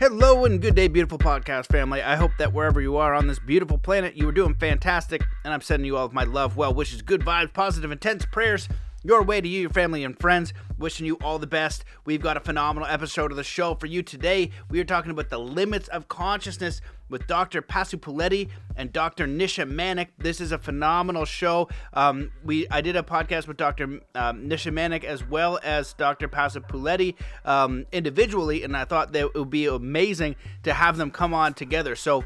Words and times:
Hello 0.00 0.46
and 0.46 0.62
good 0.62 0.74
day, 0.74 0.88
beautiful 0.88 1.18
podcast 1.18 1.66
family. 1.66 2.00
I 2.00 2.16
hope 2.16 2.30
that 2.38 2.54
wherever 2.54 2.80
you 2.80 2.96
are 2.96 3.12
on 3.12 3.26
this 3.26 3.38
beautiful 3.38 3.76
planet, 3.76 4.14
you 4.14 4.26
are 4.26 4.32
doing 4.32 4.54
fantastic. 4.54 5.20
And 5.44 5.52
I'm 5.52 5.60
sending 5.60 5.84
you 5.84 5.98
all 5.98 6.06
of 6.06 6.14
my 6.14 6.24
love, 6.24 6.56
well 6.56 6.72
wishes, 6.72 7.02
good 7.02 7.20
vibes, 7.20 7.52
positive, 7.52 7.92
intense 7.92 8.24
prayers 8.24 8.66
your 9.02 9.22
way 9.22 9.40
to 9.40 9.48
you, 9.48 9.62
your 9.62 9.70
family, 9.70 10.04
and 10.04 10.18
friends. 10.18 10.52
Wishing 10.78 11.06
you 11.06 11.16
all 11.22 11.38
the 11.38 11.46
best. 11.46 11.84
We've 12.04 12.22
got 12.22 12.36
a 12.36 12.40
phenomenal 12.40 12.88
episode 12.88 13.30
of 13.30 13.36
the 13.36 13.44
show 13.44 13.74
for 13.74 13.86
you 13.86 14.02
today. 14.02 14.50
We 14.70 14.80
are 14.80 14.84
talking 14.84 15.10
about 15.10 15.28
the 15.28 15.38
limits 15.38 15.88
of 15.88 16.08
consciousness 16.08 16.80
with 17.10 17.26
Dr. 17.26 17.60
Pasupuleti 17.60 18.48
and 18.76 18.92
Dr. 18.92 19.26
Nisha 19.26 19.70
Manek. 19.70 20.08
This 20.16 20.40
is 20.40 20.52
a 20.52 20.58
phenomenal 20.58 21.24
show. 21.24 21.68
Um, 21.92 22.30
we 22.44 22.66
I 22.70 22.80
did 22.80 22.96
a 22.96 23.02
podcast 23.02 23.46
with 23.46 23.56
Dr. 23.56 24.00
Um, 24.14 24.48
Nisha 24.48 24.72
Manek 24.72 25.04
as 25.04 25.26
well 25.26 25.58
as 25.62 25.92
Dr. 25.94 26.28
Pasupuleti 26.28 27.16
um, 27.44 27.86
individually, 27.92 28.62
and 28.62 28.76
I 28.76 28.84
thought 28.84 29.12
that 29.12 29.20
it 29.20 29.34
would 29.34 29.50
be 29.50 29.66
amazing 29.66 30.36
to 30.62 30.72
have 30.72 30.96
them 30.96 31.10
come 31.10 31.34
on 31.34 31.54
together. 31.54 31.96
So 31.96 32.24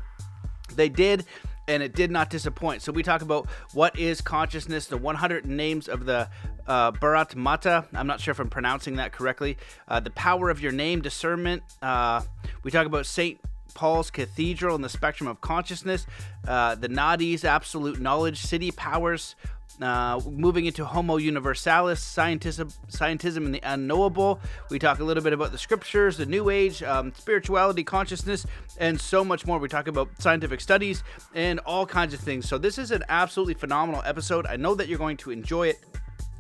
they 0.77 0.89
did 0.89 1.25
and 1.67 1.83
it 1.83 1.95
did 1.95 2.11
not 2.11 2.31
disappoint. 2.31 2.83
So 2.83 2.93
we 2.93 3.03
talk 3.03 3.23
about 3.23 3.49
what 3.73 3.99
is 3.99 4.21
consciousness, 4.21 4.87
the 4.87 4.97
100 4.97 5.47
names 5.47 5.89
of 5.89 6.05
the 6.05 6.29
uh, 6.67 6.93
Bharat 6.93 7.35
Mata. 7.35 7.87
I'm 7.95 8.07
not 8.07 8.21
sure 8.21 8.33
if 8.33 8.39
I'm 8.39 8.51
pronouncing 8.51 8.97
that 8.97 9.13
correctly. 9.13 9.57
Uh, 9.89 10.01
the 10.01 10.11
power 10.11 10.51
of 10.51 10.61
your 10.61 10.73
name, 10.73 11.01
discernment. 11.01 11.63
Uh, 11.83 12.23
we 12.63 12.71
talk 12.71 12.87
about 12.87 13.07
Saint 13.07 13.41
Paul's 13.75 14.11
Cathedral 14.11 14.75
and 14.75 14.85
the 14.85 14.89
spectrum 14.89 15.29
of 15.29 15.41
consciousness, 15.41 16.07
uh, 16.47 16.75
the 16.77 16.89
Nadis, 16.89 17.45
absolute 17.45 18.01
knowledge, 18.01 18.43
siddhi 18.43 18.75
powers, 18.75 19.35
uh, 19.81 20.21
moving 20.31 20.67
into 20.67 20.85
Homo 20.85 21.17
Universalis, 21.17 22.01
scientism, 22.01 22.77
scientism 22.89 23.45
and 23.45 23.55
the 23.55 23.61
unknowable. 23.63 24.41
We 24.71 24.79
talk 24.79 25.01
a 25.01 25.05
little 25.05 25.23
bit 25.23 25.33
about 25.33 25.53
the 25.53 25.59
scriptures, 25.59 26.17
the 26.17 26.27
New 26.27 26.51
Age, 26.51 26.83
um, 26.83 27.13
spirituality, 27.15 27.85
consciousness, 27.85 28.47
and 28.79 29.01
so 29.01 29.25
much 29.25 29.47
more. 29.47 29.59
We 29.59 29.69
talk 29.69 29.89
about 29.89 30.11
scientific 30.21 30.61
studies 30.61 31.03
and 31.35 31.59
all 31.61 31.87
kinds 31.87 32.15
of 32.15 32.21
things. 32.21 32.49
So, 32.49 32.59
this 32.59 32.79
is 32.79 32.91
an 32.91 33.03
absolutely 33.09 33.55
phenomenal 33.55 34.03
episode. 34.05 34.47
I 34.47 34.57
know 34.57 34.75
that 34.75 34.89
you're 34.89 34.99
going 34.99 35.17
to 35.19 35.31
enjoy 35.31 35.69
it. 35.69 35.85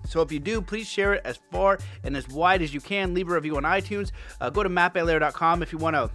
So 0.06 0.20
if 0.20 0.30
you 0.30 0.38
do, 0.38 0.60
please 0.60 0.86
share 0.86 1.14
it 1.14 1.22
as 1.24 1.38
far 1.50 1.78
and 2.02 2.14
as 2.14 2.28
wide 2.28 2.60
as 2.60 2.74
you 2.74 2.80
can. 2.80 3.14
Leave 3.14 3.28
a 3.30 3.34
review 3.34 3.56
on 3.56 3.62
iTunes. 3.62 4.12
Uh, 4.38 4.50
go 4.50 4.62
to 4.62 4.68
mattbelair.com 4.68 5.62
if 5.62 5.72
you 5.72 5.78
want 5.78 5.96
to 5.96 6.10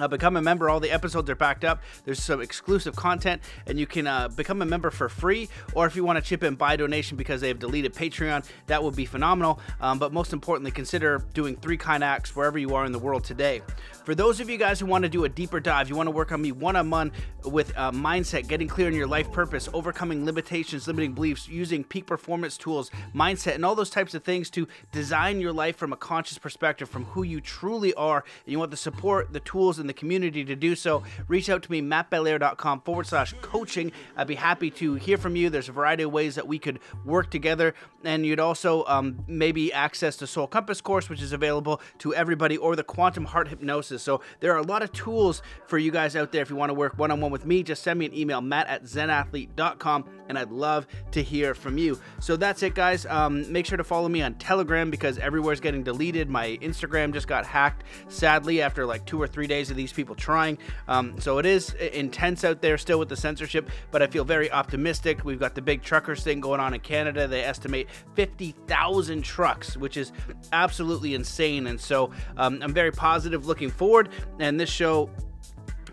uh, 0.00 0.08
become 0.08 0.36
a 0.36 0.42
member. 0.42 0.68
All 0.70 0.80
the 0.80 0.90
episodes 0.90 1.28
are 1.30 1.36
backed 1.36 1.64
up. 1.64 1.82
There's 2.04 2.22
some 2.22 2.40
exclusive 2.40 2.96
content, 2.96 3.42
and 3.66 3.78
you 3.78 3.86
can 3.86 4.06
uh, 4.06 4.28
become 4.28 4.62
a 4.62 4.66
member 4.66 4.90
for 4.90 5.08
free. 5.08 5.48
Or 5.74 5.86
if 5.86 5.96
you 5.96 6.04
want 6.04 6.16
to 6.16 6.22
chip 6.22 6.42
in 6.42 6.54
by 6.54 6.76
donation 6.76 7.16
because 7.16 7.40
they 7.40 7.48
have 7.48 7.58
deleted 7.58 7.94
Patreon, 7.94 8.44
that 8.66 8.82
would 8.82 8.96
be 8.96 9.06
phenomenal. 9.06 9.60
Um, 9.80 9.98
but 9.98 10.12
most 10.12 10.32
importantly, 10.32 10.70
consider 10.70 11.24
doing 11.34 11.56
three 11.56 11.76
kind 11.76 12.04
acts 12.04 12.34
wherever 12.34 12.58
you 12.58 12.74
are 12.74 12.84
in 12.84 12.92
the 12.92 12.98
world 12.98 13.24
today. 13.24 13.62
For 14.04 14.14
those 14.14 14.40
of 14.40 14.48
you 14.48 14.56
guys 14.56 14.80
who 14.80 14.86
want 14.86 15.02
to 15.02 15.08
do 15.10 15.24
a 15.24 15.28
deeper 15.28 15.60
dive, 15.60 15.90
you 15.90 15.96
want 15.96 16.06
to 16.06 16.12
work 16.12 16.32
on 16.32 16.40
me 16.40 16.50
one 16.50 16.76
on 16.76 16.88
one 16.88 17.12
with 17.44 17.76
uh, 17.76 17.90
mindset, 17.90 18.48
getting 18.48 18.66
clear 18.66 18.86
on 18.86 18.94
your 18.94 19.06
life 19.06 19.30
purpose, 19.32 19.68
overcoming 19.74 20.24
limitations, 20.24 20.86
limiting 20.86 21.12
beliefs, 21.12 21.46
using 21.46 21.84
peak 21.84 22.06
performance 22.06 22.56
tools, 22.56 22.90
mindset, 23.14 23.54
and 23.54 23.64
all 23.64 23.74
those 23.74 23.90
types 23.90 24.14
of 24.14 24.24
things 24.24 24.48
to 24.50 24.66
design 24.92 25.40
your 25.40 25.52
life 25.52 25.76
from 25.76 25.92
a 25.92 25.96
conscious 25.96 26.38
perspective, 26.38 26.88
from 26.88 27.04
who 27.04 27.22
you 27.22 27.40
truly 27.40 27.92
are, 27.94 28.24
and 28.44 28.52
you 28.52 28.58
want 28.58 28.70
the 28.70 28.76
support, 28.76 29.32
the 29.32 29.40
tools, 29.40 29.78
and 29.78 29.87
the 29.88 29.94
community 29.94 30.44
to 30.44 30.56
do 30.56 30.74
so, 30.74 31.02
reach 31.26 31.50
out 31.50 31.62
to 31.64 31.70
me, 31.70 31.82
mattbelair.com 31.82 32.80
forward 32.82 33.06
slash 33.06 33.34
coaching. 33.42 33.92
I'd 34.16 34.26
be 34.26 34.36
happy 34.36 34.70
to 34.72 34.94
hear 34.94 35.18
from 35.18 35.36
you. 35.36 35.50
There's 35.50 35.68
a 35.68 35.72
variety 35.72 36.04
of 36.04 36.12
ways 36.12 36.36
that 36.36 36.46
we 36.46 36.58
could 36.58 36.78
work 37.04 37.30
together, 37.30 37.74
and 38.04 38.24
you'd 38.24 38.40
also 38.40 38.84
um, 38.86 39.24
maybe 39.26 39.72
access 39.72 40.16
the 40.16 40.26
Soul 40.26 40.46
Compass 40.46 40.80
course, 40.80 41.08
which 41.08 41.22
is 41.22 41.32
available 41.32 41.80
to 41.98 42.14
everybody, 42.14 42.56
or 42.56 42.76
the 42.76 42.84
Quantum 42.84 43.24
Heart 43.26 43.48
Hypnosis 43.48 43.88
so 43.96 44.20
there 44.40 44.52
are 44.52 44.58
a 44.58 44.62
lot 44.62 44.82
of 44.82 44.92
tools 44.92 45.42
for 45.66 45.78
you 45.78 45.90
guys 45.90 46.16
out 46.16 46.32
there. 46.32 46.42
If 46.42 46.50
you 46.50 46.56
want 46.56 46.70
to 46.70 46.74
work 46.74 46.98
one 46.98 47.10
on 47.10 47.20
one 47.20 47.30
with 47.30 47.46
me, 47.46 47.62
just 47.62 47.82
send 47.82 47.98
me 47.98 48.06
an 48.06 48.14
email, 48.14 48.40
matt 48.40 48.66
at 48.68 48.84
zenathlete.com, 48.84 50.04
and 50.28 50.38
I'd 50.38 50.50
love 50.50 50.86
to 51.12 51.22
hear 51.22 51.54
from 51.54 51.78
you. 51.78 51.98
So 52.20 52.36
that's 52.36 52.62
it, 52.62 52.74
guys. 52.74 53.06
Um, 53.06 53.50
make 53.50 53.66
sure 53.66 53.78
to 53.78 53.84
follow 53.84 54.08
me 54.08 54.22
on 54.22 54.34
Telegram 54.34 54.90
because 54.90 55.18
everywhere's 55.18 55.60
getting 55.60 55.82
deleted. 55.82 56.28
My 56.28 56.58
Instagram 56.62 57.12
just 57.12 57.28
got 57.28 57.46
hacked, 57.46 57.84
sadly, 58.08 58.62
after 58.62 58.86
like 58.86 59.04
two 59.04 59.20
or 59.20 59.26
three 59.26 59.46
days 59.46 59.70
of 59.70 59.76
these 59.78 59.92
people 59.92 60.14
trying. 60.14 60.58
Um, 60.88 61.18
so 61.18 61.38
it 61.38 61.46
is 61.46 61.72
intense 61.74 62.44
out 62.44 62.60
there 62.60 62.76
still 62.76 62.98
with 62.98 63.08
the 63.08 63.16
censorship, 63.16 63.70
but 63.90 64.02
I 64.02 64.08
feel 64.08 64.24
very 64.24 64.50
optimistic. 64.50 65.24
We've 65.24 65.38
got 65.38 65.54
the 65.54 65.62
big 65.62 65.82
truckers 65.82 66.22
thing 66.22 66.40
going 66.40 66.60
on 66.60 66.74
in 66.74 66.80
Canada. 66.80 67.26
They 67.26 67.44
estimate 67.44 67.88
50,000 68.14 69.22
trucks, 69.22 69.76
which 69.76 69.96
is 69.96 70.12
absolutely 70.52 71.14
insane. 71.14 71.68
And 71.68 71.80
so 71.80 72.10
um, 72.36 72.58
I'm 72.60 72.74
very 72.74 72.92
positive 72.92 73.46
looking 73.46 73.70
forward. 73.70 74.10
And 74.40 74.58
this 74.58 74.68
show 74.68 75.10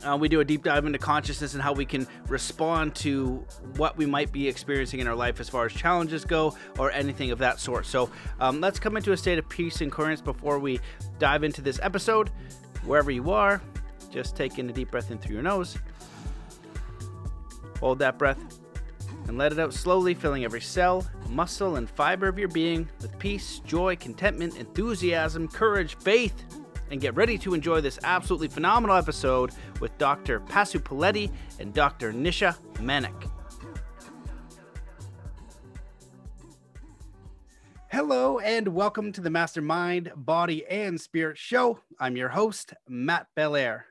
uh, 0.06 0.16
we 0.16 0.29
do 0.29 0.40
a 0.40 0.45
deep 0.45 0.63
dive 0.63 0.85
into 0.85 1.00
consciousness 1.00 1.53
and 1.53 1.63
how 1.63 1.74
we 1.74 1.85
can 1.85 2.07
respond 2.28 2.95
to 2.95 3.45
what 3.75 3.97
we 3.97 4.06
might 4.06 4.31
be 4.31 4.47
experiencing 4.47 5.00
in 5.00 5.07
our 5.07 5.16
life 5.16 5.40
as 5.40 5.50
far 5.50 5.66
as 5.66 5.74
challenges 5.74 6.25
go 6.25 6.56
or 6.78 6.91
anything 6.91 7.31
of 7.31 7.40
that 7.40 7.59
sort. 7.59 7.85
So 7.85 8.09
um, 8.40 8.62
let's 8.62 8.79
come 8.79 8.97
into 8.97 9.12
a 9.12 9.18
state 9.18 9.40
of 9.40 9.47
peace 9.50 9.81
and 9.81 9.91
coherence 9.91 10.22
before 10.22 10.59
we 10.59 10.79
dive 11.18 11.44
into 11.44 11.62
this 11.62 11.79
episode. 11.81 12.29
Wherever 12.85 13.12
you 13.12 13.31
are, 13.31 13.62
just 14.12 14.35
take 14.35 14.59
in 14.59 14.69
a 14.69 14.73
deep 14.73 14.91
breath 14.91 15.12
in 15.12 15.18
through 15.18 15.34
your 15.34 15.44
nose. 15.44 15.78
Hold 17.79 18.00
that 18.00 18.18
breath 18.18 18.40
and 19.28 19.38
let 19.38 19.51
it 19.51 19.59
out 19.59 19.73
slowly, 19.73 20.13
filling 20.13 20.44
every 20.44 20.62
cell, 20.62 21.06
muscle, 21.29 21.78
and 21.78 21.90
fiber 21.90 22.28
of 22.28 22.38
your 22.38 22.47
being 22.47 22.88
with 23.01 23.18
peace, 23.19 23.59
joy, 23.59 23.95
contentment, 23.95 24.57
enthusiasm, 24.57 25.47
courage, 25.47 25.95
faith 25.97 26.44
and 26.91 27.01
get 27.01 27.16
ready 27.16 27.38
to 27.40 27.53
enjoy 27.53 27.81
this 27.81 28.00
absolutely 28.03 28.47
phenomenal 28.47 28.95
episode 28.95 29.51
with 29.79 29.97
Dr. 29.97 30.40
Pasupuleti 30.40 31.31
and 31.59 31.74
Dr. 31.74 32.13
Nisha 32.13 32.56
Manek. 32.75 33.34
Hello 37.95 38.39
and 38.39 38.67
welcome 38.67 39.13
to 39.13 39.22
the 39.22 39.29
Mastermind 39.29 40.11
Body 40.17 40.66
and 40.66 41.00
Spirit 41.00 41.38
Show. 41.38 41.79
I'm 41.97 42.17
your 42.17 42.28
host, 42.28 42.73
Matt 42.89 43.28
Belair. 43.38 43.85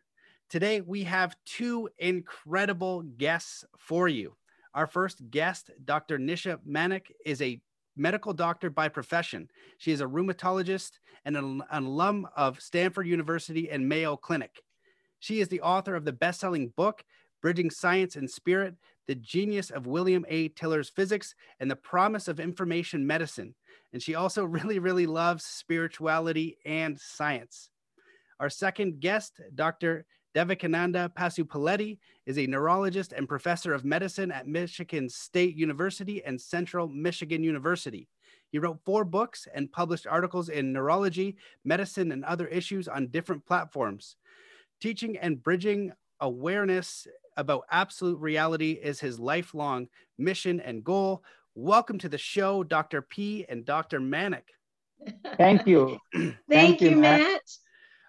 Today 0.51 0.83
we 0.83 1.05
have 1.05 1.35
two 1.47 1.89
incredible 1.97 3.01
guests 3.01 3.65
for 3.79 4.07
you. 4.07 4.37
Our 4.75 4.87
first 4.87 5.31
guest, 5.31 5.71
Dr. 5.87 6.19
Nisha 6.19 6.59
Manek, 6.69 7.13
is 7.25 7.41
a 7.41 7.63
medical 7.97 8.35
doctor 8.35 8.69
by 8.69 8.91
profession. 8.91 9.49
She 9.79 9.91
is 9.91 10.03
a 10.03 10.07
rheumatologist 10.07 10.99
and 11.25 11.35
an, 11.35 11.63
an 11.71 11.85
alum 11.85 12.29
of 12.37 12.61
Stanford 12.61 13.07
University 13.07 13.71
and 13.71 13.89
Mayo 13.89 14.19
Clinic. 14.19 14.61
She 15.19 15.41
is 15.41 15.49
the 15.49 15.63
author 15.63 15.95
of 15.95 16.05
the 16.05 16.13
best 16.13 16.41
selling 16.41 16.75
book, 16.77 17.07
Bridging 17.41 17.71
Science 17.71 18.17
and 18.17 18.31
Spirit 18.31 18.75
The 19.07 19.15
Genius 19.15 19.71
of 19.71 19.87
William 19.87 20.27
A. 20.29 20.49
Tiller's 20.49 20.91
Physics 20.91 21.35
and 21.59 21.71
the 21.71 21.77
Promise 21.77 22.29
of 22.29 22.39
Information 22.39 23.07
Medicine. 23.07 23.55
And 23.95 24.03
she 24.03 24.17
also 24.17 24.45
really, 24.59 24.79
really 24.79 25.07
loves 25.07 25.47
spirituality 25.47 26.59
and 26.67 27.01
science. 27.01 27.71
Our 28.41 28.51
second 28.51 29.01
guest, 29.01 29.41
Dr. 29.55 30.05
Devaki 30.35 30.67
Nandan 30.67 31.15
Pasupuleti 31.15 31.99
is 32.27 32.37
a 32.37 32.47
neurologist 32.47 33.13
and 33.13 33.29
professor 33.29 33.73
of 33.73 33.85
medicine 33.85 34.33
at 34.33 34.49
Michigan 34.49 35.09
State 35.09 35.57
University 35.57 36.23
and 36.25 36.39
Central 36.39 36.89
Michigan 36.89 37.45
University. 37.45 38.09
He 38.51 38.59
wrote 38.59 38.81
four 38.85 39.05
books 39.05 39.47
and 39.55 39.71
published 39.71 40.09
articles 40.09 40.49
in 40.49 40.73
neurology, 40.73 41.37
medicine, 41.65 42.11
and 42.11 42.25
other 42.25 42.49
issues 42.49 42.89
on 42.89 43.09
different 43.09 43.47
platforms. 43.47 44.17
Teaching 44.81 45.17
and 45.19 45.41
bridging 45.41 45.93
awareness 46.21 47.07
about 47.37 47.65
absolute 47.71 48.19
reality 48.19 48.73
is 48.73 48.99
his 48.99 49.21
lifelong 49.21 49.89
mission 50.19 50.61
and 50.61 50.83
goal. 50.83 51.23
Welcome 51.57 51.99
to 51.99 52.09
the 52.09 52.19
show, 52.19 52.65
Dr. 52.65 53.01
P 53.01 53.47
and 53.49 53.65
Dr. 53.65 54.01
Manek. 54.01 54.43
Thank 55.37 55.69
you. 55.69 55.99
Thank, 56.13 56.37
Thank 56.51 56.81
you, 56.81 56.97
Matt. 56.97 57.21
Matt. 57.21 57.41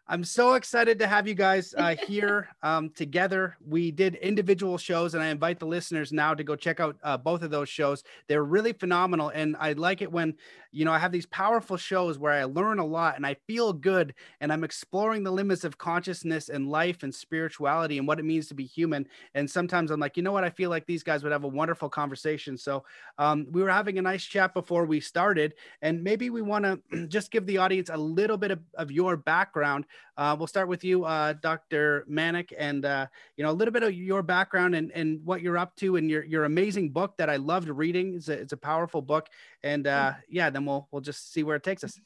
I'm 0.08 0.24
so 0.24 0.54
excited 0.54 1.00
to 1.00 1.08
have 1.08 1.28
you 1.28 1.34
guys 1.34 1.74
uh, 1.75 1.96
here 2.07 2.50
um, 2.62 2.92
together. 2.92 3.57
We 3.68 3.90
did 3.90 4.13
individual 4.16 4.78
shows, 4.78 5.16
and 5.16 5.24
I 5.24 5.28
invite 5.30 5.57
the 5.57 5.66
listeners 5.66 6.12
now 6.12 6.36
to 6.36 6.44
go 6.44 6.56
check 6.56 6.80
out 6.80 6.98
uh, 7.02 7.18
both 7.18 7.42
of 7.42 7.50
those 7.50 7.69
shows. 7.69 8.04
They're 8.28 8.44
really 8.44 8.74
phenomenal, 8.74 9.30
and 9.30 9.56
I 9.60 9.74
like 9.74 10.04
it 10.04 10.12
when 10.12 10.36
you 10.72 10.86
know 10.86 10.92
I 10.92 11.00
have 11.00 11.12
these 11.12 11.25
powerful 11.25 11.75
shows 11.75 12.19
where 12.19 12.34
I 12.34 12.44
learn 12.44 12.78
a 12.78 12.86
lot 12.86 13.16
and 13.16 13.25
I 13.25 13.36
feel 13.48 13.74
good, 13.74 14.13
and 14.42 14.54
I'm 14.54 14.63
exploring 14.63 15.24
the 15.24 15.31
limits 15.31 15.63
of 15.63 15.80
consciousness 15.80 16.50
and 16.50 16.69
life 16.69 17.01
and 17.01 17.13
spirituality 17.13 17.98
and 17.98 18.08
what 18.08 18.19
it 18.19 18.25
means 18.25 18.48
to 18.50 18.54
be 18.54 18.66
human. 18.66 19.08
And 19.34 19.50
sometimes 19.50 19.90
I'm 19.90 20.00
like, 20.00 20.18
you 20.18 20.24
know 20.24 20.34
what? 20.34 20.44
I 20.44 20.51
feel 20.51 20.69
like 20.69 20.86
these 20.86 21.01
guys 21.01 21.24
would 21.24 21.31
have 21.31 21.46
a 21.46 21.48
wonderful 21.48 21.90
conversation. 21.90 22.60
So 22.60 22.84
um, 23.18 23.48
we 23.50 23.63
were 23.63 23.72
having 23.72 23.98
a 23.98 24.04
nice 24.04 24.24
chat 24.24 24.54
before 24.54 24.86
we 24.86 25.00
started, 25.00 25.56
and 25.81 26.04
maybe 26.04 26.30
we 26.30 26.44
want 26.44 26.66
to 26.92 27.08
just 27.08 27.31
give 27.31 27.48
the 27.48 27.58
audience 27.58 27.90
a 27.92 27.98
little 27.98 28.38
bit 28.38 28.51
of, 28.51 28.60
of 28.75 28.92
your 28.92 29.18
background 29.18 29.86
uh, 30.18 30.36
we'll 30.38 30.47
start 30.47 30.68
with 30.68 30.83
you, 30.83 31.03
uh, 31.03 31.33
Dr. 31.33 32.06
Manek, 32.09 32.53
and 32.57 32.86
uh, 32.86 33.07
you 33.38 33.44
know 33.44 33.51
a 33.51 33.53
little 33.53 33.71
bit 33.71 33.83
of 33.83 33.94
your 33.94 34.24
background 34.24 34.75
and, 34.75 34.92
and 34.92 35.19
what 35.25 35.42
you're 35.42 35.57
up 35.57 35.75
to, 35.77 35.97
and 35.97 36.09
your 36.09 36.24
your 36.24 36.45
amazing 36.45 36.92
book 36.92 37.18
that 37.18 37.30
I 37.30 37.36
loved 37.36 37.68
reading. 37.68 38.15
It's 38.15 38.30
a, 38.30 38.33
it's 38.33 38.53
a 38.53 38.57
powerful 38.57 39.01
book, 39.01 39.27
and 39.63 39.88
uh, 39.88 40.13
yeah, 40.30 40.50
then 40.50 40.65
we'll 40.65 40.88
we'll 40.92 41.01
just 41.01 41.33
see 41.33 41.44
where 41.44 41.56
it 41.56 41.63
takes 41.63 41.83
us. 41.83 42.00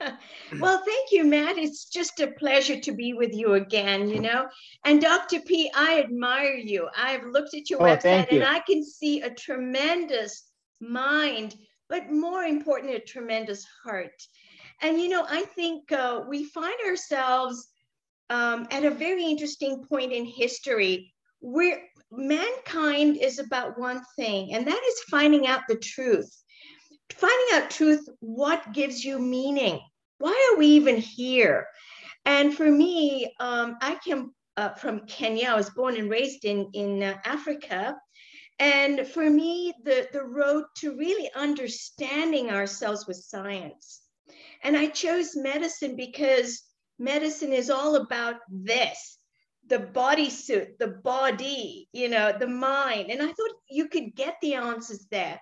well, 0.60 0.82
thank 0.84 1.12
you, 1.12 1.24
Matt. 1.24 1.56
It's 1.56 1.86
just 1.86 2.20
a 2.20 2.28
pleasure 2.32 2.80
to 2.80 2.92
be 2.92 3.12
with 3.12 3.32
you 3.32 3.54
again, 3.54 4.08
you 4.08 4.20
know. 4.20 4.46
And 4.84 5.00
Dr. 5.00 5.40
P, 5.40 5.70
I 5.74 6.00
admire 6.00 6.54
you. 6.54 6.88
I've 6.96 7.24
looked 7.24 7.54
at 7.54 7.70
your 7.70 7.80
oh, 7.80 7.84
website 7.84 8.30
you. 8.30 8.40
and 8.40 8.48
I 8.48 8.60
can 8.60 8.84
see 8.84 9.22
a 9.22 9.30
tremendous 9.30 10.44
mind, 10.80 11.54
but 11.88 12.10
more 12.10 12.42
important, 12.42 12.94
a 12.94 13.00
tremendous 13.00 13.64
heart. 13.84 14.14
And, 14.82 15.00
you 15.00 15.08
know, 15.08 15.24
I 15.28 15.42
think 15.42 15.90
uh, 15.92 16.22
we 16.28 16.44
find 16.44 16.74
ourselves 16.86 17.68
um, 18.30 18.66
at 18.70 18.84
a 18.84 18.90
very 18.90 19.24
interesting 19.24 19.84
point 19.84 20.12
in 20.12 20.24
history 20.24 21.12
where 21.40 21.82
mankind 22.10 23.16
is 23.16 23.38
about 23.38 23.78
one 23.78 24.02
thing, 24.16 24.54
and 24.54 24.66
that 24.66 24.82
is 24.88 25.10
finding 25.10 25.46
out 25.46 25.62
the 25.68 25.76
truth. 25.76 26.30
Finding 27.12 27.46
out 27.52 27.70
truth, 27.70 28.08
what 28.20 28.72
gives 28.72 29.04
you 29.04 29.18
meaning? 29.18 29.80
Why 30.18 30.50
are 30.50 30.58
we 30.58 30.66
even 30.68 30.96
here? 30.96 31.66
And 32.24 32.54
for 32.54 32.70
me, 32.70 33.34
um, 33.40 33.76
I 33.80 33.98
came 34.02 34.32
uh, 34.56 34.70
from 34.70 35.06
Kenya. 35.06 35.48
I 35.48 35.56
was 35.56 35.70
born 35.70 35.96
and 35.96 36.10
raised 36.10 36.44
in, 36.44 36.70
in 36.72 37.02
uh, 37.02 37.18
Africa. 37.24 37.94
And 38.58 39.06
for 39.06 39.28
me, 39.28 39.74
the, 39.84 40.08
the 40.12 40.22
road 40.22 40.64
to 40.78 40.96
really 40.96 41.30
understanding 41.34 42.50
ourselves 42.50 43.06
was 43.06 43.28
science. 43.28 44.00
And 44.62 44.76
I 44.76 44.86
chose 44.86 45.36
medicine 45.36 45.96
because 45.96 46.62
medicine 46.98 47.52
is 47.52 47.70
all 47.70 47.96
about 47.96 48.36
this 48.48 49.18
the 49.66 49.78
bodysuit, 49.78 50.78
the 50.78 50.88
body, 50.88 51.88
you 51.92 52.08
know, 52.08 52.36
the 52.38 52.46
mind. 52.46 53.10
And 53.10 53.22
I 53.22 53.26
thought 53.26 53.56
you 53.70 53.88
could 53.88 54.14
get 54.14 54.36
the 54.42 54.54
answers 54.54 55.06
there. 55.10 55.40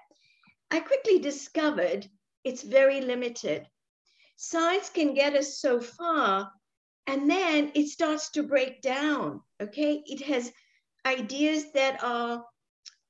I 0.70 0.81
quickly 0.81 1.19
discovered 1.19 2.08
it's 2.44 2.62
very 2.62 3.00
limited. 3.00 3.67
Science 4.37 4.90
can 4.90 5.14
get 5.14 5.34
us 5.34 5.61
so 5.61 5.81
far, 5.81 6.50
and 7.06 7.31
then 7.31 7.73
it 7.75 7.88
starts 7.88 8.31
to 8.31 8.43
break 8.43 8.81
down. 8.81 9.40
Okay. 9.61 10.02
It 10.06 10.23
has 10.23 10.52
ideas 11.05 11.73
that 11.73 12.02
are 12.02 12.44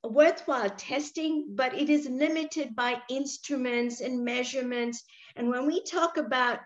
worthwhile 0.03 0.69
testing, 0.71 1.55
but 1.55 1.73
it 1.73 1.89
is 1.89 2.09
limited 2.09 2.75
by 2.75 3.01
instruments 3.09 4.01
and 4.01 4.25
measurements. 4.25 5.03
And 5.35 5.49
when 5.49 5.65
we 5.65 5.83
talk 5.83 6.17
about 6.17 6.59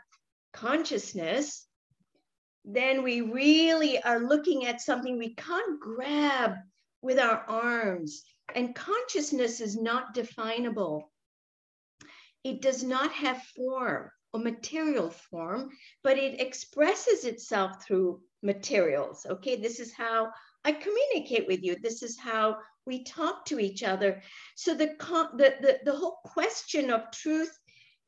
consciousness, 0.53 1.65
then 2.65 3.03
we 3.03 3.21
really 3.21 4.01
are 4.03 4.19
looking 4.19 4.65
at 4.65 4.81
something 4.81 5.17
we 5.17 5.35
can't 5.35 5.79
grab 5.79 6.55
with 7.01 7.19
our 7.19 7.45
arms. 7.47 8.23
And 8.55 8.75
consciousness 8.75 9.61
is 9.61 9.77
not 9.77 10.13
definable. 10.13 11.11
It 12.43 12.61
does 12.61 12.83
not 12.83 13.11
have 13.11 13.41
form 13.55 14.09
or 14.33 14.39
material 14.39 15.09
form, 15.09 15.69
but 16.03 16.17
it 16.17 16.41
expresses 16.41 17.23
itself 17.23 17.83
through 17.83 18.21
materials. 18.43 19.25
Okay, 19.29 19.55
this 19.55 19.79
is 19.79 19.93
how 19.93 20.31
I 20.63 20.73
communicate 20.73 21.47
with 21.47 21.63
you. 21.63 21.77
This 21.81 22.03
is 22.03 22.19
how 22.19 22.57
we 22.85 23.03
talk 23.03 23.45
to 23.45 23.59
each 23.59 23.83
other. 23.83 24.21
So 24.55 24.73
the, 24.73 24.95
the, 24.97 25.55
the, 25.61 25.79
the 25.85 25.95
whole 25.95 26.19
question 26.25 26.89
of 26.89 27.11
truth 27.11 27.57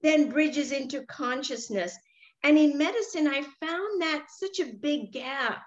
then 0.01 0.30
bridges 0.30 0.72
into 0.72 1.06
consciousness. 1.06 1.98
And 2.44 2.57
in 2.57 2.78
medicine, 2.78 3.28
I 3.28 3.42
found 3.42 4.01
that 4.01 4.28
such 4.30 4.60
a 4.60 4.74
big 4.74 5.12
gap. 5.12 5.62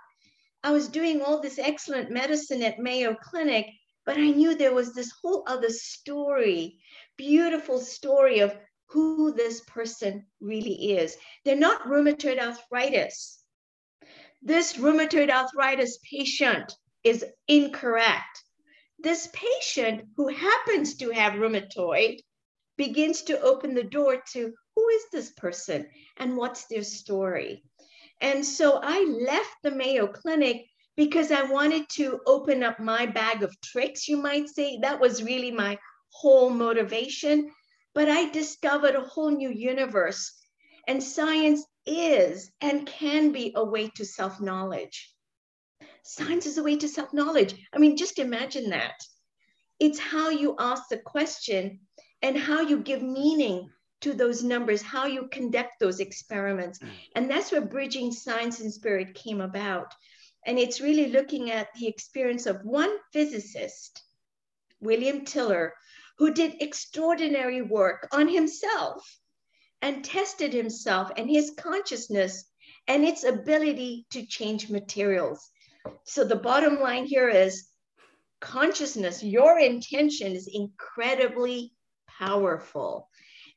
I 0.65 0.71
was 0.71 0.89
doing 0.89 1.21
all 1.21 1.41
this 1.41 1.59
excellent 1.59 2.11
medicine 2.11 2.63
at 2.63 2.79
Mayo 2.79 3.15
Clinic, 3.15 3.67
but 4.07 4.17
I 4.17 4.31
knew 4.31 4.55
there 4.55 4.75
was 4.75 4.95
this 4.95 5.13
whole 5.23 5.45
other 5.47 5.71
story, 5.71 6.79
beautiful 7.17 7.79
story 7.79 8.41
of 8.41 8.57
who 8.87 9.33
this 9.33 9.61
person 9.63 10.27
really 10.41 10.93
is. 10.93 11.17
They're 11.45 11.57
not 11.57 11.83
rheumatoid 11.83 12.39
arthritis. 12.39 13.43
This 14.43 14.75
rheumatoid 14.75 15.31
arthritis 15.31 15.99
patient 16.11 16.77
is 17.05 17.25
incorrect. 17.49 18.45
This 18.99 19.29
patient 19.33 20.05
who 20.17 20.29
happens 20.29 20.97
to 20.97 21.11
have 21.11 21.35
rheumatoid 21.35 22.21
begins 22.83 23.23
to 23.23 23.41
open 23.43 23.75
the 23.75 23.85
door 23.85 24.21
to 24.33 24.53
who 24.75 24.89
is 24.89 25.05
this 25.13 25.31
person 25.37 25.87
and 26.17 26.37
what's 26.37 26.67
their 26.67 26.83
story. 26.83 27.63
And 28.21 28.45
so 28.45 28.81
I 28.83 29.05
left 29.05 29.55
the 29.63 29.71
Mayo 29.71 30.09
Clinic 30.09 30.67
because 30.97 31.31
I 31.31 31.43
wanted 31.43 31.89
to 31.91 32.19
open 32.27 32.65
up 32.65 32.81
my 32.81 33.07
bag 33.07 33.45
of 33.45 33.55
tricks, 33.61 34.09
you 34.09 34.17
might 34.17 34.49
say. 34.49 34.81
That 34.83 34.99
was 34.99 35.23
really 35.23 35.53
my 35.53 35.79
whole 36.11 36.51
motivation. 36.51 37.53
But 37.95 38.09
I 38.09 38.31
discovered 38.31 38.97
a 38.97 39.09
whole 39.13 39.31
new 39.31 39.51
universe. 39.51 40.33
And 40.89 41.01
science 41.01 41.65
is 41.87 42.51
and 42.61 42.85
can 42.85 43.31
be 43.31 43.53
a 43.55 43.65
way 43.65 43.91
to 43.95 44.05
self 44.05 44.41
knowledge. 44.41 45.15
Science 46.03 46.47
is 46.47 46.59
a 46.59 46.65
way 46.65 46.77
to 46.79 46.89
self 46.89 47.13
knowledge. 47.15 47.55
I 47.73 47.79
mean, 47.79 47.97
just 47.97 48.19
imagine 48.19 48.71
that. 48.71 48.99
It's 49.79 50.01
how 50.01 50.31
you 50.31 50.57
ask 50.59 50.89
the 50.89 50.99
question 50.99 51.81
and 52.23 52.39
how 52.39 52.61
you 52.61 52.79
give 52.79 53.03
meaning 53.03 53.69
to 54.01 54.13
those 54.13 54.43
numbers, 54.43 54.83
how 54.83 55.07
you 55.07 55.29
conduct 55.29 55.79
those 55.79 56.01
experiments. 56.01 56.79
Mm. 56.79 56.89
And 57.17 57.31
that's 57.31 57.53
where 57.53 57.61
bridging 57.61 58.13
science 58.13 58.61
and 58.61 58.73
spirit 58.73 59.15
came 59.15 59.41
about. 59.41 59.95
And 60.45 60.59
it's 60.59 60.81
really 60.81 61.09
looking 61.09 61.51
at 61.51 61.69
the 61.75 61.87
experience 61.87 62.47
of 62.47 62.65
one 62.65 62.91
physicist, 63.13 64.03
William 64.81 65.25
Tiller, 65.25 65.73
who 66.19 66.35
did 66.35 66.61
extraordinary 66.61 67.63
work 67.63 68.09
on 68.13 68.29
himself 68.29 69.19
and 69.81 70.05
tested 70.05 70.53
himself 70.53 71.11
and 71.17 71.31
his 71.31 71.53
consciousness 71.57 72.45
and 72.89 73.05
its 73.05 73.25
ability 73.25 74.07
to 74.11 74.27
change 74.27 74.69
materials. 74.69 75.49
So 76.05 76.25
the 76.25 76.37
bottom 76.37 76.81
line 76.81 77.07
here 77.07 77.29
is 77.29 77.69
consciousness, 78.41 79.23
your 79.23 79.59
intention 79.59 80.33
is 80.33 80.49
incredibly 80.53 81.73
powerful. 82.23 83.09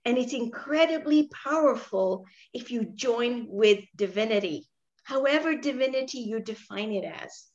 And 0.06 0.17
it's 0.17 0.33
incredibly 0.33 1.29
powerful 1.44 2.25
if 2.53 2.71
you 2.71 2.85
join 2.85 3.47
with 3.47 3.79
divinity, 3.95 4.67
however 5.03 5.56
divinity 5.56 6.19
you 6.19 6.39
define 6.39 6.91
it 6.91 7.06
as. 7.06 7.45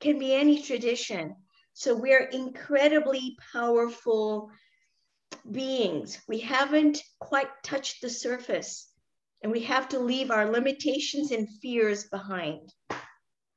Can 0.00 0.18
be 0.18 0.34
any 0.34 0.60
tradition. 0.62 1.36
So 1.72 1.94
we're 1.94 2.24
incredibly 2.24 3.36
powerful 3.52 4.50
beings. 5.50 6.20
We 6.28 6.38
haven't 6.40 7.02
quite 7.18 7.48
touched 7.62 8.02
the 8.02 8.10
surface, 8.10 8.90
and 9.42 9.50
we 9.52 9.60
have 9.60 9.88
to 9.90 9.98
leave 9.98 10.30
our 10.30 10.50
limitations 10.50 11.30
and 11.30 11.48
fears 11.60 12.04
behind. 12.04 12.72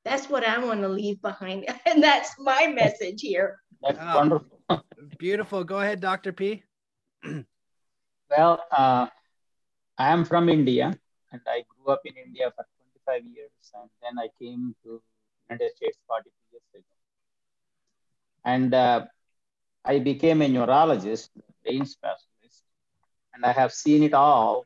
That's 0.05 0.29
what 0.29 0.45
I 0.45 0.63
want 0.63 0.81
to 0.81 0.89
leave 0.89 1.21
behind. 1.21 1.65
And 1.85 2.01
that's 2.01 2.33
my 2.39 2.67
message 2.67 3.21
here. 3.21 3.59
That's 3.81 3.97
oh, 4.01 4.15
wonderful. 4.15 4.59
Beautiful. 5.19 5.63
Go 5.63 5.79
ahead, 5.79 5.99
Dr. 5.99 6.31
P. 6.31 6.63
Well, 8.29 8.63
uh, 8.71 9.07
I 9.97 10.11
am 10.13 10.25
from 10.25 10.49
India 10.49 10.93
and 11.31 11.41
I 11.47 11.63
grew 11.69 11.91
up 11.93 12.01
in 12.05 12.15
India 12.17 12.51
for 12.55 12.65
25 12.77 13.23
years 13.35 13.51
and 13.75 13.89
then 14.01 14.17
I 14.19 14.29
came 14.41 14.75
to 14.83 15.01
United 15.49 15.71
States 15.75 15.97
42 16.07 16.45
years 16.51 16.69
ago. 16.73 16.95
And 18.45 18.73
uh, 18.73 19.05
I 19.85 19.99
became 19.99 20.41
a 20.41 20.47
neurologist, 20.47 21.31
brain 21.63 21.85
specialist, 21.85 22.63
and 23.33 23.45
I 23.45 23.51
have 23.51 23.73
seen 23.73 24.03
it 24.03 24.13
all 24.13 24.65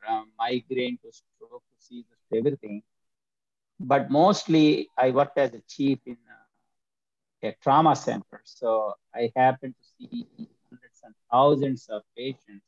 from 0.00 0.30
migraine 0.38 0.98
to 1.04 1.12
stroke 1.12 1.62
to 1.70 1.76
seizures 1.78 2.20
to 2.30 2.38
everything. 2.38 2.82
But 3.80 4.10
mostly 4.10 4.88
I 4.96 5.10
worked 5.10 5.38
as 5.38 5.54
a 5.54 5.60
chief 5.68 5.98
in 6.06 6.18
uh, 6.30 7.48
a 7.48 7.56
trauma 7.62 7.94
center. 7.96 8.40
So 8.44 8.94
I 9.14 9.32
happened 9.36 9.74
to 9.80 9.84
see 10.08 10.26
and 11.04 11.14
thousands 11.30 11.88
of 11.88 12.02
patients 12.16 12.64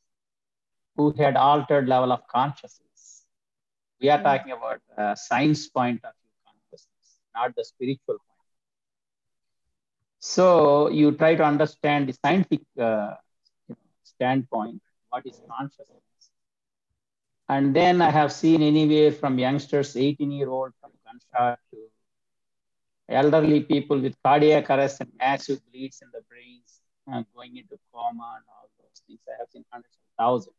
who 0.95 1.11
had 1.11 1.35
altered 1.35 1.87
level 1.87 2.11
of 2.11 2.27
consciousness. 2.27 3.25
We 4.01 4.09
are 4.09 4.17
hmm. 4.17 4.23
talking 4.23 4.51
about 4.51 4.81
the 4.95 5.15
science 5.15 5.67
point 5.67 6.01
of 6.03 6.11
view 6.21 6.31
consciousness, 6.45 7.19
not 7.35 7.55
the 7.55 7.65
spiritual 7.65 8.17
point. 8.17 8.51
So 10.19 10.89
you 10.89 11.11
try 11.11 11.35
to 11.35 11.43
understand 11.43 12.09
the 12.09 12.13
scientific 12.13 12.61
uh, 12.79 13.15
standpoint, 14.03 14.81
what 15.09 15.25
is 15.25 15.39
consciousness. 15.49 16.01
And 17.49 17.75
then 17.75 18.01
I 18.01 18.11
have 18.11 18.31
seen 18.33 18.61
anywhere 18.61 19.11
from 19.11 19.39
youngsters, 19.39 19.95
18 19.95 20.31
year 20.31 20.49
old 20.49 20.73
from 20.81 20.91
gunshot 21.05 21.59
to 21.71 21.77
elderly 23.09 23.61
people 23.61 23.99
with 23.99 24.15
cardiac 24.21 24.69
arrest 24.69 24.99
and 25.01 25.11
massive 25.17 25.59
bleeds 25.71 26.01
in 26.01 26.09
the 26.11 26.21
brains, 26.29 26.66
uh, 27.11 27.23
going 27.35 27.57
into 27.57 27.77
coma 27.93 28.37
and 28.37 28.45
all 28.49 28.69
those 28.79 29.01
things. 29.07 29.19
I 29.27 29.35
have 29.39 29.49
seen 29.51 29.65
hundreds 29.71 29.95
of 29.95 30.23
thousands. 30.23 30.55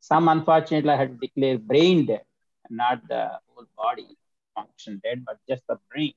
Some 0.00 0.28
unfortunately 0.28 0.90
I 0.90 0.96
had 0.96 1.20
declared 1.20 1.66
brain 1.66 2.06
dead, 2.06 2.24
not 2.70 3.06
the 3.08 3.30
whole 3.48 3.66
body 3.76 4.16
function 4.54 5.00
dead, 5.02 5.24
but 5.24 5.38
just 5.48 5.62
the 5.68 5.78
brain. 5.90 6.12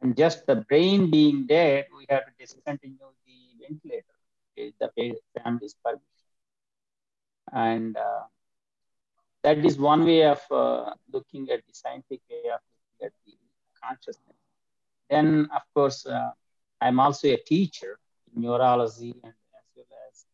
And 0.00 0.16
just 0.16 0.46
the 0.46 0.56
brain 0.56 1.10
being 1.10 1.46
dead, 1.46 1.86
we 1.96 2.06
have 2.08 2.24
to 2.26 2.32
discontinue 2.38 2.98
the 3.24 3.66
ventilator, 3.66 4.04
the 4.56 5.16
family's 5.42 5.74
permission. 5.84 6.02
And 7.52 7.96
uh, 7.96 8.24
that 9.42 9.64
is 9.64 9.78
one 9.78 10.04
way 10.04 10.24
of 10.24 10.40
uh, 10.50 10.90
looking 11.12 11.48
at 11.50 11.60
the 11.66 11.72
scientific 11.72 12.20
way 12.30 12.50
of 12.50 12.60
looking 13.00 13.06
at 13.06 13.12
the 13.26 13.32
consciousness. 13.82 14.36
Then, 15.08 15.48
of 15.54 15.62
course, 15.74 16.04
uh, 16.06 16.30
I'm 16.80 16.98
also 16.98 17.28
a 17.28 17.36
teacher 17.36 17.98
neurology 18.34 19.12
and 19.24 19.34
as 19.58 19.66
well 19.76 19.86
as 20.08 20.26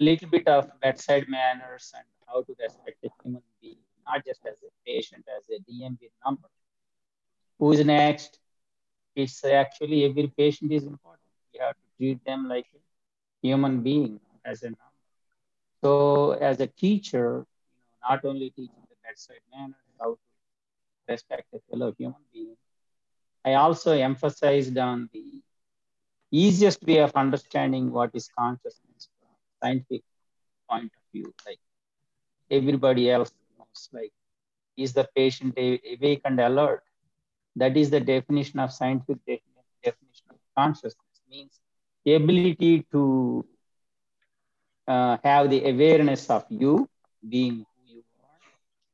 a 0.00 0.04
little 0.04 0.28
bit 0.28 0.46
of 0.48 0.68
bedside 0.80 1.26
manners 1.28 1.92
and 1.96 2.04
how 2.26 2.42
to 2.42 2.54
respect 2.60 2.98
a 3.04 3.10
human 3.22 3.42
being, 3.60 3.78
not 4.06 4.24
just 4.24 4.40
as 4.46 4.58
a 4.62 4.70
patient, 4.86 5.24
as 5.36 5.44
a 5.50 5.58
DMB 5.70 6.10
number. 6.24 6.48
Who 7.58 7.72
is 7.72 7.84
next? 7.84 8.38
It's 9.14 9.44
actually 9.44 10.04
every 10.04 10.28
patient 10.28 10.72
is 10.72 10.84
important. 10.84 11.28
You 11.52 11.60
have 11.62 11.74
to 11.74 11.88
treat 11.98 12.24
them 12.24 12.48
like 12.48 12.66
a 12.74 12.78
human 13.42 13.82
being 13.82 14.20
as 14.44 14.62
a 14.62 14.66
number. 14.66 15.00
So, 15.82 16.32
as 16.32 16.60
a 16.60 16.66
teacher, 16.66 17.46
you 17.74 17.82
know, 17.82 18.08
not 18.10 18.24
only 18.24 18.50
teaching 18.50 18.84
the 18.88 18.96
bedside 19.04 19.42
manner, 19.52 19.76
how 20.00 20.12
to 20.14 20.18
respect 21.08 21.46
a 21.54 21.60
fellow 21.70 21.92
human 21.98 22.22
being, 22.32 22.56
I 23.44 23.54
also 23.54 23.92
emphasized 23.92 24.76
on 24.78 25.08
the 25.12 25.42
easiest 26.32 26.82
way 26.84 26.98
of 26.98 27.12
understanding 27.14 27.90
what 27.92 28.10
is 28.14 28.28
consciousness 28.38 29.08
from 29.18 29.30
scientific 29.62 30.02
point 30.70 30.90
of 30.96 31.02
view. 31.12 31.32
Like 31.46 31.58
everybody 32.50 33.10
else 33.10 33.32
knows, 33.58 33.88
like 33.92 34.12
is 34.76 34.92
the 34.92 35.08
patient 35.16 35.56
awake 35.58 36.22
and 36.24 36.40
alert? 36.40 36.82
That 37.56 37.76
is 37.76 37.90
the 37.90 38.00
definition 38.00 38.58
of 38.60 38.72
scientific 38.72 39.42
definition 39.84 40.26
of 40.30 40.38
consciousness. 40.56 40.94
Means 41.30 41.60
the 42.04 42.14
ability 42.14 42.86
to 42.92 43.44
uh, 44.86 45.16
have 45.22 45.50
the 45.50 45.64
awareness 45.68 46.28
of 46.30 46.44
you 46.48 46.88
being 47.28 47.56
who 47.56 47.94
you 47.94 48.02
are, 48.22 48.40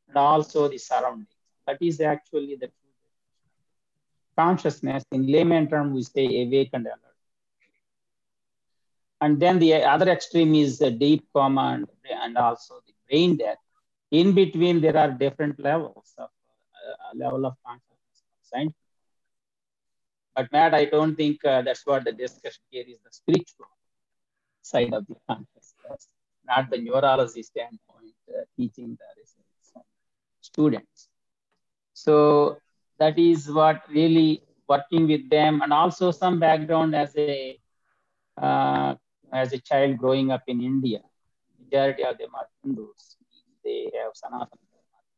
and 0.09 0.17
also 0.17 0.69
the 0.69 0.79
surroundings. 0.79 1.29
That 1.67 1.79
is 1.81 2.01
actually 2.01 2.57
the 2.61 2.71
consciousness. 4.37 5.05
In 5.13 5.27
layman 5.27 5.69
term, 5.69 5.93
we 5.95 6.03
say 6.03 6.25
awake 6.43 6.71
and 6.73 6.87
alert. 6.87 7.12
And 9.23 9.39
then 9.39 9.61
the 9.61 9.75
other 9.75 10.09
extreme 10.09 10.53
is 10.57 10.81
the 10.81 10.91
deep 10.91 11.25
coma 11.33 11.67
and, 11.77 11.87
and 12.25 12.37
also 12.37 12.75
the 12.87 12.95
brain 13.09 13.37
death. 13.37 13.59
In 14.11 14.33
between, 14.35 14.81
there 14.81 14.97
are 14.97 15.13
different 15.13 15.61
levels 15.61 16.13
of 16.19 16.29
uh, 16.29 17.17
level 17.17 17.47
of 17.47 17.55
consciousness. 17.65 18.75
But 20.35 20.51
Matt, 20.51 20.75
I 20.75 20.87
don't 20.87 21.15
think 21.15 21.45
uh, 21.45 21.63
that's 21.63 21.87
what 21.87 22.05
the 22.05 22.13
discussion 22.13 22.65
here 22.71 22.85
is 22.89 22.99
the 23.05 23.13
spiritual 23.13 23.71
side 24.61 24.93
of 24.93 25.07
the 25.07 25.15
consciousness, 25.29 26.09
not 26.45 26.69
the 26.69 26.79
neurology 26.79 27.45
standpoint, 27.45 28.17
uh, 28.29 28.43
teaching 28.57 28.99
the 28.99 29.23
students. 30.41 31.09
So 31.95 32.59
that 32.99 33.19
is 33.21 33.49
what 33.49 33.83
really 33.89 34.43
working 34.69 35.07
with 35.07 35.31
them 35.31 35.63
and 35.63 35.73
also 35.73 36.11
some 36.11 36.41
background 36.41 36.97
as 36.97 37.15
a 37.17 37.59
uh, 38.37 38.95
as 39.33 39.53
a 39.53 39.59
child 39.59 39.99
growing 39.99 40.31
up 40.31 40.43
in 40.47 40.61
India. 40.63 41.01
Majority 41.61 42.05
of 42.05 42.19
them 42.19 42.31
are 42.35 42.47
Hindus. 42.63 43.17
They 43.65 43.91
have 43.99 44.13
Sanatana, 44.13 44.59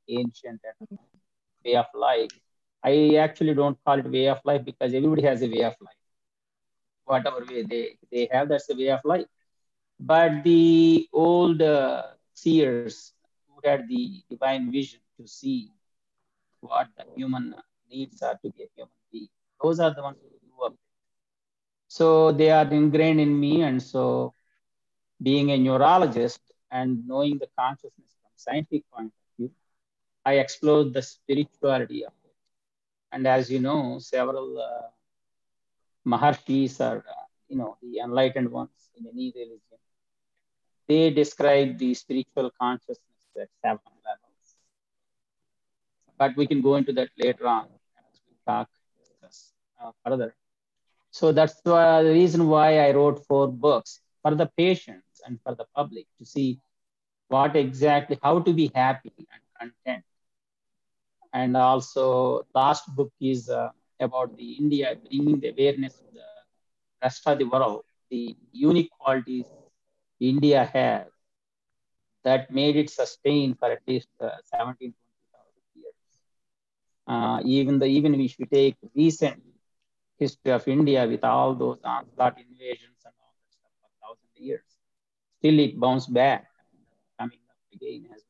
ancient 0.09 0.61
way 1.65 1.77
of 1.77 1.87
life. 1.95 2.31
I 2.85 3.17
actually 3.17 3.55
don't 3.55 3.79
call 3.85 3.99
it 3.99 4.11
way 4.11 4.29
of 4.29 4.41
life 4.45 4.65
because 4.65 4.95
everybody 4.95 5.23
has 5.23 5.43
a 5.43 5.49
way 5.49 5.63
of 5.65 5.75
life. 5.81 6.03
Whatever 7.05 7.45
way 7.49 7.63
they, 7.63 7.97
they 8.13 8.29
have, 8.33 8.49
that's 8.49 8.67
the 8.67 8.75
way 8.77 8.91
of 8.91 9.01
life. 9.05 9.27
But 10.01 10.45
the 10.45 11.09
old 11.13 11.63
uh, 11.63 12.03
seers 12.35 13.07
who 13.49 13.61
had 13.69 13.89
the 13.89 14.23
divine 14.31 14.71
vision, 14.71 15.01
to 15.19 15.27
see 15.27 15.71
what 16.61 16.89
the 16.97 17.05
human 17.15 17.55
needs 17.91 18.23
are 18.23 18.37
to 18.43 18.51
be 18.51 18.65
a 18.65 18.69
human 18.77 18.99
being. 19.13 19.29
Those 19.63 19.81
are 19.81 19.95
the 19.95 20.03
ones 20.03 20.19
who. 20.23 20.34
So 21.97 22.33
they 22.33 22.51
are 22.51 22.69
ingrained 22.81 23.21
in 23.21 23.33
me. 23.39 23.63
And 23.63 23.81
so 23.83 24.35
being 25.23 25.51
a 25.51 25.59
neurologist 25.59 26.41
and 26.71 27.07
knowing 27.07 27.39
the 27.39 27.49
consciousness 27.59 28.11
from 28.21 28.33
scientific 28.37 28.85
point 28.93 29.13
of 29.21 29.27
view, 29.37 29.51
I 30.25 30.35
explored 30.45 30.93
the 30.93 31.03
spirituality 31.03 32.05
of 32.05 32.13
it. 32.25 32.35
And 33.13 33.27
as 33.27 33.51
you 33.51 33.61
know, 33.61 33.99
several 34.01 34.59
uh, 34.59 34.89
Maharshis 36.07 36.81
are, 36.81 36.99
uh, 36.99 37.27
you 37.49 37.57
know, 37.57 37.77
the 37.83 38.01
enlightened 38.01 38.51
ones 38.51 38.91
in 38.97 39.07
any 39.07 39.33
religion. 39.35 39.79
They 40.89 41.11
describe 41.11 41.79
the 41.79 41.95
spiritual 41.95 42.51
consciousness 42.61 43.29
at 43.41 43.49
seven 43.63 43.81
levels 44.05 44.57
but 46.19 46.37
we 46.37 46.47
can 46.47 46.61
go 46.63 46.77
into 46.77 46.93
that 46.93 47.11
later 47.19 47.47
on 47.47 47.67
as 47.99 48.21
we 48.29 48.35
talk 48.47 48.69
uh, 49.83 49.91
further. 50.05 50.35
So 51.15 51.33
that's 51.33 51.61
the 51.63 52.03
reason 52.05 52.49
why 52.49 52.79
I 52.87 52.93
wrote 52.93 53.25
four 53.27 53.49
books 53.49 54.01
for 54.23 54.35
the 54.35 54.51
patients 54.57 55.23
and 55.27 55.41
for 55.43 55.55
the 55.55 55.67
public 55.77 56.07
to 56.19 56.27
see 56.27 56.61
what 57.29 57.57
exactly, 57.57 58.19
how 58.23 58.41
to 58.41 58.53
be 58.53 58.71
happy 58.75 59.13
and 59.33 59.43
content. 59.61 60.05
And 61.33 61.57
also 61.57 62.47
last 62.55 62.85
book 62.95 63.13
is 63.21 63.49
uh, 63.51 63.71
about 64.01 64.37
the 64.37 64.53
India, 64.53 64.97
bringing 65.09 65.41
the 65.41 65.49
awareness 65.51 65.95
to 66.01 66.11
the 66.13 66.27
rest 67.03 67.27
of 67.27 67.39
the 67.39 67.45
world, 67.45 67.85
the 68.11 68.37
unique 68.53 68.91
qualities 68.99 69.47
India 70.21 70.65
has 70.73 71.07
that 72.25 72.51
made 72.51 72.77
it 72.77 72.91
sustain 72.91 73.55
for 73.55 73.71
at 73.71 73.81
least 73.87 74.09
uh, 74.21 74.31
17 74.45 74.95
uh, 77.07 77.41
even 77.45 77.79
the 77.79 77.87
even 77.87 78.15
if 78.21 78.37
we 78.39 78.47
take 78.47 78.77
recent 78.95 79.43
history 80.19 80.53
of 80.53 80.67
India 80.69 81.07
with 81.07 81.25
all 81.25 81.55
those 81.55 81.79
onslaught 81.85 82.39
invasions 82.39 82.99
and 83.05 83.15
all 83.21 83.35
that 83.39 83.53
stuff 83.53 83.73
for 83.81 83.91
thousand 84.03 84.31
years, 84.37 84.65
still 85.39 85.59
it 85.59 85.79
bounced 85.79 86.13
back, 86.13 86.47
coming 87.19 87.39
up 87.51 87.57
again 87.75 88.07
as 88.15 88.23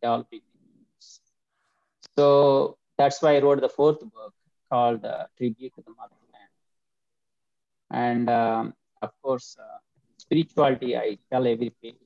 one 0.00 0.20
of 0.20 0.26
the. 0.30 0.42
So 2.16 2.78
that's 2.96 3.20
why 3.22 3.36
I 3.36 3.40
wrote 3.40 3.60
the 3.60 3.68
fourth 3.68 4.00
book 4.00 4.34
called 4.70 5.04
uh, 5.04 5.26
Tribute 5.36 5.74
to 5.74 5.82
the 5.82 5.90
Motherland. 5.90 6.52
And 7.90 8.30
um, 8.30 8.74
of 9.02 9.10
course, 9.22 9.56
uh, 9.58 9.78
spirituality, 10.18 10.96
I 10.96 11.18
tell 11.30 11.46
every 11.46 11.70
patient, 11.82 12.00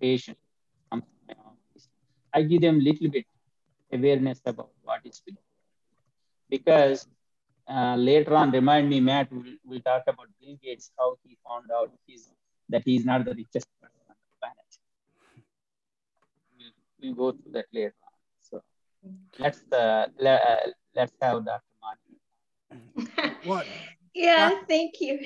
patient 0.00 0.38
I 2.32 2.42
give 2.42 2.60
them 2.60 2.80
little 2.80 3.10
bit 3.10 3.26
awareness 3.92 4.40
about 4.46 4.70
what 4.82 5.00
is 5.04 5.16
spiritual. 5.16 5.49
Because 6.50 7.06
uh, 7.68 7.94
later 7.96 8.34
on, 8.34 8.50
remind 8.50 8.88
me, 8.88 9.00
Matt, 9.00 9.30
we'll, 9.30 9.44
we'll 9.64 9.80
talk 9.80 10.02
about 10.08 10.26
Bill 10.40 10.56
Gates, 10.62 10.90
how 10.98 11.16
he 11.24 11.38
found 11.48 11.70
out 11.74 11.92
he's, 12.06 12.28
that 12.68 12.82
he's 12.84 13.04
not 13.04 13.24
the 13.24 13.34
richest 13.34 13.66
person 13.80 14.00
on 14.08 14.16
the 14.18 14.36
planet. 14.40 14.56
We'll, 16.58 17.14
we'll 17.14 17.32
go 17.32 17.38
through 17.38 17.52
that 17.52 17.66
later 17.72 17.94
on. 18.02 18.12
So 18.42 18.62
let's, 19.38 19.62
uh, 19.72 20.06
let, 20.18 20.42
uh, 20.42 20.56
let's 20.96 21.12
have 21.22 21.44
Dr. 21.44 21.62
Martin. 21.80 23.36
what? 23.44 23.66
Yeah, 24.14 24.50
thank 24.68 25.00
you. 25.00 25.20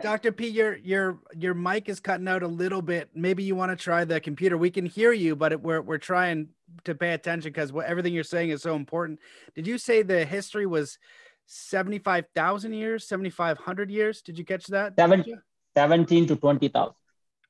Dr. 0.00 0.32
P, 0.32 0.48
your 0.48 0.76
your 0.76 1.18
your 1.34 1.54
mic 1.54 1.88
is 1.88 2.00
cutting 2.00 2.28
out 2.28 2.42
a 2.42 2.48
little 2.48 2.82
bit. 2.82 3.08
Maybe 3.14 3.42
you 3.42 3.54
want 3.54 3.70
to 3.70 3.82
try 3.82 4.04
the 4.04 4.20
computer. 4.20 4.58
We 4.58 4.70
can 4.70 4.84
hear 4.84 5.12
you, 5.12 5.34
but 5.34 5.52
it, 5.52 5.62
we're 5.62 5.80
we're 5.80 5.98
trying 5.98 6.48
to 6.84 6.94
pay 6.94 7.12
attention 7.12 7.50
because 7.50 7.72
what 7.72 7.86
everything 7.86 8.12
you're 8.14 8.24
saying 8.24 8.50
is 8.50 8.62
so 8.62 8.74
important. 8.76 9.18
Did 9.54 9.66
you 9.66 9.78
say 9.78 10.02
the 10.02 10.24
history 10.24 10.66
was 10.66 10.98
seventy 11.46 11.98
five 11.98 12.26
thousand 12.34 12.74
years, 12.74 13.06
seventy 13.06 13.30
five 13.30 13.58
hundred 13.58 13.90
years? 13.90 14.22
Did 14.22 14.38
you 14.38 14.44
catch 14.44 14.66
that? 14.66 14.94
17, 14.96 15.40
17 15.76 16.26
to 16.28 16.36
twenty 16.36 16.68
thousand. 16.68 16.94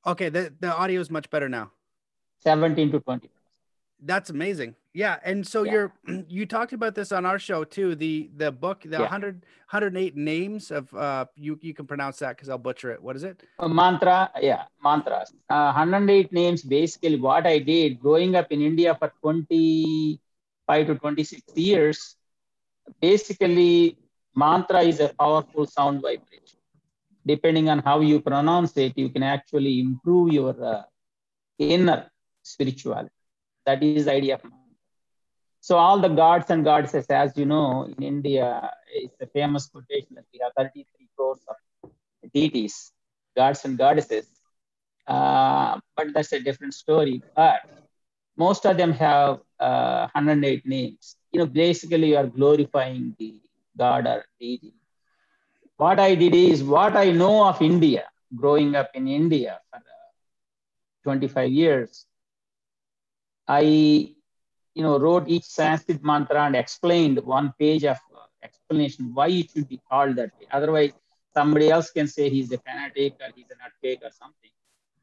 Okay, 0.07 0.29
the 0.29 0.53
the 0.61 0.75
audio 0.75 1.00
is 1.00 1.11
much 1.11 1.29
better 1.31 1.49
now. 1.49 1.71
Seventeen 2.39 2.91
to 2.93 3.00
twenty. 3.00 3.31
That's 4.03 4.31
amazing. 4.31 4.77
Yeah, 4.92 5.18
and 5.25 5.47
so 5.47 5.62
yeah. 5.62 5.73
you're 5.73 5.92
you 6.28 6.47
talked 6.47 6.73
about 6.73 6.94
this 6.94 7.12
on 7.12 7.25
our 7.25 7.38
show 7.38 7.64
too. 7.64 7.94
The 7.94 8.30
the 8.37 8.50
book, 8.50 8.82
the 8.82 8.99
yeah. 8.99 9.00
100 9.00 9.47
108 9.70 10.16
names 10.16 10.70
of 10.70 10.92
uh 10.94 11.26
you 11.37 11.59
you 11.62 11.75
can 11.75 11.87
pronounce 11.87 12.18
that 12.18 12.37
because 12.37 12.49
I'll 12.49 12.59
butcher 12.59 12.90
it. 12.90 13.02
What 13.02 13.16
is 13.16 13.23
it? 13.23 13.42
A 13.61 13.68
mantra, 13.68 14.30
yeah, 14.40 14.64
mantras. 14.82 15.32
Uh, 15.49 15.73
108 15.73 16.32
names. 16.32 16.62
Basically, 16.62 17.20
what 17.20 17.47
I 17.47 17.59
did 17.59 18.00
growing 18.00 18.35
up 18.35 18.50
in 18.50 18.61
India 18.61 18.97
for 18.99 19.12
25 19.23 20.87
to 20.87 20.94
26 20.97 21.42
years. 21.54 22.16
Basically, 23.00 23.97
mantra 24.35 24.80
is 24.82 24.99
a 24.99 25.11
powerful 25.18 25.66
sound 25.66 26.02
vibration. 26.02 26.59
Depending 27.25 27.68
on 27.68 27.78
how 27.78 28.00
you 28.00 28.20
pronounce 28.20 28.76
it, 28.76 28.94
you 28.97 29.11
can 29.11 29.23
actually 29.23 29.78
improve 29.78 30.32
your 30.32 30.56
uh, 30.64 30.82
inner 31.59 32.11
spirituality. 32.42 33.11
That 33.66 33.82
is 33.82 34.06
the 34.06 34.12
idea 34.12 34.35
of 34.35 34.42
so 35.61 35.76
all 35.76 35.99
the 36.00 36.09
gods 36.09 36.50
and 36.50 36.64
goddesses, 36.64 37.07
as 37.11 37.37
you 37.37 37.47
know, 37.47 37.85
in 37.85 38.02
India, 38.02 38.71
it's 38.95 39.21
a 39.21 39.26
famous 39.26 39.67
quotation 39.67 40.14
that 40.17 40.25
we 40.33 40.40
have 40.43 40.52
33 40.57 41.09
crores 41.17 41.40
of 41.49 41.57
deities, 42.33 42.93
gods 43.37 43.64
and 43.64 43.79
goddesses. 43.79 44.26
Uh, 45.07 45.79
but 45.97 46.09
that's 46.14 46.33
a 46.33 46.40
different 46.40 46.75
story. 46.75 47.23
But 47.37 47.62
most 48.37 48.64
of 48.67 48.76
them 48.76 48.93
have 48.93 49.40
uh, 49.59 50.09
108 50.12 50.67
names. 50.67 51.17
You 51.33 51.40
know, 51.40 51.47
basically 51.47 52.11
you 52.11 52.17
are 52.17 52.26
glorifying 52.26 53.14
the 53.19 53.40
God 53.76 54.07
or 54.07 54.25
deity. 54.40 54.75
What 55.76 55.99
I 55.99 56.14
did 56.14 56.35
is 56.35 56.62
what 56.62 56.97
I 56.97 57.11
know 57.11 57.45
of 57.47 57.61
India, 57.62 58.05
growing 58.37 58.75
up 58.76 58.90
in 58.95 59.09
India 59.09 59.61
for 59.71 59.76
uh, 59.79 60.12
25 61.05 61.50
years. 61.50 62.07
I, 63.49 64.14
you 64.75 64.83
know, 64.83 64.99
wrote 64.99 65.29
each 65.29 65.45
Sanskrit 65.45 66.03
mantra 66.05 66.43
and 66.47 66.57
explained 66.57 67.19
one 67.25 67.53
page 67.59 67.85
of 67.85 67.99
explanation 68.43 69.11
why 69.15 69.29
it 69.29 69.50
should 69.50 69.69
be 69.69 69.81
called 69.91 70.17
that 70.17 70.31
way. 70.39 70.47
Otherwise, 70.50 70.93
somebody 71.35 71.71
else 71.71 71.91
can 71.91 72.07
say 72.07 72.29
he's 72.29 72.53
a 72.53 72.59
fanatic 72.59 73.15
or 73.21 73.29
he's 73.35 73.47
a 73.50 73.59
nutcase 73.62 74.03
or 74.03 74.11
something. 74.11 74.50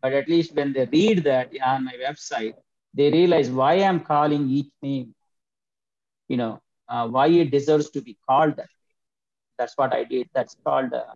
But 0.02 0.14
at 0.14 0.28
least 0.28 0.56
when 0.56 0.74
they 0.74 0.86
read 0.86 1.24
that 1.26 1.52
on 1.66 1.86
my 1.86 1.94
website, 1.94 2.56
they 2.94 3.12
realize 3.12 3.50
why 3.50 3.76
I'm 3.76 4.00
calling 4.00 4.50
each 4.50 4.72
name, 4.82 5.14
you 6.28 6.38
know, 6.38 6.62
uh, 6.88 7.08
why 7.08 7.28
it 7.28 7.52
deserves 7.52 7.90
to 7.92 8.02
be 8.02 8.18
called 8.28 8.56
that 8.56 8.70
way. 8.70 8.96
That's 9.58 9.78
what 9.78 9.94
I 9.94 10.04
did. 10.04 10.30
That's 10.34 10.56
called 10.64 10.94
uh, 10.94 11.14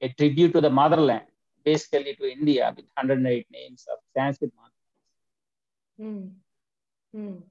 a 0.00 0.08
tribute 0.08 0.52
to 0.54 0.60
the 0.60 0.70
motherland, 0.70 1.26
basically 1.64 2.14
to 2.14 2.30
India 2.30 2.72
with 2.74 2.86
108 2.96 3.46
names 3.50 3.86
of 3.92 3.98
Sanskrit 4.14 4.52
mantras. 4.56 4.72
Mm. 6.00 6.30
Mm. 7.14 7.42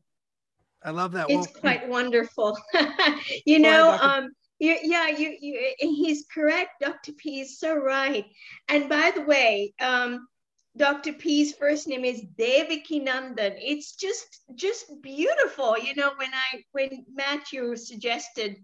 I 0.86 0.92
love 0.92 1.12
that. 1.13 1.30
It's 1.30 1.48
Well, 1.48 1.62
quite 1.62 1.89
wonderful. 1.89 2.58
you 3.46 3.60
know, 3.60 3.98
um, 4.00 4.30
you, 4.60 4.77
yeah, 4.84 5.10
you, 5.10 5.36
you, 5.42 5.74
he's 5.80 6.25
correct. 6.32 6.80
Dr. 6.80 7.12
P 7.13 7.42
is 7.42 7.60
so 7.60 7.75
right. 7.75 8.25
And 8.70 8.88
by 8.88 9.12
the 9.13 9.24
way, 9.24 9.74
um, 9.82 10.27
Dr. 10.77 11.13
P's 11.13 11.54
first 11.54 11.88
name 11.88 12.06
is 12.06 12.22
Devaki 12.38 13.00
Nandan. 13.00 13.56
It's 13.58 13.96
just, 13.96 14.42
just 14.54 15.01
beautiful. 15.01 15.75
You 15.77 15.96
know, 15.96 16.12
when 16.18 16.30
I, 16.34 16.63
when 16.72 17.06
Matthew 17.12 17.75
suggested 17.75 18.58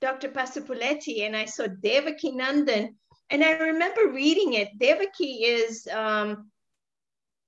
Dr. 0.00 0.28
Pasupuleti 0.28 1.26
and 1.26 1.36
I 1.36 1.46
saw 1.46 1.66
Devaki 1.66 2.32
Nandan, 2.32 2.94
and 3.30 3.42
I 3.42 3.52
remember 3.58 4.08
reading 4.08 4.54
it. 4.54 4.78
Devaki 4.78 5.44
is 5.44 5.88
um, 5.92 6.50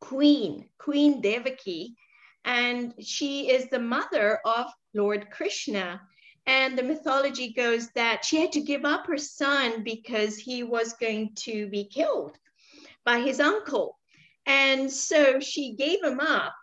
Queen, 0.01 0.69
Queen 0.79 1.21
Devaki, 1.21 1.95
and 2.45 2.95
she 3.01 3.51
is 3.51 3.69
the 3.69 3.79
mother 3.79 4.41
of 4.45 4.67
Lord 4.95 5.31
Krishna. 5.31 6.01
And 6.47 6.77
the 6.77 6.83
mythology 6.83 7.53
goes 7.53 7.91
that 7.91 8.25
she 8.25 8.41
had 8.41 8.53
to 8.53 8.61
give 8.61 8.85
up 8.85 9.07
her 9.07 9.19
son 9.19 9.83
because 9.85 10.37
he 10.37 10.63
was 10.63 10.95
going 10.95 11.35
to 11.37 11.69
be 11.69 11.85
killed 11.85 12.37
by 13.05 13.21
his 13.21 13.41
uncle. 13.41 13.99
And 14.47 14.91
so 14.91 15.39
she 15.39 15.75
gave 15.75 16.03
him 16.03 16.19
up. 16.19 16.55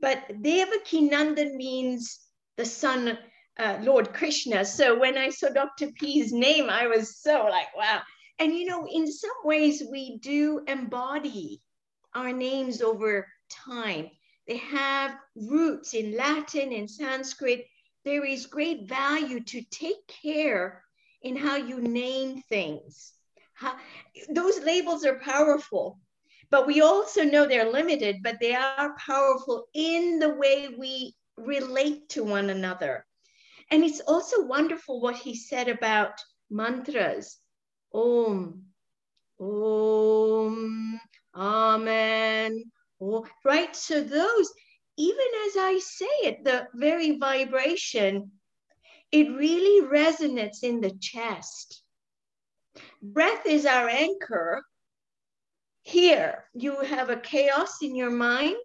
But 0.00 0.42
Devaki 0.42 1.08
Nandan 1.08 1.56
means 1.56 2.20
the 2.56 2.64
son, 2.64 3.18
uh, 3.58 3.78
Lord 3.82 4.14
Krishna. 4.14 4.64
So 4.64 4.98
when 4.98 5.18
I 5.18 5.28
saw 5.28 5.50
Dr. 5.50 5.88
P's 5.92 6.32
name, 6.32 6.70
I 6.70 6.86
was 6.86 7.18
so 7.18 7.44
like, 7.44 7.76
wow. 7.76 8.00
And 8.38 8.54
you 8.54 8.64
know, 8.64 8.86
in 8.90 9.06
some 9.06 9.30
ways, 9.44 9.82
we 9.90 10.16
do 10.18 10.62
embody 10.66 11.60
our 12.14 12.32
names 12.32 12.80
over 12.80 13.28
time. 13.50 14.10
They 14.46 14.56
have 14.56 15.16
roots 15.36 15.94
in 15.94 16.16
Latin 16.16 16.72
and 16.72 16.90
Sanskrit. 16.90 17.66
There 18.04 18.24
is 18.24 18.46
great 18.46 18.88
value 18.88 19.40
to 19.40 19.62
take 19.70 20.06
care 20.08 20.82
in 21.22 21.36
how 21.36 21.56
you 21.56 21.80
name 21.80 22.42
things. 22.42 23.12
How, 23.54 23.76
those 24.30 24.58
labels 24.60 25.04
are 25.04 25.20
powerful, 25.20 26.00
but 26.50 26.66
we 26.66 26.80
also 26.80 27.24
know 27.24 27.46
they're 27.46 27.70
limited, 27.70 28.22
but 28.22 28.38
they 28.40 28.54
are 28.54 28.96
powerful 28.98 29.66
in 29.74 30.18
the 30.18 30.30
way 30.30 30.74
we 30.76 31.14
relate 31.36 32.08
to 32.10 32.24
one 32.24 32.50
another. 32.50 33.06
And 33.70 33.84
it's 33.84 34.00
also 34.00 34.44
wonderful 34.46 35.00
what 35.00 35.16
he 35.16 35.36
said 35.36 35.68
about 35.68 36.14
mantras. 36.50 37.38
Om, 37.92 38.64
Om, 39.38 41.00
Amen. 41.34 42.64
Oh, 43.00 43.26
right. 43.44 43.74
So 43.74 44.02
those, 44.02 44.52
even 44.96 45.26
as 45.46 45.56
I 45.56 45.78
say 45.82 46.28
it, 46.28 46.44
the 46.44 46.68
very 46.74 47.16
vibration, 47.16 48.32
it 49.10 49.28
really 49.30 49.86
resonates 49.88 50.62
in 50.62 50.80
the 50.80 50.92
chest. 51.00 51.82
Breath 53.02 53.46
is 53.46 53.66
our 53.66 53.88
anchor. 53.88 54.62
Here, 55.82 56.44
you 56.54 56.80
have 56.80 57.08
a 57.08 57.16
chaos 57.16 57.82
in 57.82 57.96
your 57.96 58.10
mind. 58.10 58.56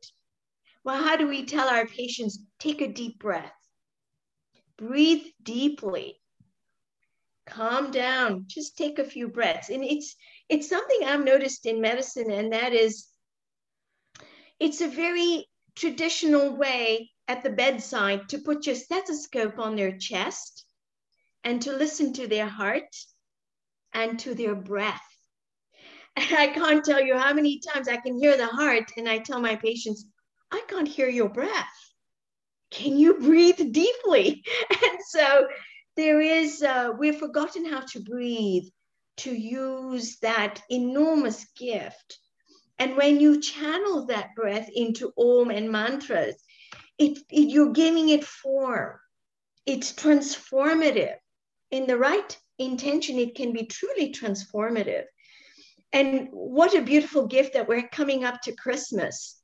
Well, 0.84 1.02
how 1.02 1.16
do 1.16 1.28
we 1.28 1.46
tell 1.46 1.68
our 1.68 1.88
patients 1.88 2.40
take 2.60 2.82
a 2.82 2.88
deep 2.88 3.18
breath? 3.20 3.54
Breathe 4.78 5.26
deeply. 5.42 6.20
Calm 7.48 7.92
down. 7.92 8.46
Just 8.48 8.78
take 8.78 9.00
a 9.00 9.06
few 9.06 9.30
breaths. 9.30 9.70
And 9.70 9.84
it's 9.84 10.16
it's 10.50 10.70
something 10.70 11.04
I've 11.04 11.24
noticed 11.24 11.66
in 11.66 11.80
medicine, 11.80 12.30
and 12.30 12.52
that 12.54 12.74
is 12.74 13.08
it's 14.60 14.82
a 14.82 14.88
very 14.88 15.48
traditional 15.76 16.56
way 16.56 17.12
at 17.28 17.44
the 17.44 17.50
bedside 17.50 18.30
to 18.30 18.40
put 18.40 18.66
your 18.66 18.76
stethoscope 18.76 19.60
on 19.60 19.76
their 19.76 19.98
chest 19.98 20.66
and 21.44 21.62
to 21.62 21.74
listen 21.74 22.14
to 22.14 22.28
their 22.28 22.48
heart 22.48 22.96
and 23.94 24.20
to 24.20 24.34
their 24.34 24.56
breath. 24.56 25.02
And 26.16 26.26
I 26.38 26.48
can't 26.48 26.84
tell 26.84 27.02
you 27.02 27.18
how 27.18 27.34
many 27.34 27.60
times 27.60 27.88
I 27.88 27.98
can 27.98 28.18
hear 28.18 28.38
the 28.38 28.48
heart, 28.48 28.92
and 28.98 29.08
I 29.08 29.20
tell 29.20 29.42
my 29.42 29.56
patients, 29.56 30.06
I 30.52 30.62
can't 30.68 30.88
hear 30.88 31.10
your 31.10 31.30
breath. 31.30 31.94
Can 32.72 32.98
you 32.98 33.16
breathe 33.16 33.72
deeply? 33.72 34.44
And 34.70 35.00
so 35.08 35.48
there 35.96 36.20
is, 36.22 36.62
uh, 36.62 36.92
we've 36.98 37.20
forgotten 37.20 37.66
how 37.66 37.82
to 37.82 38.00
breathe, 38.00 38.68
to 39.18 39.34
use 39.34 40.18
that 40.20 40.62
enormous 40.70 41.46
gift. 41.58 42.20
And 42.78 42.98
when 42.98 43.20
you 43.20 43.42
channel 43.42 44.06
that 44.08 44.36
breath 44.36 44.70
into 44.74 45.14
Om 45.18 45.50
and 45.50 45.72
mantras, 45.72 46.36
it, 46.98 47.20
it, 47.30 47.50
you're 47.50 47.72
giving 47.72 48.10
it 48.10 48.24
form. 48.24 48.98
It's 49.66 49.94
transformative. 49.94 51.16
In 51.72 51.88
the 51.88 51.98
right 51.98 52.38
intention, 52.60 53.18
it 53.18 53.36
can 53.36 53.54
be 53.54 53.66
truly 53.66 54.14
transformative. 54.14 55.06
And 55.94 56.28
what 56.32 56.76
a 56.76 56.82
beautiful 56.82 57.28
gift 57.28 57.54
that 57.54 57.68
we're 57.68 57.88
coming 57.88 58.24
up 58.26 58.42
to 58.42 58.56
Christmas. 58.56 59.40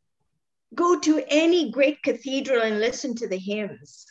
Go 0.76 1.00
to 1.00 1.24
any 1.28 1.72
great 1.72 2.04
cathedral 2.04 2.62
and 2.62 2.80
listen 2.80 3.16
to 3.16 3.28
the 3.28 3.38
hymns, 3.38 4.06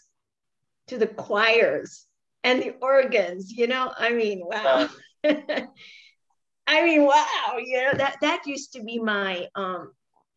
to 0.88 0.98
the 0.98 1.06
choirs 1.06 2.06
and 2.42 2.62
the 2.62 2.74
organs. 2.80 3.50
You 3.50 3.66
know, 3.66 3.92
I 3.96 4.12
mean, 4.12 4.42
wow. 4.42 4.88
I 6.70 6.84
mean, 6.84 7.04
wow, 7.04 7.56
you 7.58 7.82
know, 7.82 7.94
that, 7.94 8.18
that 8.20 8.46
used 8.46 8.74
to 8.74 8.84
be 8.84 9.00
my 9.00 9.48
um, 9.56 9.90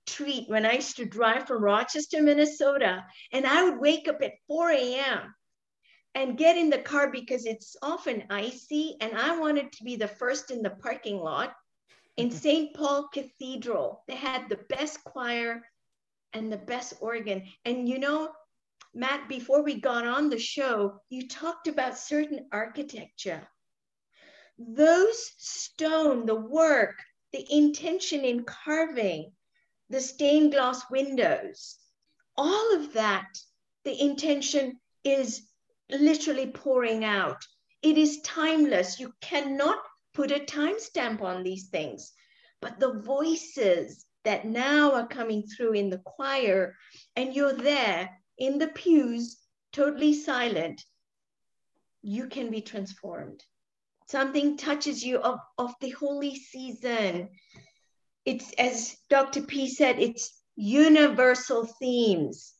treat 0.07 0.49
when 0.49 0.65
I 0.65 0.73
used 0.73 0.97
to 0.97 1.05
drive 1.05 1.45
from 1.45 1.63
Rochester, 1.63 2.23
Minnesota, 2.23 3.05
and 3.31 3.45
I 3.45 3.61
would 3.61 3.79
wake 3.79 4.07
up 4.07 4.17
at 4.23 4.31
4 4.47 4.71
a.m. 4.71 5.35
and 6.15 6.35
get 6.35 6.57
in 6.57 6.71
the 6.71 6.79
car 6.79 7.11
because 7.11 7.45
it's 7.45 7.75
often 7.83 8.23
icy, 8.31 8.95
and 8.99 9.15
I 9.15 9.37
wanted 9.37 9.73
to 9.73 9.83
be 9.83 9.95
the 9.95 10.07
first 10.07 10.49
in 10.49 10.63
the 10.63 10.71
parking 10.71 11.17
lot 11.17 11.53
in 12.17 12.31
St. 12.43 12.73
Paul 12.73 13.09
Cathedral. 13.13 14.03
They 14.07 14.15
had 14.15 14.49
the 14.49 14.59
best 14.69 15.03
choir 15.03 15.61
and 16.33 16.51
the 16.51 16.57
best 16.57 16.95
organ. 16.99 17.43
And 17.63 17.87
you 17.87 17.99
know, 17.99 18.31
Matt, 18.95 19.29
before 19.29 19.61
we 19.61 19.79
got 19.79 20.07
on 20.07 20.31
the 20.31 20.39
show, 20.39 20.99
you 21.11 21.27
talked 21.27 21.67
about 21.67 21.95
certain 21.95 22.47
architecture 22.51 23.47
those 24.57 25.31
stone, 25.37 26.25
the 26.25 26.35
work, 26.35 26.95
the 27.31 27.45
intention 27.49 28.23
in 28.23 28.43
carving, 28.43 29.31
the 29.89 29.99
stained 29.99 30.51
glass 30.51 30.83
windows, 30.89 31.77
all 32.37 32.75
of 32.75 32.93
that, 32.93 33.27
the 33.83 33.99
intention 33.99 34.79
is 35.03 35.47
literally 35.89 36.47
pouring 36.47 37.03
out. 37.03 37.43
It 37.81 37.97
is 37.97 38.21
timeless. 38.21 38.99
You 38.99 39.13
cannot 39.21 39.79
put 40.13 40.31
a 40.31 40.39
timestamp 40.39 41.21
on 41.21 41.43
these 41.43 41.67
things. 41.69 42.13
But 42.61 42.79
the 42.79 43.01
voices 43.01 44.05
that 44.23 44.45
now 44.45 44.93
are 44.93 45.07
coming 45.07 45.43
through 45.43 45.73
in 45.73 45.89
the 45.89 46.01
choir, 46.05 46.77
and 47.15 47.35
you're 47.35 47.53
there 47.53 48.09
in 48.37 48.57
the 48.57 48.67
pews, 48.67 49.37
totally 49.73 50.13
silent, 50.13 50.81
you 52.01 52.27
can 52.27 52.49
be 52.51 52.61
transformed 52.61 53.43
something 54.07 54.57
touches 54.57 55.03
you 55.03 55.17
of, 55.17 55.39
of 55.57 55.73
the 55.81 55.91
holy 55.91 56.35
season. 56.35 57.29
It's 58.25 58.51
as 58.53 58.95
Dr. 59.09 59.41
P 59.41 59.67
said, 59.67 59.99
it's 59.99 60.41
universal 60.55 61.65
themes. 61.65 62.53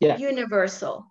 Yeah. 0.00 0.18
Universal. 0.18 1.06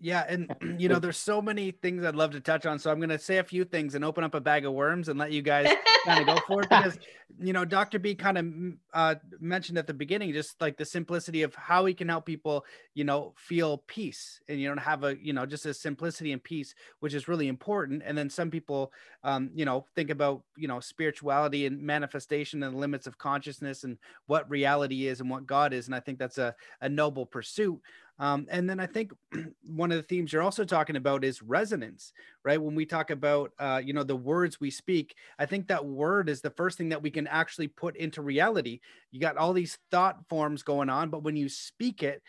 Yeah, 0.00 0.24
and 0.28 0.50
you 0.78 0.88
know, 0.88 0.98
there's 0.98 1.16
so 1.16 1.40
many 1.40 1.70
things 1.70 2.04
I'd 2.04 2.16
love 2.16 2.32
to 2.32 2.40
touch 2.40 2.66
on. 2.66 2.78
So 2.78 2.90
I'm 2.90 2.98
going 2.98 3.10
to 3.10 3.18
say 3.18 3.38
a 3.38 3.44
few 3.44 3.64
things 3.64 3.94
and 3.94 4.04
open 4.04 4.24
up 4.24 4.34
a 4.34 4.40
bag 4.40 4.64
of 4.64 4.72
worms 4.72 5.08
and 5.08 5.18
let 5.18 5.32
you 5.32 5.42
guys 5.42 5.68
kind 6.04 6.20
of 6.20 6.34
go 6.34 6.42
for 6.46 6.62
it 6.62 6.68
because 6.68 6.98
you 7.38 7.52
know, 7.52 7.64
Dr. 7.64 7.98
P 7.98 8.14
kind 8.14 8.38
of 8.38 8.46
uh, 8.92 9.14
mentioned 9.40 9.78
at 9.78 9.86
the 9.86 9.94
beginning 9.94 10.32
just 10.32 10.60
like 10.60 10.76
the 10.76 10.84
simplicity 10.84 11.42
of 11.42 11.54
how 11.54 11.84
he 11.84 11.94
can 11.94 12.08
help 12.08 12.26
people, 12.26 12.64
you 12.94 13.04
know, 13.04 13.32
feel 13.36 13.78
peace 13.86 14.40
and 14.48 14.60
you 14.60 14.68
don't 14.68 14.78
have 14.78 15.04
a, 15.04 15.16
you 15.22 15.32
know, 15.32 15.46
just 15.46 15.66
a 15.66 15.72
simplicity 15.72 16.32
and 16.32 16.42
peace, 16.42 16.74
which 17.00 17.14
is 17.14 17.28
really 17.28 17.48
important. 17.48 18.02
And 18.04 18.16
then 18.16 18.28
some 18.28 18.50
people, 18.50 18.92
um, 19.22 19.50
you 19.54 19.64
know, 19.64 19.86
think 19.94 20.10
about, 20.10 20.42
you 20.56 20.68
know, 20.68 20.80
spirituality 20.80 21.66
and 21.66 21.80
manifestation 21.80 22.62
and 22.62 22.74
the 22.74 22.78
limits 22.78 23.06
of 23.06 23.18
consciousness 23.18 23.84
and 23.84 23.98
what 24.26 24.50
reality 24.50 25.06
is 25.06 25.20
and 25.20 25.30
what 25.30 25.46
God 25.46 25.72
is. 25.72 25.86
And 25.86 25.94
I 25.94 26.00
think 26.00 26.18
that's 26.18 26.38
a, 26.38 26.54
a 26.80 26.88
noble 26.88 27.26
pursuit. 27.26 27.80
Um, 28.20 28.46
and 28.50 28.68
then 28.68 28.78
I 28.78 28.86
think 28.86 29.12
one 29.66 29.90
of 29.90 29.96
the 29.96 30.02
themes 30.02 30.32
you're 30.32 30.42
also 30.42 30.64
talking 30.64 30.96
about 30.96 31.24
is 31.24 31.42
resonance, 31.42 32.12
right? 32.44 32.60
When 32.62 32.74
we 32.74 32.84
talk 32.84 33.10
about, 33.10 33.52
uh, 33.58 33.80
you 33.82 33.94
know, 33.94 34.04
the 34.04 34.14
words 34.14 34.60
we 34.60 34.70
speak, 34.70 35.16
I 35.38 35.46
think 35.46 35.66
that 35.68 35.86
word 35.86 36.28
is 36.28 36.42
the 36.42 36.50
first 36.50 36.76
thing 36.76 36.90
that 36.90 37.02
we 37.02 37.10
can 37.10 37.26
actually 37.26 37.68
put 37.68 37.96
into 37.96 38.20
reality. 38.20 38.80
You 39.10 39.20
got 39.20 39.38
all 39.38 39.54
these 39.54 39.78
thought 39.90 40.18
forms 40.28 40.62
going 40.62 40.90
on, 40.90 41.08
but 41.08 41.22
when 41.22 41.34
you 41.34 41.48
speak 41.48 42.02
it, 42.02 42.22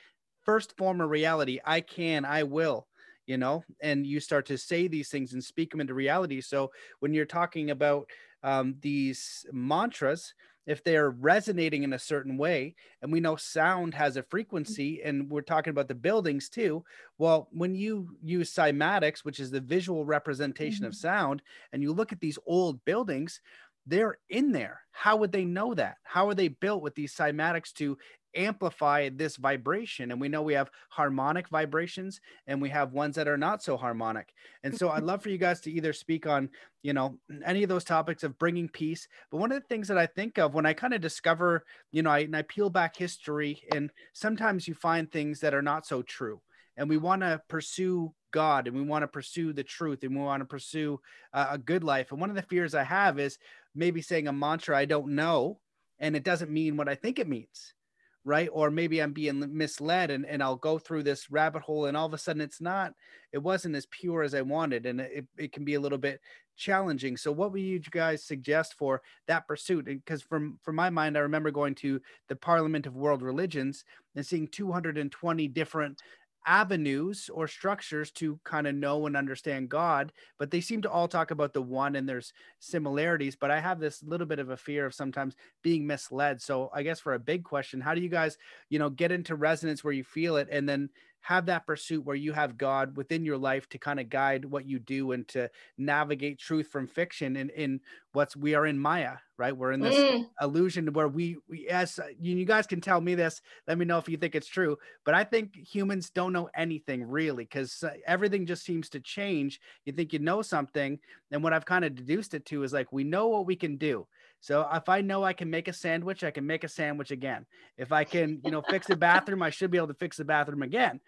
first 0.45 0.77
form 0.77 1.01
of 1.01 1.10
reality, 1.10 1.60
I 1.65 1.82
can, 1.82 2.23
I 2.23 2.43
will, 2.43 2.88
you 3.27 3.38
know, 3.38 3.65
and 3.82 4.08
you 4.08 4.21
start 4.21 4.45
to 4.45 4.58
say 4.58 4.88
these 4.88 5.10
things 5.10 5.34
and 5.34 5.43
speak 5.43 5.71
them 5.71 5.82
into 5.82 5.93
reality. 5.93 6.39
So 6.39 6.71
when 7.01 7.13
you're 7.13 7.25
talking 7.25 7.69
about 7.69 8.10
um, 8.43 8.75
these 8.82 9.45
mantras, 9.51 10.34
if 10.65 10.84
they're 10.84 11.10
resonating 11.10 11.84
in 11.84 11.93
a 11.93 12.00
certain 12.00 12.38
way 12.38 12.76
and 13.02 13.12
we 13.12 13.19
know 13.19 13.36
sound 13.36 13.93
has 13.93 14.17
a 14.17 14.24
frequency 14.24 15.02
and 15.04 15.30
we're 15.30 15.41
talking 15.41 15.71
about 15.71 15.88
the 15.88 15.95
buildings 15.95 16.50
too 16.50 16.84
well 17.17 17.47
when 17.52 17.76
you 17.76 18.10
use 18.24 18.54
cymatics 18.54 19.19
which 19.19 19.39
is 19.39 19.52
the 19.52 19.60
visual 19.60 20.06
representation 20.06 20.82
mm-hmm. 20.82 20.88
of 20.88 20.95
sound 20.95 21.41
and 21.74 21.82
you 21.82 21.91
look 21.91 22.12
at 22.12 22.19
these 22.19 22.38
old 22.45 22.84
buildings 22.86 23.41
they're 23.86 24.17
in 24.30 24.52
there. 24.52 24.82
How 24.91 25.15
would 25.17 25.32
they 25.32 25.45
know 25.45 25.74
that? 25.74 25.97
How 26.04 26.28
are 26.30 26.36
they 26.36 26.50
built 26.50 26.84
with 26.84 26.95
these 26.95 27.15
cymatics 27.15 27.74
to 27.74 27.97
amplify 28.36 29.10
this 29.10 29.36
vibration. 29.36 30.12
And 30.12 30.20
we 30.20 30.30
know 30.30 30.41
we 30.41 30.54
have 30.54 30.72
harmonic 30.89 31.50
vibrations 31.50 32.22
and 32.48 32.62
we 32.62 32.70
have 32.70 32.94
ones 32.94 33.15
that 33.15 33.28
are 33.28 33.38
not 33.38 33.63
so 33.63 33.78
harmonic. 33.78 34.34
And 34.63 34.78
so 34.78 34.89
I'd 34.89 35.04
love 35.04 35.22
for 35.22 35.30
you 35.30 35.38
guys 35.38 35.62
to 35.62 35.72
either 35.72 35.94
speak 35.94 36.28
on, 36.28 36.50
you 36.84 36.94
know, 36.94 37.17
any 37.46 37.63
of 37.63 37.70
those 37.70 37.84
topics 37.84 38.24
of 38.24 38.38
bringing 38.39 38.70
peace. 38.70 39.08
But 39.30 39.38
one 39.38 39.52
of 39.52 39.62
the 39.62 39.67
things 39.67 39.88
that 39.88 39.98
I 39.98 40.06
think 40.06 40.38
of 40.38 40.54
when 40.54 40.65
I 40.65 40.74
kind 40.74 40.94
of 40.94 41.02
discover, 41.02 41.65
you 41.91 42.04
know, 42.04 42.12
I, 42.12 42.20
and 42.20 42.36
I 42.36 42.44
peel 42.44 42.70
back 42.70 42.96
history, 42.96 43.62
and 43.72 43.91
sometimes 44.13 44.67
you 44.67 44.74
find 44.74 45.12
things 45.12 45.39
that 45.41 45.54
are 45.54 45.62
not 45.62 45.86
so 45.86 46.02
true. 46.02 46.41
And 46.78 46.89
we 46.89 46.98
want 46.98 47.22
to 47.22 47.41
pursue 47.48 48.13
God 48.32 48.67
and 48.67 48.76
we 48.76 48.82
want 48.82 49.04
to 49.04 49.08
pursue 49.08 49.54
the 49.54 49.63
truth 49.63 50.04
and 50.04 50.15
we 50.15 50.22
want 50.22 50.41
to 50.41 50.46
pursue 50.46 51.00
uh, 51.34 51.48
a 51.52 51.58
good 51.58 51.84
life. 51.84 52.12
And 52.12 52.20
one 52.20 52.30
of 52.30 52.36
the 52.36 52.41
fears 52.41 52.74
I 52.74 52.84
have 52.84 53.20
is 53.20 53.38
maybe 53.76 54.02
saying 54.02 54.28
a 54.28 54.34
mantra 54.34 54.78
I 54.78 54.86
don't 54.86 55.15
know 55.15 55.60
and 56.00 56.15
it 56.15 56.24
doesn't 56.24 56.52
mean 56.52 56.78
what 56.78 56.89
I 56.89 56.96
think 56.96 57.20
it 57.20 57.28
means 57.28 57.74
right? 58.23 58.49
Or 58.51 58.69
maybe 58.69 59.01
i'm 59.01 59.13
being 59.13 59.43
misled 59.55 60.12
and, 60.12 60.25
and 60.25 60.43
i'll 60.43 60.55
go 60.55 60.77
through 60.77 61.03
this 61.03 61.31
rabbit 61.31 61.62
hole 61.62 61.86
and 61.86 61.97
all 61.97 62.05
of 62.05 62.13
a 62.13 62.17
sudden 62.17 62.41
it's 62.41 62.62
not 62.62 62.93
it 63.31 63.39
wasn't 63.39 63.75
as 63.75 63.88
pure 63.88 64.21
as 64.23 64.36
i 64.36 64.41
wanted 64.41 64.86
and 64.86 65.01
it, 65.01 65.25
it 65.38 65.51
can 65.51 65.65
be 65.65 65.73
a 65.73 65.79
little 65.79 65.97
bit 65.97 66.21
challenging. 66.62 67.17
So 67.17 67.31
what 67.31 67.51
would 67.51 67.62
you 67.62 67.79
guys 67.79 68.23
suggest 68.23 68.75
for 68.77 69.01
that 69.27 69.47
pursuit? 69.47 69.86
Because 69.86 70.21
from 70.21 70.60
from 70.62 70.75
my 70.75 70.89
mind 70.89 71.17
i 71.17 71.21
remember 71.21 71.51
going 71.51 71.75
to 71.75 71.99
the 72.29 72.36
parliament 72.36 72.86
of 72.86 72.95
world 72.95 73.21
religions 73.21 73.84
and 74.15 74.25
seeing 74.25 74.47
220 74.47 75.47
different 75.47 75.99
avenues 76.45 77.30
or 77.34 77.47
structures 77.47 78.12
to 78.12 78.39
kind 78.43 78.67
of 78.67 78.75
know 78.75 79.06
and 79.06 79.15
understand 79.15 79.69
God, 79.69 80.12
but 80.39 80.51
they 80.51 80.62
seem 80.62 80.82
to 80.82 80.89
all 80.89 81.08
talk 81.08 81.32
about 81.32 81.54
the 81.54 81.62
one 81.62 81.95
and 81.95 82.08
there's 82.08 82.34
similarities. 82.60 83.36
But 83.36 83.51
I 83.51 83.60
have 83.60 83.80
this 83.80 84.04
little 84.04 84.27
bit 84.27 84.39
of 84.39 84.49
a 84.49 84.58
fear 84.58 84.86
of 84.86 84.93
sometimes 84.93 85.36
being 85.62 85.86
misled. 85.86 86.41
So 86.41 86.69
I 86.73 86.84
guess 86.84 86.99
for 86.99 87.13
a 87.13 87.19
big 87.19 87.43
question, 87.43 87.82
how 87.82 87.93
do 87.93 88.01
you 88.01 88.10
guys, 88.10 88.38
you 88.69 88.80
know, 88.80 88.89
get 88.89 89.12
into 89.12 89.36
resonance 89.36 89.84
where 89.84 89.93
you 89.93 90.04
feel 90.04 90.38
it 90.38 90.47
and 90.51 90.67
then 90.67 90.89
have 91.21 91.45
that 91.45 91.65
pursuit 91.65 92.03
where 92.03 92.15
you 92.15 92.34
have 92.34 92.57
God 92.57 92.97
within 92.97 93.23
your 93.23 93.38
life 93.38 93.69
to 93.69 93.77
kind 93.77 93.99
of 93.99 94.10
guide 94.10 94.43
what 94.43 94.67
you 94.67 94.79
do 94.79 95.12
and 95.12 95.27
to 95.29 95.49
navigate 95.77 96.39
truth 96.39 96.67
from 96.67 96.88
fiction 96.88 97.36
and 97.36 97.51
in 97.51 97.79
what's 98.13 98.36
we 98.36 98.55
are 98.55 98.65
in 98.65 98.77
Maya, 98.77 99.17
right? 99.38 99.55
We're 99.55 99.71
in 99.71 99.81
this 99.81 99.95
mm. 99.95 100.25
illusion 100.41 100.91
where 100.93 101.07
we, 101.07 101.38
we 101.47 101.67
as 101.67 101.99
you, 102.19 102.36
you 102.36 102.45
guys 102.45 102.67
can 102.67 102.81
tell 102.81 102.99
me 102.99 103.15
this, 103.15 103.41
let 103.67 103.77
me 103.77 103.86
know 103.86 103.99
if 103.99 104.10
you 104.10 104.17
think 104.17 104.36
it's 104.36 104.47
true, 104.47 104.77
but 105.05 105.13
I 105.13 105.23
think 105.23 105.55
humans 105.55 106.10
don't 106.10 106.34
know 106.34 106.49
anything 106.55 107.03
really 107.03 107.43
because 107.43 107.84
uh, 107.84 107.91
everything 108.07 108.45
just 108.45 108.65
seems 108.65 108.89
to 108.89 108.99
change. 108.99 109.60
You 109.86 109.93
think 109.93 110.13
you 110.13 110.19
know 110.19 110.41
something, 110.41 110.99
and 111.31 111.43
what 111.43 111.53
I've 111.53 111.65
kind 111.65 111.86
of 111.86 111.95
deduced 111.95 112.34
it 112.34 112.45
to 112.47 112.63
is 112.63 112.73
like 112.73 112.91
we 112.91 113.03
know 113.03 113.27
what 113.27 113.45
we 113.45 113.55
can 113.55 113.77
do. 113.77 114.07
So 114.41 114.67
if 114.73 114.89
I 114.89 115.01
know 115.01 115.23
I 115.23 115.34
can 115.34 115.49
make 115.49 115.67
a 115.67 115.73
sandwich, 115.73 116.23
I 116.23 116.32
can 116.32 116.45
make 116.45 116.63
a 116.63 116.67
sandwich 116.67 117.12
again. 117.12 117.45
If 117.77 117.91
I 117.91 118.04
can, 118.04 118.41
you 118.43 118.49
know, 118.49 118.63
fix 118.63 118.89
a 118.89 118.95
bathroom, 118.95 119.43
I 119.43 119.51
should 119.51 119.69
be 119.69 119.77
able 119.77 119.88
to 119.89 119.93
fix 119.93 120.17
the 120.17 120.25
bathroom 120.25 120.63
again. 120.63 120.99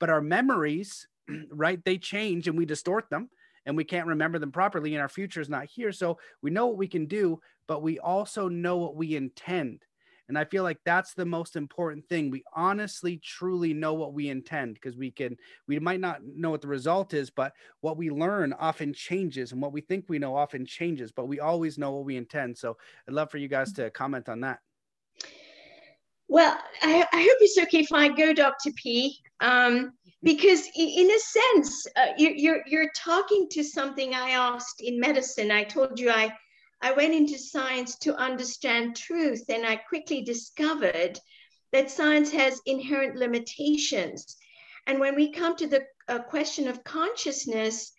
But 0.00 0.10
our 0.10 0.20
memories, 0.20 1.06
right, 1.50 1.82
they 1.84 1.98
change 1.98 2.48
and 2.48 2.58
we 2.58 2.66
distort 2.66 3.08
them 3.08 3.30
and 3.64 3.76
we 3.76 3.84
can't 3.84 4.08
remember 4.08 4.40
them 4.40 4.50
properly 4.50 4.94
and 4.94 5.00
our 5.00 5.08
future 5.08 5.40
is 5.40 5.48
not 5.48 5.66
here. 5.66 5.92
So 5.92 6.18
we 6.42 6.50
know 6.50 6.66
what 6.66 6.78
we 6.78 6.88
can 6.88 7.06
do, 7.06 7.40
but 7.68 7.82
we 7.82 8.00
also 8.00 8.48
know 8.48 8.76
what 8.78 8.96
we 8.96 9.14
intend. 9.14 9.84
And 10.30 10.38
I 10.38 10.44
feel 10.44 10.62
like 10.62 10.78
that's 10.84 11.12
the 11.12 11.26
most 11.26 11.56
important 11.56 12.08
thing. 12.08 12.30
We 12.30 12.44
honestly, 12.54 13.16
truly 13.18 13.74
know 13.74 13.94
what 13.94 14.14
we 14.14 14.28
intend 14.28 14.74
because 14.74 14.96
we 14.96 15.10
can, 15.10 15.36
we 15.66 15.80
might 15.80 15.98
not 15.98 16.20
know 16.24 16.50
what 16.50 16.60
the 16.60 16.68
result 16.68 17.14
is, 17.14 17.30
but 17.30 17.52
what 17.80 17.96
we 17.96 18.10
learn 18.10 18.52
often 18.52 18.94
changes 18.94 19.50
and 19.50 19.60
what 19.60 19.72
we 19.72 19.80
think 19.80 20.04
we 20.06 20.20
know 20.20 20.36
often 20.36 20.64
changes, 20.64 21.10
but 21.10 21.26
we 21.26 21.40
always 21.40 21.78
know 21.78 21.90
what 21.90 22.04
we 22.04 22.16
intend. 22.16 22.56
So 22.56 22.76
I'd 23.08 23.14
love 23.14 23.28
for 23.28 23.38
you 23.38 23.48
guys 23.48 23.72
to 23.72 23.90
comment 23.90 24.28
on 24.28 24.40
that. 24.42 24.60
Well, 26.28 26.56
I, 26.80 27.04
I 27.12 27.22
hope 27.22 27.38
it's 27.40 27.58
okay 27.58 27.80
if 27.80 27.92
I 27.92 28.06
go, 28.06 28.32
Dr. 28.32 28.70
P, 28.76 29.18
um, 29.40 29.94
because 30.22 30.64
in 30.76 31.10
a 31.10 31.18
sense, 31.18 31.86
uh, 31.96 32.06
you, 32.16 32.32
you're, 32.36 32.62
you're 32.68 32.92
talking 32.96 33.48
to 33.50 33.64
something 33.64 34.14
I 34.14 34.30
asked 34.30 34.80
in 34.80 35.00
medicine. 35.00 35.50
I 35.50 35.64
told 35.64 35.98
you 35.98 36.08
I 36.12 36.32
I 36.82 36.92
went 36.92 37.14
into 37.14 37.38
science 37.38 37.96
to 37.98 38.16
understand 38.16 38.96
truth, 38.96 39.44
and 39.48 39.66
I 39.66 39.76
quickly 39.76 40.22
discovered 40.22 41.18
that 41.72 41.90
science 41.90 42.32
has 42.32 42.60
inherent 42.66 43.16
limitations. 43.16 44.36
And 44.86 44.98
when 44.98 45.14
we 45.14 45.30
come 45.30 45.56
to 45.56 45.66
the 45.66 45.84
uh, 46.08 46.20
question 46.20 46.68
of 46.68 46.82
consciousness, 46.82 47.92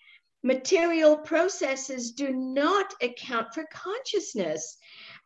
material 0.44 1.18
processes 1.18 2.12
do 2.12 2.34
not 2.34 2.94
account 3.02 3.54
for 3.54 3.66
consciousness. 3.72 4.78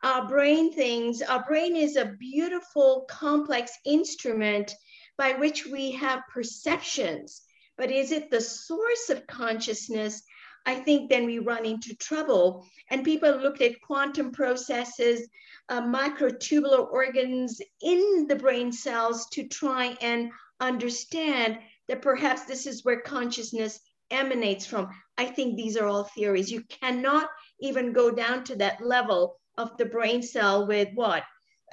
Our 0.04 0.28
brain 0.28 0.74
things, 0.74 1.22
our 1.22 1.44
brain 1.46 1.76
is 1.76 1.96
a 1.96 2.14
beautiful, 2.20 3.06
complex 3.10 3.72
instrument 3.86 4.74
by 5.18 5.34
which 5.34 5.66
we 5.66 5.92
have 5.92 6.28
perceptions. 6.32 7.42
But 7.78 7.92
is 7.92 8.12
it 8.12 8.30
the 8.30 8.42
source 8.42 9.10
of 9.10 9.28
consciousness? 9.28 10.22
I 10.66 10.76
think 10.76 11.10
then 11.10 11.26
we 11.26 11.40
run 11.40 11.66
into 11.66 11.96
trouble. 11.96 12.66
And 12.90 13.04
people 13.04 13.32
looked 13.32 13.62
at 13.62 13.82
quantum 13.82 14.32
processes, 14.32 15.28
uh, 15.70 15.82
microtubular 15.82 16.92
organs 16.92 17.62
in 17.82 18.26
the 18.28 18.36
brain 18.36 18.72
cells 18.72 19.28
to 19.34 19.48
try 19.48 19.96
and 20.02 20.32
understand 20.60 21.60
that 21.88 22.02
perhaps 22.02 22.46
this 22.46 22.66
is 22.66 22.84
where 22.84 23.02
consciousness 23.02 23.80
emanates 24.12 24.66
from. 24.66 24.90
I 25.18 25.26
think 25.26 25.56
these 25.56 25.78
are 25.78 25.88
all 25.88 26.04
theories. 26.04 26.52
You 26.52 26.64
cannot 26.64 27.30
even 27.60 27.94
go 27.94 28.12
down 28.12 28.44
to 28.46 28.56
that 28.58 28.82
level 28.82 29.40
of 29.58 29.78
the 29.78 29.86
brain 29.86 30.22
cell 30.22 30.68
with 30.68 30.90
what? 30.94 31.24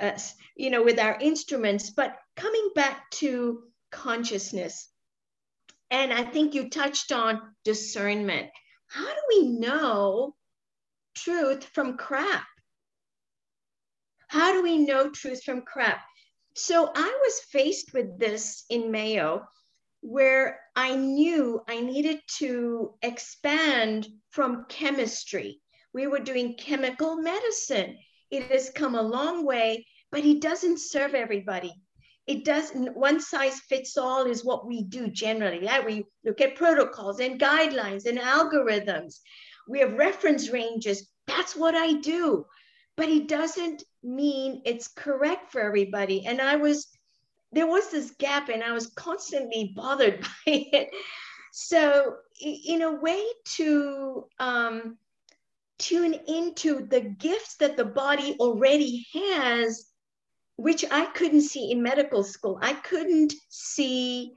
Uh, 0.00 0.18
you 0.56 0.70
know, 0.70 0.82
with 0.82 0.98
our 0.98 1.18
instruments. 1.20 1.90
But 1.90 2.16
coming 2.36 2.70
back 2.74 3.10
to 3.12 3.62
consciousness, 3.90 4.88
and 5.90 6.12
I 6.12 6.24
think 6.24 6.54
you 6.54 6.70
touched 6.70 7.12
on 7.12 7.40
discernment 7.64 8.48
how 8.92 9.06
do 9.06 9.20
we 9.30 9.48
know 9.48 10.34
truth 11.14 11.64
from 11.64 11.96
crap? 11.96 12.44
How 14.28 14.52
do 14.52 14.62
we 14.62 14.78
know 14.78 15.08
truth 15.10 15.42
from 15.42 15.62
crap? 15.62 16.02
So 16.54 16.90
I 16.94 17.18
was 17.24 17.40
faced 17.50 17.94
with 17.94 18.18
this 18.18 18.64
in 18.68 18.90
Mayo 18.90 19.46
where 20.02 20.60
I 20.76 20.96
knew 20.96 21.62
I 21.68 21.80
needed 21.80 22.20
to 22.38 22.94
expand 23.02 24.08
from 24.30 24.66
chemistry. 24.68 25.62
We 25.94 26.06
were 26.06 26.18
doing 26.18 26.56
chemical 26.56 27.16
medicine. 27.16 27.96
It 28.30 28.50
has 28.50 28.70
come 28.70 28.94
a 28.94 29.02
long 29.02 29.46
way, 29.46 29.86
but 30.10 30.24
it 30.24 30.42
doesn't 30.42 30.80
serve 30.80 31.14
everybody 31.14 31.72
it 32.26 32.44
doesn't 32.44 32.96
one 32.96 33.20
size 33.20 33.60
fits 33.60 33.96
all 33.96 34.24
is 34.26 34.44
what 34.44 34.66
we 34.66 34.82
do 34.84 35.08
generally 35.08 35.66
right? 35.66 35.84
we 35.84 36.04
look 36.24 36.40
at 36.40 36.56
protocols 36.56 37.20
and 37.20 37.40
guidelines 37.40 38.06
and 38.06 38.18
algorithms 38.18 39.20
we 39.68 39.80
have 39.80 39.94
reference 39.94 40.50
ranges 40.50 41.08
that's 41.26 41.56
what 41.56 41.74
i 41.74 41.92
do 41.94 42.44
but 42.96 43.08
it 43.08 43.28
doesn't 43.28 43.82
mean 44.02 44.62
it's 44.64 44.88
correct 44.88 45.50
for 45.50 45.60
everybody 45.60 46.26
and 46.26 46.40
i 46.40 46.56
was 46.56 46.88
there 47.52 47.66
was 47.66 47.90
this 47.90 48.12
gap 48.12 48.48
and 48.48 48.62
I 48.62 48.72
was 48.72 48.88
constantly 48.88 49.72
bothered 49.76 50.20
by 50.20 50.28
it. 50.46 50.88
So, 51.52 52.16
in 52.40 52.80
a 52.80 52.92
way 52.92 53.22
to 53.56 54.24
um, 54.38 54.96
tune 55.78 56.14
into 56.26 56.86
the 56.86 57.00
gifts 57.00 57.56
that 57.56 57.76
the 57.76 57.84
body 57.84 58.36
already 58.40 59.06
has, 59.12 59.84
which 60.62 60.84
I 60.92 61.06
couldn't 61.06 61.40
see 61.40 61.72
in 61.72 61.82
medical 61.82 62.22
school. 62.22 62.56
I 62.62 62.74
couldn't 62.74 63.34
see 63.48 64.32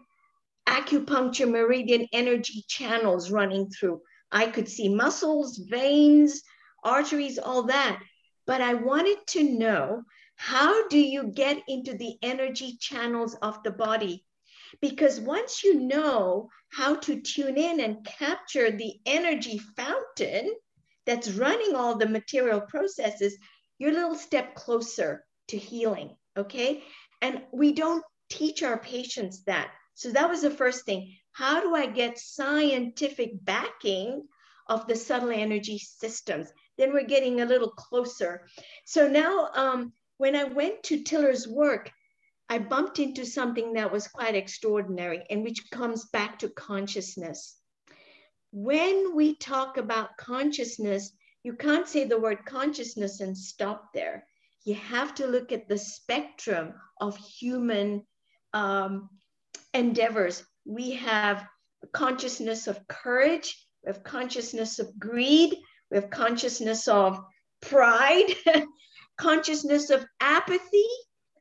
acupuncture 0.68 1.48
meridian 1.48 2.08
energy 2.12 2.66
channels 2.68 3.30
running 3.30 3.70
through. 3.70 4.02
I 4.32 4.48
could 4.48 4.68
see 4.68 4.90
muscles, 4.90 5.58
veins, 5.70 6.42
arteries, 6.84 7.38
all 7.38 7.68
that. 7.68 8.02
But 8.48 8.60
I 8.60 8.74
wanted 8.74 9.20
to 9.28 9.44
know 9.44 10.02
how 10.36 10.88
do 10.88 10.98
you 10.98 11.26
get 11.28 11.62
into 11.68 11.94
the 11.96 12.16
energy 12.24 12.78
channels 12.80 13.36
of 13.44 13.62
the 13.62 13.72
body? 13.72 14.26
Because 14.82 15.20
once 15.20 15.64
you 15.64 15.80
know 15.80 16.50
how 16.72 16.96
to 16.96 17.22
tune 17.22 17.58
in 17.58 17.80
and 17.80 18.04
capture 18.04 18.72
the 18.72 18.96
energy 19.06 19.60
fountain 19.78 20.56
that's 21.06 21.30
running 21.34 21.76
all 21.76 21.96
the 21.96 22.10
material 22.10 22.62
processes, 22.62 23.38
you're 23.78 23.92
a 23.92 23.94
little 23.94 24.16
step 24.16 24.56
closer 24.56 25.24
to 25.50 25.58
healing. 25.58 26.16
Okay. 26.38 26.84
And 27.22 27.42
we 27.52 27.74
don't 27.74 28.04
teach 28.30 28.64
our 28.64 28.78
patients 28.78 29.44
that. 29.44 29.72
So 29.94 30.12
that 30.12 30.30
was 30.30 30.42
the 30.42 30.52
first 30.52 30.86
thing. 30.86 31.16
How 31.32 31.62
do 31.62 31.76
I 31.76 31.86
get 31.86 32.18
scientific 32.18 33.44
backing 33.44 34.28
of 34.68 34.88
the 34.88 34.96
subtle 34.96 35.32
energy 35.32 35.78
systems? 35.78 36.52
Then 36.78 36.92
we're 36.92 37.06
getting 37.06 37.42
a 37.42 37.46
little 37.46 37.72
closer. 37.72 38.48
So 38.86 39.08
now, 39.08 39.50
um, 39.54 39.94
when 40.18 40.36
I 40.36 40.46
went 40.46 40.84
to 40.84 41.04
Tiller's 41.04 41.48
work, 41.48 41.92
I 42.48 42.60
bumped 42.60 43.00
into 43.00 43.26
something 43.26 43.74
that 43.74 43.92
was 43.92 44.08
quite 44.08 44.36
extraordinary 44.36 45.26
and 45.30 45.44
which 45.44 45.70
comes 45.72 46.06
back 46.06 46.40
to 46.40 46.50
consciousness. 46.50 47.58
When 48.52 49.16
we 49.16 49.36
talk 49.36 49.78
about 49.78 50.18
consciousness, 50.18 51.12
you 51.44 51.54
can't 51.54 51.88
say 51.88 52.06
the 52.06 52.20
word 52.20 52.46
consciousness 52.46 53.20
and 53.20 53.38
stop 53.38 53.94
there. 53.94 54.26
You 54.66 54.74
have 54.76 55.14
to 55.16 55.28
look 55.28 55.52
at 55.52 55.68
the 55.70 55.78
spectrum 55.78 56.74
of 57.00 57.16
human 57.18 58.04
um, 58.52 59.10
endeavors. 59.76 60.44
We 60.66 60.92
have 60.94 61.48
consciousness 61.94 62.66
of 62.66 62.88
courage, 62.88 63.56
we 63.84 63.94
have 63.94 64.04
consciousness 64.04 64.80
of 64.80 64.98
greed, 64.98 65.56
we 65.92 65.98
have 65.98 66.10
consciousness 66.10 66.88
of 66.88 67.24
pride, 67.62 68.34
consciousness 69.18 69.92
of 69.92 70.04
apathy, 70.20 70.88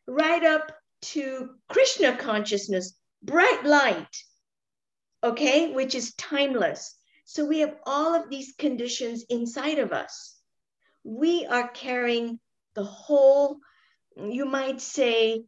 right 0.07 0.45
up 0.45 0.71
to 1.01 1.51
Krishna 1.71 2.17
consciousness, 2.17 2.95
bright 3.23 3.65
light, 3.65 4.17
okay, 5.23 5.73
which 5.73 5.95
is 5.95 6.15
timeless. 6.17 6.95
So 7.25 7.47
we 7.47 7.61
have 7.61 7.77
all 7.87 8.15
of 8.15 8.29
these 8.29 8.55
conditions 8.59 9.25
inside 9.31 9.79
of 9.79 9.93
us. 9.93 10.37
We 11.05 11.47
are 11.47 11.69
carrying 11.69 12.39
the 12.75 12.85
whole, 12.85 13.59
you 14.17 14.45
might 14.45 14.81
say, 14.81 15.45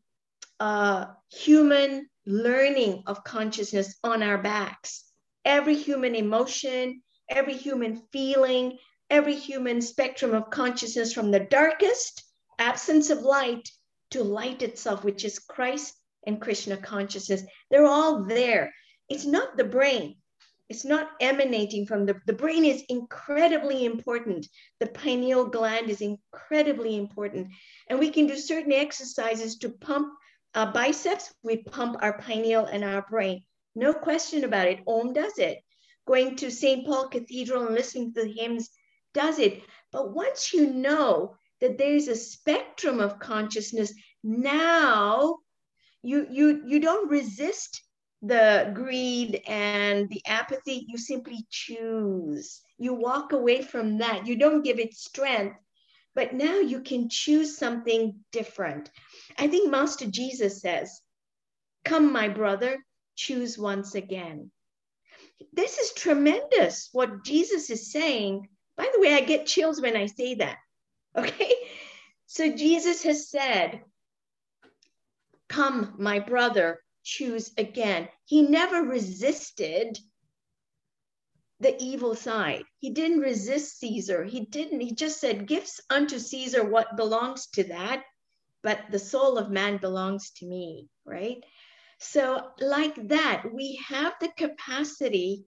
uh, 0.60 1.06
human 1.30 2.08
learning 2.26 3.02
of 3.06 3.24
consciousness 3.24 3.96
on 4.02 4.22
our 4.22 4.38
backs. 4.38 5.04
Every 5.44 5.76
human 5.76 6.14
emotion, 6.14 7.02
every 7.28 7.56
human 7.56 8.02
feeling, 8.12 8.78
every 9.10 9.36
human 9.36 9.80
spectrum 9.80 10.34
of 10.34 10.50
consciousness 10.50 11.12
from 11.12 11.30
the 11.30 11.40
darkest 11.40 12.24
absence 12.58 13.10
of 13.10 13.20
light 13.20 13.68
to 14.10 14.22
light 14.22 14.62
itself, 14.62 15.04
which 15.04 15.24
is 15.24 15.38
Christ 15.38 15.94
and 16.26 16.40
Krishna 16.40 16.76
consciousness. 16.76 17.42
They're 17.70 17.86
all 17.86 18.24
there. 18.24 18.72
It's 19.08 19.24
not 19.26 19.56
the 19.56 19.64
brain. 19.64 20.16
It's 20.68 20.84
not 20.84 21.10
emanating 21.20 21.86
from 21.86 22.06
the, 22.06 22.20
the 22.26 22.32
brain 22.32 22.64
is 22.64 22.84
incredibly 22.88 23.84
important. 23.84 24.46
The 24.80 24.86
pineal 24.88 25.46
gland 25.46 25.90
is 25.90 26.00
incredibly 26.00 26.96
important. 26.96 27.48
And 27.88 27.98
we 27.98 28.10
can 28.10 28.26
do 28.26 28.36
certain 28.36 28.72
exercises 28.72 29.58
to 29.58 29.70
pump 29.70 30.12
our 30.54 30.72
biceps, 30.72 31.32
we 31.42 31.58
pump 31.58 31.98
our 32.00 32.18
pineal 32.18 32.64
and 32.64 32.82
our 32.82 33.02
brain. 33.02 33.44
No 33.74 33.92
question 33.92 34.42
about 34.42 34.68
it. 34.68 34.80
Om 34.86 35.12
does 35.12 35.38
it. 35.38 35.58
Going 36.06 36.36
to 36.36 36.50
St. 36.50 36.86
Paul 36.86 37.08
Cathedral 37.08 37.66
and 37.66 37.74
listening 37.74 38.14
to 38.14 38.22
the 38.22 38.32
hymns 38.32 38.70
does 39.12 39.38
it. 39.38 39.62
But 39.92 40.14
once 40.14 40.52
you 40.54 40.72
know 40.72 41.36
that 41.60 41.76
there's 41.76 42.08
a 42.08 42.16
spectrum 42.16 43.00
of 43.00 43.18
consciousness, 43.18 43.92
now 44.22 45.38
you 46.02 46.26
you 46.30 46.62
you 46.66 46.80
don't 46.80 47.10
resist 47.10 47.82
the 48.22 48.72
greed 48.74 49.42
and 49.46 50.08
the 50.08 50.22
apathy. 50.26 50.86
You 50.88 50.98
simply 50.98 51.46
choose. 51.50 52.60
You 52.78 52.94
walk 52.94 53.32
away 53.32 53.62
from 53.62 53.98
that. 53.98 54.26
You 54.26 54.36
don't 54.36 54.62
give 54.64 54.78
it 54.78 54.94
strength 54.94 55.56
but 56.16 56.32
now 56.32 56.58
you 56.60 56.80
can 56.80 57.10
choose 57.10 57.58
something 57.58 58.24
different. 58.32 58.90
I 59.38 59.48
think 59.48 59.70
Master 59.70 60.06
Jesus 60.06 60.62
says, 60.62 61.02
Come, 61.84 62.10
my 62.10 62.28
brother, 62.28 62.82
choose 63.16 63.58
once 63.58 63.94
again. 63.94 64.50
This 65.52 65.76
is 65.78 65.92
tremendous 65.92 66.88
what 66.92 67.22
Jesus 67.22 67.68
is 67.68 67.92
saying. 67.92 68.48
By 68.78 68.90
the 68.94 69.00
way, 69.00 69.12
I 69.12 69.20
get 69.20 69.46
chills 69.46 69.80
when 69.80 69.96
I 69.96 70.06
say 70.06 70.34
that. 70.36 70.56
Okay? 71.16 71.54
So 72.26 72.52
Jesus 72.52 73.02
has 73.04 73.30
said, 73.30 73.80
Come, 75.48 75.94
my 75.98 76.18
brother, 76.18 76.80
choose 77.06 77.52
again. 77.56 78.08
He 78.24 78.42
never 78.42 78.82
resisted 78.82 79.98
the 81.60 81.80
evil 81.82 82.14
side. 82.14 82.64
He 82.78 82.90
didn't 82.90 83.20
resist 83.20 83.78
Caesar. 83.78 84.24
He 84.24 84.40
didn't. 84.40 84.80
He 84.80 84.92
just 84.92 85.20
said, 85.20 85.46
Gifts 85.46 85.80
unto 85.88 86.18
Caesar 86.18 86.68
what 86.68 86.96
belongs 86.96 87.46
to 87.54 87.64
that, 87.64 88.02
but 88.62 88.80
the 88.90 88.98
soul 88.98 89.38
of 89.38 89.50
man 89.50 89.78
belongs 89.78 90.32
to 90.32 90.46
me, 90.46 90.88
right? 91.06 91.38
So, 91.98 92.50
like 92.60 93.08
that, 93.08 93.44
we 93.54 93.80
have 93.88 94.14
the 94.20 94.28
capacity 94.36 95.46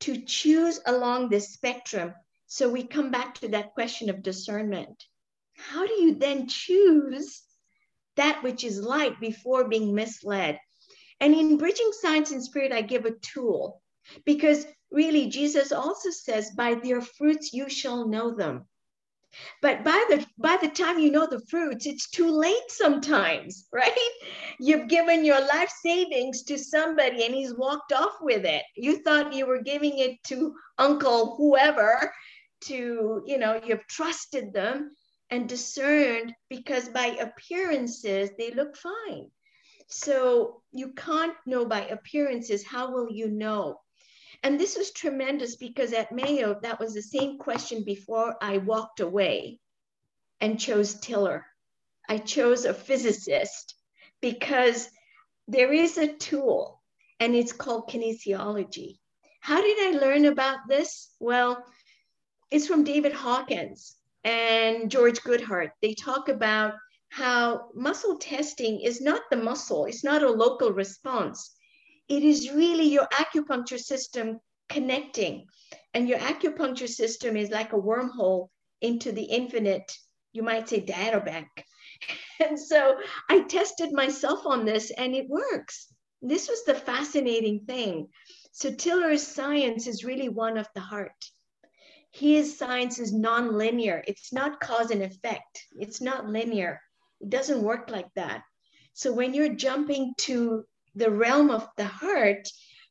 to 0.00 0.24
choose 0.24 0.80
along 0.86 1.28
this 1.28 1.52
spectrum. 1.52 2.14
So, 2.46 2.68
we 2.68 2.82
come 2.82 3.10
back 3.10 3.34
to 3.36 3.48
that 3.48 3.74
question 3.74 4.10
of 4.10 4.22
discernment. 4.22 5.04
How 5.56 5.86
do 5.86 5.92
you 5.92 6.14
then 6.14 6.48
choose 6.48 7.42
that 8.16 8.42
which 8.42 8.64
is 8.64 8.80
light 8.80 9.20
before 9.20 9.68
being 9.68 9.94
misled? 9.94 10.58
And 11.20 11.34
in 11.34 11.56
Bridging 11.58 11.90
Science 11.92 12.30
and 12.30 12.42
Spirit, 12.42 12.72
I 12.72 12.82
give 12.82 13.04
a 13.04 13.10
tool 13.10 13.82
because 14.24 14.66
really 14.90 15.26
jesus 15.26 15.72
also 15.72 16.10
says 16.10 16.50
by 16.52 16.74
their 16.74 17.00
fruits 17.00 17.52
you 17.52 17.68
shall 17.68 18.08
know 18.08 18.34
them. 18.34 18.66
But 19.60 19.84
by 19.84 20.04
the 20.08 20.26
by 20.38 20.56
the 20.56 20.68
time 20.68 20.98
you 20.98 21.10
know 21.10 21.26
the 21.26 21.44
fruits 21.50 21.84
it's 21.86 22.10
too 22.10 22.30
late 22.30 22.70
sometimes 22.70 23.68
right? 23.72 24.10
You've 24.58 24.88
given 24.88 25.24
your 25.24 25.40
life 25.40 25.70
savings 25.82 26.44
to 26.44 26.58
somebody 26.58 27.24
and 27.24 27.34
he's 27.34 27.54
walked 27.54 27.92
off 27.92 28.16
with 28.20 28.44
it. 28.46 28.62
You 28.76 29.02
thought 29.02 29.34
you 29.34 29.46
were 29.46 29.62
giving 29.62 29.98
it 29.98 30.22
to 30.28 30.54
uncle 30.78 31.36
whoever 31.36 32.12
to 32.62 33.22
you 33.26 33.38
know 33.38 33.60
you've 33.64 33.86
trusted 33.86 34.52
them 34.52 34.96
and 35.30 35.48
discerned 35.48 36.32
because 36.48 36.88
by 36.88 37.06
appearances 37.06 38.30
they 38.38 38.50
look 38.50 38.76
fine 38.76 39.30
so 39.88 40.62
you 40.72 40.92
can't 40.92 41.34
know 41.46 41.64
by 41.64 41.86
appearances 41.86 42.64
how 42.64 42.92
will 42.92 43.10
you 43.10 43.28
know 43.28 43.80
and 44.42 44.58
this 44.58 44.76
was 44.76 44.92
tremendous 44.92 45.56
because 45.56 45.92
at 45.92 46.12
Mayo, 46.12 46.58
that 46.62 46.78
was 46.78 46.94
the 46.94 47.02
same 47.02 47.38
question 47.38 47.82
before 47.82 48.36
I 48.40 48.58
walked 48.58 49.00
away 49.00 49.58
and 50.40 50.60
chose 50.60 50.94
Tiller. 50.94 51.44
I 52.08 52.18
chose 52.18 52.64
a 52.64 52.72
physicist 52.72 53.74
because 54.20 54.88
there 55.48 55.72
is 55.72 55.98
a 55.98 56.12
tool 56.14 56.80
and 57.18 57.34
it's 57.34 57.52
called 57.52 57.90
kinesiology. 57.90 58.98
How 59.40 59.60
did 59.60 59.94
I 59.94 59.98
learn 59.98 60.24
about 60.24 60.68
this? 60.68 61.10
Well, 61.18 61.64
it's 62.50 62.66
from 62.68 62.84
David 62.84 63.12
Hawkins 63.12 63.96
and 64.22 64.90
George 64.90 65.20
Goodheart. 65.20 65.70
They 65.82 65.94
talk 65.94 66.28
about 66.28 66.74
how 67.08 67.70
muscle 67.74 68.18
testing 68.18 68.80
is 68.80 69.00
not 69.00 69.22
the 69.30 69.36
muscle, 69.36 69.86
it's 69.86 70.04
not 70.04 70.22
a 70.22 70.30
local 70.30 70.72
response 70.72 71.54
it 72.08 72.22
is 72.22 72.50
really 72.50 72.88
your 72.88 73.06
acupuncture 73.12 73.78
system 73.78 74.40
connecting. 74.68 75.46
And 75.94 76.08
your 76.08 76.18
acupuncture 76.18 76.88
system 76.88 77.36
is 77.36 77.50
like 77.50 77.72
a 77.72 77.76
wormhole 77.76 78.48
into 78.80 79.12
the 79.12 79.24
infinite, 79.24 79.92
you 80.32 80.42
might 80.42 80.68
say, 80.68 80.80
data 80.80 81.20
bank. 81.20 81.48
And 82.40 82.56
so 82.56 82.96
I 83.28 83.40
tested 83.40 83.92
myself 83.92 84.46
on 84.46 84.64
this 84.64 84.92
and 84.92 85.12
it 85.12 85.28
works. 85.28 85.92
This 86.22 86.48
was 86.48 86.64
the 86.64 86.74
fascinating 86.74 87.64
thing. 87.66 88.06
So 88.52 88.72
Tiller's 88.72 89.26
science 89.26 89.88
is 89.88 90.04
really 90.04 90.28
one 90.28 90.56
of 90.56 90.68
the 90.72 90.80
heart. 90.80 91.24
His 92.12 92.56
science 92.56 93.00
is 93.00 93.12
non-linear. 93.12 94.04
It's 94.06 94.32
not 94.32 94.60
cause 94.60 94.92
and 94.92 95.02
effect. 95.02 95.64
It's 95.72 96.00
not 96.00 96.28
linear. 96.28 96.80
It 97.20 97.30
doesn't 97.30 97.62
work 97.62 97.90
like 97.90 98.12
that. 98.14 98.42
So 98.94 99.12
when 99.12 99.34
you're 99.34 99.54
jumping 99.54 100.14
to 100.18 100.64
the 100.94 101.10
realm 101.10 101.50
of 101.50 101.68
the 101.76 101.84
heart 101.84 102.48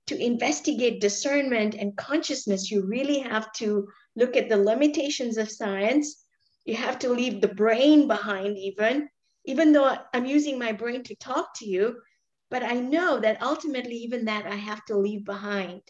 to 0.08 0.18
investigate 0.18 1.02
discernment 1.02 1.76
and 1.76 1.98
consciousness, 1.98 2.72
you 2.72 2.86
really 2.86 3.20
have 3.20 3.52
to 3.54 3.88
look 4.16 4.38
at 4.38 4.50
the 4.50 4.58
limitations 4.58 5.38
of 5.38 5.52
science. 5.52 6.24
You 6.66 6.76
have 6.76 7.00
to 7.00 7.10
leave 7.10 7.42
the 7.42 7.54
brain 7.54 8.08
behind, 8.08 8.58
even, 8.58 9.10
even 9.46 9.74
though 9.74 9.98
I'm 10.14 10.26
using 10.26 10.58
my 10.58 10.72
brain 10.72 11.04
to 11.04 11.16
talk 11.16 11.50
to 11.58 11.66
you. 11.66 12.02
But 12.50 12.64
I 12.64 12.76
know 12.76 13.20
that 13.20 13.42
ultimately, 13.42 13.96
even 13.96 14.26
that 14.26 14.46
I 14.46 14.56
have 14.56 14.84
to 14.86 14.98
leave 14.98 15.26
behind 15.26 15.82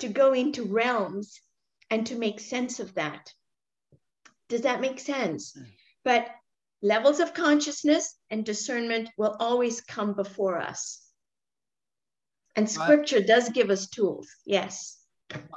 to 0.00 0.08
go 0.08 0.32
into 0.32 0.64
realms 0.64 1.40
and 1.90 2.06
to 2.06 2.16
make 2.16 2.40
sense 2.40 2.80
of 2.80 2.94
that. 2.94 3.32
Does 4.48 4.62
that 4.62 4.80
make 4.80 4.98
sense? 4.98 5.56
Mm. 5.56 5.66
But 6.04 6.28
levels 6.84 7.18
of 7.18 7.32
consciousness 7.32 8.14
and 8.30 8.44
discernment 8.44 9.08
will 9.16 9.36
always 9.40 9.80
come 9.80 10.12
before 10.12 10.60
us. 10.60 11.00
And 12.56 12.70
scripture 12.70 13.20
does 13.20 13.48
give 13.48 13.70
us 13.70 13.88
tools. 13.88 14.28
Yes. 14.46 15.00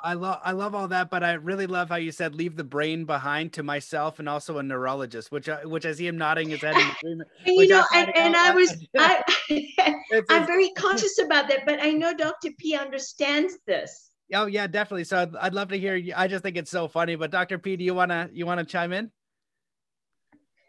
I 0.02 0.14
love 0.14 0.40
I 0.44 0.54
love 0.54 0.74
all 0.74 0.88
that, 0.88 1.12
but 1.12 1.24
I 1.24 1.34
really 1.34 1.68
love 1.68 1.90
how 1.90 1.98
you 1.98 2.12
said 2.12 2.34
leave 2.34 2.56
the 2.56 2.64
brain 2.64 3.04
behind 3.04 3.54
to 3.54 3.64
myself 3.64 4.18
and 4.18 4.28
also 4.28 4.58
a 4.58 4.64
neurologist, 4.64 5.32
which 5.32 5.50
I, 5.50 5.66
which 5.66 5.86
I 5.86 5.92
see 5.92 6.08
him 6.08 6.18
nodding 6.18 6.50
his 6.50 6.62
head 6.62 6.76
in 6.76 6.88
agreement. 6.90 7.30
you 7.46 7.68
know, 7.68 7.84
and, 7.94 8.16
and 8.16 8.36
I 8.36 8.56
was 8.56 8.74
I, 8.98 9.22
I'm 10.30 10.48
very 10.48 10.70
conscious 10.70 11.20
about 11.20 11.50
that, 11.50 11.66
but 11.66 11.80
I 11.84 11.92
know 11.92 12.16
Dr. 12.16 12.50
P 12.58 12.76
understands 12.76 13.58
this. 13.68 14.10
Oh 14.34 14.46
yeah, 14.46 14.66
definitely. 14.66 15.04
So 15.04 15.18
I'd, 15.20 15.36
I'd 15.36 15.54
love 15.54 15.68
to 15.68 15.78
hear. 15.78 15.96
You. 15.98 16.14
I 16.16 16.28
just 16.28 16.44
think 16.44 16.56
it's 16.56 16.72
so 16.72 16.88
funny. 16.88 17.16
But 17.16 17.30
Dr. 17.30 17.60
P, 17.60 17.76
do 17.76 17.84
you 17.84 17.94
wanna 17.94 18.30
you 18.32 18.46
wanna 18.46 18.64
chime 18.64 18.94
in? 18.94 19.12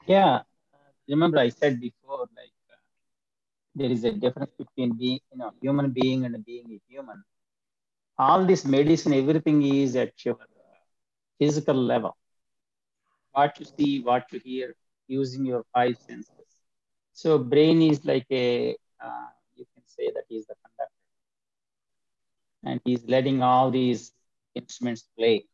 Yeah, 0.08 0.40
remember 1.08 1.38
I 1.38 1.50
said 1.50 1.80
before, 1.80 2.28
like 2.36 2.54
uh, 2.72 2.76
there 3.74 3.90
is 3.90 4.04
a 4.04 4.12
difference 4.12 4.52
between 4.58 4.96
being, 4.98 5.20
you 5.32 5.38
know, 5.38 5.52
human 5.62 5.90
being 5.92 6.24
and 6.24 6.44
being 6.44 6.66
a 6.72 6.80
human. 6.92 7.22
All 8.18 8.44
this 8.46 8.64
medicine, 8.64 9.14
everything 9.14 9.62
is 9.62 9.96
at 9.96 10.12
your 10.24 10.38
physical 11.38 11.74
level. 11.76 12.16
What 13.32 13.58
you 13.58 13.66
see, 13.66 14.00
what 14.02 14.24
you 14.32 14.40
hear, 14.44 14.74
using 15.08 15.44
your 15.46 15.64
five 15.74 15.96
senses. 15.98 16.60
So 17.12 17.38
brain 17.38 17.82
is 17.82 18.04
like 18.04 18.26
a, 18.30 18.76
uh, 19.00 19.28
you 19.56 19.66
can 19.74 19.84
say 19.86 20.10
that 20.14 20.24
is 20.30 20.46
the 20.46 20.54
conductor 20.62 20.92
and 22.64 22.80
he's 22.84 23.04
letting 23.08 23.42
all 23.42 23.70
these 23.70 24.12
instruments 24.54 25.08
play 25.18 25.44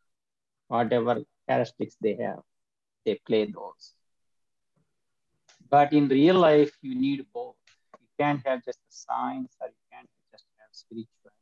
whatever 0.69 1.15
characteristics 1.49 1.97
they 2.01 2.15
have 2.17 2.41
they 3.07 3.17
play 3.27 3.45
those 3.47 3.94
but 5.71 5.93
in 5.93 6.09
real 6.09 6.37
life 6.37 6.73
you 6.83 6.95
need 6.95 7.25
both. 7.33 7.57
You 8.01 8.09
can't 8.19 8.41
have 8.47 8.65
just 8.65 8.79
the 8.79 8.95
science 9.07 9.57
or 9.61 9.69
you 9.69 9.85
can't 9.93 10.09
just 10.33 10.45
have 10.59 10.69
spiritual 10.73 11.33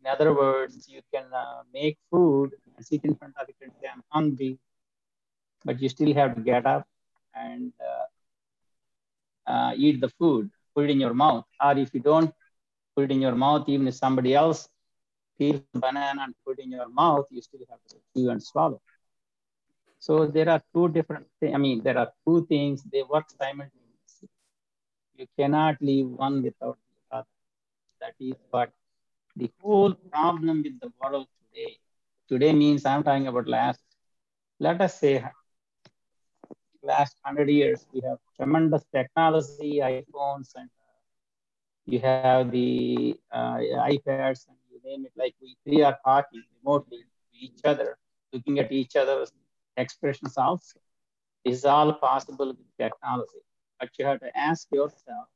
in 0.00 0.06
other 0.06 0.32
words 0.34 0.88
you 0.88 1.00
can 1.12 1.24
uh, 1.32 1.62
make 1.72 1.96
food 2.10 2.52
and 2.76 2.86
sit 2.86 3.04
in 3.04 3.14
front 3.14 3.34
of 3.40 3.48
it 3.48 3.56
and 3.62 3.72
say 3.80 3.88
i'm 3.92 4.02
hungry 4.10 4.58
but 5.64 5.80
you 5.80 5.88
still 5.88 6.12
have 6.14 6.34
to 6.34 6.40
get 6.40 6.66
up 6.66 6.86
and 7.34 7.72
uh, 7.90 8.06
uh, 9.52 9.72
eat 9.76 10.00
the 10.00 10.08
food 10.18 10.50
put 10.76 10.84
it 10.84 10.90
in 10.90 11.00
your 11.00 11.14
mouth. 11.14 11.44
Or 11.60 11.76
if 11.78 11.94
you 11.94 12.00
don't 12.00 12.32
put 12.94 13.04
it 13.04 13.10
in 13.10 13.22
your 13.22 13.34
mouth, 13.34 13.68
even 13.68 13.88
if 13.88 13.94
somebody 13.94 14.34
else 14.34 14.68
peels 15.38 15.62
banana 15.74 16.22
and 16.24 16.34
put 16.44 16.58
it 16.58 16.64
in 16.64 16.70
your 16.72 16.88
mouth, 16.90 17.24
you 17.30 17.40
still 17.40 17.64
have 17.70 17.80
to 17.88 17.96
chew 18.14 18.30
and 18.30 18.42
swallow. 18.42 18.80
So 19.98 20.26
there 20.26 20.48
are 20.48 20.62
two 20.74 20.88
different 20.88 21.26
things. 21.40 21.54
I 21.54 21.58
mean, 21.58 21.82
there 21.82 21.98
are 21.98 22.10
two 22.26 22.46
things, 22.46 22.82
they 22.92 23.02
work 23.02 23.28
simultaneously. 23.30 24.28
You 25.16 25.26
cannot 25.38 25.76
leave 25.80 26.06
one 26.08 26.42
without 26.42 26.78
the 26.90 27.16
other. 27.16 27.26
That 28.00 28.14
is 28.20 28.34
what 28.50 28.70
the 29.36 29.50
whole 29.60 29.94
problem 29.94 30.62
with 30.62 30.78
the 30.80 30.90
world 31.02 31.26
today. 31.40 31.78
Today 32.28 32.52
means 32.52 32.84
I'm 32.84 33.02
talking 33.04 33.26
about 33.28 33.48
last, 33.48 33.80
let 34.60 34.80
us 34.80 34.98
say 35.00 35.24
last 36.82 37.16
100 37.22 37.50
years, 37.50 37.86
we 37.92 38.00
have 38.08 38.18
tremendous 38.36 38.84
technology, 38.92 39.80
iPhones 39.82 40.52
and 40.56 40.68
you 41.86 42.00
have 42.00 42.50
the 42.50 43.16
uh, 43.32 43.56
iPads 43.92 44.46
and 44.48 44.56
you 44.70 44.80
name 44.84 45.04
it, 45.06 45.12
like 45.16 45.34
we 45.40 45.56
three 45.64 45.82
are 45.82 45.96
talking 46.04 46.42
remotely 46.58 46.98
to 46.98 47.38
each 47.46 47.60
other, 47.64 47.96
looking 48.32 48.58
at 48.58 48.72
each 48.72 48.96
other's 48.96 49.32
expressions 49.76 50.36
also. 50.38 50.78
Is 51.44 51.64
all 51.64 51.92
possible 51.94 52.48
with 52.48 52.76
technology. 52.78 53.42
But 53.80 53.90
you 53.98 54.04
have 54.06 54.20
to 54.20 54.36
ask 54.36 54.66
yourself, 54.72 55.26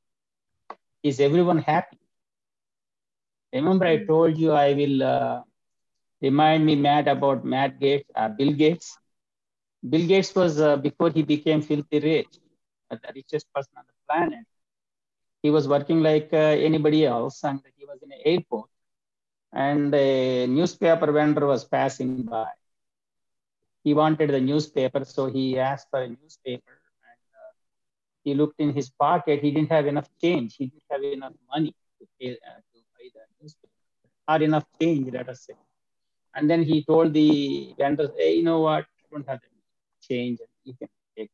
is 1.03 1.20
everyone 1.20 1.59
happy? 1.59 1.98
Remember 3.53 3.87
I 3.87 4.05
told 4.05 4.37
you 4.38 4.53
I 4.53 4.72
will 4.74 5.03
uh, 5.03 5.42
remind 6.20 6.64
me 6.66 6.74
Matt 6.76 7.09
about 7.09 7.44
Matt 7.44 7.79
Gates, 7.81 8.09
uh, 8.14 8.29
Bill 8.29 8.53
Gates. 8.53 8.98
Bill 9.88 10.07
Gates 10.07 10.35
was, 10.35 10.61
uh, 10.61 10.76
before 10.76 11.11
he 11.11 11.22
became 11.22 11.61
filthy 11.62 12.00
rich, 12.00 12.38
the 12.90 13.12
richest 13.14 13.46
person 13.55 13.72
on 13.79 13.85
the 13.87 13.94
planet 14.09 14.44
he 15.42 15.50
was 15.50 15.68
working 15.68 16.00
like 16.03 16.29
uh, 16.33 16.37
anybody 16.68 17.05
else 17.07 17.42
and 17.44 17.61
he 17.76 17.85
was 17.85 17.98
in 18.03 18.11
an 18.12 18.20
airport 18.24 18.68
and 19.53 19.94
a 19.94 20.46
newspaper 20.46 21.11
vendor 21.12 21.46
was 21.46 21.64
passing 21.64 22.16
by 22.16 22.46
he 23.84 23.94
wanted 23.94 24.30
the 24.30 24.40
newspaper 24.40 25.04
so 25.04 25.26
he 25.26 25.58
asked 25.58 25.88
for 25.90 26.02
a 26.02 26.08
newspaper 26.08 26.76
and 27.10 27.20
uh, 27.42 27.52
he 28.24 28.34
looked 28.34 28.60
in 28.60 28.72
his 28.72 28.90
pocket 28.90 29.40
he 29.40 29.50
didn't 29.50 29.70
have 29.70 29.86
enough 29.86 30.10
change 30.22 30.56
he 30.56 30.66
didn't 30.66 30.90
have 30.90 31.02
enough 31.02 31.36
money 31.54 31.74
to 31.98 32.06
pay 32.20 32.32
uh, 32.50 32.60
to 32.72 32.78
buy 32.94 33.06
the 33.16 33.24
newspaper 33.40 33.80
or 34.28 34.42
enough 34.48 34.66
change 34.80 35.12
let 35.12 35.28
us 35.28 35.46
say 35.46 35.56
and 36.34 36.50
then 36.50 36.62
he 36.62 36.84
told 36.84 37.12
the 37.14 37.74
vendor 37.78 38.10
hey 38.18 38.34
you 38.36 38.42
know 38.42 38.60
what 38.60 38.84
I 38.84 39.04
don't 39.12 39.28
have 39.28 39.40
change 40.08 40.38
you 40.64 40.74
can 40.74 40.88
take 41.16 41.30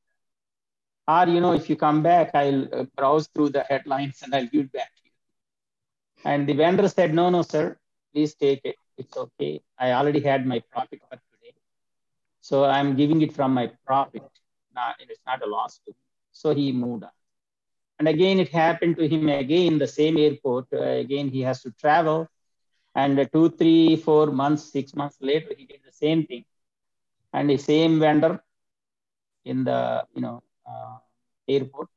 that. 1.07 1.29
or, 1.29 1.33
you 1.33 1.41
know, 1.41 1.53
if 1.53 1.69
you 1.71 1.77
come 1.77 2.03
back, 2.03 2.31
I'll 2.35 2.65
uh, 2.75 2.85
browse 2.97 3.29
through 3.29 3.51
the 3.51 3.65
headlines 3.69 4.21
and 4.23 4.35
I'll 4.35 4.47
give 4.47 4.67
it 4.67 4.73
back 4.73 4.91
to 4.97 5.03
you. 5.05 5.13
And 6.25 6.49
the 6.49 6.55
vendor 6.55 6.89
said, 6.89 7.15
no, 7.15 7.31
no, 7.31 7.43
sir, 7.43 7.79
please 8.13 8.35
take 8.35 8.61
it. 8.65 8.77
It's 8.99 9.17
okay. 9.17 9.61
I 9.79 9.93
already 9.93 10.21
had 10.21 10.47
my 10.47 10.63
profit 10.73 11.01
for. 11.09 11.19
So 12.49 12.57
I'm 12.77 12.91
giving 13.01 13.21
it 13.27 13.33
from 13.39 13.51
my 13.59 13.67
profit. 13.87 14.23
Not, 14.79 14.95
it's 15.01 15.25
not 15.31 15.43
a 15.47 15.49
loss 15.57 15.73
to 15.85 15.91
me. 15.91 15.97
So 16.41 16.55
he 16.55 16.67
moved 16.73 17.03
on. 17.05 17.17
And 17.99 18.07
again, 18.15 18.39
it 18.39 18.51
happened 18.51 18.97
to 18.99 19.09
him 19.09 19.29
again, 19.29 19.79
the 19.79 19.89
same 20.01 20.17
airport. 20.17 20.67
Uh, 20.73 20.83
again, 21.05 21.29
he 21.29 21.41
has 21.49 21.59
to 21.63 21.71
travel. 21.73 22.29
And 22.95 23.19
uh, 23.19 23.25
two, 23.35 23.51
three, 23.51 23.97
four 23.97 24.27
months, 24.43 24.63
six 24.77 24.95
months 24.95 25.17
later, 25.21 25.51
he 25.59 25.65
did 25.73 25.81
the 25.85 25.93
same 26.05 26.25
thing. 26.31 26.45
And 27.33 27.51
the 27.51 27.57
same 27.57 27.99
vendor 27.99 28.35
in 29.45 29.65
the, 29.65 30.05
you 30.15 30.21
know, 30.21 30.43
uh, 30.71 30.99
airport. 31.49 31.89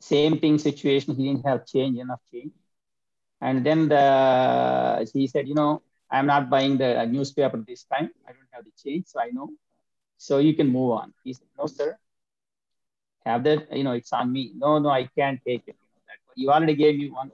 Same 0.00 0.38
thing 0.38 0.58
situation, 0.58 1.14
he 1.16 1.24
didn't 1.28 1.46
have 1.46 1.66
change, 1.66 1.98
enough 1.98 2.22
change. 2.32 2.52
And 3.42 3.66
then 3.66 3.88
the, 3.88 4.04
he 5.12 5.26
said, 5.26 5.46
you 5.48 5.54
know, 5.54 5.82
I'm 6.12 6.26
not 6.26 6.50
buying 6.50 6.78
the 6.78 7.00
uh, 7.00 7.06
newspaper 7.06 7.58
this 7.66 7.84
time. 7.84 8.10
I 8.28 8.32
don't 8.32 8.50
have 8.52 8.64
the 8.64 8.72
change, 8.84 9.06
so 9.08 9.20
I 9.20 9.30
know. 9.30 9.50
So 10.18 10.38
you 10.38 10.54
can 10.54 10.68
move 10.68 10.92
on. 10.92 11.14
He 11.24 11.34
said, 11.34 11.48
no, 11.58 11.66
sir. 11.66 11.98
Have 13.26 13.44
that, 13.44 13.72
you 13.72 13.84
know, 13.84 13.92
it's 13.92 14.12
on 14.12 14.32
me. 14.32 14.52
No, 14.56 14.78
no, 14.78 14.90
I 14.90 15.08
can't 15.18 15.40
take 15.46 15.64
it. 15.66 15.76
You 16.36 16.50
already 16.50 16.74
gave 16.74 16.98
me 16.98 17.10
one. 17.10 17.30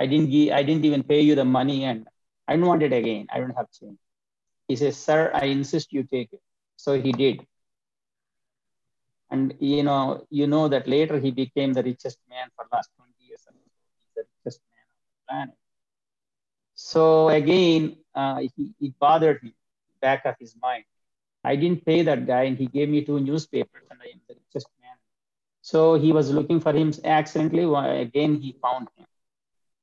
I 0.00 0.06
didn't 0.06 0.30
give, 0.30 0.52
I 0.52 0.62
didn't 0.62 0.84
even 0.84 1.02
pay 1.04 1.20
you 1.20 1.34
the 1.36 1.44
money 1.44 1.84
and 1.84 2.06
I 2.48 2.56
don't 2.56 2.66
want 2.66 2.82
it 2.82 2.92
again. 2.92 3.26
I 3.32 3.40
don't 3.40 3.56
have 3.56 3.68
change. 3.72 3.98
He 4.68 4.76
says, 4.76 4.96
sir, 4.96 5.30
I 5.34 5.46
insist 5.46 5.92
you 5.92 6.04
take 6.04 6.32
it. 6.32 6.40
So 6.76 7.00
he 7.00 7.12
did. 7.12 7.46
And 9.30 9.54
you 9.60 9.82
know, 9.82 10.26
you 10.30 10.46
know 10.46 10.68
that 10.68 10.86
later 10.88 11.18
he 11.18 11.30
became 11.30 11.72
the 11.72 11.82
richest 11.82 12.18
man 12.28 12.48
for 12.56 12.66
last 12.72 12.90
20 12.96 13.14
years. 13.26 13.42
The 14.16 14.24
richest 14.36 14.60
man 14.70 14.84
on 14.88 15.04
the 15.06 15.32
planet. 15.32 15.56
So 16.74 17.28
again, 17.30 17.99
uh, 18.14 18.40
he, 18.40 18.70
it 18.80 18.98
bothered 18.98 19.42
me 19.42 19.54
back 20.00 20.24
of 20.24 20.34
his 20.38 20.54
mind. 20.60 20.84
I 21.44 21.56
didn't 21.56 21.84
pay 21.84 22.02
that 22.02 22.26
guy, 22.26 22.42
and 22.44 22.58
he 22.58 22.66
gave 22.66 22.88
me 22.88 23.04
two 23.04 23.20
newspapers, 23.20 23.82
and 23.90 23.98
I 24.02 24.08
am 24.12 24.20
the 24.28 24.34
richest 24.34 24.68
man. 24.82 24.96
So 25.62 25.94
he 25.94 26.12
was 26.12 26.30
looking 26.30 26.60
for 26.60 26.72
him 26.72 26.92
accidentally. 27.04 27.64
Again, 28.00 28.36
he 28.36 28.56
found 28.60 28.88
him. 28.96 29.06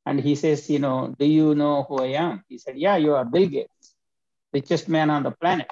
And 0.06 0.20
he 0.20 0.36
says, 0.36 0.70
you 0.70 0.80
know, 0.80 1.14
do 1.20 1.26
you 1.26 1.54
know 1.56 1.84
who 1.84 1.98
I 2.00 2.08
am? 2.28 2.44
He 2.48 2.58
said, 2.58 2.78
yeah, 2.78 2.96
you 2.96 3.16
are 3.16 3.26
Bill 3.26 3.48
Gates, 3.48 3.96
richest 4.54 4.88
man 4.88 5.10
on 5.10 5.24
the 5.24 5.32
planet. 5.32 5.72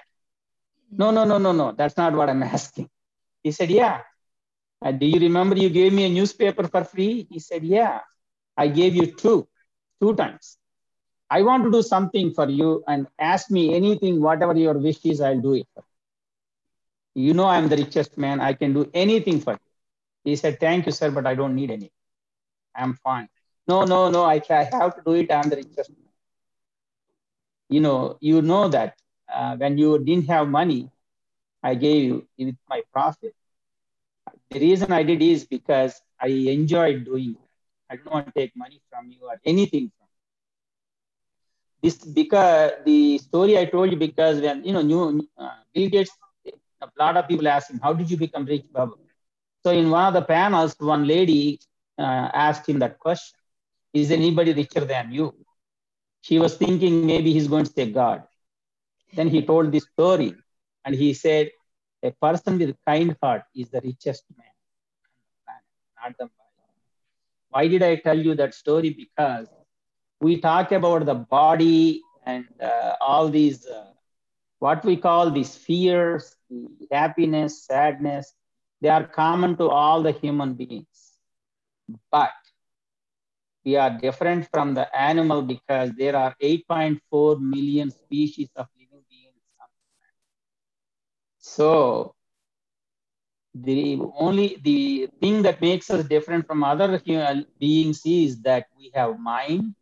No, 0.91 1.11
no, 1.11 1.25
no, 1.25 1.37
no, 1.37 1.51
no. 1.51 1.71
That's 1.71 1.97
not 1.97 2.13
what 2.13 2.29
I'm 2.29 2.43
asking. 2.57 2.89
He 3.43 3.51
said, 3.51 3.69
Yeah. 3.69 4.01
Uh, 4.83 4.91
do 4.91 5.05
you 5.05 5.19
remember 5.19 5.55
you 5.57 5.69
gave 5.69 5.93
me 5.93 6.05
a 6.05 6.09
newspaper 6.09 6.67
for 6.67 6.83
free? 6.83 7.27
He 7.29 7.39
said, 7.39 7.63
Yeah. 7.63 8.01
I 8.57 8.67
gave 8.67 8.95
you 8.95 9.07
two, 9.13 9.47
two 10.01 10.15
times. 10.15 10.57
I 11.29 11.41
want 11.41 11.63
to 11.63 11.71
do 11.71 11.81
something 11.81 12.31
for 12.33 12.49
you 12.49 12.83
and 12.87 13.07
ask 13.19 13.49
me 13.51 13.73
anything, 13.75 14.21
whatever 14.21 14.55
your 14.57 14.77
wish 14.77 15.05
is, 15.05 15.21
I'll 15.21 15.39
do 15.41 15.53
it. 15.55 15.67
You 17.15 17.33
know, 17.33 17.45
I'm 17.45 17.67
the 17.67 17.77
richest 17.77 18.17
man. 18.17 18.39
I 18.39 18.53
can 18.53 18.73
do 18.73 18.89
anything 18.93 19.39
for 19.39 19.53
you. 19.53 19.59
He 20.23 20.35
said, 20.35 20.59
thank 20.59 20.85
you, 20.85 20.91
sir, 20.91 21.11
but 21.11 21.25
I 21.25 21.35
don't 21.35 21.55
need 21.55 21.71
any. 21.71 21.91
I'm 22.75 22.93
fine. 22.95 23.27
No, 23.67 23.83
no, 23.85 24.09
no, 24.09 24.23
I, 24.23 24.41
I 24.49 24.63
have 24.63 24.95
to 24.95 25.01
do 25.05 25.13
it. 25.13 25.31
I'm 25.31 25.49
the 25.49 25.57
richest 25.57 25.89
man. 25.89 26.09
You 27.69 27.81
know, 27.81 28.17
you 28.21 28.41
know 28.41 28.67
that 28.69 28.95
uh, 29.33 29.55
when 29.57 29.77
you 29.77 29.97
didn't 30.03 30.27
have 30.27 30.47
money, 30.47 30.89
I 31.63 31.75
gave 31.75 32.03
you 32.03 32.27
with 32.37 32.55
my 32.69 32.81
profit. 32.93 33.33
The 34.51 34.59
reason 34.59 34.91
I 34.91 35.03
did 35.03 35.21
is 35.21 35.45
because 35.45 36.01
I 36.19 36.27
enjoyed 36.27 37.05
doing 37.05 37.31
it. 37.31 37.49
I 37.89 37.95
don't 37.97 38.11
want 38.13 38.27
to 38.27 38.33
take 38.33 38.55
money 38.55 38.81
from 38.89 39.11
you 39.11 39.27
or 39.27 39.39
anything 39.45 39.91
from. 39.97 40.04
This 41.85 41.97
because 42.19 42.71
the 42.85 43.19
story 43.19 43.57
I 43.59 43.65
told 43.65 43.91
you 43.91 43.97
because 43.97 44.41
when 44.41 44.63
you 44.65 44.73
know 44.73 44.81
new 44.81 45.29
uh, 45.37 45.57
Bill 45.73 45.89
Gates, 45.89 46.11
a 46.81 46.89
lot 46.99 47.17
of 47.17 47.27
people 47.27 47.47
ask 47.47 47.69
him, 47.71 47.79
"How 47.83 47.93
did 47.93 48.09
you 48.11 48.17
become 48.17 48.45
rich, 48.45 48.65
Babu?" 48.73 48.95
So 49.63 49.71
in 49.71 49.91
one 49.91 50.05
of 50.09 50.13
the 50.15 50.23
panels, 50.23 50.75
one 50.79 51.05
lady 51.07 51.59
uh, 51.99 52.27
asked 52.45 52.67
him 52.69 52.79
that 52.79 52.99
question: 52.99 53.39
"Is 53.93 54.11
anybody 54.11 54.53
richer 54.53 54.85
than 54.93 55.11
you?" 55.11 55.27
She 56.21 56.39
was 56.39 56.57
thinking 56.57 57.05
maybe 57.05 57.33
he's 57.33 57.47
going 57.47 57.65
to 57.65 57.71
say 57.71 57.91
God. 57.91 58.23
Then 59.13 59.29
he 59.29 59.43
told 59.43 59.71
this 59.71 59.85
story, 59.93 60.35
and 60.85 60.95
he 60.95 61.13
said, 61.13 61.51
"A 62.03 62.11
person 62.25 62.57
with 62.57 62.71
a 62.71 62.77
kind 62.87 63.15
heart 63.21 63.43
is 63.55 63.69
the 63.69 63.81
richest 63.81 64.23
man 64.37 64.55
on 65.05 65.21
the 65.27 65.35
planet, 65.45 65.69
not 66.01 66.17
the 66.17 66.29
why 67.49 67.67
did 67.67 67.83
I 67.83 67.95
tell 67.97 68.17
you 68.17 68.35
that 68.35 68.53
story? 68.53 68.89
Because 68.89 69.47
we 70.21 70.39
talk 70.39 70.71
about 70.71 71.05
the 71.05 71.15
body 71.15 72.01
and 72.25 72.45
uh, 72.61 72.93
all 73.01 73.29
these, 73.29 73.65
uh, 73.67 73.91
what 74.59 74.83
we 74.85 74.95
call 74.97 75.31
these 75.31 75.55
fears, 75.55 76.35
the 76.49 76.87
happiness, 76.91 77.65
sadness, 77.65 78.33
they 78.81 78.89
are 78.89 79.05
common 79.05 79.55
to 79.57 79.69
all 79.69 80.01
the 80.03 80.11
human 80.11 80.53
beings. 80.53 81.17
But 82.11 82.31
we 83.65 83.75
are 83.75 83.89
different 83.89 84.47
from 84.51 84.73
the 84.73 84.87
animal 84.95 85.41
because 85.41 85.91
there 85.97 86.15
are 86.15 86.35
8.4 86.41 87.39
million 87.39 87.91
species 87.91 88.49
of 88.55 88.67
living 88.77 89.03
beings. 89.09 89.41
So 91.39 92.15
the 93.53 93.99
only 94.17 94.57
the 94.63 95.07
thing 95.21 95.41
that 95.43 95.61
makes 95.61 95.89
us 95.89 96.05
different 96.05 96.45
from 96.47 96.63
other 96.63 96.97
human 96.97 97.45
beings 97.59 98.01
is 98.05 98.41
that 98.41 98.67
we 98.77 98.91
have 98.93 99.19
mind 99.19 99.73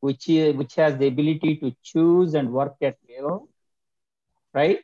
which 0.00 0.28
is, 0.28 0.54
which 0.56 0.74
has 0.74 0.96
the 0.96 1.06
ability 1.06 1.56
to 1.56 1.74
choose 1.82 2.34
and 2.34 2.50
work 2.50 2.76
at 2.82 2.96
will 3.08 3.48
right? 4.52 4.80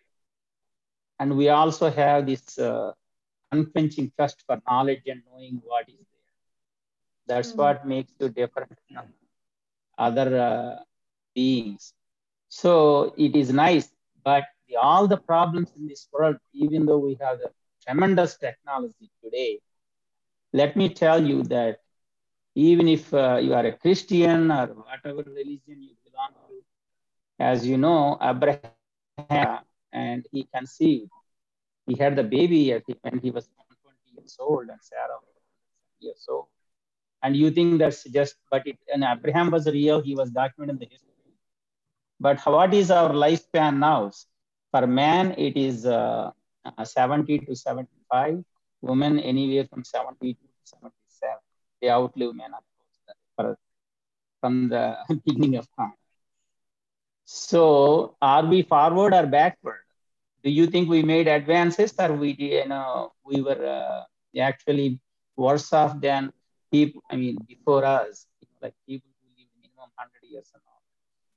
And 1.18 1.36
we 1.36 1.48
also 1.48 1.90
have 1.90 2.26
this 2.26 2.58
uh, 2.58 2.92
unflinching 3.50 4.12
trust 4.16 4.42
for 4.46 4.60
knowledge 4.68 5.02
and 5.06 5.22
knowing 5.30 5.60
what 5.64 5.88
is 5.88 5.94
there. 5.96 7.26
That's 7.26 7.50
mm-hmm. 7.50 7.58
what 7.58 7.86
makes 7.86 8.12
you 8.20 8.28
different 8.28 8.72
from 8.88 9.06
other 9.98 10.38
uh, 10.38 10.82
beings. 11.34 11.92
So 12.48 13.14
it 13.16 13.34
is 13.34 13.52
nice 13.52 13.88
but 14.24 14.44
the, 14.68 14.76
all 14.76 15.06
the 15.06 15.16
problems 15.16 15.70
in 15.76 15.86
this 15.86 16.08
world 16.12 16.36
even 16.52 16.86
though 16.86 16.98
we 16.98 17.16
have 17.20 17.38
the 17.38 17.50
tremendous 17.86 18.36
technology 18.36 19.10
today, 19.22 19.60
let 20.52 20.76
me 20.76 20.88
tell 20.88 21.24
you 21.24 21.44
that 21.44 21.80
even 22.56 22.88
if 22.88 23.12
uh, 23.14 23.36
you 23.36 23.54
are 23.54 23.66
a 23.66 23.72
Christian 23.76 24.50
or 24.50 24.66
whatever 24.88 25.22
religion 25.30 25.78
you 25.88 25.94
belong 26.06 26.32
to, 26.48 26.54
as 27.38 27.66
you 27.66 27.76
know, 27.76 28.18
Abraham 28.22 29.60
and 29.92 30.26
he 30.32 30.48
conceived. 30.54 31.10
He 31.86 31.96
had 31.96 32.16
the 32.16 32.24
baby 32.24 32.72
when 33.02 33.18
he 33.20 33.30
was 33.30 33.48
20 33.82 34.16
years 34.16 34.36
old 34.40 34.68
and 34.70 34.80
Sarah 34.82 35.20
years 36.00 36.26
old. 36.28 36.46
And 37.22 37.36
you 37.36 37.50
think 37.50 37.78
that's 37.78 38.04
just, 38.04 38.36
but 38.50 38.66
it, 38.66 38.78
and 38.92 39.04
Abraham 39.04 39.50
was 39.50 39.66
real, 39.66 40.00
he 40.00 40.14
was 40.14 40.30
documented 40.30 40.74
in 40.74 40.78
the 40.78 40.86
history. 40.86 41.32
But 42.20 42.40
what 42.46 42.72
is 42.72 42.90
our 42.90 43.10
lifespan 43.10 43.78
now? 43.78 44.10
For 44.72 44.86
man, 44.86 45.34
it 45.38 45.56
is 45.56 45.86
uh, 45.86 46.30
uh, 46.64 46.84
70 46.84 47.38
to 47.40 47.54
75, 47.54 48.44
women 48.80 49.18
anywhere 49.20 49.66
from 49.70 49.84
70 49.84 50.34
to 50.34 50.40
77. 50.64 51.05
They 51.80 51.90
outlive 51.90 52.34
men, 52.34 52.52
from 54.40 54.68
the 54.68 54.96
beginning 55.26 55.56
of 55.56 55.66
time. 55.76 55.94
So, 57.24 58.16
are 58.22 58.44
we 58.46 58.62
forward 58.62 59.12
or 59.14 59.26
backward? 59.26 59.82
Do 60.44 60.50
you 60.50 60.66
think 60.66 60.88
we 60.88 61.02
made 61.02 61.26
advances, 61.28 61.94
or 61.98 62.12
we, 62.14 62.32
you 62.38 62.66
know, 62.68 63.12
we 63.24 63.40
were 63.42 63.62
uh, 63.66 64.04
actually 64.40 65.00
worse 65.36 65.72
off 65.72 66.00
than 66.00 66.32
people? 66.72 67.02
I 67.10 67.16
mean, 67.16 67.36
before 67.48 67.84
us, 67.84 68.26
like 68.62 68.74
people 68.86 69.10
who 69.20 69.28
live 69.40 69.48
minimum 69.60 69.90
100 69.96 70.22
years 70.30 70.50
and 70.54 70.62
all. 70.68 70.82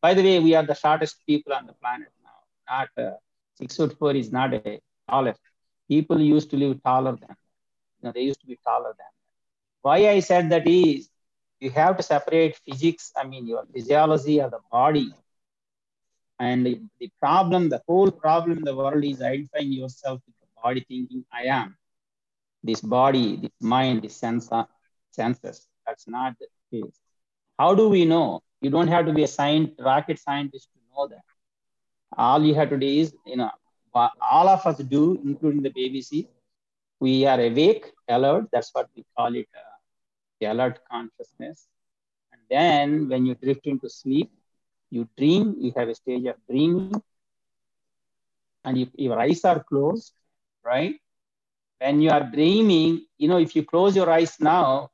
By 0.01 0.13
the 0.13 0.23
way, 0.23 0.39
we 0.39 0.53
are 0.55 0.63
the 0.63 0.75
shortest 0.75 1.17
people 1.27 1.53
on 1.53 1.65
the 1.65 1.73
planet 1.73 2.09
now. 2.23 2.39
Not 2.69 2.89
uh, 3.05 3.17
six 3.55 3.75
foot 3.77 3.97
four 3.97 4.13
is 4.15 4.31
not 4.31 4.53
a 4.53 4.79
tallest. 5.09 5.41
People 5.89 6.19
used 6.21 6.49
to 6.51 6.57
live 6.57 6.81
taller 6.83 7.11
than 7.15 7.35
you 8.01 8.03
know, 8.07 8.11
they 8.11 8.21
used 8.21 8.39
to 8.41 8.47
be 8.47 8.57
taller 8.65 8.93
than. 8.97 9.11
Why 9.81 10.09
I 10.09 10.19
said 10.19 10.49
that 10.51 10.67
is 10.67 11.09
you 11.59 11.69
have 11.71 11.97
to 11.97 12.03
separate 12.03 12.57
physics, 12.65 13.11
I 13.15 13.25
mean 13.25 13.47
your 13.47 13.65
physiology 13.73 14.39
of 14.39 14.51
the 14.51 14.59
body. 14.71 15.11
And 16.39 16.65
the 16.65 17.09
problem, 17.19 17.67
the 17.69 17.81
whole 17.87 18.11
problem 18.11 18.59
in 18.59 18.63
the 18.63 18.75
world 18.75 19.03
is 19.03 19.21
identifying 19.21 19.73
yourself 19.73 20.21
with 20.25 20.35
the 20.39 20.47
body, 20.63 20.85
thinking 20.87 21.25
I 21.33 21.43
am. 21.43 21.75
This 22.63 22.79
body, 22.81 23.35
this 23.37 23.51
mind, 23.59 24.03
this 24.03 24.15
sense, 24.15 24.49
senses. 25.11 25.67
That's 25.85 26.07
not 26.07 26.35
the 26.39 26.47
case. 26.71 26.97
How 27.57 27.75
do 27.75 27.89
we 27.89 28.05
know? 28.05 28.41
You 28.61 28.69
don't 28.69 28.87
have 28.87 29.05
to 29.05 29.13
be 29.13 29.23
a 29.23 29.27
science, 29.27 29.71
rocket 29.79 30.19
scientist 30.19 30.69
to 30.73 30.79
know 30.93 31.07
that. 31.07 31.23
All 32.17 32.43
you 32.45 32.55
have 32.55 32.69
to 32.69 32.77
do 32.77 32.87
is, 32.87 33.13
you 33.25 33.37
know, 33.37 33.51
all 33.93 34.47
of 34.49 34.65
us 34.65 34.77
do, 34.77 35.19
including 35.23 35.61
the 35.61 35.69
BBC. 35.71 36.27
We 36.99 37.25
are 37.25 37.39
awake, 37.39 37.91
alert. 38.07 38.47
That's 38.51 38.69
what 38.73 38.89
we 38.95 39.05
call 39.17 39.35
it, 39.35 39.47
uh, 39.55 39.68
the 40.39 40.47
alert 40.51 40.79
consciousness. 40.91 41.67
And 42.33 42.41
then 42.49 43.09
when 43.09 43.25
you 43.25 43.35
drift 43.35 43.67
into 43.67 43.89
sleep, 43.89 44.31
you 44.91 45.07
dream. 45.17 45.55
You 45.59 45.73
have 45.77 45.89
a 45.89 45.95
stage 45.95 46.25
of 46.25 46.35
dreaming, 46.49 47.01
and 48.63 48.77
if 48.77 48.89
your 48.95 49.19
eyes 49.19 49.43
are 49.45 49.63
closed, 49.63 50.13
right? 50.63 50.95
When 51.79 52.01
you 52.01 52.09
are 52.11 52.23
dreaming, 52.23 53.05
you 53.17 53.27
know, 53.27 53.37
if 53.39 53.55
you 53.55 53.63
close 53.63 53.95
your 53.95 54.09
eyes 54.09 54.35
now, 54.39 54.89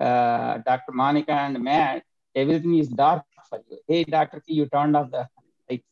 uh, 0.00 0.58
Dr. 0.58 0.92
Monica 0.92 1.32
and 1.32 1.62
Matt, 1.62 2.04
everything 2.34 2.76
is 2.78 2.88
dark 2.88 3.24
for 3.48 3.60
you. 3.68 3.78
Hey, 3.88 4.04
Dr. 4.04 4.40
K, 4.40 4.54
you 4.54 4.66
turned 4.66 4.96
off 4.96 5.10
the 5.10 5.28
light. 5.68 5.84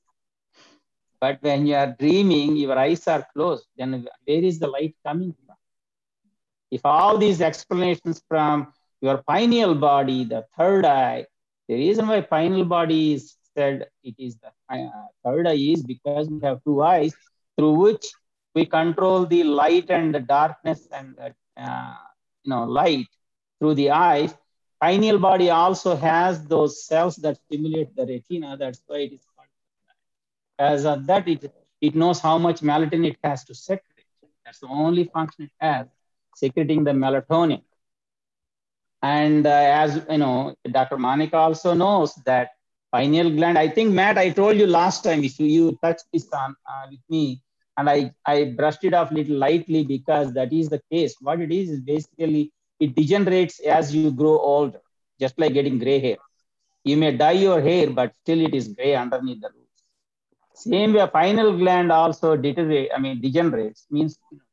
but 1.21 1.39
when 1.43 1.67
you 1.67 1.75
are 1.75 1.95
dreaming, 1.99 2.57
your 2.57 2.79
eyes 2.79 3.07
are 3.09 3.27
closed. 3.35 3.67
Then 3.77 4.07
where 4.25 4.45
is 4.45 4.59
the 4.59 4.69
light 4.69 4.97
coming? 5.07 5.35
If 6.75 6.85
all 6.85 7.19
these 7.19 7.41
explanations 7.41 8.23
from 8.29 8.73
your 9.01 9.19
pineal 9.29 9.75
body, 9.75 10.25
the 10.25 10.45
third 10.59 10.85
eye, 10.87 11.27
the 11.69 11.75
reason 11.77 12.09
why 12.09 12.21
pineal 12.23 12.65
body 12.65 13.15
is 13.15 13.37
said 13.57 13.87
it 14.03 14.15
is 14.19 14.37
the 14.39 14.51
uh, 14.75 15.07
third 15.25 15.47
eye 15.47 15.63
is 15.75 15.83
because 15.85 16.29
we 16.29 16.41
have 16.43 16.63
two 16.65 16.83
eyes 16.83 17.15
through 17.57 17.75
which 17.85 18.07
we 18.55 18.67
control 18.67 19.27
the 19.27 19.45
light 19.45 19.91
and 19.91 20.15
the 20.15 20.21
darkness 20.21 20.89
and 20.93 21.17
the, 21.17 21.35
uh, 21.63 21.95
you 22.45 22.51
know 22.51 22.65
light 22.65 23.09
through 23.61 23.75
the 23.75 23.91
eyes. 23.91 24.35
Pineal 24.83 25.19
body 25.19 25.51
also 25.51 25.97
has 25.97 26.45
those 26.47 26.85
cells 26.87 27.17
that 27.17 27.37
stimulate 27.47 27.95
the 27.97 28.07
retina. 28.07 28.57
That's 28.57 28.83
why 28.87 28.99
it 29.07 29.13
is 29.13 29.25
called. 29.37 29.49
as 30.59 30.85
of 30.85 31.07
that, 31.07 31.29
it, 31.29 31.53
it 31.81 31.95
knows 31.95 32.21
how 32.21 32.39
much 32.39 32.61
melatonin 32.61 33.09
it 33.13 33.19
has 33.25 33.45
to 33.45 33.55
secrete. 33.55 34.07
That's 34.45 34.61
the 34.61 34.69
only 34.69 35.05
function 35.05 35.45
it 35.45 35.53
has, 35.61 35.87
secreting 36.35 36.85
the 36.85 36.93
melatonin. 36.93 37.63
And 39.03 39.47
uh, 39.47 39.51
as 39.51 40.05
you 40.09 40.19
know, 40.19 40.55
Dr. 40.71 40.97
Monica 40.99 41.37
also 41.37 41.75
knows 41.75 42.15
that 42.25 42.51
pineal 42.93 43.31
gland, 43.31 43.59
I 43.59 43.69
think, 43.69 43.93
Matt, 43.93 44.19
I 44.19 44.31
told 44.31 44.57
you 44.57 44.67
last 44.67 45.05
time, 45.05 45.23
if 45.25 45.39
you, 45.39 45.47
you 45.47 45.79
touched 45.83 46.07
this 46.13 46.29
on 46.33 46.57
uh, 46.69 46.87
with 46.91 47.01
me, 47.11 47.43
and 47.77 47.91
I, 47.91 48.13
I 48.25 48.55
brushed 48.57 48.85
it 48.85 48.95
off 48.95 49.11
a 49.11 49.15
little 49.15 49.37
lightly 49.37 49.85
because 49.85 50.33
that 50.35 50.53
is 50.53 50.69
the 50.69 50.81
case. 50.91 51.17
What 51.21 51.41
it 51.41 51.53
is 51.53 51.71
is 51.71 51.81
basically 51.81 52.53
it 52.79 52.95
degenerates 52.95 53.61
as 53.61 53.95
you 53.95 54.11
grow 54.11 54.39
older, 54.39 54.81
just 55.21 55.39
like 55.39 55.53
getting 55.53 55.79
gray 55.79 55.99
hair. 56.01 56.17
You 56.85 56.97
may 56.97 57.17
dye 57.17 57.33
your 57.33 57.61
hair, 57.61 57.91
but 57.91 58.13
still 58.23 58.41
it 58.41 58.55
is 58.55 58.69
gray 58.69 58.95
underneath 58.95 59.41
the 59.41 59.49
roots. 59.49 59.83
Same 60.55 60.93
way, 60.93 61.07
pineal 61.13 61.57
gland 61.59 61.91
also 61.91 62.37
deteriorate, 62.37 62.91
I 62.95 63.01
mean, 63.01 63.21
degenerates, 63.21 63.87
means 63.91 64.17
deteriorates. 64.17 64.44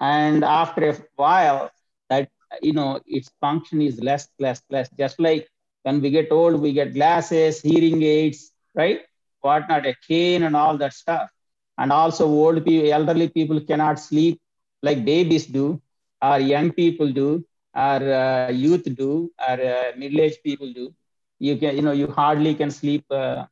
And 0.00 0.44
after 0.44 0.90
a 0.90 0.96
while, 1.16 1.70
that, 2.08 2.30
you 2.62 2.72
know, 2.72 3.00
its 3.06 3.30
function 3.40 3.80
is 3.82 4.00
less, 4.00 4.28
less, 4.38 4.62
less. 4.70 4.88
Just 4.98 5.20
like 5.20 5.48
when 5.82 6.00
we 6.00 6.10
get 6.10 6.30
old, 6.32 6.60
we 6.60 6.72
get 6.72 6.94
glasses, 6.94 7.60
hearing 7.60 8.02
aids, 8.02 8.52
right? 8.74 9.00
Whatnot, 9.40 9.86
a 9.86 9.94
cane 10.06 10.42
and 10.42 10.56
all 10.56 10.76
that 10.78 10.92
stuff. 10.92 11.30
And 11.78 11.92
also 11.92 12.26
old 12.26 12.64
people, 12.64 12.92
elderly 12.92 13.28
people 13.28 13.60
cannot 13.60 13.98
sleep 14.00 14.40
like 14.82 15.04
babies 15.04 15.46
do. 15.46 15.80
our 16.24 16.40
young 16.40 16.72
people 16.72 17.10
do, 17.12 17.44
our 17.74 18.02
uh, 18.22 18.50
youth 18.50 18.86
do, 18.96 19.30
our 19.48 19.60
uh, 19.60 19.92
middle-aged 19.96 20.42
people 20.42 20.72
do. 20.72 20.94
You 21.38 21.56
can, 21.56 21.76
you 21.76 21.82
know, 21.82 21.92
you 21.92 22.08
hardly 22.08 22.54
can 22.54 22.70
sleep, 22.70 23.04
uh, 23.10 23.44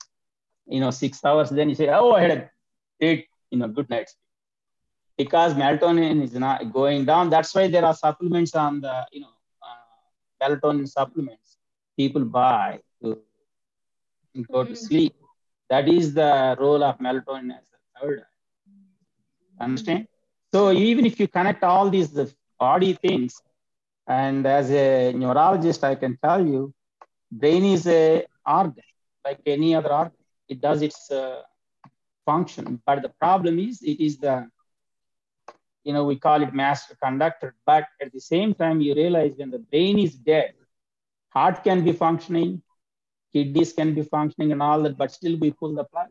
you 0.66 0.80
know, 0.80 0.90
six 0.90 1.24
hours. 1.24 1.50
Then 1.50 1.68
you 1.68 1.74
say, 1.74 1.88
oh, 1.88 2.12
I 2.12 2.20
had 2.22 2.30
a 2.38 2.50
eight, 3.00 3.26
you 3.50 3.58
know, 3.58 3.68
good 3.68 3.90
night's 3.90 4.14
because 5.16 5.54
melatonin 5.54 6.22
is 6.22 6.34
not 6.34 6.72
going 6.72 7.04
down. 7.04 7.30
That's 7.30 7.54
why 7.54 7.68
there 7.68 7.84
are 7.84 7.94
supplements 7.94 8.54
on 8.54 8.80
the, 8.80 9.06
you 9.12 9.20
know, 9.20 9.34
uh, 9.62 10.48
melatonin 10.48 10.88
supplements 10.88 11.58
people 11.96 12.24
buy 12.24 12.80
to 13.02 13.18
go 14.50 14.64
to 14.64 14.72
mm. 14.72 14.76
sleep. 14.76 15.14
That 15.68 15.88
is 15.88 16.14
the 16.14 16.56
role 16.58 16.82
of 16.82 16.98
melatonin 16.98 17.50
as 17.58 17.66
a 17.76 18.00
third. 18.00 18.24
Understand? 19.60 20.08
So 20.52 20.72
even 20.72 21.06
if 21.06 21.18
you 21.20 21.28
connect 21.28 21.62
all 21.62 21.88
these 21.88 22.10
the 22.10 22.32
body 22.58 22.92
things, 22.94 23.40
and 24.06 24.46
as 24.46 24.70
a 24.70 25.12
neurologist, 25.12 25.84
I 25.84 25.94
can 25.94 26.18
tell 26.22 26.44
you, 26.44 26.74
brain 27.30 27.64
is 27.64 27.86
a 27.86 28.26
organ 28.46 28.82
like 29.24 29.40
any 29.46 29.74
other 29.74 29.92
organ. 29.92 30.18
It 30.48 30.60
does 30.60 30.82
its 30.82 31.10
uh, 31.10 31.42
function, 32.26 32.82
but 32.84 33.02
the 33.02 33.08
problem 33.08 33.58
is 33.58 33.80
it 33.82 34.00
is 34.00 34.18
the 34.18 34.48
you 35.84 35.92
know 35.92 36.04
we 36.04 36.16
call 36.16 36.42
it 36.42 36.52
master 36.54 36.94
conductor. 37.02 37.54
But 37.66 37.86
at 38.00 38.12
the 38.12 38.20
same 38.20 38.54
time, 38.54 38.80
you 38.80 38.94
realize 38.94 39.32
when 39.36 39.50
the 39.50 39.58
brain 39.58 39.98
is 39.98 40.14
dead, 40.14 40.52
heart 41.30 41.62
can 41.64 41.84
be 41.84 41.92
functioning, 41.92 42.62
kidneys 43.32 43.72
can 43.72 43.94
be 43.94 44.02
functioning, 44.02 44.52
and 44.52 44.62
all 44.62 44.82
that, 44.82 44.96
but 44.98 45.10
still 45.12 45.36
we 45.38 45.50
pull 45.52 45.74
the 45.74 45.84
plug. 45.84 46.08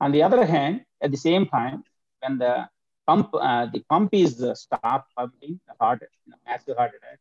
On 0.00 0.12
the 0.12 0.22
other 0.22 0.44
hand, 0.44 0.84
at 1.02 1.10
the 1.10 1.16
same 1.16 1.46
time, 1.46 1.84
when 2.20 2.38
the 2.38 2.68
pump, 3.06 3.30
uh, 3.34 3.66
the 3.66 3.80
pump 3.88 4.10
is 4.12 4.42
uh, 4.42 4.54
stopped 4.54 5.04
pumping, 5.08 5.52
the 5.60 5.64
heart, 5.72 5.92
you 6.12 6.24
know, 6.24 6.30
massive 6.40 6.70
heart 6.70 6.86
attack, 6.90 7.16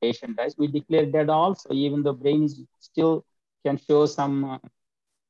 patient 0.00 0.36
dies, 0.36 0.54
we 0.56 0.66
declare 0.66 1.04
dead 1.06 1.28
also, 1.28 1.72
even 1.72 2.02
though 2.02 2.12
brain 2.12 2.44
is 2.44 2.62
still 2.78 3.24
can 3.64 3.76
show 3.76 4.06
some 4.06 4.44
uh, 4.44 4.58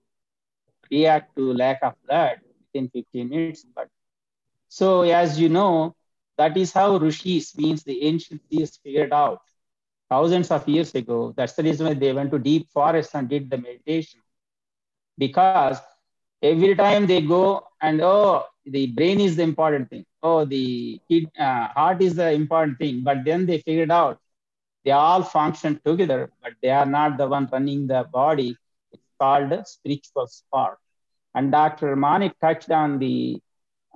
react 0.91 1.35
to 1.37 1.53
lack 1.53 1.79
of 1.83 1.93
blood 2.07 2.39
within 2.73 2.89
15 2.89 3.29
minutes. 3.29 3.65
But 3.75 3.89
so 4.69 5.01
as 5.03 5.39
you 5.39 5.49
know, 5.49 5.95
that 6.37 6.57
is 6.57 6.73
how 6.73 6.97
Rishis 6.97 7.57
means 7.57 7.83
the 7.83 8.03
ancient 8.03 8.41
seers 8.49 8.79
figured 8.83 9.13
out 9.13 9.41
thousands 10.09 10.51
of 10.51 10.67
years 10.67 10.95
ago. 10.95 11.33
That's 11.37 11.53
the 11.53 11.63
reason 11.63 11.87
why 11.87 11.93
they 11.95 12.13
went 12.13 12.31
to 12.31 12.39
deep 12.39 12.69
forests 12.71 13.15
and 13.15 13.29
did 13.29 13.49
the 13.49 13.57
meditation. 13.57 14.21
Because 15.17 15.79
every 16.41 16.75
time 16.75 17.05
they 17.07 17.21
go 17.21 17.63
and 17.81 18.01
oh, 18.01 18.45
the 18.65 18.87
brain 18.87 19.19
is 19.19 19.35
the 19.35 19.43
important 19.43 19.89
thing. 19.89 20.05
Oh, 20.21 20.45
the 20.45 21.01
uh, 21.39 21.67
heart 21.69 22.01
is 22.01 22.15
the 22.15 22.31
important 22.31 22.79
thing. 22.79 23.03
But 23.03 23.25
then 23.25 23.45
they 23.45 23.59
figured 23.59 23.91
out 23.91 24.19
they 24.83 24.91
all 24.91 25.23
function 25.23 25.79
together, 25.85 26.31
but 26.41 26.53
they 26.61 26.69
are 26.69 26.85
not 26.85 27.17
the 27.17 27.27
one 27.27 27.47
running 27.51 27.87
the 27.87 28.03
body. 28.11 28.57
It's 28.91 29.03
called 29.19 29.67
spiritual 29.67 30.27
spark. 30.27 30.79
And 31.33 31.51
Dr. 31.51 31.95
Manik 31.95 32.37
touched 32.39 32.71
on 32.71 32.99
the 32.99 33.41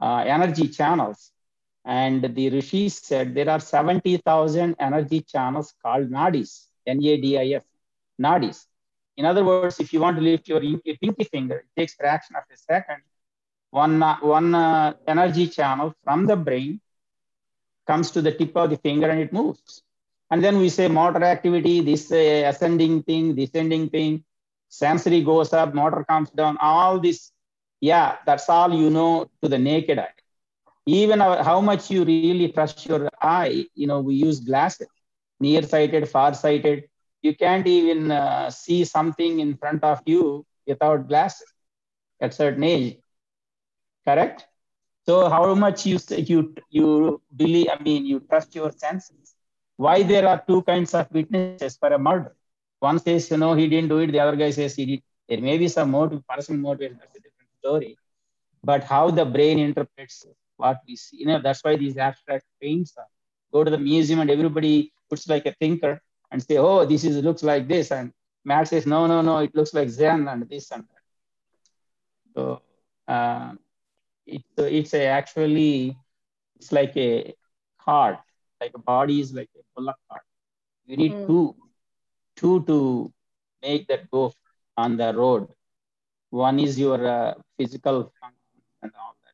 uh, 0.01 0.23
energy 0.25 0.67
channels. 0.69 1.31
And 1.85 2.23
the 2.35 2.49
rishis 2.49 2.97
said 2.97 3.33
there 3.33 3.49
are 3.49 3.59
70,000 3.59 4.75
energy 4.79 5.21
channels 5.21 5.73
called 5.81 6.09
nadis, 6.09 6.65
N-A-D-I-S, 6.85 7.63
nadis. 8.21 8.65
In 9.15 9.25
other 9.25 9.43
words, 9.43 9.79
if 9.79 9.93
you 9.93 9.99
want 9.99 10.17
to 10.17 10.23
lift 10.23 10.47
your 10.47 10.59
pinky 10.59 11.23
finger, 11.23 11.57
it 11.57 11.79
takes 11.79 11.95
fraction 11.95 12.35
of 12.35 12.43
a 12.51 12.57
second. 12.57 13.01
One, 13.71 14.01
uh, 14.01 14.17
one 14.19 14.53
uh, 14.53 14.93
energy 15.07 15.47
channel 15.47 15.93
from 16.03 16.25
the 16.25 16.35
brain 16.35 16.81
comes 17.85 18.11
to 18.11 18.21
the 18.21 18.31
tip 18.31 18.55
of 18.55 18.69
the 18.69 18.77
finger 18.77 19.09
and 19.09 19.19
it 19.21 19.33
moves. 19.33 19.83
And 20.31 20.43
then 20.43 20.57
we 20.57 20.69
say 20.69 20.87
motor 20.87 21.23
activity, 21.23 21.81
this 21.81 22.11
uh, 22.11 22.43
ascending 22.47 23.03
thing, 23.03 23.35
descending 23.35 23.89
thing, 23.89 24.23
sensory 24.69 25.21
goes 25.23 25.53
up, 25.53 25.73
motor 25.73 26.03
comes 26.07 26.29
down, 26.31 26.57
all 26.61 26.99
this. 26.99 27.31
Yeah, 27.81 28.17
that's 28.25 28.49
all 28.49 28.73
you 28.73 28.89
know 28.89 29.29
to 29.41 29.49
the 29.49 29.57
naked 29.59 29.99
eye. 29.99 30.13
Even 30.87 31.19
how 31.19 31.61
much 31.61 31.89
you 31.91 32.03
really 32.05 32.41
trust 32.43 32.73
your 32.75 32.97
eye 33.09 33.65
you 33.65 33.79
know 33.79 33.99
we 34.01 34.05
use 34.09 34.39
glasses 34.39 34.87
nearsighted 35.39 36.07
farsighted. 36.09 36.83
You 37.21 37.35
can't 37.35 37.65
even 37.67 38.11
uh, 38.11 38.49
see 38.49 38.83
something 38.83 39.39
in 39.39 39.57
front 39.57 39.83
of 39.83 40.01
you 40.05 40.45
without 40.67 41.07
glasses 41.07 41.51
at 42.21 42.33
certain 42.33 42.63
age. 42.63 42.97
Correct? 44.05 44.47
So 45.05 45.29
how 45.29 45.53
much 45.55 45.85
you 45.85 45.97
you 46.31 46.55
you 46.69 47.21
believe 47.41 47.67
i 47.73 47.77
mean 47.83 48.05
you 48.05 48.19
trust 48.29 48.55
your 48.55 48.71
senses 48.71 49.36
why 49.77 49.97
there 50.03 50.27
are 50.31 50.39
two 50.49 50.61
kinds 50.63 50.93
of 50.99 51.07
witnesses 51.11 51.77
for 51.81 51.89
a 51.97 51.99
murder 52.09 52.33
one 52.79 52.99
says 52.99 53.29
you 53.31 53.37
know 53.43 53.53
he 53.61 53.67
didn't 53.73 53.89
do 53.93 53.99
it 53.99 54.11
the 54.15 54.21
other 54.25 54.37
guy 54.43 54.51
says 54.59 54.75
he 54.75 54.85
did 54.91 55.01
there 55.29 55.41
may 55.49 55.57
be 55.63 55.67
some 55.77 55.91
motive 55.97 56.21
personal 56.27 56.61
motive 56.67 56.93
that's 56.99 57.17
a 57.19 57.21
different 57.25 57.51
story 57.61 57.93
but 58.63 58.83
how 58.83 59.05
the 59.19 59.25
brain 59.35 59.59
interprets 59.59 60.25
what 60.57 60.81
we 60.87 60.95
see. 60.95 61.17
You 61.17 61.27
know, 61.27 61.41
that's 61.41 61.63
why 61.63 61.75
these 61.75 61.97
abstract 61.97 62.45
paints 62.61 62.93
are. 62.97 63.07
Go 63.53 63.63
to 63.63 63.71
the 63.71 63.77
museum 63.77 64.19
and 64.19 64.29
everybody 64.29 64.91
puts 65.09 65.27
like 65.27 65.45
a 65.45 65.53
thinker 65.53 66.01
and 66.31 66.43
say, 66.43 66.57
oh, 66.57 66.85
this 66.85 67.03
is 67.05 67.23
looks 67.23 67.43
like 67.43 67.67
this. 67.67 67.91
And 67.91 68.11
Matt 68.43 68.67
says, 68.67 68.85
no, 68.85 69.07
no, 69.07 69.21
no, 69.21 69.37
it 69.39 69.55
looks 69.55 69.73
like 69.73 69.89
Zen 69.89 70.27
and 70.27 70.49
this 70.49 70.71
and 70.71 70.83
that. 70.83 71.03
So 72.35 72.61
uh, 73.07 73.53
it, 74.25 74.43
it's 74.57 74.93
a 74.93 75.05
actually, 75.05 75.97
it's 76.57 76.71
like 76.71 76.97
a 76.97 77.33
cart, 77.79 78.19
like 78.61 78.71
a 78.75 78.79
body 78.79 79.19
is 79.19 79.33
like 79.33 79.49
a 79.55 79.63
bullock 79.75 79.97
cart. 80.09 80.21
You 80.85 80.97
need 80.97 81.13
mm. 81.13 81.27
two, 81.27 81.55
two 82.35 82.63
to 82.65 83.11
make 83.61 83.87
that 83.87 84.09
go 84.09 84.33
on 84.75 84.97
the 84.97 85.13
road. 85.13 85.47
One 86.29 86.59
is 86.59 86.79
your 86.79 87.05
uh, 87.05 87.33
physical 87.57 88.11
function 88.19 88.61
and 88.81 88.91
all 88.99 89.15
that. 89.23 89.33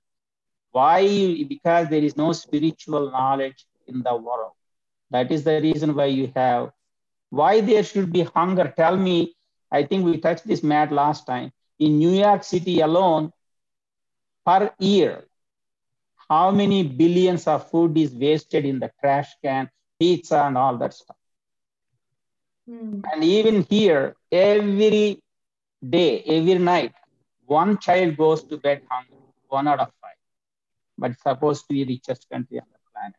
why? 0.72 1.44
Because 1.48 1.90
there 1.90 2.04
is 2.04 2.16
no 2.16 2.34
spiritual 2.34 3.12
knowledge 3.12 3.66
in 3.88 4.02
the 4.04 4.16
world. 4.16 4.54
That 5.12 5.32
is 5.32 5.44
the 5.44 5.62
reason 5.62 5.96
why 5.96 6.06
you 6.06 6.32
have. 6.36 6.72
Why 7.30 7.62
there 7.62 7.84
should 7.84 8.12
be 8.12 8.24
hunger? 8.24 8.74
Tell 8.76 8.98
me. 8.98 9.36
I 9.72 9.84
think 9.84 10.06
we 10.06 10.18
touched 10.20 10.48
this 10.48 10.62
Matt 10.62 10.92
last 10.92 11.26
time. 11.26 11.52
In 11.80 11.98
New 11.98 12.12
York 12.12 12.44
City 12.44 12.82
alone, 12.82 13.32
per 14.46 14.72
year, 14.80 15.26
how 16.30 16.52
many 16.52 16.84
billions 16.84 17.48
of 17.48 17.70
food 17.70 17.98
is 17.98 18.14
wasted 18.14 18.66
in 18.66 18.80
the 18.80 18.92
trash 19.00 19.30
can, 19.44 19.70
pizza, 20.00 20.44
and 20.44 20.58
all 20.58 20.78
that 20.78 20.94
stuff? 20.94 21.18
Mm. 22.70 23.02
And 23.12 23.24
even 23.24 23.64
here, 23.70 24.16
every 24.32 25.22
day, 25.88 26.22
every 26.26 26.58
night, 26.60 26.94
one 27.46 27.78
child 27.78 28.18
goes 28.18 28.44
to 28.46 28.58
bed 28.58 28.82
hungry, 28.90 29.18
one 29.48 29.68
out 29.68 29.80
of 29.80 29.88
five. 30.02 30.16
but 30.98 31.12
it's 31.12 31.24
supposed 31.24 31.68
to 31.68 31.74
be 31.74 31.84
richest 31.86 32.30
country 32.30 32.60
on 32.60 32.68
the 32.72 32.80
planet. 32.94 33.16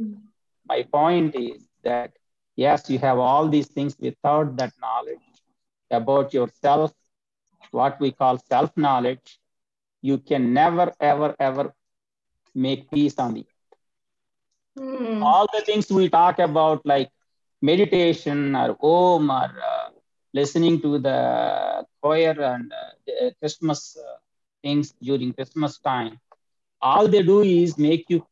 Mm-hmm. 0.00 0.20
My 0.66 0.82
point 0.82 1.34
is 1.36 1.68
that 1.84 2.12
yes, 2.56 2.88
you 2.90 2.98
have 2.98 3.18
all 3.18 3.48
these 3.48 3.68
things 3.68 3.96
without 3.98 4.56
that 4.56 4.72
knowledge 4.80 5.18
about 5.90 6.32
yourself, 6.34 6.92
what 7.70 8.00
we 8.00 8.10
call 8.10 8.38
self-knowledge, 8.38 9.38
you 10.02 10.18
can 10.18 10.52
never, 10.52 10.92
ever, 11.00 11.34
ever 11.38 11.74
make 12.54 12.90
peace 12.90 13.18
on 13.18 13.34
the 13.34 13.40
earth. 13.40 13.78
Mm. 14.78 15.22
All 15.22 15.46
the 15.52 15.62
things 15.62 15.90
we 15.90 16.08
talk 16.08 16.38
about, 16.38 16.84
like 16.84 17.10
meditation 17.62 18.54
or 18.56 18.76
om 18.80 19.30
or 19.30 19.50
uh, 19.70 19.88
listening 20.34 20.80
to 20.82 20.98
the 20.98 21.84
choir 22.02 22.34
and 22.52 22.72
uh, 22.72 23.30
Christmas 23.40 23.96
uh, 23.96 24.16
things 24.62 24.94
during 25.02 25.32
Christmas 25.32 25.78
time, 25.78 26.18
all 26.80 27.06
they 27.08 27.22
do 27.22 27.40
is 27.42 27.78
make 27.78 28.04
you 28.08 28.24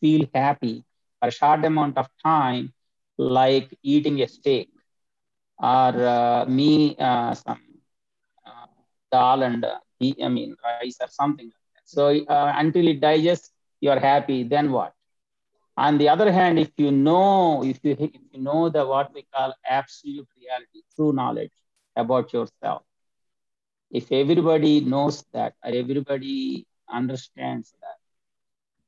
feel 0.00 0.26
happy 0.34 0.84
for 1.20 1.28
a 1.28 1.32
short 1.32 1.64
amount 1.64 1.96
of 1.98 2.08
time, 2.24 2.72
like 3.18 3.68
eating 3.82 4.20
a 4.22 4.28
steak 4.28 4.68
or 5.58 5.92
uh, 6.16 6.44
me 6.46 6.96
uh, 6.98 7.34
some 7.34 7.60
uh, 8.46 8.66
dal 9.12 9.42
and 9.42 9.64
uh, 9.64 9.78
I 10.22 10.28
mean 10.28 10.56
rice 10.64 10.98
or 11.00 11.08
something 11.08 11.46
like 11.46 11.68
that. 11.74 11.86
So 11.96 12.08
uh, 12.36 12.52
until 12.56 12.86
it 12.88 13.00
digests, 13.00 13.52
you're 13.80 13.98
happy. 14.00 14.44
Then 14.44 14.72
what? 14.72 14.94
On 15.76 15.96
the 15.98 16.08
other 16.08 16.32
hand, 16.32 16.58
if 16.58 16.70
you 16.76 16.90
know, 16.90 17.62
if 17.64 17.78
you 17.82 17.96
if 17.98 18.10
you 18.32 18.40
know 18.40 18.68
the 18.68 18.84
what 18.84 19.14
we 19.14 19.24
call 19.34 19.54
absolute 19.64 20.28
reality, 20.36 20.82
true 20.94 21.12
knowledge 21.12 21.52
about 21.94 22.32
yourself, 22.32 22.82
if 23.90 24.10
everybody 24.10 24.80
knows 24.80 25.24
that 25.32 25.54
or 25.64 25.70
everybody 25.72 26.66
understands 26.90 27.72
that, 27.80 27.98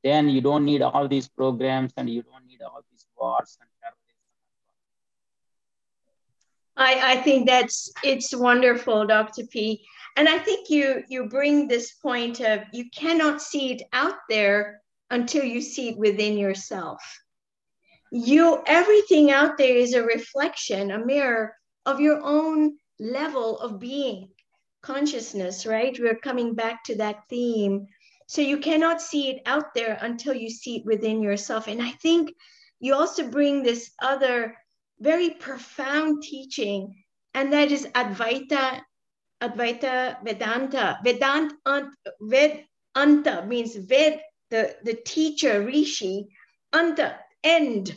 then 0.02 0.28
you 0.28 0.40
don't 0.40 0.64
need 0.64 0.82
all 0.82 1.06
these 1.06 1.28
programs 1.28 1.92
and 1.96 2.10
you 2.10 2.22
don't 2.22 2.46
need 2.46 2.62
all 2.62 2.82
these 2.90 3.06
wars 3.16 3.56
and 3.60 3.70
I, 6.80 7.12
I 7.12 7.16
think 7.16 7.46
that's 7.46 7.92
it's 8.02 8.34
wonderful, 8.34 9.06
Dr. 9.06 9.44
P. 9.44 9.84
and 10.20 10.28
I 10.28 10.36
think 10.38 10.68
you 10.68 11.02
you 11.08 11.30
bring 11.30 11.66
this 11.66 11.92
point 11.92 12.40
of 12.40 12.60
you 12.74 12.90
cannot 12.90 13.40
see 13.40 13.72
it 13.72 13.82
out 13.94 14.18
there 14.28 14.82
until 15.08 15.42
you 15.42 15.62
see 15.62 15.88
it 15.88 15.96
within 15.96 16.36
yourself. 16.36 17.00
You 18.12 18.62
everything 18.66 19.30
out 19.30 19.56
there 19.56 19.74
is 19.74 19.94
a 19.94 20.02
reflection, 20.02 20.90
a 20.90 21.02
mirror 21.02 21.56
of 21.86 22.00
your 22.00 22.20
own 22.22 22.76
level 22.98 23.58
of 23.60 23.80
being, 23.80 24.28
consciousness, 24.82 25.64
right? 25.64 25.98
We're 25.98 26.26
coming 26.28 26.54
back 26.54 26.84
to 26.84 26.96
that 26.96 27.22
theme. 27.30 27.86
So 28.26 28.42
you 28.42 28.58
cannot 28.58 29.00
see 29.00 29.30
it 29.30 29.40
out 29.46 29.72
there 29.74 29.96
until 30.02 30.34
you 30.34 30.50
see 30.50 30.76
it 30.76 30.84
within 30.84 31.22
yourself. 31.22 31.66
And 31.66 31.80
I 31.80 31.92
think 31.92 32.30
you 32.78 32.92
also 32.92 33.26
bring 33.26 33.62
this 33.62 33.90
other 34.02 34.54
very 34.98 35.30
profound 35.30 36.22
teaching, 36.22 37.04
and 37.32 37.54
that 37.54 37.72
is 37.72 37.86
Advaita 37.86 38.82
Advaita 39.42 40.22
Vedanta. 40.22 40.98
Vedant 41.04 41.52
Ved 42.20 42.64
Anta 42.96 43.46
means 43.46 43.74
Ved, 43.76 44.20
the, 44.50 44.76
the 44.84 44.94
teacher, 44.94 45.62
Rishi, 45.62 46.28
Anta, 46.74 47.16
end. 47.42 47.96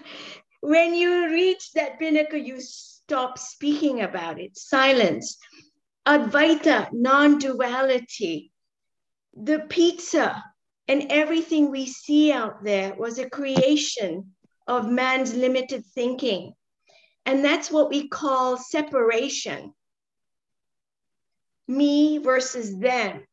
when 0.60 0.94
you 0.94 1.30
reach 1.30 1.72
that 1.72 1.98
pinnacle, 1.98 2.38
you 2.38 2.60
stop 2.60 3.38
speaking 3.38 4.00
about 4.02 4.40
it, 4.40 4.56
silence. 4.56 5.36
Advaita, 6.06 6.88
non 6.92 7.38
duality. 7.38 8.52
The 9.34 9.60
pizza 9.68 10.42
and 10.88 11.06
everything 11.10 11.70
we 11.70 11.86
see 11.86 12.32
out 12.32 12.64
there 12.64 12.94
was 12.94 13.18
a 13.18 13.30
creation 13.30 14.32
of 14.66 14.88
man's 14.88 15.34
limited 15.34 15.84
thinking. 15.94 16.54
And 17.26 17.44
that's 17.44 17.70
what 17.70 17.90
we 17.90 18.08
call 18.08 18.56
separation 18.56 19.74
me 21.70 22.18
versus 22.18 22.76
them, 22.78 23.24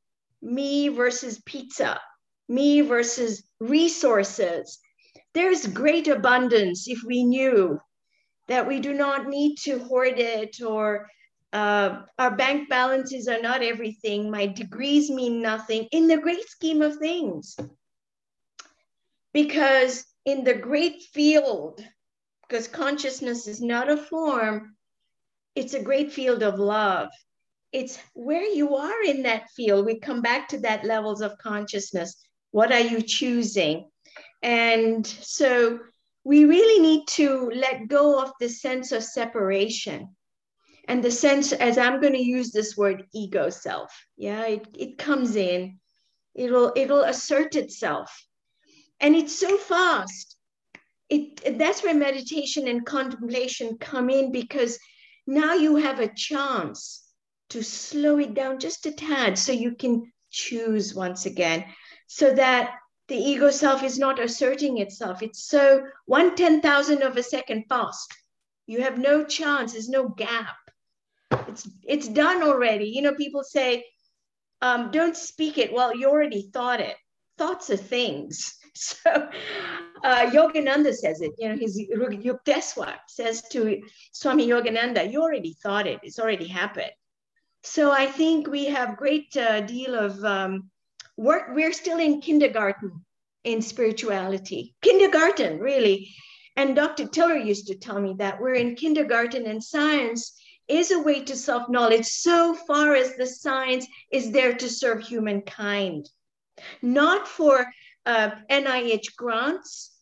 me 0.41 0.89
versus 0.89 1.41
pizza, 1.45 1.99
me 2.47 2.81
versus 2.81 3.43
resources. 3.59 4.79
There's 5.33 5.65
great 5.65 6.07
abundance 6.07 6.87
if 6.87 7.01
we 7.03 7.23
knew 7.23 7.79
that 8.47 8.67
we 8.67 8.79
do 8.79 8.93
not 8.93 9.27
need 9.27 9.55
to 9.63 9.79
hoard 9.79 10.19
it 10.19 10.61
or 10.61 11.09
uh, 11.51 12.03
our 12.19 12.35
bank 12.35 12.69
balances 12.69 13.27
are 13.27 13.41
not 13.41 13.63
everything. 13.63 14.29
My 14.29 14.45
degrees 14.45 15.09
mean 15.09 15.41
nothing 15.41 15.87
in 15.91 16.07
the 16.07 16.17
great 16.17 16.47
scheme 16.47 16.83
of 16.83 16.97
things. 16.97 17.57
Because 19.33 20.05
in 20.25 20.43
the 20.43 20.53
great 20.53 21.01
field, 21.13 21.83
because 22.47 22.67
consciousness 22.67 23.47
is 23.47 23.61
not 23.61 23.89
a 23.89 23.97
form, 23.97 24.75
it's 25.55 25.73
a 25.73 25.81
great 25.81 26.11
field 26.11 26.43
of 26.43 26.59
love 26.59 27.09
it's 27.77 27.99
where 28.13 28.43
you 28.43 28.75
are 28.75 29.03
in 29.03 29.21
that 29.21 29.51
field. 29.55 29.85
We 29.85 29.99
come 29.99 30.23
back 30.23 30.47
to 30.49 30.57
that 30.61 30.83
levels 30.83 31.21
of 31.21 31.37
consciousness. 31.37 32.15
What 32.49 32.71
are 32.71 32.79
you 32.79 33.03
choosing? 33.03 33.87
And 34.41 35.05
so 35.05 35.79
we 36.23 36.45
really 36.45 36.81
need 36.81 37.07
to 37.09 37.51
let 37.53 37.87
go 37.87 38.19
of 38.19 38.31
the 38.39 38.49
sense 38.49 38.91
of 38.91 39.03
separation 39.03 40.09
and 40.87 41.03
the 41.03 41.11
sense, 41.11 41.53
as 41.53 41.77
I'm 41.77 42.01
going 42.01 42.13
to 42.13 42.31
use 42.37 42.51
this 42.51 42.75
word, 42.75 43.03
ego 43.13 43.51
self. 43.51 43.93
Yeah, 44.17 44.45
it, 44.47 44.67
it 44.75 44.97
comes 44.97 45.35
in, 45.35 45.79
it'll 46.33 46.73
it'll 46.75 47.03
assert 47.03 47.55
itself. 47.55 48.09
And 48.99 49.15
it's 49.15 49.37
so 49.37 49.55
fast. 49.55 50.35
It 51.09 51.59
that's 51.59 51.83
where 51.83 51.93
meditation 51.93 52.67
and 52.67 52.85
contemplation 52.85 53.77
come 53.77 54.09
in 54.09 54.31
because 54.31 54.79
now 55.27 55.53
you 55.53 55.75
have 55.75 55.99
a 55.99 56.13
chance 56.15 57.06
to 57.49 57.63
slow 57.63 58.17
it 58.19 58.33
down 58.33 58.59
just 58.59 58.85
a 58.85 58.91
tad 58.91 59.37
so 59.37 59.51
you 59.51 59.75
can 59.75 60.11
choose 60.29 60.93
once 60.93 61.25
again 61.25 61.65
so 62.07 62.33
that 62.33 62.75
the 63.07 63.15
ego 63.15 63.49
self 63.49 63.83
is 63.83 63.97
not 63.97 64.19
asserting 64.19 64.79
itself. 64.79 65.21
It's 65.21 65.47
so 65.47 65.85
one 66.05 66.35
ten 66.35 66.61
thousand 66.61 67.03
of 67.03 67.15
a 67.15 67.23
second 67.23 67.65
fast. 67.69 68.13
You 68.65 68.81
have 68.81 68.97
no 68.97 69.23
chance. 69.23 69.73
There's 69.73 69.87
no 69.89 70.09
gap. 70.09 70.57
It's 71.47 71.69
it's 71.83 72.07
done 72.07 72.43
already. 72.43 72.85
You 72.85 73.01
know, 73.01 73.13
people 73.13 73.43
say, 73.43 73.85
um, 74.61 74.91
"Don't 74.91 75.15
speak 75.15 75.57
it." 75.57 75.71
Well, 75.71 75.95
you 75.95 76.09
already 76.09 76.49
thought 76.53 76.81
it. 76.81 76.95
Thoughts 77.37 77.69
are 77.69 77.77
things. 77.77 78.53
So 78.79 79.09
uh, 80.03 80.29
Yogananda 80.29 80.93
says 80.93 81.21
it. 81.21 81.31
You 81.39 81.49
know, 81.49 81.55
his 81.57 81.81
Yukteswar 81.81 82.93
says 83.07 83.41
to 83.49 83.81
Swami 84.11 84.47
Yogananda, 84.47 85.11
"You 85.11 85.23
already 85.23 85.55
thought 85.63 85.87
it. 85.87 85.99
It's 86.03 86.19
already 86.19 86.45
happened." 86.47 86.91
So 87.69 87.91
I 87.91 88.05
think 88.05 88.47
we 88.47 88.65
have 88.67 88.97
great 88.97 89.35
uh, 89.35 89.59
deal 89.61 89.93
of 89.93 90.23
um, 90.23 90.71
work. 91.17 91.49
We're 91.53 91.73
still 91.73 91.99
in 91.99 92.21
kindergarten 92.21 93.05
in 93.43 93.61
spirituality, 93.61 94.73
kindergarten 94.81 95.59
really. 95.59 96.15
And 96.55 96.75
Dr. 96.75 97.07
Tiller 97.07 97.35
used 97.35 97.67
to 97.67 97.75
tell 97.75 97.99
me 97.99 98.15
that 98.19 98.39
we're 98.39 98.55
in 98.55 98.75
kindergarten 98.75 99.45
and 99.45 99.61
science 99.61 100.33
is 100.69 100.91
a 100.91 100.99
way 100.99 101.23
to 101.25 101.35
self 101.35 101.67
knowledge 101.69 102.05
so 102.05 102.55
far 102.55 102.95
as 102.95 103.15
the 103.15 103.27
science 103.27 103.85
is 104.11 104.31
there 104.31 104.53
to 104.53 104.69
serve 104.69 105.01
humankind, 105.01 106.09
not 106.81 107.27
for 107.27 107.67
uh, 108.05 108.31
NIH 108.49 109.15
grants, 109.17 109.93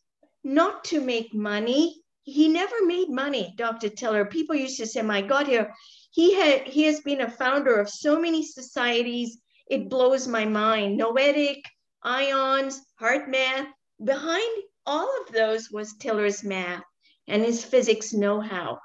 not 0.44 0.84
to 0.84 1.00
make 1.00 1.34
money. 1.34 2.00
He 2.22 2.48
never 2.48 2.86
made 2.86 3.10
money, 3.10 3.54
Dr. 3.56 3.88
Tiller. 3.88 4.24
People 4.24 4.54
used 4.54 4.78
to 4.78 4.86
say, 4.86 5.02
My 5.02 5.20
God, 5.20 5.46
here, 5.46 5.72
he 6.16 6.32
had 6.32 6.66
he 6.66 6.84
has 6.84 7.00
been 7.00 7.20
a 7.20 7.30
founder 7.30 7.78
of 7.78 7.90
so 7.90 8.18
many 8.18 8.42
societies. 8.42 9.36
It 9.68 9.90
blows 9.90 10.26
my 10.26 10.46
mind. 10.46 10.96
Noetic 10.96 11.62
ions 12.02 12.80
HeartMath. 12.98 13.66
behind 14.02 14.62
all 14.86 15.10
of 15.20 15.34
those 15.34 15.70
was 15.70 15.98
tiller's 15.98 16.42
math 16.42 16.84
and 17.28 17.44
his 17.44 17.62
physics 17.62 18.14
know-how. 18.14 18.78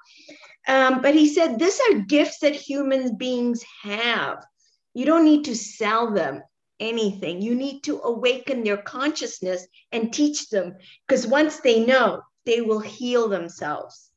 Um, 0.68 1.02
but 1.02 1.16
he 1.16 1.30
said 1.34 1.58
these 1.58 1.80
are 1.80 2.00
gifts 2.00 2.40
that 2.40 2.54
human 2.54 3.16
beings 3.16 3.64
have. 3.82 4.46
You 4.94 5.06
don't 5.06 5.24
need 5.24 5.46
to 5.46 5.56
sell 5.56 6.12
them 6.12 6.44
anything. 6.82 7.42
You 7.42 7.56
need 7.56 7.84
to 7.84 8.02
awaken 8.02 8.66
their 8.66 8.82
consciousness 8.82 9.66
and 9.94 10.12
teach 10.12 10.50
them 10.50 10.76
because 11.08 11.26
once 11.26 11.62
they 11.62 11.86
know 11.86 12.24
they 12.46 12.60
will 12.60 12.82
heal 12.82 13.30
themselves 13.30 14.11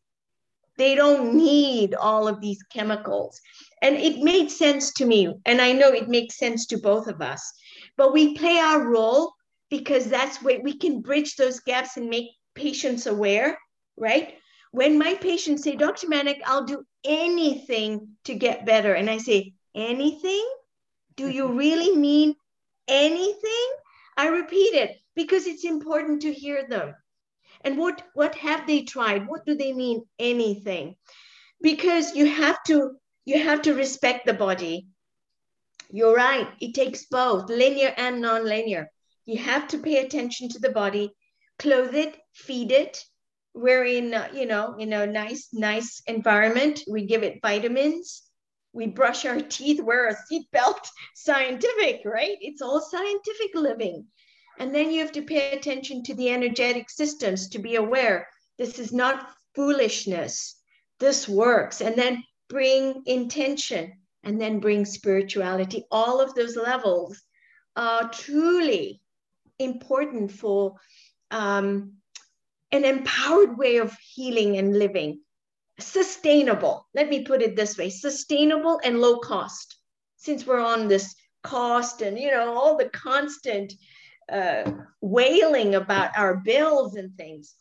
they 0.77 0.95
don't 0.95 1.35
need 1.35 1.95
all 1.95 2.27
of 2.27 2.41
these 2.41 2.63
chemicals. 2.65 3.41
And 3.83 3.97
it 3.97 4.23
made 4.23 4.51
sense 4.51 4.93
to 4.95 5.05
me. 5.05 5.33
And 5.45 5.61
I 5.61 5.73
know 5.73 5.89
it 5.93 6.09
makes 6.09 6.39
sense 6.39 6.67
to 6.67 6.79
both 6.79 7.07
of 7.07 7.21
us. 7.21 7.53
But 7.97 8.13
we 8.13 8.37
play 8.37 8.59
our 8.59 8.89
role 8.89 9.33
because 9.71 10.07
that's 10.07 10.43
where 10.43 10.61
we 10.61 10.77
can 10.77 11.01
bridge 11.01 11.37
those 11.37 11.61
gaps 11.61 11.97
and 11.97 12.09
make 12.09 12.31
patients 12.55 13.07
aware, 13.07 13.59
right? 13.97 14.35
When 14.73 14.99
my 14.99 15.15
patients 15.15 15.63
say, 15.63 15.77
Dr. 15.77 16.09
Manek, 16.09 16.41
I'll 16.45 16.65
do 16.65 16.85
anything 17.05 18.09
to 18.25 18.35
get 18.35 18.67
better. 18.67 18.95
And 18.95 19.09
I 19.09 19.19
say, 19.19 19.55
anything? 19.75 20.49
Do 21.17 21.29
you 21.29 21.45
mm-hmm. 21.45 21.57
really 21.57 21.97
mean 21.97 22.35
anything? 22.89 23.69
I 24.17 24.29
repeat 24.29 24.75
it 24.75 24.97
because 25.15 25.47
it's 25.47 25.65
important 25.65 26.23
to 26.23 26.33
hear 26.33 26.67
them. 26.69 26.95
And 27.65 27.79
what, 27.79 28.03
what 28.15 28.35
have 28.37 28.67
they 28.67 28.83
tried? 28.83 29.27
What 29.27 29.47
do 29.47 29.55
they 29.55 29.73
mean? 29.73 30.05
Anything. 30.19 30.97
Because 31.63 32.15
you 32.15 32.27
have 32.27 32.63
to, 32.65 32.97
you 33.25 33.43
have 33.43 33.63
to 33.63 33.75
respect 33.75 34.27
the 34.27 34.35
body. 34.35 34.87
You're 35.91 36.15
right. 36.15 36.49
It 36.61 36.75
takes 36.75 37.07
both 37.07 37.49
linear 37.49 37.95
and 37.97 38.21
non-linear. 38.21 38.91
You 39.25 39.39
have 39.39 39.69
to 39.69 39.79
pay 39.79 39.99
attention 39.99 40.51
to 40.51 40.59
the 40.59 40.71
body, 40.71 41.13
clothe 41.59 41.95
it, 41.95 42.17
feed 42.33 42.71
it. 42.71 43.03
We're 43.55 43.85
in, 43.85 44.13
uh, 44.13 44.29
you 44.35 44.47
know, 44.47 44.75
in 44.79 44.93
a 44.93 45.07
nice, 45.07 45.49
nice 45.53 46.03
environment. 46.07 46.83
We 46.89 47.07
give 47.07 47.23
it 47.23 47.41
vitamins. 47.41 48.23
We 48.73 48.89
brush 48.89 49.25
our 49.25 49.41
teeth, 49.57 49.81
wear 49.81 50.09
a 50.09 50.17
seatbelt. 50.17 50.87
Scientific, 51.15 52.03
right? 52.05 52.37
It's 52.41 52.61
all 52.61 52.81
scientific 52.81 53.55
living. 53.55 54.07
And 54.59 54.75
then 54.75 54.91
you 54.91 55.01
have 55.01 55.13
to 55.13 55.23
pay 55.23 55.53
attention 55.53 56.03
to 56.05 56.15
the 56.15 56.31
energetic 56.31 56.91
systems 56.91 57.49
to 57.49 57.59
be 57.59 57.77
aware 57.77 58.29
this 58.57 58.79
is 58.79 58.93
not 58.93 59.31
foolishness. 59.55 60.57
This 61.01 61.29
works. 61.29 61.81
And 61.81 61.97
then 61.97 62.23
bring 62.49 63.03
intention 63.07 63.93
and 64.23 64.41
then 64.41 64.61
bring 64.61 64.85
spirituality. 64.85 65.85
All 65.91 66.21
of 66.21 66.35
those 66.35 66.57
levels 66.57 67.21
are 67.77 68.09
truly 68.09 69.01
important 69.59 70.33
for 70.33 70.77
um, 71.31 71.95
an 72.71 72.85
empowered 72.85 73.59
way 73.59 73.79
of 73.79 73.97
healing 74.15 74.57
and 74.57 74.79
living. 74.79 75.21
Sustainable, 75.81 76.87
let 76.95 77.09
me 77.09 77.25
put 77.25 77.43
it 77.43 77.57
this 77.57 77.77
way 77.77 77.91
sustainable 77.91 78.81
and 78.85 79.01
low 79.01 79.19
cost. 79.19 79.77
Since 80.17 80.47
we're 80.47 80.61
on 80.61 80.89
this 80.89 81.15
cost 81.43 82.01
and 82.01 82.19
you 82.19 82.31
know 82.31 82.55
all 82.55 82.77
the 82.77 82.89
constant 82.89 83.73
uh, 84.31 84.71
wailing 85.01 85.75
about 85.75 86.17
our 86.17 86.37
bills 86.37 86.97
and 86.97 87.17
things. 87.17 87.55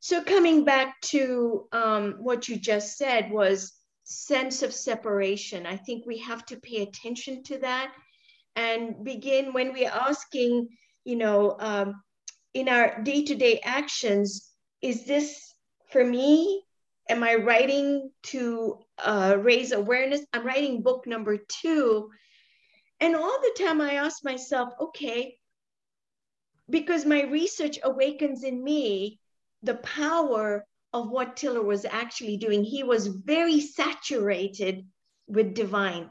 So 0.00 0.22
coming 0.22 0.64
back 0.64 1.00
to 1.02 1.68
um, 1.72 2.16
what 2.18 2.48
you 2.48 2.56
just 2.56 2.96
said 2.96 3.30
was 3.30 3.72
sense 4.04 4.62
of 4.62 4.72
separation. 4.72 5.66
I 5.66 5.76
think 5.76 6.06
we 6.06 6.18
have 6.18 6.44
to 6.46 6.56
pay 6.56 6.82
attention 6.82 7.42
to 7.44 7.58
that 7.58 7.92
and 8.56 9.04
begin 9.04 9.52
when 9.52 9.72
we're 9.72 9.88
asking, 9.88 10.68
you 11.04 11.16
know, 11.16 11.56
um, 11.58 12.02
in 12.54 12.68
our 12.68 13.02
day 13.02 13.24
to 13.24 13.34
day 13.34 13.60
actions, 13.64 14.50
is 14.82 15.04
this 15.04 15.54
for 15.90 16.04
me? 16.04 16.64
Am 17.08 17.22
I 17.22 17.36
writing 17.36 18.10
to 18.24 18.78
uh, 18.98 19.36
raise 19.40 19.72
awareness? 19.72 20.24
I'm 20.32 20.46
writing 20.46 20.82
book 20.82 21.06
number 21.06 21.38
two. 21.48 22.10
And 23.00 23.16
all 23.16 23.38
the 23.40 23.64
time 23.64 23.80
I 23.80 23.94
ask 23.94 24.24
myself, 24.24 24.70
okay, 24.80 25.36
because 26.72 27.04
my 27.04 27.22
research 27.24 27.78
awakens 27.82 28.42
in 28.42 28.64
me 28.64 29.20
the 29.62 29.74
power 29.74 30.66
of 30.94 31.10
what 31.10 31.36
Tiller 31.36 31.62
was 31.62 31.84
actually 31.84 32.38
doing. 32.38 32.64
He 32.64 32.82
was 32.82 33.06
very 33.06 33.60
saturated 33.60 34.86
with 35.26 35.54
divine. 35.54 36.10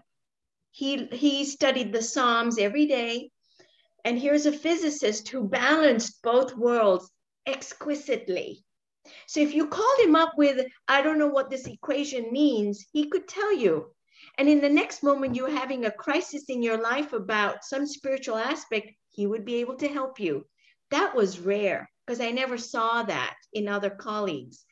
He, 0.72 1.08
he 1.08 1.46
studied 1.46 1.92
the 1.92 2.02
Psalms 2.02 2.58
every 2.60 2.86
day. 2.86 3.32
And 4.06 4.20
here's 4.20 4.46
a 4.46 4.52
physicist 4.52 5.28
who 5.30 5.50
balanced 5.50 6.22
both 6.22 6.56
worlds 6.56 7.12
exquisitely. 7.46 8.64
So 9.28 9.40
if 9.40 9.54
you 9.54 9.68
called 9.68 10.00
him 10.00 10.16
up 10.16 10.34
with, 10.38 10.66
I 10.88 11.02
don't 11.02 11.20
know 11.20 11.28
what 11.28 11.50
this 11.50 11.66
equation 11.68 12.32
means, 12.32 12.86
he 12.94 13.10
could 13.10 13.28
tell 13.28 13.54
you. 13.54 13.94
And 14.38 14.48
in 14.48 14.62
the 14.62 14.70
next 14.70 15.04
moment, 15.04 15.36
you're 15.36 15.52
having 15.52 15.86
a 15.86 15.92
crisis 15.92 16.46
in 16.50 16.62
your 16.64 16.82
life 16.82 17.14
about 17.14 17.66
some 17.66 17.86
spiritual 17.86 18.38
aspect, 18.38 18.92
he 19.10 19.28
would 19.28 19.44
be 19.44 19.56
able 19.56 19.76
to 19.78 19.88
help 19.88 20.20
you. 20.20 20.46
That 20.92 21.16
was 21.16 21.40
rare 21.40 21.90
because 22.06 22.22
I 22.22 22.32
never 22.32 22.58
saw 22.58 23.04
that 23.04 23.36
in 23.54 23.68
other 23.68 23.90
colleagues. 23.90 24.64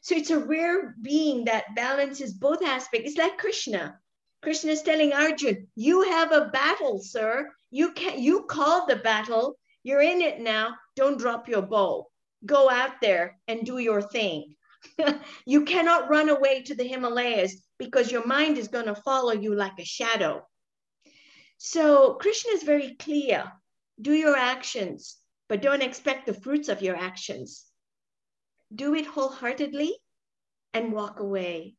So 0.00 0.14
it's 0.14 0.30
a 0.30 0.38
rare 0.38 0.94
being 1.02 1.46
that 1.46 1.74
balances 1.74 2.32
both 2.32 2.62
aspects. 2.62 3.10
It's 3.10 3.18
like 3.18 3.38
Krishna. 3.38 3.98
Krishna 4.42 4.72
is 4.72 4.82
telling 4.82 5.12
Arjun, 5.12 5.66
you 5.74 6.02
have 6.02 6.30
a 6.30 6.46
battle, 6.52 7.00
sir. 7.00 7.50
You 7.70 7.92
can 7.92 8.22
you 8.22 8.44
called 8.44 8.88
the 8.88 8.96
battle. 8.96 9.58
You're 9.82 10.02
in 10.02 10.20
it 10.20 10.40
now. 10.40 10.76
Don't 10.94 11.18
drop 11.18 11.48
your 11.48 11.62
bow. 11.62 12.06
Go 12.44 12.70
out 12.70 13.00
there 13.00 13.38
and 13.48 13.66
do 13.66 13.78
your 13.78 14.02
thing. 14.02 14.54
you 15.46 15.64
cannot 15.64 16.08
run 16.08 16.28
away 16.28 16.62
to 16.62 16.74
the 16.74 16.86
Himalayas 16.86 17.60
because 17.78 18.12
your 18.12 18.26
mind 18.26 18.58
is 18.58 18.68
going 18.68 18.86
to 18.86 18.94
follow 18.94 19.32
you 19.32 19.54
like 19.54 19.78
a 19.80 19.84
shadow. 19.84 20.46
So 21.58 22.14
Krishna 22.14 22.52
is 22.52 22.62
very 22.62 22.94
clear. 22.94 23.50
Do 24.00 24.12
your 24.12 24.36
actions, 24.36 25.16
but 25.48 25.62
don't 25.62 25.82
expect 25.82 26.26
the 26.26 26.34
fruits 26.34 26.68
of 26.68 26.82
your 26.82 26.96
actions. 26.96 27.66
Do 28.74 28.94
it 28.94 29.06
wholeheartedly 29.06 29.96
and 30.74 30.92
walk 30.92 31.20
away. 31.20 31.74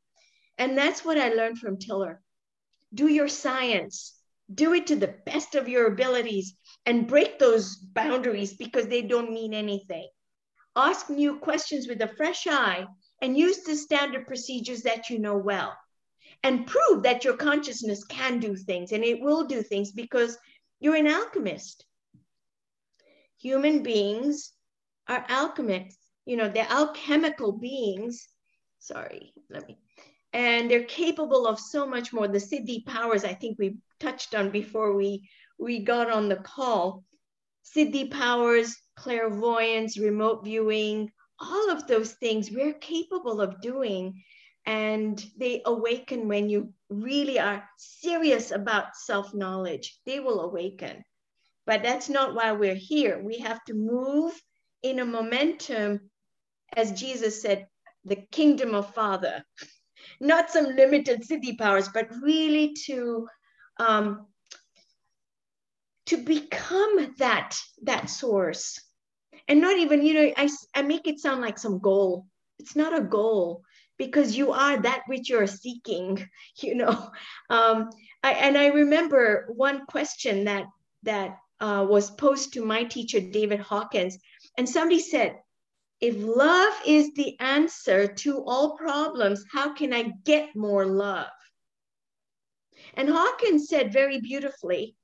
And 0.58 0.78
that's 0.78 1.04
what 1.04 1.18
I 1.18 1.30
learned 1.30 1.60
from 1.60 1.78
Tiller. 1.78 2.22
Do 2.94 3.08
your 3.08 3.28
science, 3.28 4.18
do 4.54 4.74
it 4.74 4.88
to 4.88 4.96
the 4.96 5.16
best 5.26 5.56
of 5.56 5.68
your 5.68 5.88
abilities 5.88 6.56
and 6.86 7.08
break 7.08 7.38
those 7.38 7.76
boundaries 7.76 8.56
because 8.56 8.88
they 8.88 9.02
don't 9.02 9.34
mean 9.34 9.54
anything. 9.54 10.08
Ask 10.76 11.10
new 11.10 11.40
questions 11.40 11.88
with 11.88 12.02
a 12.02 12.14
fresh 12.16 12.48
eye 12.48 12.86
and 13.22 13.38
use 13.38 13.64
the 13.64 13.76
standard 13.76 14.28
procedures 14.28 14.84
that 14.84 15.10
you 15.10 15.20
know 15.20 15.38
well. 15.38 15.76
And 16.44 16.68
prove 16.68 17.04
that 17.04 17.26
your 17.26 17.36
consciousness 17.36 18.04
can 18.06 18.40
do 18.40 18.56
things 18.56 18.92
and 18.92 19.04
it 19.04 19.20
will 19.20 19.46
do 19.46 19.64
things 19.64 19.92
because 19.92 20.38
you're 20.80 20.96
an 20.96 21.08
alchemist 21.08 21.84
human 23.48 23.82
beings 23.82 24.52
are 25.08 25.26
alchemists. 25.30 26.04
You 26.26 26.36
know, 26.36 26.50
they're 26.50 26.70
alchemical 26.70 27.54
beings. 27.54 28.28
Sorry, 28.80 29.34
let 29.50 29.66
me. 29.68 29.78
And 30.34 30.70
they're 30.70 30.84
capable 30.84 31.48
of 31.48 31.58
so 31.58 31.88
much 31.88 32.12
more. 32.12 32.28
The 32.28 32.40
Siddhi 32.40 32.86
powers, 32.86 33.24
I 33.24 33.34
think 33.34 33.58
we 33.58 33.78
touched 34.02 34.36
on 34.36 34.52
before 34.52 34.94
we, 34.94 35.30
we 35.58 35.80
got 35.80 36.12
on 36.12 36.28
the 36.28 36.36
call. 36.36 37.06
Siddhi 37.64 38.12
powers, 38.12 38.76
clairvoyance, 38.98 39.98
remote 39.98 40.44
viewing, 40.44 41.10
all 41.40 41.72
of 41.72 41.88
those 41.88 42.14
things 42.16 42.52
we're 42.52 42.74
capable 42.74 43.40
of 43.40 43.62
doing. 43.62 44.22
And 44.66 45.24
they 45.40 45.62
awaken 45.66 46.28
when 46.28 46.50
you 46.50 46.74
really 46.90 47.40
are 47.40 47.64
serious 47.78 48.52
about 48.52 48.98
self 48.98 49.34
knowledge. 49.34 49.98
They 50.06 50.20
will 50.20 50.42
awaken. 50.42 51.06
But 51.68 51.84
that's 51.84 52.08
not 52.08 52.34
why 52.34 52.54
we're 52.54 52.74
here. 52.74 53.22
We 53.22 53.40
have 53.40 53.64
to 53.66 53.74
move 53.74 54.34
in 54.82 55.00
a 55.00 55.06
momentum, 55.06 56.10
as 56.76 56.94
Jesus 56.94 57.42
said, 57.42 57.68
the 58.06 58.16
kingdom 58.16 58.74
of 58.74 58.94
Father, 58.94 59.44
not 60.22 60.50
some 60.50 60.66
limited 60.66 61.24
Siddhi 61.24 61.58
powers, 61.58 61.90
but 61.90 62.08
really 62.24 62.74
to 62.86 63.28
um, 63.80 64.28
to 66.06 66.16
become 66.16 67.14
that 67.18 67.58
that 67.84 68.10
source, 68.10 68.80
and 69.50 69.60
not 69.60 69.78
even 69.78 70.06
you 70.06 70.14
know 70.14 70.34
I 70.38 70.50
I 70.74 70.84
make 70.84 71.06
it 71.06 71.20
sound 71.20 71.42
like 71.42 71.60
some 71.60 71.80
goal. 71.80 72.28
It's 72.60 72.78
not 72.78 72.98
a 72.98 73.04
goal 73.04 73.62
because 73.98 74.38
you 74.38 74.54
are 74.54 74.80
that 74.82 75.04
which 75.08 75.30
you're 75.30 75.48
seeking. 75.48 76.26
You 76.60 76.76
know, 76.76 77.12
um, 77.50 77.90
I, 78.24 78.32
and 78.32 78.58
I 78.58 78.68
remember 78.68 79.48
one 79.50 79.86
question 79.86 80.46
that 80.46 80.66
that 81.04 81.38
uh, 81.60 81.86
was 81.90 82.12
posed 82.12 82.54
to 82.54 82.66
my 82.66 82.84
teacher, 82.84 83.20
David 83.20 83.60
Hawkins. 83.60 84.18
And 84.58 84.68
somebody 84.68 85.00
said, 85.00 85.38
if 86.00 86.16
love 86.18 86.74
is 86.86 87.12
the 87.14 87.40
answer 87.40 88.08
to 88.08 88.44
all 88.46 88.78
problems, 88.78 89.44
how 89.52 89.74
can 89.74 89.94
I 89.94 90.14
get 90.26 90.56
more 90.56 90.86
love? 90.86 91.28
And 92.94 93.10
Hawkins 93.10 93.68
said 93.68 93.92
very 93.92 94.20
beautifully, 94.20 94.96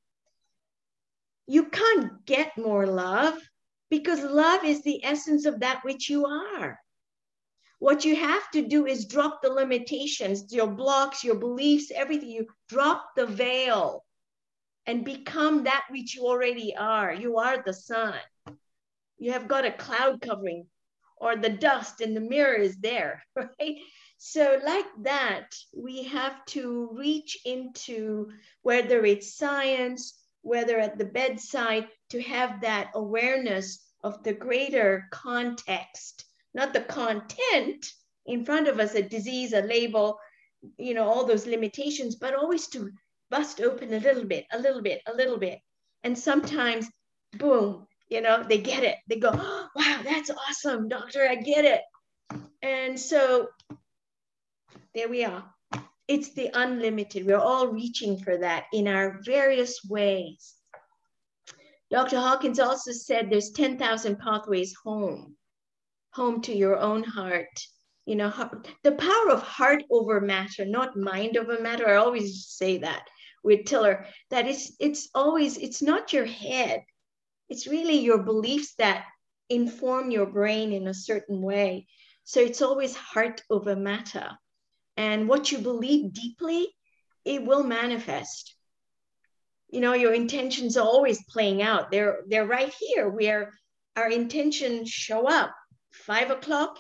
you 1.48 1.66
can't 1.66 2.26
get 2.26 2.58
more 2.58 2.86
love 2.86 3.38
because 3.90 4.22
love 4.22 4.64
is 4.64 4.82
the 4.84 5.04
essence 5.04 5.46
of 5.46 5.60
that 5.60 5.84
which 5.84 6.10
you 6.10 6.26
are. 6.26 6.80
What 7.80 8.06
you 8.06 8.16
have 8.16 8.50
to 8.52 8.62
do 8.62 8.86
is 8.86 9.06
drop 9.06 9.42
the 9.42 9.50
limitations, 9.52 10.54
your 10.54 10.68
blocks, 10.68 11.24
your 11.24 11.36
beliefs, 11.36 11.92
everything. 11.94 12.30
You 12.30 12.48
drop 12.70 13.10
the 13.16 13.26
veil 13.26 14.03
and 14.86 15.06
become 15.06 15.64
that 15.64 15.86
which 15.90 16.16
you 16.16 16.24
already 16.24 16.76
are. 16.76 17.14
You 17.14 17.38
are 17.38 17.62
the 17.64 17.74
sun. 17.74 18.16
You 19.18 19.32
have 19.32 19.48
got 19.48 19.66
a 19.66 19.72
cloud 19.72 20.22
covering, 20.22 20.68
or 21.18 21.36
the 21.36 21.50
dust 21.50 22.02
in 22.02 22.14
the 22.14 22.20
mirror 22.20 22.56
is 22.56 22.78
there, 22.78 23.24
right? 23.36 23.78
So, 24.18 24.60
like 24.64 24.86
that, 25.02 25.54
we 25.76 26.04
have 26.04 26.46
to 26.48 26.90
reach 26.94 27.38
into 27.46 28.32
whether 28.62 29.06
it's 29.06 29.36
science, 29.36 30.20
whether 30.42 30.80
at 30.80 30.98
the 30.98 31.06
bedside, 31.06 31.88
to 32.10 32.22
have 32.22 32.62
that 32.62 32.92
awareness 32.96 33.86
of 34.04 34.24
the 34.24 34.34
greater 34.34 35.08
context, 35.12 36.26
not 36.54 36.74
the 36.74 36.82
content 36.82 37.86
in 38.26 38.46
front 38.46 38.68
of 38.68 38.80
us, 38.80 38.96
a 38.96 39.02
disease, 39.02 39.54
a 39.54 39.62
label, 39.62 40.20
you 40.78 40.94
know, 40.94 41.08
all 41.08 41.26
those 41.26 41.48
limitations, 41.48 42.16
but 42.16 42.36
always 42.36 42.68
to 42.68 42.92
bust 43.34 43.62
open 43.62 43.92
a 43.92 44.00
little 44.00 44.26
bit, 44.26 44.46
a 44.52 44.60
little 44.60 44.84
bit, 44.84 45.02
a 45.08 45.14
little 45.16 45.40
bit. 45.40 45.60
And 46.04 46.16
sometimes, 46.16 46.88
boom, 47.40 47.88
you 48.08 48.22
know, 48.22 48.44
they 48.48 48.60
get 48.60 48.84
it. 48.84 48.98
They 49.08 49.18
go, 49.18 49.32
oh, 49.34 49.68
wow, 49.76 50.02
that's 50.04 50.30
awesome, 50.30 50.88
doctor, 50.88 51.28
I 51.28 51.36
get 51.38 51.66
it. 51.66 51.82
And 52.62 53.00
so 53.00 53.48
there 54.94 55.10
we 55.10 55.26
are. 55.26 55.44
It's 56.08 56.34
the 56.34 56.52
unlimited. 56.54 57.26
We're 57.26 57.38
all 57.38 57.70
reaching 57.70 58.20
for 58.20 58.38
that 58.38 58.66
in 58.72 58.88
our 58.88 59.20
various 59.26 59.80
ways. 59.90 60.54
Dr. 61.90 62.18
Hawkins 62.18 62.60
also 62.60 62.92
said 62.92 63.32
there's 63.32 63.50
10,000 63.50 64.20
pathways 64.20 64.76
home, 64.84 65.36
home 66.12 66.40
to 66.42 66.54
your 66.56 66.78
own 66.78 67.04
heart, 67.04 67.50
you 68.06 68.16
know 68.18 68.34
the 68.84 68.92
power 68.92 69.30
of 69.32 69.42
heart 69.42 69.82
over 69.90 70.20
matter 70.20 70.66
not 70.66 70.98
mind 70.98 71.38
over 71.38 71.62
matter 71.62 71.88
i 71.88 71.96
always 71.96 72.46
say 72.46 72.78
that 72.78 73.08
with 73.44 73.66
tiller 73.66 74.06
that 74.30 74.48
it's 74.48 74.72
it's 74.80 75.10
always 75.14 75.58
it's 75.58 75.82
not 75.82 76.14
your 76.14 76.26
head. 76.26 76.84
It's 77.50 77.68
really 77.68 78.00
your 78.00 78.24
beliefs 78.24 78.76
that 78.76 79.06
inform 79.50 80.12
your 80.12 80.26
brain 80.26 80.72
in 80.72 80.88
a 80.88 80.94
certain 80.94 81.42
way. 81.42 81.88
So 82.24 82.40
it's 82.40 82.62
always 82.62 82.96
heart 82.96 83.42
over 83.50 83.76
matter. 83.76 84.30
And 84.96 85.28
what 85.28 85.52
you 85.52 85.58
believe 85.58 86.14
deeply 86.14 86.70
it 87.26 87.46
will 87.46 87.64
manifest. 87.64 88.56
You 89.70 89.82
know 89.82 89.94
your 89.94 90.14
intentions 90.14 90.78
are 90.78 90.86
always 90.86 91.24
playing 91.26 91.62
out. 91.62 91.92
They're 91.92 92.20
they're 92.28 92.46
right 92.46 92.74
here 92.80 93.10
where 93.10 93.52
our 93.96 94.10
intentions 94.10 94.90
show 94.90 95.28
up. 95.28 95.54
Five 95.92 96.32
o'clock 96.32 96.80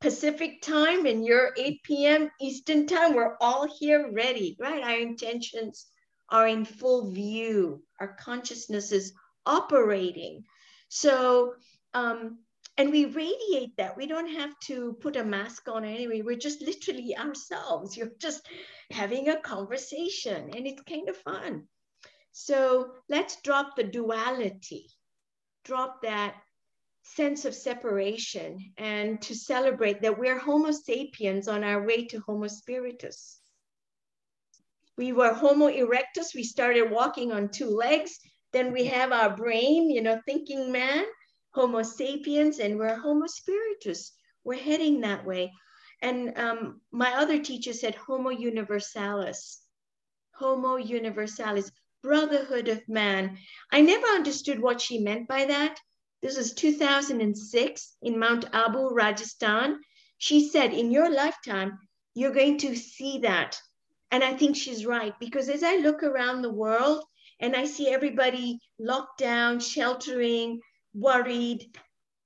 Pacific 0.00 0.62
time 0.62 1.06
and 1.06 1.24
you're 1.24 1.52
8 1.56 1.82
p.m. 1.82 2.30
Eastern 2.40 2.86
time, 2.86 3.14
we're 3.14 3.36
all 3.40 3.66
here 3.78 4.10
ready, 4.12 4.56
right? 4.60 4.82
Our 4.82 4.98
intentions 4.98 5.86
are 6.28 6.46
in 6.46 6.64
full 6.64 7.10
view. 7.10 7.82
Our 8.00 8.14
consciousness 8.14 8.92
is 8.92 9.12
operating. 9.44 10.44
So, 10.88 11.54
um, 11.94 12.38
and 12.76 12.92
we 12.92 13.06
radiate 13.06 13.76
that. 13.76 13.96
We 13.96 14.06
don't 14.06 14.30
have 14.30 14.56
to 14.66 14.96
put 15.00 15.16
a 15.16 15.24
mask 15.24 15.68
on 15.68 15.84
anyway. 15.84 16.22
We're 16.22 16.36
just 16.36 16.62
literally 16.62 17.16
ourselves. 17.16 17.96
You're 17.96 18.12
just 18.20 18.46
having 18.92 19.28
a 19.28 19.40
conversation, 19.40 20.50
and 20.54 20.64
it's 20.66 20.82
kind 20.82 21.08
of 21.08 21.16
fun. 21.16 21.64
So 22.30 22.92
let's 23.08 23.40
drop 23.42 23.74
the 23.74 23.82
duality, 23.82 24.90
drop 25.64 26.02
that 26.02 26.36
sense 27.16 27.44
of 27.44 27.54
separation, 27.54 28.72
and 28.76 29.20
to 29.22 29.34
celebrate 29.34 30.02
that 30.02 30.18
we're 30.18 30.38
Homo 30.38 30.70
sapiens 30.70 31.48
on 31.48 31.64
our 31.64 31.86
way 31.86 32.06
to 32.06 32.20
Homo 32.20 32.46
spiritus. 32.46 33.40
We 34.96 35.12
were 35.12 35.32
Homo 35.32 35.68
erectus. 35.68 36.34
We 36.34 36.42
started 36.42 36.90
walking 36.90 37.32
on 37.32 37.50
two 37.50 37.70
legs. 37.70 38.18
Then 38.52 38.72
we 38.72 38.84
have 38.86 39.12
our 39.12 39.36
brain, 39.36 39.90
you 39.90 40.02
know, 40.02 40.20
thinking 40.26 40.72
man 40.72 41.04
Homo 41.50 41.82
sapiens 41.82 42.58
and 42.58 42.78
we're 42.78 42.96
Homo 42.96 43.26
spiritus. 43.26 44.12
We're 44.44 44.58
heading 44.58 45.00
that 45.00 45.24
way. 45.24 45.52
And 46.02 46.38
um, 46.38 46.80
my 46.92 47.14
other 47.14 47.38
teacher 47.38 47.72
said 47.72 47.94
Homo 47.94 48.30
universalis. 48.30 49.60
Homo 50.34 50.76
universalis, 50.76 51.70
brotherhood 52.02 52.68
of 52.68 52.88
man. 52.88 53.38
I 53.72 53.80
never 53.80 54.06
understood 54.06 54.60
what 54.60 54.80
she 54.80 55.00
meant 55.00 55.26
by 55.26 55.46
that. 55.46 55.80
This 56.22 56.36
was 56.36 56.54
2006 56.54 57.96
in 58.02 58.18
Mount 58.18 58.46
Abu, 58.52 58.88
Rajasthan. 58.88 59.80
She 60.18 60.48
said, 60.48 60.72
in 60.72 60.90
your 60.90 61.10
lifetime, 61.10 61.78
you're 62.14 62.32
going 62.32 62.58
to 62.58 62.74
see 62.74 63.18
that. 63.18 63.60
And 64.10 64.24
I 64.24 64.34
think 64.34 64.56
she's 64.56 64.86
right 64.86 65.14
because 65.20 65.48
as 65.48 65.62
I 65.62 65.76
look 65.76 66.02
around 66.02 66.42
the 66.42 66.52
world 66.52 67.04
and 67.40 67.54
I 67.54 67.66
see 67.66 67.88
everybody 67.88 68.58
locked 68.78 69.18
down, 69.18 69.60
sheltering, 69.60 70.60
worried. 70.94 71.76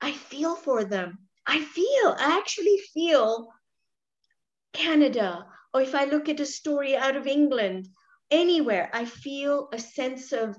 I 0.00 0.12
feel 0.12 0.56
for 0.56 0.84
them. 0.84 1.18
I 1.46 1.60
feel, 1.60 2.16
I 2.18 2.38
actually 2.38 2.78
feel 2.94 3.48
Canada, 4.72 5.46
or 5.74 5.82
if 5.82 5.94
I 5.94 6.04
look 6.04 6.28
at 6.28 6.40
a 6.40 6.46
story 6.46 6.96
out 6.96 7.16
of 7.16 7.26
England, 7.26 7.88
anywhere, 8.30 8.90
I 8.92 9.04
feel 9.04 9.68
a 9.72 9.78
sense 9.78 10.32
of 10.32 10.56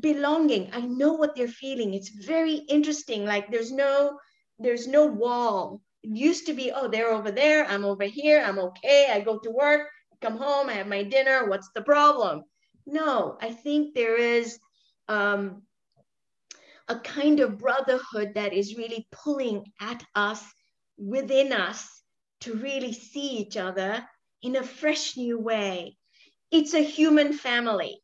belonging. 0.00 0.70
I 0.72 0.80
know 0.80 1.12
what 1.12 1.34
they're 1.34 1.48
feeling. 1.48 1.94
It's 1.94 2.08
very 2.08 2.54
interesting. 2.54 3.24
Like 3.24 3.50
there's 3.50 3.72
no, 3.72 4.18
there's 4.58 4.86
no 4.86 5.06
wall. 5.06 5.80
It 6.02 6.16
used 6.16 6.46
to 6.46 6.54
be, 6.54 6.72
oh, 6.72 6.88
they're 6.88 7.12
over 7.12 7.30
there, 7.30 7.64
I'm 7.66 7.84
over 7.84 8.04
here, 8.04 8.42
I'm 8.44 8.58
okay. 8.58 9.08
I 9.12 9.20
go 9.20 9.38
to 9.38 9.50
work, 9.50 9.88
come 10.20 10.36
home, 10.36 10.68
I 10.68 10.74
have 10.74 10.88
my 10.88 11.02
dinner. 11.02 11.48
What's 11.48 11.70
the 11.74 11.82
problem? 11.82 12.42
No, 12.86 13.38
I 13.40 13.52
think 13.52 13.94
there 13.94 14.16
is 14.16 14.58
um, 15.08 15.62
a 16.88 16.98
kind 16.98 17.40
of 17.40 17.58
brotherhood 17.58 18.32
that 18.34 18.52
is 18.52 18.76
really 18.76 19.06
pulling 19.12 19.72
at 19.80 20.02
us 20.14 20.42
within 20.98 21.52
us 21.52 22.02
to 22.40 22.54
really 22.54 22.92
see 22.92 23.38
each 23.38 23.56
other 23.56 24.04
in 24.42 24.56
a 24.56 24.62
fresh 24.62 25.16
new 25.16 25.38
way. 25.38 25.96
It's 26.50 26.74
a 26.74 26.82
human 26.82 27.32
family. 27.32 28.01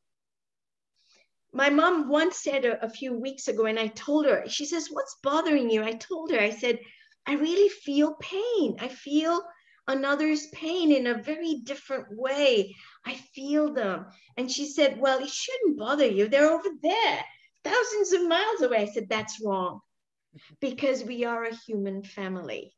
My 1.52 1.70
mom 1.70 2.08
once 2.08 2.38
said 2.38 2.64
a, 2.64 2.84
a, 2.84 2.90
few 2.90 3.18
weeks 3.18 3.48
ago, 3.48 3.64
and 3.64 3.78
I 3.78 3.88
told 3.88 4.26
her, 4.26 4.44
she 4.48 4.66
says, 4.66 4.88
What's 4.90 5.16
bothering 5.22 5.70
you? 5.70 5.82
I 5.82 5.92
told 5.92 6.30
her, 6.30 6.40
I 6.40 6.50
said, 6.50 6.78
I 7.26 7.34
really 7.34 7.68
feel 7.68 8.14
pain. 8.20 8.76
I 8.80 8.88
feel 8.88 9.42
another's 9.86 10.46
pain 10.48 10.92
in 10.92 11.06
a 11.06 11.22
very 11.22 11.60
different 11.64 12.06
way. 12.10 12.76
I 13.06 13.14
feel 13.34 13.72
them. 13.72 14.06
And 14.36 14.50
she 14.50 14.66
said, 14.66 15.00
Well, 15.00 15.20
it 15.20 15.30
shouldn't 15.30 15.78
bother 15.78 16.06
you. 16.06 16.28
They're 16.28 16.50
over 16.50 16.68
there 16.82 17.24
thousands 17.68 18.12
of 18.12 18.28
miles 18.28 18.62
away. 18.62 18.78
I 18.78 18.86
said, 18.86 19.08
that's 19.08 19.40
wrong 19.44 19.80
because 20.60 21.04
we 21.04 21.24
are 21.24 21.44
a 21.44 21.54
human 21.54 22.02
family. 22.02 22.72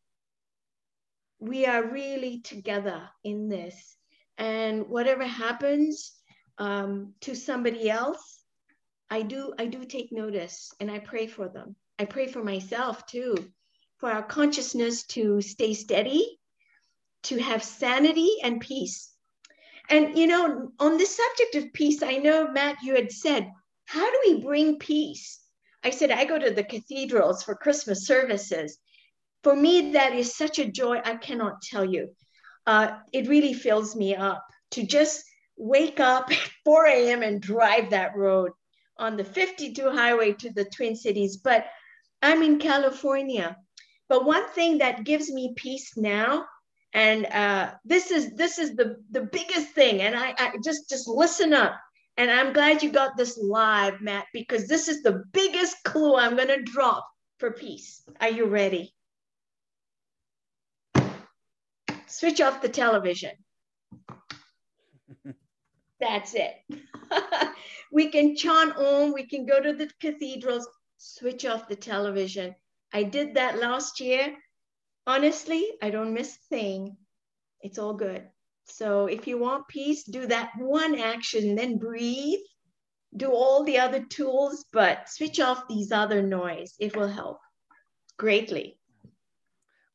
We 1.38 1.66
are 1.66 1.90
really 1.90 2.40
together 2.40 3.08
in 3.24 3.48
this. 3.48 3.96
And 4.36 4.88
whatever 4.88 5.24
happens 5.24 6.12
um, 6.58 7.14
to 7.22 7.34
somebody 7.34 7.90
else, 7.90 8.39
I 9.10 9.22
do, 9.22 9.52
I 9.58 9.66
do 9.66 9.84
take 9.84 10.12
notice 10.12 10.72
and 10.78 10.90
I 10.90 11.00
pray 11.00 11.26
for 11.26 11.48
them. 11.48 11.74
I 11.98 12.04
pray 12.04 12.28
for 12.28 12.44
myself 12.44 13.04
too, 13.06 13.36
for 13.98 14.10
our 14.10 14.22
consciousness 14.22 15.04
to 15.08 15.40
stay 15.40 15.74
steady, 15.74 16.38
to 17.24 17.38
have 17.38 17.62
sanity 17.62 18.36
and 18.42 18.60
peace. 18.60 19.12
And, 19.88 20.16
you 20.16 20.28
know, 20.28 20.70
on 20.78 20.96
the 20.96 21.06
subject 21.06 21.56
of 21.56 21.72
peace, 21.72 22.02
I 22.02 22.18
know, 22.18 22.48
Matt, 22.50 22.76
you 22.82 22.94
had 22.94 23.10
said 23.10 23.50
how 23.86 24.08
do 24.08 24.20
we 24.24 24.40
bring 24.40 24.78
peace? 24.78 25.40
I 25.82 25.90
said, 25.90 26.12
I 26.12 26.24
go 26.24 26.38
to 26.38 26.50
the 26.50 26.62
cathedrals 26.62 27.42
for 27.42 27.56
Christmas 27.56 28.06
services. 28.06 28.78
For 29.42 29.56
me, 29.56 29.92
that 29.92 30.14
is 30.14 30.36
such 30.36 30.60
a 30.60 30.70
joy, 30.70 31.00
I 31.04 31.16
cannot 31.16 31.62
tell 31.62 31.84
you. 31.84 32.14
Uh, 32.66 32.98
it 33.12 33.26
really 33.26 33.52
fills 33.52 33.96
me 33.96 34.14
up 34.14 34.46
to 34.72 34.86
just 34.86 35.24
wake 35.56 35.98
up 35.98 36.30
at 36.30 36.50
4 36.64 36.86
a.m. 36.86 37.22
and 37.24 37.42
drive 37.42 37.90
that 37.90 38.14
road 38.14 38.52
on 39.00 39.16
the 39.16 39.24
52 39.24 39.90
highway 39.90 40.32
to 40.34 40.50
the 40.52 40.64
Twin 40.66 40.94
Cities. 40.94 41.38
But 41.38 41.66
I'm 42.22 42.42
in 42.42 42.58
California. 42.58 43.56
But 44.08 44.24
one 44.24 44.48
thing 44.50 44.78
that 44.78 45.04
gives 45.04 45.30
me 45.32 45.54
peace 45.56 45.96
now, 45.96 46.44
and 46.92 47.26
uh, 47.26 47.72
this 47.84 48.10
is 48.10 48.34
this 48.34 48.58
is 48.58 48.74
the 48.74 48.96
the 49.10 49.22
biggest 49.22 49.68
thing, 49.68 50.02
and 50.02 50.16
I, 50.16 50.34
I 50.38 50.52
just 50.62 50.88
just 50.88 51.08
listen 51.08 51.52
up. 51.54 51.78
And 52.16 52.30
I'm 52.30 52.52
glad 52.52 52.82
you 52.82 52.90
got 52.90 53.16
this 53.16 53.38
live, 53.38 54.00
Matt, 54.00 54.26
because 54.34 54.66
this 54.66 54.88
is 54.88 55.02
the 55.02 55.22
biggest 55.32 55.76
clue 55.84 56.16
I'm 56.16 56.36
going 56.36 56.48
to 56.48 56.62
drop 56.62 57.08
for 57.38 57.52
peace. 57.52 58.02
Are 58.20 58.28
you 58.28 58.44
ready? 58.46 58.92
Switch 62.06 62.40
off 62.40 62.60
the 62.60 62.68
television. 62.68 63.30
That's 66.00 66.34
it. 66.34 66.54
we 67.92 68.08
can 68.08 68.36
chant 68.36 68.76
Om, 68.76 69.12
we 69.12 69.26
can 69.26 69.46
go 69.46 69.60
to 69.60 69.72
the 69.72 69.90
cathedrals, 70.00 70.66
switch 70.96 71.44
off 71.44 71.68
the 71.68 71.76
television. 71.76 72.54
I 72.92 73.02
did 73.02 73.34
that 73.34 73.58
last 73.58 74.00
year. 74.00 74.34
Honestly, 75.06 75.66
I 75.82 75.90
don't 75.90 76.14
miss 76.14 76.36
a 76.36 76.54
thing. 76.54 76.96
It's 77.60 77.78
all 77.78 77.94
good. 77.94 78.26
So 78.64 79.06
if 79.06 79.26
you 79.26 79.38
want 79.38 79.68
peace, 79.68 80.04
do 80.04 80.26
that 80.26 80.52
one 80.58 80.98
action, 80.98 81.54
then 81.54 81.78
breathe. 81.78 82.40
Do 83.16 83.32
all 83.32 83.64
the 83.64 83.78
other 83.78 84.04
tools, 84.04 84.64
but 84.72 85.08
switch 85.08 85.40
off 85.40 85.68
these 85.68 85.92
other 85.92 86.22
noise. 86.22 86.74
It 86.78 86.96
will 86.96 87.08
help 87.08 87.40
greatly. 88.16 88.79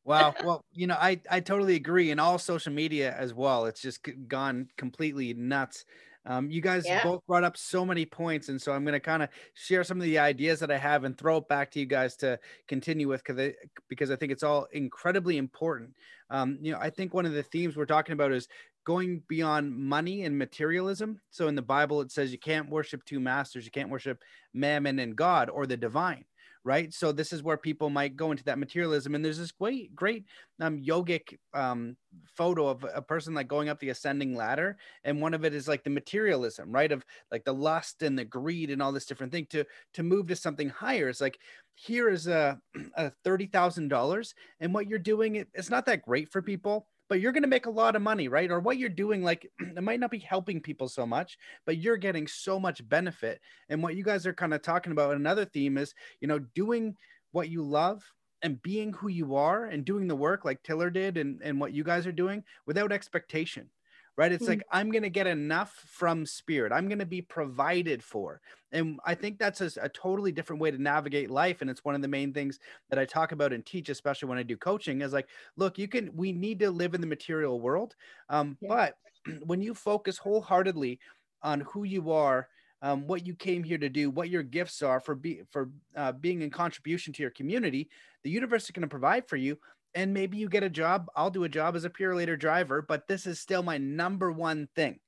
Wow. 0.06 0.34
Well, 0.44 0.64
you 0.72 0.86
know, 0.86 0.96
I, 0.98 1.20
I 1.30 1.40
totally 1.40 1.74
agree. 1.74 2.10
And 2.10 2.20
all 2.20 2.38
social 2.38 2.72
media 2.72 3.14
as 3.18 3.34
well. 3.34 3.66
It's 3.66 3.82
just 3.82 4.06
gone 4.28 4.68
completely 4.76 5.34
nuts. 5.34 5.84
Um, 6.24 6.50
you 6.50 6.60
guys 6.60 6.84
yeah. 6.86 7.02
both 7.04 7.24
brought 7.26 7.44
up 7.44 7.56
so 7.56 7.86
many 7.86 8.04
points, 8.04 8.48
and 8.48 8.60
so 8.60 8.72
I'm 8.72 8.84
going 8.84 8.94
to 8.94 9.00
kind 9.00 9.22
of 9.22 9.28
share 9.54 9.84
some 9.84 9.98
of 9.98 10.02
the 10.02 10.18
ideas 10.18 10.58
that 10.58 10.72
I 10.72 10.78
have 10.78 11.04
and 11.04 11.16
throw 11.16 11.36
it 11.36 11.48
back 11.48 11.70
to 11.72 11.80
you 11.80 11.86
guys 11.86 12.16
to 12.16 12.38
continue 12.66 13.06
with 13.06 13.22
because 13.24 13.54
because 13.88 14.10
I 14.10 14.16
think 14.16 14.32
it's 14.32 14.42
all 14.42 14.66
incredibly 14.72 15.36
important. 15.36 15.90
Um, 16.30 16.58
you 16.60 16.72
know, 16.72 16.78
I 16.80 16.90
think 16.90 17.14
one 17.14 17.26
of 17.26 17.32
the 17.32 17.44
themes 17.44 17.76
we're 17.76 17.86
talking 17.86 18.12
about 18.12 18.32
is 18.32 18.48
going 18.84 19.22
beyond 19.28 19.76
money 19.76 20.24
and 20.24 20.36
materialism. 20.36 21.20
So 21.30 21.46
in 21.46 21.54
the 21.54 21.62
Bible, 21.62 22.00
it 22.00 22.10
says 22.10 22.32
you 22.32 22.38
can't 22.38 22.70
worship 22.70 23.04
two 23.04 23.20
masters, 23.20 23.64
you 23.64 23.70
can't 23.70 23.90
worship 23.90 24.22
mammon 24.52 24.98
and 24.98 25.14
God 25.14 25.48
or 25.48 25.64
the 25.64 25.76
divine 25.76 26.24
right? 26.66 26.92
So 26.92 27.12
this 27.12 27.32
is 27.32 27.44
where 27.44 27.56
people 27.56 27.90
might 27.90 28.16
go 28.16 28.32
into 28.32 28.42
that 28.44 28.58
materialism. 28.58 29.14
And 29.14 29.24
there's 29.24 29.38
this 29.38 29.52
great, 29.52 29.94
great 29.94 30.24
um, 30.60 30.82
yogic 30.82 31.38
um, 31.54 31.96
photo 32.24 32.66
of 32.66 32.84
a 32.92 33.00
person 33.00 33.34
like 33.34 33.46
going 33.46 33.68
up 33.68 33.78
the 33.78 33.90
ascending 33.90 34.34
ladder, 34.34 34.76
and 35.04 35.22
one 35.22 35.32
of 35.32 35.44
it 35.44 35.54
is 35.54 35.68
like 35.68 35.84
the 35.84 35.90
materialism, 35.90 36.72
right? 36.72 36.90
Of 36.90 37.04
like 37.30 37.44
the 37.44 37.54
lust 37.54 38.02
and 38.02 38.18
the 38.18 38.24
greed 38.24 38.70
and 38.70 38.82
all 38.82 38.90
this 38.90 39.06
different 39.06 39.32
thing 39.32 39.46
to 39.50 39.64
to 39.94 40.02
move 40.02 40.26
to 40.26 40.36
something 40.36 40.68
higher. 40.68 41.08
It's 41.08 41.20
like 41.20 41.38
here 41.76 42.10
is 42.10 42.26
a, 42.26 42.58
a 42.96 43.12
thirty 43.22 43.46
thousand 43.46 43.88
dollars, 43.88 44.34
and 44.58 44.74
what 44.74 44.88
you're 44.88 44.98
doing, 44.98 45.36
it, 45.36 45.48
it's 45.54 45.70
not 45.70 45.86
that 45.86 46.02
great 46.02 46.32
for 46.32 46.42
people 46.42 46.88
but 47.08 47.20
you're 47.20 47.32
going 47.32 47.42
to 47.42 47.48
make 47.48 47.66
a 47.66 47.70
lot 47.70 47.96
of 47.96 48.02
money, 48.02 48.28
right? 48.28 48.50
Or 48.50 48.60
what 48.60 48.78
you're 48.78 48.88
doing, 48.88 49.22
like 49.22 49.50
it 49.60 49.82
might 49.82 50.00
not 50.00 50.10
be 50.10 50.18
helping 50.18 50.60
people 50.60 50.88
so 50.88 51.06
much, 51.06 51.38
but 51.64 51.78
you're 51.78 51.96
getting 51.96 52.26
so 52.26 52.58
much 52.58 52.86
benefit. 52.88 53.40
And 53.68 53.82
what 53.82 53.96
you 53.96 54.04
guys 54.04 54.26
are 54.26 54.34
kind 54.34 54.54
of 54.54 54.62
talking 54.62 54.92
about, 54.92 55.14
another 55.14 55.44
theme 55.44 55.78
is, 55.78 55.94
you 56.20 56.28
know, 56.28 56.38
doing 56.38 56.96
what 57.32 57.48
you 57.48 57.62
love 57.62 58.02
and 58.42 58.62
being 58.62 58.92
who 58.92 59.08
you 59.08 59.34
are 59.34 59.66
and 59.66 59.84
doing 59.84 60.06
the 60.08 60.16
work 60.16 60.44
like 60.44 60.62
Tiller 60.62 60.90
did 60.90 61.16
and, 61.16 61.40
and 61.42 61.60
what 61.60 61.72
you 61.72 61.84
guys 61.84 62.06
are 62.06 62.12
doing 62.12 62.44
without 62.66 62.92
expectation 62.92 63.68
right? 64.16 64.32
It's 64.32 64.44
mm-hmm. 64.44 64.52
like 64.52 64.66
I'm 64.70 64.90
going 64.90 65.02
to 65.02 65.10
get 65.10 65.26
enough 65.26 65.72
from 65.86 66.24
spirit. 66.26 66.72
I'm 66.72 66.88
going 66.88 66.98
to 66.98 67.06
be 67.06 67.22
provided 67.22 68.02
for. 68.02 68.40
And 68.72 68.98
I 69.04 69.14
think 69.14 69.38
that's 69.38 69.60
a, 69.60 69.70
a, 69.80 69.88
totally 69.88 70.32
different 70.32 70.60
way 70.60 70.70
to 70.70 70.80
navigate 70.80 71.30
life. 71.30 71.60
And 71.60 71.70
it's 71.70 71.84
one 71.84 71.94
of 71.94 72.02
the 72.02 72.08
main 72.08 72.32
things 72.32 72.58
that 72.90 72.98
I 72.98 73.04
talk 73.04 73.32
about 73.32 73.52
and 73.52 73.64
teach, 73.64 73.88
especially 73.88 74.28
when 74.28 74.38
I 74.38 74.42
do 74.42 74.56
coaching, 74.56 75.00
is 75.02 75.12
like, 75.12 75.28
look, 75.56 75.78
you 75.78 75.88
can, 75.88 76.10
we 76.14 76.32
need 76.32 76.58
to 76.60 76.70
live 76.70 76.94
in 76.94 77.00
the 77.00 77.06
material 77.06 77.60
world. 77.60 77.94
Um, 78.28 78.56
yeah. 78.60 78.68
But 78.68 78.98
when 79.46 79.62
you 79.62 79.74
focus 79.74 80.18
wholeheartedly 80.18 80.98
on 81.42 81.60
who 81.60 81.84
you 81.84 82.10
are, 82.10 82.48
um, 82.82 83.06
what 83.06 83.26
you 83.26 83.34
came 83.34 83.64
here 83.64 83.78
to 83.78 83.88
do, 83.88 84.10
what 84.10 84.28
your 84.28 84.42
gifts 84.42 84.82
are 84.82 85.00
for 85.00 85.14
be 85.14 85.42
for 85.50 85.70
uh, 85.96 86.12
being 86.12 86.42
in 86.42 86.50
contribution 86.50 87.12
to 87.14 87.22
your 87.22 87.30
community, 87.30 87.88
the 88.22 88.30
universe 88.30 88.64
is 88.64 88.70
going 88.70 88.82
to 88.82 88.88
provide 88.88 89.26
for 89.26 89.36
you. 89.36 89.58
And 89.96 90.14
maybe 90.14 90.36
you 90.36 90.48
get 90.48 90.62
a 90.62 90.70
job. 90.70 91.06
I'll 91.16 91.30
do 91.30 91.42
a 91.44 91.48
job 91.48 91.74
as 91.74 91.84
a 91.84 91.90
Purolator 91.90 92.38
driver, 92.38 92.82
but 92.82 93.08
this 93.08 93.26
is 93.26 93.40
still 93.40 93.64
my 93.64 93.78
number 93.78 94.30
one 94.30 94.68
thing. 94.76 95.00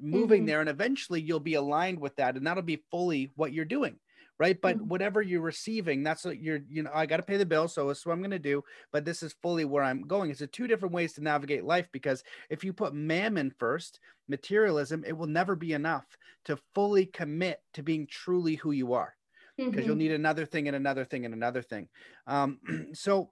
Moving 0.00 0.42
mm-hmm. 0.42 0.46
there, 0.46 0.60
and 0.60 0.70
eventually 0.70 1.20
you'll 1.20 1.40
be 1.40 1.54
aligned 1.54 1.98
with 1.98 2.16
that, 2.16 2.36
and 2.36 2.46
that'll 2.46 2.62
be 2.62 2.84
fully 2.90 3.32
what 3.34 3.52
you're 3.52 3.64
doing 3.64 3.98
right? 4.38 4.60
But 4.60 4.76
mm-hmm. 4.76 4.88
whatever 4.88 5.20
you're 5.20 5.40
receiving, 5.40 6.02
that's 6.02 6.24
what 6.24 6.40
you're, 6.40 6.60
you 6.68 6.82
know, 6.84 6.90
I 6.94 7.06
got 7.06 7.16
to 7.18 7.22
pay 7.22 7.36
the 7.36 7.46
bill. 7.46 7.68
So 7.68 7.88
that's 7.88 8.06
what 8.06 8.12
I'm 8.12 8.20
going 8.20 8.30
to 8.30 8.38
do. 8.38 8.62
But 8.92 9.04
this 9.04 9.22
is 9.22 9.34
fully 9.42 9.64
where 9.64 9.82
I'm 9.82 10.02
going. 10.02 10.30
It's 10.30 10.40
a 10.40 10.46
two 10.46 10.66
different 10.66 10.94
ways 10.94 11.14
to 11.14 11.22
navigate 11.22 11.64
life 11.64 11.88
because 11.92 12.22
if 12.48 12.64
you 12.64 12.72
put 12.72 12.94
mammon 12.94 13.52
first, 13.58 14.00
materialism, 14.28 15.04
it 15.06 15.16
will 15.16 15.26
never 15.26 15.56
be 15.56 15.72
enough 15.72 16.06
to 16.44 16.58
fully 16.74 17.06
commit 17.06 17.60
to 17.74 17.82
being 17.82 18.06
truly 18.06 18.54
who 18.54 18.70
you 18.70 18.92
are 18.92 19.14
because 19.56 19.72
mm-hmm. 19.72 19.86
you'll 19.86 19.96
need 19.96 20.12
another 20.12 20.46
thing 20.46 20.68
and 20.68 20.76
another 20.76 21.04
thing 21.04 21.24
and 21.24 21.34
another 21.34 21.62
thing. 21.62 21.88
Um, 22.26 22.60
so 22.92 23.30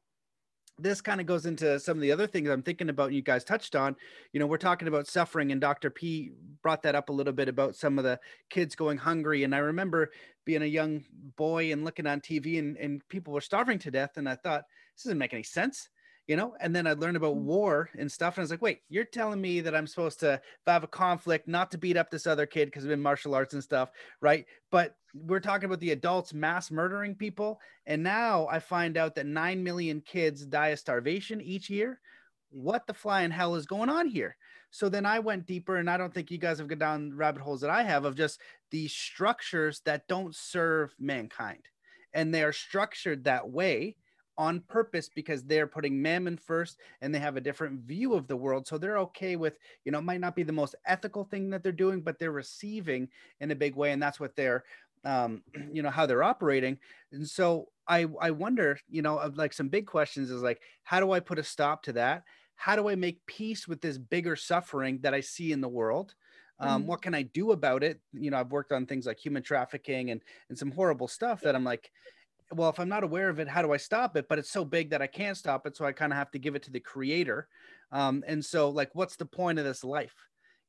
this 0.79 1.01
kind 1.01 1.20
of 1.20 1.27
goes 1.27 1.47
into 1.47 1.81
some 1.81 1.97
of 1.97 2.03
the 2.03 2.12
other 2.12 2.27
things 2.27 2.49
I'm 2.49 2.62
thinking 2.62 2.91
about. 2.91 3.07
and 3.07 3.16
You 3.16 3.22
guys 3.22 3.45
touched 3.45 3.74
on, 3.74 3.97
you 4.33 4.41
know, 4.41 4.47
we're 4.47 4.59
talking 4.59 4.89
about 4.89 5.07
suffering, 5.07 5.53
and 5.53 5.61
Dr. 5.61 5.91
P 5.91 6.33
brought 6.62 6.83
that 6.83 6.95
up 6.95 7.09
a 7.09 7.12
little 7.12 7.33
bit 7.33 7.49
about 7.49 7.77
some 7.77 7.99
of 7.99 8.05
the 8.05 8.20
kids 8.51 8.74
going 8.74 8.99
hungry. 8.99 9.45
And 9.45 9.55
I 9.55 9.59
remember 9.59 10.11
being 10.45 10.62
a 10.62 10.66
young 10.66 11.05
boy 11.37 11.72
and 11.72 11.85
looking 11.85 12.07
on 12.07 12.20
TV, 12.20 12.59
and, 12.59 12.77
and 12.77 13.07
people 13.09 13.33
were 13.33 13.41
starving 13.41 13.79
to 13.81 13.91
death. 13.91 14.16
And 14.16 14.29
I 14.29 14.35
thought, 14.35 14.64
this 14.95 15.05
doesn't 15.05 15.18
make 15.18 15.33
any 15.33 15.43
sense 15.43 15.89
you 16.27 16.37
know 16.37 16.55
and 16.61 16.74
then 16.74 16.87
i 16.87 16.93
learned 16.93 17.16
about 17.16 17.37
mm. 17.37 17.43
war 17.43 17.89
and 17.99 18.11
stuff 18.11 18.37
and 18.37 18.43
i 18.43 18.45
was 18.45 18.51
like 18.51 18.62
wait 18.62 18.81
you're 18.89 19.05
telling 19.05 19.41
me 19.41 19.61
that 19.61 19.74
i'm 19.74 19.87
supposed 19.87 20.20
to 20.20 20.35
if 20.35 20.68
i 20.68 20.72
have 20.72 20.85
a 20.85 20.89
conflict 20.89 21.47
not 21.49 21.70
to 21.70 21.79
beat 21.79 21.97
up 21.97 22.11
this 22.11 22.27
other 22.27 22.47
kid 22.47 22.66
because 22.66 22.85
i've 22.85 22.91
been 22.91 23.01
martial 23.01 23.35
arts 23.35 23.55
and 23.55 23.62
stuff 23.62 23.91
right? 24.20 24.47
But 24.70 24.97
we're 25.14 25.41
talking 25.41 25.66
about 25.66 25.81
the 25.81 25.93
adults 25.93 26.35
mass 26.35 26.70
murdering 26.70 27.14
people 27.14 27.61
and 27.87 28.03
now 28.03 28.47
i 28.51 28.59
find 28.59 28.97
out 28.97 29.14
that 29.14 29.27
9 29.27 29.62
million 29.62 30.01
kids 30.01 30.45
die 30.45 30.68
of 30.68 30.79
starvation 30.79 31.41
each 31.41 31.70
year. 31.70 32.01
What 32.51 32.87
the 32.87 32.95
flying 32.95 33.31
hell 33.31 33.55
is 33.55 33.66
going 33.66 33.89
on 33.89 34.09
here? 34.09 34.37
So 34.70 34.89
then 34.89 35.07
i 35.07 35.18
went 35.18 35.47
deeper 35.47 35.77
and 35.77 35.89
i 35.89 35.97
don't 35.97 36.12
think 36.12 36.31
you 36.31 36.39
guys 36.39 36.59
have 36.59 36.68
gone 36.68 36.79
down 36.79 37.16
rabbit 37.16 37.43
holes 37.43 37.61
that 37.62 37.70
i 37.70 37.83
have 37.83 38.05
of 38.05 38.16
just 38.16 38.41
these 38.70 38.93
structures 38.93 39.81
that 39.85 40.07
don't 40.09 40.35
serve 40.35 40.95
mankind 40.99 41.62
and 42.12 42.35
they 42.35 42.43
are 42.43 42.53
structured 42.53 43.24
that 43.24 43.49
way 43.49 43.97
on 44.39 44.61
purpose 44.61 45.09
because 45.09 45.45
they're 45.45 45.66
putting 45.66 46.01
mammon 46.01 46.37
first 46.37 46.78
and 47.01 47.14
they 47.14 47.18
have 47.18 47.37
a 47.37 47.41
different 47.41 47.80
view 47.80 48.14
of 48.14 48.26
the 48.26 48.37
world. 48.37 48.66
So 48.66 48.78
they're 48.78 48.99
okay 48.99 49.37
with, 49.37 49.59
you 49.84 49.93
know, 49.93 49.99
it 49.99 50.05
might 50.05 50.20
not 50.20 50.37
be 50.37 50.43
the 50.43 50.53
most 50.53 50.74
ethical 50.87 51.24
thing 51.24 51.51
that 51.51 51.62
they're 51.62 51.72
doing, 51.72 52.01
but 52.01 52.18
they're 52.18 52.32
receiving 52.32 53.09
in 53.41 53.51
a 53.51 53.57
big 53.57 53.74
way. 53.74 53.93
And 53.93 54.03
that's 54.03 54.20
what 54.20 54.37
they're, 54.37 54.64
um, 55.05 55.43
you 55.72 55.82
know, 55.82 55.91
how 55.91 56.07
they're 56.07 56.22
operating. 56.22 56.78
And 57.12 57.28
so 57.28 57.68
I, 57.89 58.07
I 58.20 58.30
wonder, 58.30 58.78
you 58.89 59.03
know, 59.03 59.18
of 59.18 59.37
like 59.37 59.53
some 59.53 59.68
big 59.68 59.87
questions 59.87 60.30
is 60.30 60.43
like, 60.43 60.61
how 60.82 61.01
do 61.01 61.12
I 61.12 61.20
put 61.20 61.39
a 61.39 61.45
stop 61.45 61.82
to 61.84 61.93
that? 61.95 62.24
How 62.57 62.76
do 62.76 62.89
I 62.89 62.95
make 62.95 63.24
peace 63.26 63.68
with 63.68 63.80
this 63.80 63.99
bigger 63.99 64.37
suffering 64.37 65.01
that 65.03 65.14
I 65.14 65.20
see 65.20 65.53
in 65.53 65.61
the 65.61 65.68
world? 65.68 66.14
Um, 66.59 66.80
mm-hmm. 66.80 66.89
What 66.89 67.03
can 67.03 67.14
I 67.14 67.22
do 67.22 67.53
about 67.53 67.82
it? 67.84 68.01
You 68.12 68.30
know, 68.30 68.39
I've 68.39 68.51
worked 68.51 68.72
on 68.72 68.87
things 68.87 69.07
like 69.07 69.18
human 69.18 69.43
trafficking 69.43 70.11
and 70.11 70.22
and 70.49 70.59
some 70.59 70.70
horrible 70.70 71.09
stuff 71.09 71.43
that 71.43 71.55
I'm 71.55 71.64
like, 71.64 71.91
well, 72.53 72.71
if 72.71 72.79
I'm 72.79 72.89
not 72.89 73.05
aware 73.05 73.29
of 73.29 73.39
it, 73.41 73.49
how 73.49 73.63
do 73.63 73.73
I 73.73 73.77
stop 73.77 74.17
it? 74.17 74.29
But 74.29 74.39
it's 74.39 74.51
so 74.51 74.65
big 74.65 74.91
that 74.91 75.03
I 75.03 75.07
can't 75.07 75.37
stop 75.37 75.67
it. 75.67 75.77
So 75.77 75.85
I 75.85 75.93
kind 75.93 76.13
of 76.13 76.19
have 76.19 76.31
to 76.33 76.39
give 76.39 76.55
it 76.55 76.63
to 76.65 76.71
the 76.71 76.81
creator. 76.81 77.49
Um, 77.93 78.23
and 78.27 78.45
so 78.45 78.71
like, 78.71 78.95
what's 78.95 79.17
the 79.17 79.27
point 79.27 79.59
of 79.59 79.65
this 79.65 79.83
life? 79.83 80.15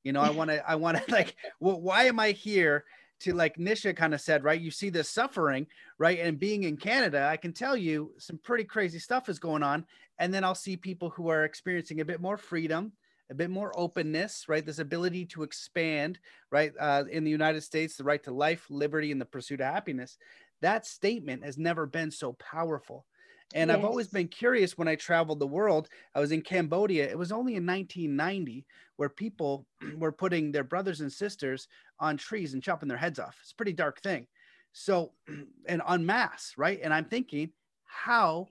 You 0.04 0.14
know, 0.14 0.22
I 0.22 0.30
want 0.32 0.50
to, 0.50 0.68
I 0.70 0.76
want 0.76 0.98
to 0.98 1.04
like, 1.12 1.36
well, 1.60 1.80
why 1.80 2.06
am 2.06 2.20
I 2.20 2.32
here 2.32 2.86
to 3.20 3.34
like 3.34 3.58
Nisha 3.58 3.96
kind 3.96 4.14
of 4.14 4.22
said, 4.22 4.44
right? 4.44 4.60
You 4.60 4.72
see 4.72 4.90
this 4.90 5.10
suffering, 5.10 5.68
right? 5.98 6.20
And 6.20 6.40
being 6.40 6.64
in 6.64 6.78
Canada, 6.78 7.28
I 7.30 7.38
can 7.38 7.54
tell 7.54 7.76
you 7.76 8.12
some 8.18 8.40
pretty 8.44 8.64
crazy 8.64 9.00
stuff 9.00 9.30
is 9.30 9.40
going 9.40 9.64
on. 9.64 9.86
And 10.20 10.34
then 10.34 10.44
I'll 10.44 10.56
see 10.56 10.78
people 10.78 11.10
who 11.10 11.30
are 11.30 11.44
experiencing 11.44 12.02
a 12.02 12.06
bit 12.06 12.22
more 12.22 12.38
freedom, 12.38 12.92
a 13.30 13.36
bit 13.36 13.50
more 13.50 13.78
openness, 13.78 14.46
right? 14.48 14.66
This 14.66 14.80
ability 14.80 15.26
to 15.26 15.44
expand, 15.44 16.20
right? 16.52 16.72
Uh, 16.80 17.04
in 17.12 17.24
the 17.24 17.32
United 17.32 17.62
States, 17.62 17.98
the 17.98 18.04
right 18.04 18.24
to 18.24 18.32
life, 18.32 18.66
liberty, 18.70 19.12
and 19.12 19.20
the 19.20 19.26
pursuit 19.26 19.62
of 19.62 19.68
happiness 19.68 20.18
that 20.62 20.86
statement 20.86 21.44
has 21.44 21.58
never 21.58 21.86
been 21.86 22.12
so 22.12 22.34
powerful. 22.34 23.06
And 23.54 23.70
yes. 23.70 23.78
I've 23.78 23.86
always 23.86 24.08
been 24.08 24.28
curious 24.28 24.78
when 24.78 24.88
I 24.88 24.96
traveled 24.96 25.40
the 25.40 25.48
world. 25.48 25.88
I 26.14 26.20
was 26.20 26.32
in 26.32 26.42
Cambodia. 26.42 27.10
It 27.10 27.18
was 27.18 27.32
only 27.32 27.56
in 27.56 27.66
1990 27.66 28.66
where 28.98 29.10
people 29.10 29.66
were 29.98 30.12
putting 30.12 30.52
their 30.52 30.64
brothers 30.64 31.02
and 31.02 31.12
sisters 31.12 31.68
on 32.00 32.18
trees 32.18 32.54
and 32.54 32.64
chopping 32.64 32.90
their 32.90 32.98
heads 32.98 33.20
off. 33.20 33.38
It's 33.42 33.52
a 33.52 33.56
pretty 33.56 33.74
dark 33.74 34.02
thing. 34.02 34.28
So, 34.74 35.14
and 35.68 35.82
en 35.88 36.06
masse, 36.06 36.54
right? 36.58 36.80
And 36.84 36.94
I'm 36.94 37.06
thinking, 37.06 37.52
how 37.86 38.48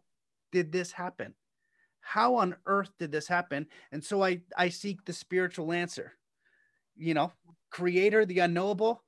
did 0.51 0.73
this 0.73 0.93
happen? 0.93 1.35
How 2.01 2.37
on 2.37 2.57
earth 2.67 2.91
did 2.99 3.13
this 3.13 3.27
happen? 3.27 3.67
And 3.93 4.03
so 4.03 4.23
I, 4.25 4.41
I 4.57 4.69
seek 4.69 5.05
the 5.05 5.13
spiritual 5.13 5.73
answer. 5.73 6.13
You 6.97 7.13
know, 7.15 7.33
creator, 7.71 8.25
the 8.25 8.39
unknowable. 8.39 9.03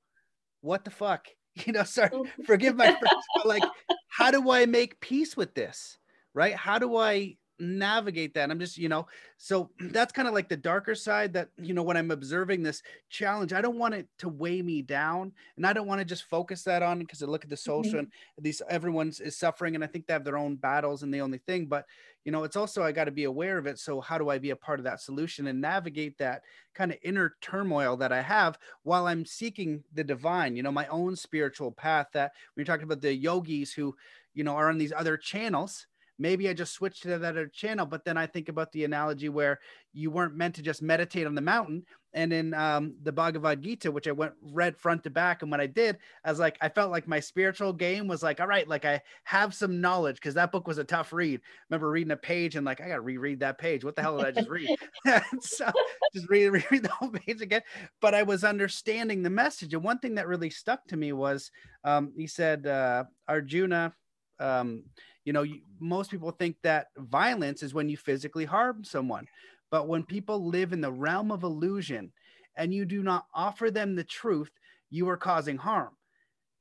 What 0.60 0.84
the 0.84 0.90
fuck? 0.90 1.28
you 1.66 1.72
know 1.72 1.84
sorry 1.84 2.10
oh. 2.12 2.26
forgive 2.44 2.76
my 2.76 2.86
friends 2.86 3.24
but 3.34 3.46
like 3.46 3.62
how 4.08 4.30
do 4.30 4.50
i 4.50 4.66
make 4.66 5.00
peace 5.00 5.36
with 5.36 5.54
this 5.54 5.98
right 6.34 6.54
how 6.54 6.78
do 6.78 6.96
i 6.96 7.36
navigate 7.60 8.34
that 8.34 8.50
i'm 8.50 8.58
just 8.58 8.78
you 8.78 8.88
know 8.88 9.06
so 9.36 9.70
that's 9.90 10.12
kind 10.12 10.28
of 10.28 10.34
like 10.34 10.48
the 10.48 10.56
darker 10.56 10.94
side 10.94 11.32
that 11.32 11.48
you 11.56 11.74
know 11.74 11.82
when 11.82 11.96
i'm 11.96 12.10
observing 12.10 12.62
this 12.62 12.82
challenge 13.08 13.52
i 13.52 13.60
don't 13.60 13.78
want 13.78 13.94
it 13.94 14.06
to 14.18 14.28
weigh 14.28 14.62
me 14.62 14.82
down 14.82 15.32
and 15.56 15.66
i 15.66 15.72
don't 15.72 15.86
want 15.86 16.00
to 16.00 16.04
just 16.04 16.24
focus 16.24 16.62
that 16.62 16.82
on 16.82 16.98
because 16.98 17.22
i 17.22 17.26
look 17.26 17.44
at 17.44 17.50
the 17.50 17.56
social 17.56 17.92
mm-hmm. 17.92 17.98
and 17.98 18.12
these 18.40 18.62
everyone's 18.68 19.20
is 19.20 19.36
suffering 19.36 19.74
and 19.74 19.82
i 19.82 19.86
think 19.86 20.06
they 20.06 20.12
have 20.12 20.24
their 20.24 20.38
own 20.38 20.56
battles 20.56 21.02
and 21.02 21.12
the 21.12 21.20
only 21.20 21.38
thing 21.38 21.66
but 21.66 21.84
you 22.24 22.32
know 22.32 22.44
it's 22.44 22.56
also 22.56 22.82
i 22.82 22.92
got 22.92 23.04
to 23.04 23.10
be 23.10 23.24
aware 23.24 23.58
of 23.58 23.66
it 23.66 23.78
so 23.78 24.00
how 24.00 24.18
do 24.18 24.28
i 24.28 24.38
be 24.38 24.50
a 24.50 24.56
part 24.56 24.78
of 24.78 24.84
that 24.84 25.00
solution 25.00 25.46
and 25.46 25.60
navigate 25.60 26.16
that 26.18 26.42
kind 26.74 26.92
of 26.92 26.98
inner 27.02 27.34
turmoil 27.40 27.96
that 27.96 28.12
i 28.12 28.20
have 28.20 28.58
while 28.82 29.06
i'm 29.06 29.24
seeking 29.24 29.82
the 29.94 30.04
divine 30.04 30.54
you 30.54 30.62
know 30.62 30.70
my 30.70 30.86
own 30.88 31.16
spiritual 31.16 31.72
path 31.72 32.06
that 32.12 32.32
when 32.54 32.60
you're 32.60 32.66
talking 32.66 32.84
about 32.84 33.00
the 33.00 33.14
yogis 33.14 33.72
who 33.72 33.94
you 34.34 34.44
know 34.44 34.54
are 34.54 34.68
on 34.68 34.78
these 34.78 34.92
other 34.92 35.16
channels 35.16 35.87
maybe 36.18 36.48
I 36.48 36.52
just 36.52 36.72
switched 36.72 37.02
to 37.02 37.08
that 37.08 37.24
other 37.24 37.46
channel. 37.46 37.86
But 37.86 38.04
then 38.04 38.16
I 38.16 38.26
think 38.26 38.48
about 38.48 38.72
the 38.72 38.84
analogy 38.84 39.28
where 39.28 39.60
you 39.92 40.10
weren't 40.10 40.36
meant 40.36 40.54
to 40.56 40.62
just 40.62 40.82
meditate 40.82 41.26
on 41.26 41.34
the 41.34 41.40
mountain. 41.40 41.84
And 42.14 42.32
in 42.32 42.54
um, 42.54 42.94
the 43.02 43.12
Bhagavad 43.12 43.62
Gita, 43.62 43.92
which 43.92 44.08
I 44.08 44.12
went 44.12 44.32
read 44.40 44.78
front 44.78 45.04
to 45.04 45.10
back, 45.10 45.42
and 45.42 45.50
when 45.50 45.60
I 45.60 45.66
did, 45.66 45.98
I 46.24 46.30
was 46.30 46.38
like, 46.38 46.56
I 46.62 46.70
felt 46.70 46.90
like 46.90 47.06
my 47.06 47.20
spiritual 47.20 47.72
game 47.72 48.08
was 48.08 48.22
like, 48.22 48.40
all 48.40 48.46
right, 48.46 48.66
like 48.66 48.86
I 48.86 49.02
have 49.24 49.52
some 49.54 49.80
knowledge 49.82 50.16
because 50.16 50.34
that 50.34 50.50
book 50.50 50.66
was 50.66 50.78
a 50.78 50.84
tough 50.84 51.12
read. 51.12 51.40
I 51.40 51.64
remember 51.68 51.90
reading 51.90 52.12
a 52.12 52.16
page 52.16 52.56
and 52.56 52.64
like, 52.64 52.80
I 52.80 52.88
got 52.88 52.94
to 52.94 53.02
reread 53.02 53.40
that 53.40 53.58
page. 53.58 53.84
What 53.84 53.94
the 53.94 54.02
hell 54.02 54.16
did 54.16 54.26
I 54.26 54.30
just 54.30 54.48
read? 54.48 54.74
so 55.40 55.70
just 56.14 56.28
read, 56.30 56.48
reread 56.70 56.82
the 56.82 56.88
whole 56.88 57.10
page 57.10 57.42
again. 57.42 57.62
But 58.00 58.14
I 58.14 58.22
was 58.22 58.42
understanding 58.42 59.22
the 59.22 59.30
message. 59.30 59.74
And 59.74 59.84
one 59.84 59.98
thing 59.98 60.14
that 60.14 60.28
really 60.28 60.50
stuck 60.50 60.86
to 60.88 60.96
me 60.96 61.12
was 61.12 61.50
um, 61.84 62.12
he 62.16 62.26
said, 62.26 62.66
uh, 62.66 63.04
Arjuna, 63.28 63.92
um, 64.40 64.84
you 65.28 65.34
know, 65.34 65.42
you, 65.42 65.60
most 65.78 66.10
people 66.10 66.30
think 66.30 66.56
that 66.62 66.86
violence 66.96 67.62
is 67.62 67.74
when 67.74 67.90
you 67.90 67.98
physically 67.98 68.46
harm 68.46 68.82
someone. 68.82 69.26
But 69.70 69.86
when 69.86 70.02
people 70.02 70.46
live 70.46 70.72
in 70.72 70.80
the 70.80 70.90
realm 70.90 71.30
of 71.30 71.42
illusion 71.42 72.12
and 72.56 72.72
you 72.72 72.86
do 72.86 73.02
not 73.02 73.26
offer 73.34 73.70
them 73.70 73.94
the 73.94 74.04
truth, 74.04 74.50
you 74.88 75.06
are 75.10 75.18
causing 75.18 75.58
harm. 75.58 75.90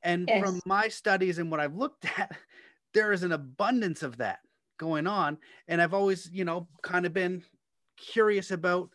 And 0.03 0.27
yes. 0.27 0.43
from 0.43 0.59
my 0.65 0.89
studies 0.89 1.37
and 1.37 1.49
what 1.49 1.61
I've 1.61 1.77
looked 1.77 2.07
at, 2.19 2.35
there 2.93 3.13
is 3.13 3.23
an 3.23 3.31
abundance 3.31 4.03
of 4.03 4.17
that 4.17 4.39
going 4.77 5.07
on. 5.07 5.37
And 5.69 5.81
I've 5.81 5.93
always, 5.93 6.29
you 6.33 6.43
know, 6.43 6.67
kind 6.81 7.05
of 7.05 7.13
been 7.13 7.45
curious 7.95 8.51
about 8.51 8.89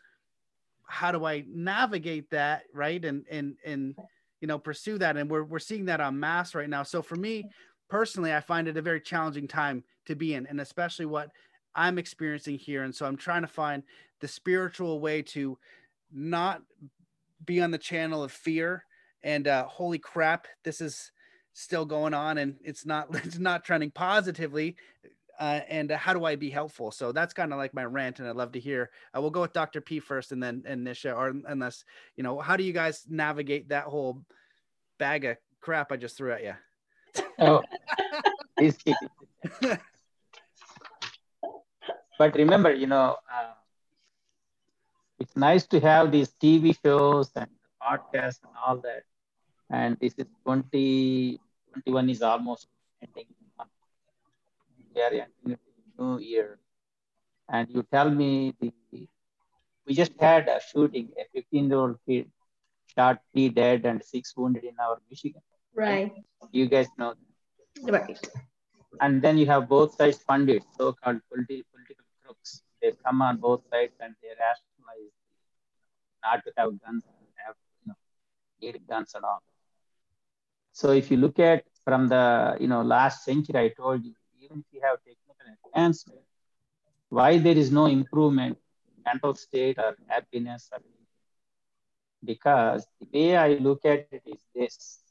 how 0.86 1.12
do 1.12 1.24
I 1.24 1.44
navigate 1.48 2.28
that, 2.28 2.64
right? 2.74 3.02
And 3.02 3.24
and 3.30 3.56
and 3.64 3.94
you 4.42 4.48
know, 4.48 4.58
pursue 4.58 4.98
that. 4.98 5.16
And 5.16 5.30
we're 5.30 5.44
we're 5.44 5.58
seeing 5.60 5.86
that 5.86 6.02
on 6.02 6.20
mass 6.20 6.54
right 6.54 6.68
now. 6.68 6.82
So 6.82 7.00
for 7.00 7.16
me, 7.16 7.48
personally, 7.92 8.32
I 8.32 8.40
find 8.40 8.68
it 8.68 8.78
a 8.78 8.82
very 8.82 9.02
challenging 9.02 9.46
time 9.46 9.84
to 10.06 10.16
be 10.16 10.32
in, 10.32 10.46
and 10.46 10.62
especially 10.62 11.04
what 11.04 11.28
I'm 11.74 11.98
experiencing 11.98 12.56
here. 12.56 12.84
And 12.84 12.94
so 12.94 13.04
I'm 13.04 13.18
trying 13.18 13.42
to 13.42 13.48
find 13.48 13.82
the 14.22 14.28
spiritual 14.28 14.98
way 14.98 15.20
to 15.20 15.58
not 16.10 16.62
be 17.44 17.60
on 17.60 17.70
the 17.70 17.76
channel 17.76 18.24
of 18.24 18.32
fear 18.32 18.86
and 19.22 19.46
uh, 19.46 19.66
holy 19.66 19.98
crap, 19.98 20.46
this 20.64 20.80
is 20.80 21.12
still 21.52 21.84
going 21.84 22.14
on 22.14 22.38
and 22.38 22.56
it's 22.64 22.86
not 22.86 23.08
it's 23.24 23.38
not 23.38 23.62
trending 23.62 23.90
positively. 23.90 24.76
Uh, 25.38 25.60
and 25.68 25.92
uh, 25.92 25.98
how 25.98 26.14
do 26.14 26.24
I 26.24 26.34
be 26.36 26.48
helpful? 26.48 26.90
So 26.92 27.12
that's 27.12 27.34
kind 27.34 27.52
of 27.52 27.58
like 27.58 27.74
my 27.74 27.84
rant, 27.84 28.20
and 28.20 28.28
I'd 28.28 28.36
love 28.36 28.52
to 28.52 28.60
hear. 28.60 28.90
Uh, 29.14 29.20
we'll 29.20 29.30
go 29.30 29.42
with 29.42 29.52
Dr. 29.52 29.82
P 29.82 29.98
first, 29.98 30.32
and 30.32 30.42
then 30.42 30.62
and 30.66 30.86
Nisha, 30.86 31.14
or 31.14 31.34
unless 31.46 31.84
you 32.16 32.22
know, 32.22 32.38
how 32.38 32.56
do 32.56 32.64
you 32.64 32.72
guys 32.72 33.04
navigate 33.08 33.68
that 33.68 33.84
whole 33.84 34.22
bag 34.98 35.24
of 35.26 35.36
crap 35.60 35.92
I 35.92 35.96
just 35.96 36.16
threw 36.16 36.32
at 36.32 36.44
you? 36.44 36.54
Oh, 37.38 37.62
but 42.18 42.34
remember, 42.36 42.72
you 42.72 42.86
know, 42.86 43.16
uh, 43.32 43.52
it's 45.18 45.36
nice 45.36 45.66
to 45.66 45.80
have 45.80 46.10
these 46.12 46.30
TV 46.42 46.74
shows 46.84 47.30
and 47.36 47.50
podcasts 47.82 48.40
and 48.44 48.54
all 48.66 48.76
that. 48.78 49.02
and 49.70 49.98
this 50.00 50.14
is 50.18 50.26
20, 50.44 51.40
21 51.72 52.10
is 52.10 52.22
almost 52.22 52.68
ending. 53.02 53.26
We 54.94 55.00
are 55.02 55.12
entering 55.12 55.58
a 55.58 56.02
new 56.02 56.18
year. 56.18 56.58
And 57.48 57.68
you 57.70 57.82
tell 57.90 58.10
me 58.10 58.54
the 58.60 58.72
we 59.86 59.94
just 59.94 60.12
had 60.20 60.48
a 60.48 60.60
shooting, 60.60 61.08
a 61.18 61.24
15 61.34 61.68
year 61.68 61.78
old 61.78 61.96
kid 62.06 62.30
shot 62.94 63.20
three 63.32 63.48
dead 63.48 63.84
and 63.86 64.02
six 64.02 64.36
wounded 64.36 64.64
in 64.64 64.74
our 64.78 64.98
Michigan. 65.10 65.42
Right. 65.74 66.12
You 66.52 66.66
guys 66.68 66.88
know. 66.98 67.14
Right. 67.82 68.18
And 69.00 69.20
then 69.22 69.38
you 69.38 69.46
have 69.46 69.68
both 69.68 69.94
sides 69.94 70.22
funded, 70.22 70.62
so 70.76 70.92
called 70.92 71.20
politi- 71.30 71.64
political 71.72 72.04
crooks. 72.22 72.62
They 72.80 72.92
come 73.04 73.22
on 73.22 73.38
both 73.38 73.62
sides 73.70 73.94
and 74.00 74.14
they 74.22 74.28
rationalize 74.28 75.12
not 76.24 76.44
to 76.44 76.52
have 76.56 76.80
guns, 76.80 77.04
have 77.46 77.54
you 77.82 77.88
know, 77.88 77.94
need 78.60 78.86
guns 78.88 79.14
and 79.14 79.24
all. 79.24 79.42
So 80.72 80.90
if 80.92 81.10
you 81.10 81.16
look 81.16 81.38
at 81.38 81.64
from 81.84 82.08
the 82.08 82.56
you 82.60 82.68
know 82.68 82.82
last 82.82 83.24
century, 83.24 83.58
I 83.58 83.68
told 83.68 84.04
you, 84.04 84.14
even 84.40 84.60
if 84.60 84.66
you 84.72 84.80
have 84.82 84.98
technical 85.04 85.46
advancement, 85.74 86.20
why 87.08 87.38
there 87.38 87.56
is 87.56 87.70
no 87.72 87.86
improvement 87.86 88.58
mental 89.04 89.34
state 89.34 89.78
or 89.78 89.96
happiness 90.08 90.68
or 90.72 90.80
because 92.24 92.86
the 93.00 93.06
way 93.12 93.36
I 93.36 93.54
look 93.54 93.84
at 93.84 94.06
it 94.10 94.22
is 94.26 94.42
this. 94.54 95.01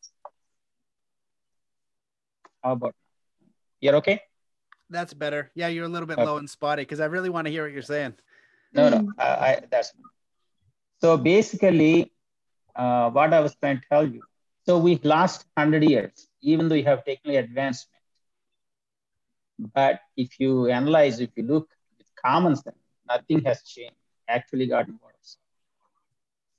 How 2.64 2.74
about 2.74 2.95
you're 3.80 3.95
okay? 3.95 4.22
That's 4.89 5.14
better. 5.14 5.51
Yeah, 5.55 5.68
you're 5.68 5.86
a 5.86 5.89
little 5.89 6.07
bit 6.07 6.20
Okay. 6.20 6.26
low 6.26 6.38
and 6.38 6.49
spotty 6.49 6.82
because 6.84 6.99
I 6.99 7.05
really 7.05 7.30
want 7.30 7.45
to 7.47 7.51
hear 7.51 7.64
what 7.64 7.72
you're 7.72 7.82
saying. 7.82 8.16
No, 8.74 8.89
no, 8.89 9.14
I, 9.18 9.26
I, 9.26 9.59
that's 9.70 9.93
so 11.01 11.18
basically 11.18 12.12
uh, 12.76 13.09
what 13.09 13.34
I 13.34 13.39
was 13.39 13.55
trying 13.55 13.80
to 13.80 13.84
tell 13.89 14.07
you. 14.07 14.22
So 14.66 14.78
we 14.78 14.99
last 15.03 15.45
100 15.55 15.84
years, 15.84 16.28
even 16.41 16.70
though 16.70 16.76
we 16.76 16.84
have 16.84 17.03
technical 17.03 17.38
advancement. 17.39 18.01
But 19.74 20.01
if 20.16 20.39
you 20.39 20.68
analyze, 20.68 21.20
if 21.20 21.32
you 21.36 21.43
look 21.43 21.70
with 21.97 22.07
common 22.24 22.55
sense, 22.55 22.78
nothing 23.07 23.43
has 23.45 23.64
changed, 23.64 23.95
actually 24.28 24.68
gotten 24.68 24.99
worse. 25.03 25.38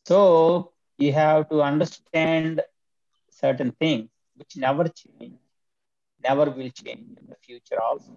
So 0.07 0.73
you 0.99 1.13
have 1.13 1.49
to 1.51 1.63
understand 1.63 2.63
certain 3.31 3.73
things 3.73 4.09
which 4.37 4.57
never 4.57 4.89
change, 4.89 5.39
never 6.25 6.51
will 6.51 6.71
change 6.71 7.07
in 7.21 7.27
the 7.29 7.37
future 7.47 7.81
also. 7.81 8.13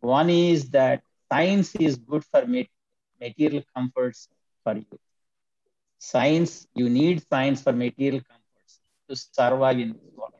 One 0.00 0.30
is 0.30 0.70
that 0.70 1.02
science 1.30 1.74
is 1.74 1.96
good 1.96 2.24
for 2.24 2.44
material 3.20 3.62
comforts 3.74 4.28
for 4.62 4.74
you. 4.76 4.98
Science, 5.98 6.66
you 6.74 6.88
need 6.88 7.22
science 7.28 7.62
for 7.62 7.72
material 7.72 8.20
comforts 8.22 8.80
to 9.08 9.16
survive 9.16 9.78
in 9.78 9.92
this 9.92 10.12
world. 10.16 10.32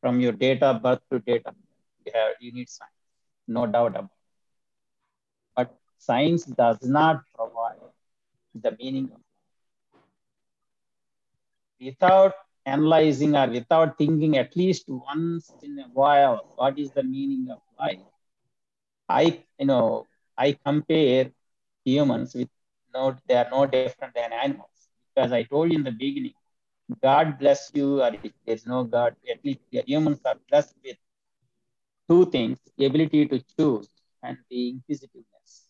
From 0.00 0.20
your 0.20 0.32
date 0.32 0.62
of 0.62 0.82
birth 0.82 1.00
to 1.10 1.18
date 1.20 1.42
you, 2.04 2.12
you 2.40 2.52
need 2.52 2.68
science, 2.68 2.92
no 3.46 3.66
doubt 3.66 3.92
about 3.96 4.04
it. 4.04 4.10
But 5.56 5.78
science 5.98 6.44
does 6.44 6.78
not 6.82 7.24
provide 7.34 7.80
the 8.54 8.72
meaning 8.78 9.04
of 9.06 9.18
life. 9.18 9.22
Without 11.80 12.34
analyzing 12.66 13.36
or 13.36 13.48
without 13.48 13.98
thinking 13.98 14.36
at 14.38 14.56
least 14.56 14.84
once 14.88 15.52
in 15.62 15.78
a 15.78 15.88
while, 15.92 16.52
what 16.56 16.78
is 16.78 16.90
the 16.92 17.02
meaning 17.02 17.48
of 17.50 17.60
life? 17.78 17.98
I, 19.08 19.44
you 19.58 19.66
know, 19.66 20.06
I 20.36 20.58
compare 20.64 21.30
humans 21.84 22.34
with 22.34 22.48
no, 22.94 23.16
they 23.28 23.36
are 23.36 23.48
no 23.50 23.66
different 23.66 24.14
than 24.14 24.32
animals. 24.32 24.88
Because 25.14 25.32
I 25.32 25.42
told 25.44 25.70
you 25.72 25.78
in 25.78 25.84
the 25.84 25.92
beginning, 25.92 26.34
God 27.02 27.38
bless 27.38 27.70
you, 27.74 28.02
or 28.02 28.12
if 28.22 28.32
there's 28.46 28.66
no 28.66 28.84
God, 28.84 29.16
at 29.30 29.44
least 29.44 29.60
humans 29.70 30.20
are 30.24 30.36
blessed 30.48 30.74
with 30.84 30.96
two 32.08 32.26
things 32.30 32.58
the 32.76 32.86
ability 32.86 33.26
to 33.26 33.40
choose 33.56 33.88
and 34.22 34.36
the 34.50 34.70
inquisitiveness. 34.70 35.68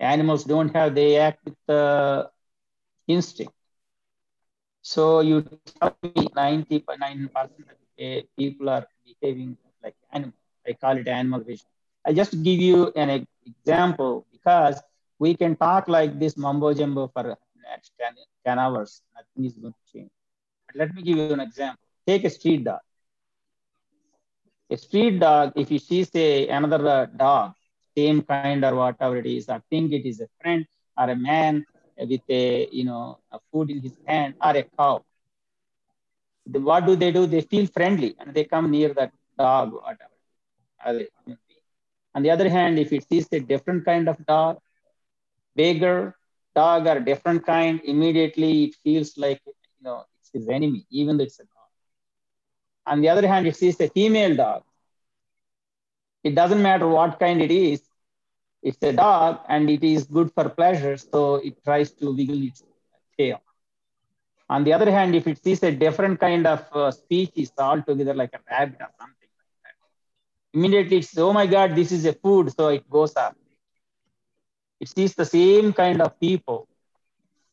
Animals 0.00 0.44
don't 0.44 0.74
have, 0.74 0.94
they 0.94 1.16
act 1.16 1.44
with 1.44 1.68
uh, 1.68 2.26
instinct. 3.06 3.52
So 4.82 5.20
you 5.20 5.42
tell 5.42 5.80
me 5.86 6.12
99% 6.34 7.68
of 7.70 7.76
eh, 7.98 8.22
people 8.38 8.68
are 8.68 8.86
behaving 9.04 9.56
like 9.82 9.94
animals. 10.12 10.34
I 10.66 10.72
call 10.74 10.96
it 10.96 11.08
animal 11.08 11.40
vision. 11.40 11.66
I 12.06 12.12
just 12.12 12.32
give 12.42 12.60
you 12.60 12.92
an 12.96 13.26
example 13.46 14.26
because 14.32 14.82
we 15.18 15.34
can 15.34 15.56
talk 15.56 15.88
like 15.88 16.18
this 16.18 16.36
mumbo 16.36 16.74
jumbo 16.74 17.08
for 17.08 17.24
next 17.70 17.92
10, 18.00 18.14
10 18.44 18.58
hours. 18.58 19.02
Nothing 19.16 19.44
is 19.46 19.54
going 19.54 19.74
to 19.74 19.92
change. 19.92 20.10
But 20.66 20.76
let 20.76 20.94
me 20.94 21.02
give 21.02 21.18
you 21.18 21.28
an 21.32 21.40
example. 21.40 21.80
Take 22.06 22.24
a 22.24 22.30
street 22.30 22.64
dog. 22.64 22.80
A 24.70 24.76
street 24.76 25.18
dog, 25.20 25.52
if 25.56 25.70
you 25.70 25.78
see, 25.78 26.04
say, 26.04 26.48
another 26.48 27.08
dog, 27.16 27.52
same 27.96 28.22
kind 28.22 28.64
or 28.64 28.74
whatever 28.74 29.16
it 29.18 29.26
is, 29.26 29.48
I 29.48 29.60
think 29.70 29.92
it 29.92 30.06
is 30.06 30.20
a 30.20 30.28
friend 30.40 30.66
or 30.98 31.10
a 31.10 31.16
man 31.16 31.64
with 31.98 32.20
a, 32.28 32.68
you 32.70 32.84
know, 32.84 33.18
a 33.30 33.38
food 33.52 33.70
in 33.70 33.80
his 33.80 33.96
hand 34.06 34.34
or 34.42 34.56
a 34.56 34.62
cow. 34.78 35.02
The- 36.46 36.60
what 36.60 36.86
do 36.86 36.96
they 36.96 37.10
do? 37.12 37.26
They 37.26 37.40
feel 37.42 37.66
friendly 37.66 38.14
and 38.18 38.34
they 38.34 38.44
come 38.44 38.70
near 38.70 38.92
that 38.94 39.12
dog, 39.38 39.72
whatever. 39.72 40.10
On 42.14 42.22
the 42.22 42.30
other 42.30 42.48
hand, 42.48 42.78
if 42.78 42.92
it 42.92 43.04
sees 43.08 43.28
a 43.32 43.40
different 43.40 43.84
kind 43.84 44.08
of 44.08 44.24
dog, 44.26 44.58
bigger 45.54 46.14
dog 46.54 46.86
or 46.86 47.00
different 47.00 47.44
kind, 47.46 47.80
immediately 47.84 48.64
it 48.64 48.74
feels 48.82 49.16
like 49.18 49.40
you 49.46 49.52
know 49.82 50.04
it's 50.20 50.30
his 50.32 50.48
enemy, 50.48 50.86
even 50.90 51.16
though 51.16 51.24
it's 51.24 51.40
a 51.40 51.44
dog. 51.44 51.68
On 52.86 53.00
the 53.00 53.08
other 53.08 53.26
hand, 53.26 53.46
if 53.46 53.54
it 53.54 53.58
sees 53.58 53.80
a 53.80 53.88
female 53.88 54.34
dog. 54.36 54.62
It 56.24 56.34
doesn't 56.34 56.62
matter 56.62 56.86
what 56.88 57.18
kind 57.20 57.40
it 57.42 57.50
is, 57.52 57.82
it's 58.62 58.82
a 58.82 58.92
dog 58.92 59.40
and 59.48 59.68
it 59.68 59.82
is 59.82 60.04
good 60.04 60.32
for 60.32 60.48
pleasure, 60.48 60.96
so 60.96 61.36
it 61.36 61.62
tries 61.64 61.90
to 61.92 62.14
wiggle 62.14 62.42
its 62.42 62.62
tail. 63.18 63.40
On 64.48 64.64
the 64.64 64.72
other 64.72 64.90
hand, 64.90 65.14
if 65.14 65.26
it 65.26 65.42
sees 65.42 65.62
a 65.62 65.72
different 65.72 66.20
kind 66.20 66.46
of 66.46 66.64
uh, 66.72 66.90
species 66.90 67.52
altogether, 67.58 68.14
like 68.14 68.34
a 68.34 68.40
rabbit 68.50 68.80
or 68.80 68.90
something 69.00 69.28
like 69.38 69.52
that, 69.64 70.58
immediately 70.58 70.98
it's, 70.98 71.16
oh 71.18 71.32
my 71.32 71.46
God, 71.46 71.74
this 71.74 71.90
is 71.90 72.04
a 72.04 72.12
food, 72.12 72.52
so 72.54 72.68
it 72.68 72.88
goes 72.88 73.16
up. 73.16 73.36
It 74.80 74.88
sees 74.88 75.14
the 75.14 75.24
same 75.24 75.72
kind 75.72 76.02
of 76.02 76.18
people, 76.20 76.68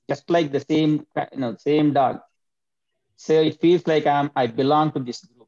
just 0.10 0.30
like 0.30 0.52
the 0.52 0.60
same, 0.60 1.06
you 1.32 1.40
know, 1.40 1.56
same 1.58 1.94
dog. 1.94 2.22
So 3.16 3.34
it 3.34 3.62
feels 3.62 3.86
like 3.86 4.08
I'm, 4.08 4.32
I 4.36 4.48
belong 4.48 4.92
to 4.94 5.00
this 5.00 5.24
group. 5.26 5.48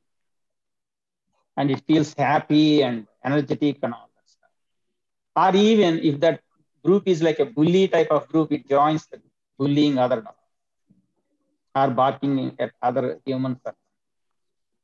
And 1.57 1.71
it 1.71 1.81
feels 1.87 2.13
happy 2.13 2.83
and 2.83 3.07
energetic 3.25 3.79
and 3.81 3.93
all. 3.93 4.10
Or 5.35 5.55
even 5.55 5.99
if 5.99 6.19
that 6.21 6.41
group 6.83 7.07
is 7.07 7.21
like 7.21 7.39
a 7.39 7.45
bully 7.45 7.87
type 7.87 8.11
of 8.11 8.27
group, 8.29 8.51
it 8.51 8.67
joins 8.67 9.07
the 9.07 9.21
bullying 9.57 9.97
other 9.97 10.21
dog 10.21 10.35
or 11.75 11.89
barking 11.89 12.55
at 12.59 12.71
other 12.81 13.19
humans. 13.25 13.57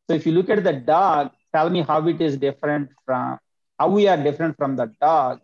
So 0.10 0.16
if 0.16 0.26
you 0.26 0.32
look 0.32 0.50
at 0.50 0.64
the 0.64 0.74
dog, 0.74 1.32
tell 1.54 1.70
me 1.70 1.82
how 1.82 2.06
it 2.08 2.22
is 2.22 2.38
different 2.38 2.90
from 3.06 3.40
how 3.78 3.90
we 3.90 4.08
are 4.08 4.18
different 4.18 4.58
from 4.58 4.76
the 4.76 4.92
dog. 5.02 5.40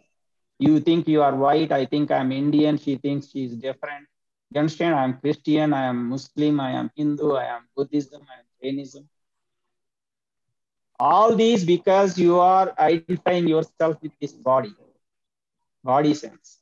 You 0.59 0.79
think 0.79 1.07
you 1.07 1.21
are 1.21 1.35
white, 1.35 1.71
I 1.71 1.85
think 1.85 2.11
I'm 2.11 2.31
Indian, 2.31 2.77
she 2.77 2.95
thinks 2.95 3.29
she's 3.29 3.55
different. 3.55 4.07
You 4.51 4.59
understand? 4.59 4.95
I 4.95 5.03
am 5.03 5.19
Christian, 5.19 5.73
I 5.73 5.85
am 5.85 6.09
Muslim, 6.09 6.59
I 6.59 6.71
am 6.71 6.91
Hindu, 6.95 7.33
I 7.33 7.45
am 7.45 7.67
Buddhism, 7.75 8.21
I 8.29 8.39
am 8.39 8.45
Jainism. 8.61 9.09
All 10.99 11.35
these 11.35 11.65
because 11.65 12.17
you 12.17 12.39
are 12.39 12.73
identifying 12.79 13.47
yourself 13.47 13.97
with 14.01 14.11
this 14.21 14.33
body, 14.33 14.73
body 15.83 16.13
sense. 16.13 16.59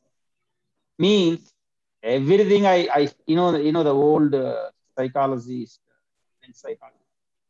Means 0.99 1.53
everything 2.03 2.65
I, 2.65 2.87
I 2.93 3.09
you 3.25 3.35
know, 3.35 3.55
you 3.55 3.71
know 3.71 3.83
the 3.83 3.93
old 3.93 4.33
uh, 4.35 4.69
psychologists, 4.97 5.79
psychology. 6.53 6.97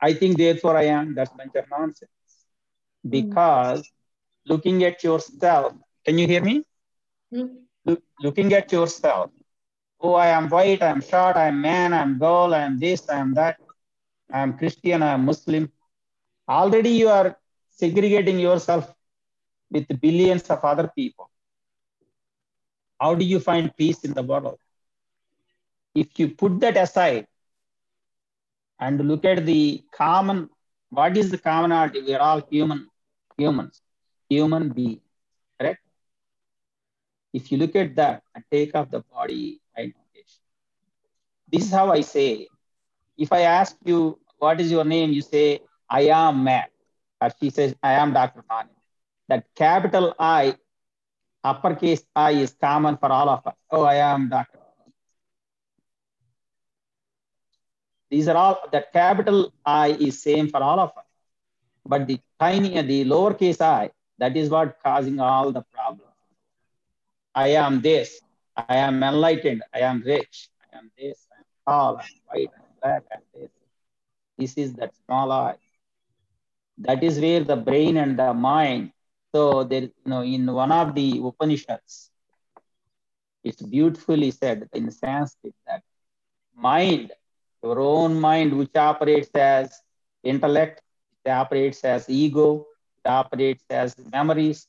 I 0.02 0.14
think 0.14 0.38
therefore 0.38 0.77
I 0.77 0.85
am. 0.85 1.15
That's 1.15 1.31
bunch 1.31 1.56
of 1.56 1.65
nonsense. 1.69 2.11
Because 3.07 3.89
looking 4.45 4.84
at 4.84 5.03
yourself, 5.03 5.73
can 6.06 6.18
you 6.18 6.27
hear 6.27 6.43
me? 6.43 6.64
Mm. 7.34 7.56
Look, 7.85 8.03
looking 8.22 8.53
at 8.53 8.72
yourself. 8.72 9.31
Oh, 9.99 10.14
I 10.15 10.27
am 10.27 10.49
white, 10.49 10.81
I 10.84 10.89
am 10.89 11.02
short, 11.02 11.38
I 11.38 11.48
am 11.48 11.61
man, 11.61 11.93
I 11.93 12.02
am 12.02 12.18
girl, 12.19 12.53
I 12.53 12.60
am 12.60 12.80
this, 12.80 13.07
I 13.10 13.18
am 13.19 13.34
that, 13.35 13.57
I 14.31 14.41
am 14.41 14.57
Christian, 14.57 15.03
I 15.03 15.14
am 15.14 15.26
Muslim. 15.26 15.72
Already 16.49 16.89
you 16.91 17.10
are 17.10 17.38
segregating 17.69 18.39
yourself 18.39 18.93
with 19.72 19.88
billions 20.02 20.49
of 20.49 20.64
other 20.64 20.91
people. 20.95 21.31
How 23.02 23.15
do 23.15 23.26
you 23.26 23.41
find 23.41 23.76
peace 23.78 24.06
in 24.06 24.14
the 24.14 24.23
world? 24.23 24.60
If 25.95 26.19
you 26.19 26.30
put 26.30 26.60
that 26.61 26.78
aside 26.78 27.28
and 28.80 28.99
look 29.07 29.26
at 29.26 29.45
the 29.45 29.84
common, 29.91 30.49
what 30.90 31.18
is 31.18 31.32
the 31.32 31.38
commonality? 31.38 32.02
We 32.02 32.14
are 32.15 32.22
all 32.22 32.41
human, 32.49 32.88
humans, 33.38 33.82
human 34.30 34.69
beings, 34.69 35.02
correct? 35.60 35.82
If 37.34 37.52
you 37.52 37.57
look 37.57 37.76
at 37.76 37.95
that 37.95 38.23
and 38.36 38.44
take 38.52 38.76
off 38.76 38.90
the 38.91 39.02
body 39.02 39.61
this 41.52 41.65
is 41.65 41.72
how 41.72 41.91
I 41.91 42.02
say 42.02 42.48
If 43.18 43.32
I 43.34 43.41
ask 43.41 43.78
you, 43.86 44.19
what 44.40 44.60
is 44.61 44.72
your 44.72 44.86
name? 44.86 45.11
You 45.11 45.22
say, 45.22 45.61
I 45.90 46.03
am 46.07 46.44
Matt. 46.44 46.72
Or 47.22 47.30
she 47.40 47.49
says, 47.52 47.76
I 47.84 47.94
am 47.94 48.14
Dr. 48.14 48.44
Mani. 48.49 48.69
That 49.30 49.45
capital 49.56 50.15
I, 50.19 50.56
uppercase 51.43 52.03
I 52.15 52.31
is 52.31 52.55
common 52.59 52.97
for 52.97 53.11
all 53.11 53.30
of 53.30 53.45
us. 53.45 53.55
Oh, 53.69 53.84
I 53.84 53.95
am 53.95 54.30
Dr. 54.30 54.59
These 58.11 58.27
are 58.27 58.35
all, 58.35 58.59
that 58.73 58.91
capital 58.91 59.53
I 59.65 59.91
is 59.93 60.22
same 60.22 60.49
for 60.49 60.61
all 60.61 60.80
of 60.80 60.89
us. 60.97 61.05
But 61.85 62.07
the 62.07 62.19
tiny, 62.39 62.81
the 62.81 63.05
lowercase 63.05 63.61
i, 63.61 63.89
that 64.18 64.35
is 64.35 64.49
what 64.49 64.77
causing 64.84 65.19
all 65.22 65.51
the 65.53 65.63
problems. 65.73 66.11
I 67.34 67.49
am 67.49 67.80
this, 67.81 68.19
I 68.57 68.76
am 68.76 69.01
enlightened, 69.01 69.63
I 69.73 69.80
am 69.80 70.03
rich, 70.05 70.49
I 70.61 70.77
am 70.77 70.91
this, 70.97 71.26
I 71.31 71.39
am 71.39 71.45
tall, 71.65 71.97
I 71.97 72.01
am 72.01 72.07
white, 72.27 72.49
I 72.53 72.59
am 72.59 72.72
black, 72.81 73.03
I 73.09 73.15
am 73.15 73.22
this. 73.34 73.51
This 74.38 74.57
is 74.57 74.73
that 74.73 74.91
small 75.05 75.31
I. 75.31 75.55
That 76.80 77.03
is 77.03 77.19
where 77.19 77.43
the 77.45 77.55
brain 77.55 77.95
and 77.95 78.19
the 78.19 78.34
mind. 78.34 78.91
So 79.34 79.64
there, 79.64 79.84
you 79.84 79.91
know, 80.06 80.22
in 80.22 80.52
one 80.52 80.72
of 80.72 80.95
the 80.95 81.20
Upanishads, 81.24 82.12
it's 83.44 83.62
beautifully 83.62 84.32
said 84.32 84.68
in 84.74 84.90
Sanskrit 84.91 85.53
that 85.68 85.84
mind, 86.56 87.12
your 87.64 87.80
own 87.80 88.20
mind, 88.20 88.58
which 88.58 88.76
operates 88.76 89.30
as 89.36 89.82
intellect, 90.24 90.82
it 91.26 91.30
operates 91.30 91.84
as 91.84 92.10
ego, 92.10 92.66
it 93.03 93.10
operates 93.10 93.64
as 93.70 93.95
memories. 94.12 94.68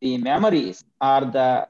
The 0.00 0.16
memories 0.18 0.84
are 1.00 1.24
the 1.24 1.68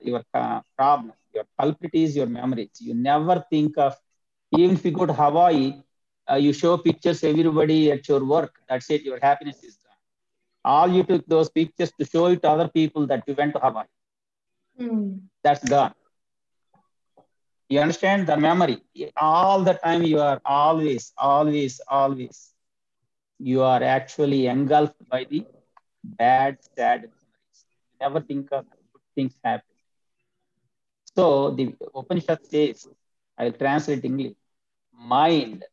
your 0.00 0.22
uh, 0.34 0.60
problem. 0.76 1.12
Your 1.34 1.44
culprit 1.58 1.90
is 1.94 2.16
your 2.16 2.26
memories. 2.26 2.70
You 2.80 2.94
never 2.94 3.44
think 3.50 3.76
of, 3.78 3.94
even 4.52 4.76
if 4.76 4.84
you 4.84 4.92
go 4.92 5.06
to 5.06 5.12
Hawaii, 5.12 5.82
uh, 6.30 6.36
you 6.36 6.52
show 6.52 6.76
pictures 6.78 7.22
everybody 7.24 7.92
at 7.92 8.08
your 8.08 8.24
work. 8.24 8.54
That's 8.68 8.90
it. 8.90 9.02
Your 9.02 9.18
happiness 9.20 9.62
is. 9.62 9.78
All 10.64 10.88
you 10.88 11.02
took 11.04 11.26
those 11.26 11.50
pictures 11.50 11.92
to 11.98 12.04
show 12.06 12.26
it 12.26 12.42
to 12.42 12.50
other 12.50 12.68
people 12.68 13.06
that 13.06 13.22
you 13.26 13.34
went 13.34 13.52
to 13.54 13.60
Hawaii. 13.60 13.86
Mm. 14.80 15.20
That's 15.42 15.64
gone. 15.68 15.94
You 17.68 17.80
understand 17.80 18.26
the 18.26 18.36
memory. 18.36 18.78
All 19.16 19.62
the 19.62 19.74
time 19.74 20.02
you 20.02 20.20
are 20.20 20.40
always, 20.44 21.12
always, 21.18 21.80
always. 21.88 22.54
You 23.38 23.62
are 23.62 23.82
actually 23.82 24.46
engulfed 24.46 25.08
by 25.08 25.24
the 25.24 25.46
bad, 26.04 26.58
sad 26.76 27.02
memories. 27.02 27.64
Never 28.00 28.20
think 28.20 28.52
of 28.52 28.64
good 28.92 29.02
things 29.14 29.34
happen. 29.44 29.66
So 31.16 31.50
the 31.50 31.74
Upanishad 31.94 32.44
says, 32.44 32.86
I'll 33.38 33.52
translate 33.52 34.04
English. 34.04 34.34
Mind 34.92 35.64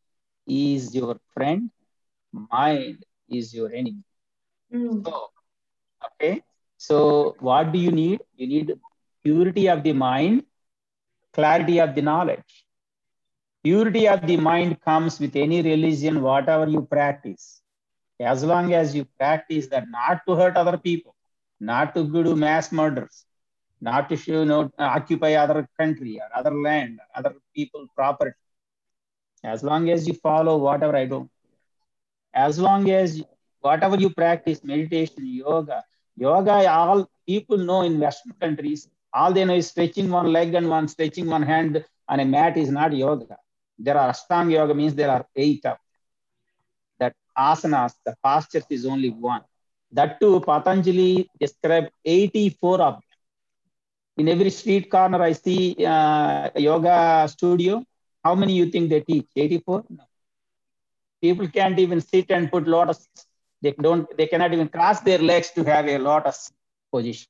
is 0.46 0.94
your 0.94 1.18
friend, 1.34 1.70
mind 2.32 3.04
is 3.28 3.54
your 3.54 3.72
enemy. 3.72 4.02
Mm. 4.72 5.04
So, 5.04 5.30
okay. 6.06 6.42
So 6.76 7.36
what 7.40 7.72
do 7.72 7.78
you 7.78 7.92
need? 7.92 8.20
You 8.36 8.46
need 8.46 8.72
purity 9.22 9.68
of 9.68 9.82
the 9.82 9.92
mind, 9.92 10.44
clarity 11.32 11.78
of 11.80 11.94
the 11.94 12.02
knowledge. 12.02 12.64
Purity 13.62 14.08
of 14.08 14.26
the 14.26 14.36
mind 14.36 14.80
comes 14.82 15.20
with 15.20 15.36
any 15.36 15.62
religion, 15.62 16.22
whatever 16.22 16.68
you 16.68 16.82
practice. 16.82 17.62
As 18.20 18.44
long 18.44 18.72
as 18.72 18.94
you 18.94 19.04
practice 19.18 19.66
that 19.68 19.88
not 19.90 20.22
to 20.26 20.34
hurt 20.34 20.56
other 20.56 20.76
people, 20.78 21.14
not 21.60 21.94
to 21.94 22.04
do 22.04 22.34
mass 22.36 22.72
murders, 22.72 23.24
not 23.80 24.08
to 24.08 24.16
you 24.16 24.44
know, 24.44 24.70
occupy 24.78 25.34
other 25.34 25.68
country 25.78 26.20
or 26.20 26.28
other 26.36 26.54
land, 26.54 27.00
other 27.14 27.34
people 27.54 27.86
property. 27.94 28.36
As 29.44 29.62
long 29.62 29.90
as 29.90 30.06
you 30.06 30.14
follow 30.14 30.56
whatever 30.58 30.96
I 30.96 31.06
do, 31.06 31.28
as 32.34 32.58
long 32.58 32.90
as 32.90 33.22
whatever 33.62 33.96
you 33.96 34.10
practice, 34.10 34.62
meditation, 34.64 35.26
yoga, 35.26 35.84
yoga, 36.16 36.68
all 36.70 37.08
people 37.26 37.58
know 37.58 37.82
in 37.82 37.98
Western 38.00 38.32
countries, 38.40 38.88
all 39.14 39.32
they 39.32 39.44
know 39.44 39.54
is 39.54 39.68
stretching 39.68 40.10
one 40.10 40.32
leg 40.32 40.54
and 40.54 40.68
one 40.68 40.88
stretching 40.88 41.26
one 41.26 41.42
hand 41.42 41.84
on 42.08 42.20
a 42.20 42.24
mat 42.24 42.56
is 42.56 42.70
not 42.70 42.92
yoga. 42.94 43.38
There 43.78 43.98
are 43.98 44.12
Ashtanga 44.12 44.52
yoga 44.52 44.74
means 44.74 44.94
there 44.94 45.10
are 45.10 45.26
eight 45.36 45.64
of 45.66 45.78
that 46.98 47.14
asanas, 47.36 47.94
the 48.04 48.14
postures 48.24 48.66
is 48.70 48.86
only 48.86 49.10
one. 49.10 49.42
That 49.92 50.20
too, 50.20 50.40
Patanjali 50.40 51.28
described 51.40 51.90
84 52.04 52.80
of 52.80 52.94
them. 52.94 53.02
In 54.18 54.28
every 54.28 54.50
street 54.50 54.90
corner, 54.90 55.22
I 55.22 55.32
see 55.32 55.76
uh, 55.84 56.50
yoga 56.56 57.28
studio. 57.28 57.82
How 58.24 58.34
many 58.34 58.54
you 58.54 58.66
think 58.70 58.90
they 58.90 59.00
teach? 59.00 59.26
84? 59.36 59.84
No. 59.90 60.04
People 61.20 61.48
can't 61.48 61.78
even 61.78 62.00
sit 62.00 62.30
and 62.30 62.50
put 62.50 62.66
lotus. 62.66 63.08
They 63.62 63.72
don't. 63.72 64.06
They 64.16 64.26
cannot 64.26 64.52
even 64.52 64.68
cross 64.68 65.00
their 65.00 65.18
legs 65.18 65.50
to 65.52 65.64
have 65.64 65.86
a 65.88 65.98
lotus 65.98 66.52
position. 66.92 67.28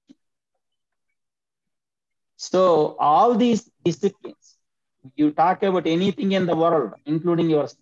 So 2.37 2.97
all 2.99 3.35
these 3.35 3.71
disciplines, 3.85 4.57
you 5.17 5.31
talk 5.33 5.63
about 5.63 5.87
anything 5.87 6.33
in 6.33 6.47
the 6.47 6.57
world, 6.57 6.93
including 7.07 7.51
yours, 7.51 7.77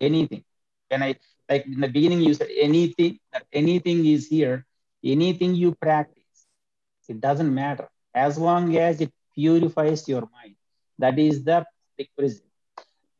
anything. 0.00 0.44
Can 0.90 1.02
I 1.02 1.16
like 1.48 1.66
in 1.66 1.80
the 1.80 1.88
beginning 1.88 2.20
you 2.20 2.34
said 2.34 2.48
anything 2.56 3.18
that 3.32 3.44
anything 3.52 4.04
is 4.06 4.28
here, 4.28 4.66
anything 5.04 5.54
you 5.54 5.74
practice, 5.74 6.46
it 7.08 7.20
doesn't 7.20 7.52
matter 7.54 7.88
as 8.14 8.38
long 8.38 8.76
as 8.76 9.00
it 9.00 9.12
purifies 9.34 10.08
your 10.08 10.28
mind. 10.32 10.56
That 10.98 11.18
is 11.18 11.44
the 11.44 11.66
requisite. 11.98 12.44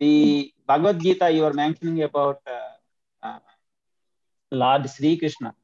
The 0.01 0.53
Bhagavad 0.67 1.01
Gita 1.01 1.31
you 1.31 1.45
are 1.45 1.53
mentioning 1.55 2.03
about 2.03 2.41
uh, 2.47 2.68
Lord 4.51 4.89
Sri 4.91 5.17
Krishna, 5.19 5.55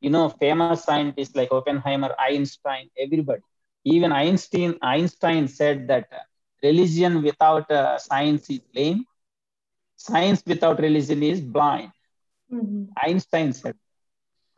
you 0.00 0.10
know, 0.10 0.28
famous 0.28 0.76
scientists 0.76 1.28
like 1.28 1.44
Oppenheimer, 1.52 2.06
Einstein, 2.18 2.84
everybody 2.98 3.42
even 3.84 4.12
Einstein, 4.12 4.74
Einstein 4.82 5.46
said 5.48 5.86
that 5.88 6.08
religion 6.62 7.22
without 7.22 7.70
uh, 7.70 7.98
science 7.98 8.48
is 8.50 8.60
lame. 8.74 9.04
Science 9.96 10.42
without 10.46 10.80
religion 10.80 11.22
is 11.22 11.40
blind. 11.40 11.90
Mm-hmm. 12.52 12.84
Einstein 13.02 13.52
said. 13.52 13.74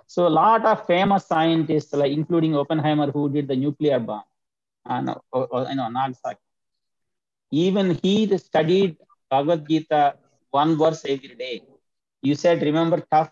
So 0.07 0.27
a 0.27 0.31
lot 0.31 0.65
of 0.65 0.87
famous 0.87 1.27
scientists, 1.27 1.93
like 1.93 2.13
including 2.13 2.55
Oppenheimer, 2.57 3.11
who 3.11 3.29
did 3.29 3.49
the 3.49 3.57
nuclear 3.57 3.99
bomb, 3.99 4.23
uh, 4.85 5.01
no, 5.01 5.21
or, 5.33 5.47
or, 5.47 5.67
you 5.69 5.75
know, 5.77 5.89
Nagasaki. 5.89 6.41
Even 7.51 7.99
he 8.03 8.37
studied 8.39 8.97
Bhagavad 9.31 9.67
Gita 9.69 10.15
one 10.51 10.77
verse 10.77 11.05
every 11.05 11.35
day. 11.35 11.63
You 12.23 12.35
said, 12.35 12.63
remember 12.63 13.05
tough. 13.11 13.31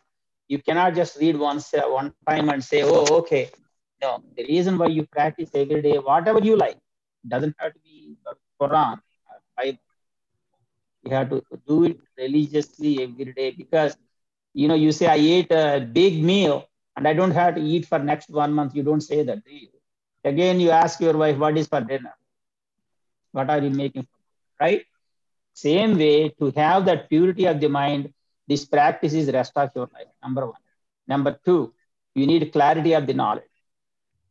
You 0.49 0.59
cannot 0.59 0.95
just 0.95 1.19
read 1.21 1.37
once 1.39 1.73
uh, 1.75 1.83
one 1.87 2.13
time 2.29 2.49
and 2.51 2.63
say, 2.63 2.83
oh, 2.83 3.07
okay, 3.21 3.51
no, 4.03 4.23
the 4.37 4.45
reason 4.45 4.77
why 4.79 4.87
you 4.87 5.05
practice 5.07 5.51
every 5.55 5.81
day, 5.83 5.97
whatever 5.99 6.41
you 6.41 6.57
like, 6.57 6.79
doesn't 7.27 7.55
have 7.59 7.73
to 7.75 7.79
be 7.81 8.17
Quran, 8.61 9.01
Bible. 9.57 9.79
You 11.05 11.11
have 11.13 11.31
to 11.31 11.43
do 11.67 11.85
it 11.85 11.99
religiously 12.19 13.03
every 13.03 13.33
day 13.33 13.51
because, 13.51 13.97
you 14.55 14.69
know, 14.69 14.75
you 14.75 14.93
say, 14.93 15.07
I 15.07 15.17
ate 15.17 15.51
a 15.53 15.81
big 15.81 16.23
meal 16.23 16.67
and 16.97 17.07
I 17.07 17.13
don't 17.15 17.31
have 17.33 17.55
to 17.57 17.61
eat 17.61 17.87
for 17.87 17.99
next 17.99 18.31
one 18.31 18.53
month. 18.53 18.75
You 18.75 18.83
don't 18.83 19.01
say 19.01 19.23
that, 19.23 19.45
do 19.45 19.53
you? 19.53 19.69
Again, 20.25 20.61
you 20.61 20.71
ask 20.71 21.01
your 21.01 21.17
wife, 21.17 21.37
what 21.39 21.57
is 21.59 21.69
for 21.69 21.81
dinner? 21.81 22.15
What 23.33 23.51
are 23.51 23.59
you 23.61 23.71
making? 23.71 24.07
Right? 24.61 24.85
Same 25.55 25.97
way, 25.99 26.31
to 26.41 26.51
have 26.53 26.85
that 26.87 27.09
purity 27.09 27.47
of 27.47 27.61
the 27.61 27.69
mind, 27.69 28.13
this 28.47 28.65
practice 28.65 29.15
is 29.15 29.31
rest 29.33 29.53
of 29.57 29.71
your 29.75 29.89
life, 29.95 30.09
number 30.23 30.47
one. 30.47 30.61
Number 31.07 31.39
two, 31.45 31.73
you 32.15 32.27
need 32.27 32.53
clarity 32.53 32.93
of 32.95 33.07
the 33.07 33.15
knowledge 33.15 33.45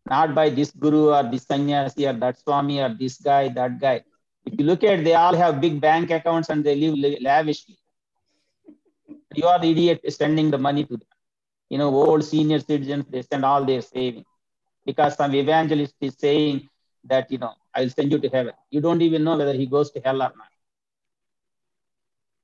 not 0.09 0.35
by 0.35 0.49
this 0.49 0.71
guru 0.71 1.09
or 1.13 1.23
this 1.23 1.43
sannyasi 1.43 2.07
or 2.07 2.13
that 2.13 2.37
swami 2.39 2.79
or 2.81 2.89
this 2.99 3.19
guy, 3.19 3.47
that 3.49 3.79
guy. 3.79 4.03
If 4.45 4.59
you 4.59 4.65
look 4.65 4.83
at, 4.83 5.03
they 5.03 5.13
all 5.13 5.35
have 5.35 5.61
big 5.61 5.79
bank 5.79 6.11
accounts 6.11 6.49
and 6.49 6.63
they 6.63 6.75
live 6.75 7.17
lavishly. 7.21 7.77
You 9.33 9.47
are 9.47 9.59
the 9.59 9.71
idiot 9.71 10.01
sending 10.09 10.51
the 10.51 10.57
money 10.57 10.83
to 10.85 10.97
them. 10.97 11.07
You 11.69 11.77
know, 11.77 11.89
old 11.95 12.23
senior 12.23 12.59
citizens, 12.59 13.05
they 13.09 13.21
send 13.21 13.45
all 13.45 13.63
their 13.65 13.81
savings 13.81 14.25
because 14.85 15.15
some 15.15 15.33
evangelist 15.33 15.95
is 16.01 16.15
saying 16.19 16.69
that, 17.05 17.31
you 17.31 17.37
know, 17.37 17.53
I'll 17.73 17.89
send 17.89 18.11
you 18.11 18.19
to 18.19 18.29
heaven. 18.29 18.53
You 18.69 18.81
don't 18.81 19.01
even 19.01 19.23
know 19.23 19.37
whether 19.37 19.53
he 19.53 19.65
goes 19.65 19.91
to 19.91 20.01
hell 20.01 20.21
or 20.21 20.31
not. 20.37 20.52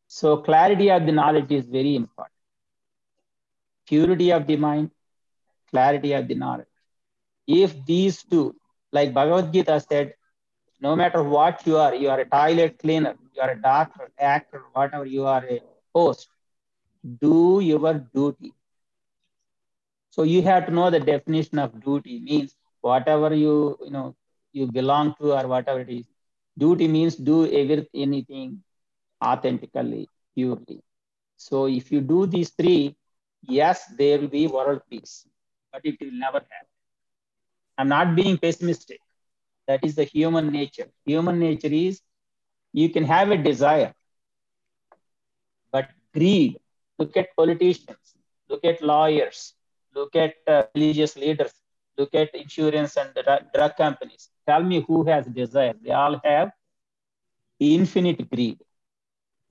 So 0.10 0.38
clarity 0.38 0.92
of 0.92 1.06
the 1.08 1.14
knowledge 1.14 1.52
is 1.54 1.66
very 1.66 1.96
important. 1.96 2.36
Purity 3.88 4.32
of 4.32 4.48
the 4.48 4.58
mind, 4.58 4.92
clarity 5.70 6.14
of 6.14 6.28
the 6.28 6.36
knowledge 6.36 6.68
if 7.48 7.86
these 7.86 8.24
two, 8.24 8.56
like 8.92 9.14
Bhagavad 9.14 9.52
Gita 9.54 9.80
said, 9.80 10.14
no 10.82 10.96
matter 10.96 11.24
what 11.24 11.66
you 11.66 11.78
are, 11.78 11.94
you 11.96 12.10
are 12.10 12.20
a 12.20 12.26
toilet 12.26 12.78
cleaner, 12.80 13.16
you 13.36 13.42
are 13.42 13.52
a 13.52 13.62
doctor, 13.62 14.12
actor, 14.20 14.64
whatever, 14.74 15.06
you 15.06 15.26
are 15.26 15.46
a 15.50 15.62
host, 15.94 16.30
do 17.22 17.60
your 17.62 17.94
duty. 18.14 18.54
So 20.10 20.24
you 20.24 20.42
have 20.44 20.66
to 20.68 20.72
know 20.72 20.90
the 20.92 21.00
definition 21.00 21.60
of 21.60 21.82
duty 21.84 22.20
means 22.20 22.56
whatever 22.82 23.34
you, 23.34 23.78
you 23.84 23.92
know, 23.92 24.16
you 24.52 24.68
belong 24.68 25.16
to 25.22 25.34
or 25.38 25.48
whatever 25.48 25.82
it 25.82 25.90
is. 25.90 26.06
Duty 26.58 26.88
means 26.88 27.16
do 27.16 27.46
everything, 27.46 27.88
anything 28.02 28.64
authentically, 29.24 30.10
purely. 30.36 30.82
So 31.38 31.68
if 31.68 31.92
you 31.92 32.02
do 32.02 32.26
these 32.26 32.50
three, 32.50 32.96
yes, 33.44 33.86
there 33.98 34.20
will 34.20 34.28
be 34.28 34.48
world 34.48 34.82
peace, 34.90 35.26
but 35.72 35.82
it 35.86 35.98
will 36.02 36.12
never 36.12 36.40
happen. 36.40 36.68
I'm 37.78 37.88
not 37.90 38.16
being 38.16 38.38
pessimistic. 38.38 39.00
That 39.68 39.84
is 39.84 39.96
the 39.96 40.04
human 40.04 40.52
nature. 40.52 40.90
Human 41.06 41.40
nature 41.40 41.70
is 41.72 42.02
you 42.74 42.90
can 42.90 43.04
have 43.04 43.32
a 43.32 43.38
desire, 43.38 43.94
but 45.72 45.90
greed. 46.14 46.60
Look 46.98 47.16
at 47.18 47.36
politicians, 47.36 48.16
look 48.50 48.64
at 48.66 48.82
lawyers, 48.82 49.54
look 49.96 50.16
at 50.16 50.36
uh, 50.48 50.64
religious 50.76 51.16
leaders, 51.16 51.54
look 51.98 52.14
at 52.14 52.34
insurance 52.36 52.98
and 52.98 53.10
drug 53.54 53.76
companies. 53.78 54.30
Tell 54.48 54.64
me 54.64 54.84
who 54.88 55.04
has 55.06 55.26
desire. 55.28 55.74
They 55.82 55.92
all 55.92 56.20
have 56.24 56.52
infinite 57.60 58.30
greed. 58.30 58.60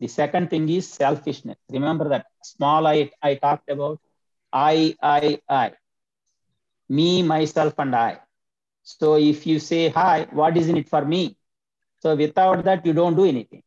The 0.01 0.07
second 0.09 0.51
thing 0.51 0.69
is 0.69 0.89
selfishness. 0.89 1.59
Remember 1.71 2.09
that 2.09 2.27
small 2.43 2.87
I 2.87 3.11
I 3.23 3.35
talked 3.35 3.71
about. 3.71 4.01
I, 4.53 4.97
I, 5.03 5.41
I. 5.49 5.73
Me, 6.89 7.23
myself, 7.23 7.75
and 7.79 7.95
I. 7.95 8.19
So 8.83 9.17
if 9.17 9.47
you 9.47 9.59
say 9.59 9.89
hi, 9.89 10.27
what 10.33 10.57
is 10.57 10.69
in 10.69 10.77
it 10.77 10.89
for 10.89 11.05
me? 11.05 11.37
So 12.01 12.15
without 12.17 12.65
that, 12.65 12.85
you 12.87 12.93
don't 12.93 13.17
do 13.17 13.25
anything. 13.25 13.63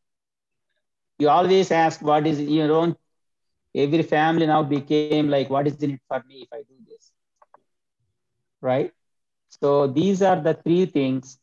You 1.20 1.30
always 1.30 1.72
ask 1.72 2.02
what 2.02 2.26
is 2.28 2.42
your 2.42 2.72
own. 2.74 2.96
Every 3.76 4.04
family 4.04 4.48
now 4.48 4.64
became 4.64 5.14
like, 5.16 5.38
what 5.38 5.54
is 5.54 5.66
in 5.68 5.80
it 5.80 5.88
for 5.94 6.08
me 6.12 6.28
if 6.30 6.40
I 6.42 6.46
do 6.50 6.66
this? 6.76 7.02
Right? 8.62 8.92
So 9.50 9.88
these 9.88 10.22
are 10.22 10.40
the 10.42 10.54
three 10.54 10.86
things 10.86 11.40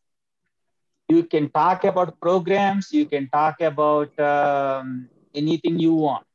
you 1.09 1.25
can 1.25 1.51
talk 1.51 1.85
about 1.85 2.21
programs, 2.21 2.93
you 2.93 3.07
can 3.07 3.29
talk 3.29 3.61
about 3.61 4.19
um, 4.21 5.09
anything 5.35 5.79
you 5.79 5.95
want. 5.95 6.27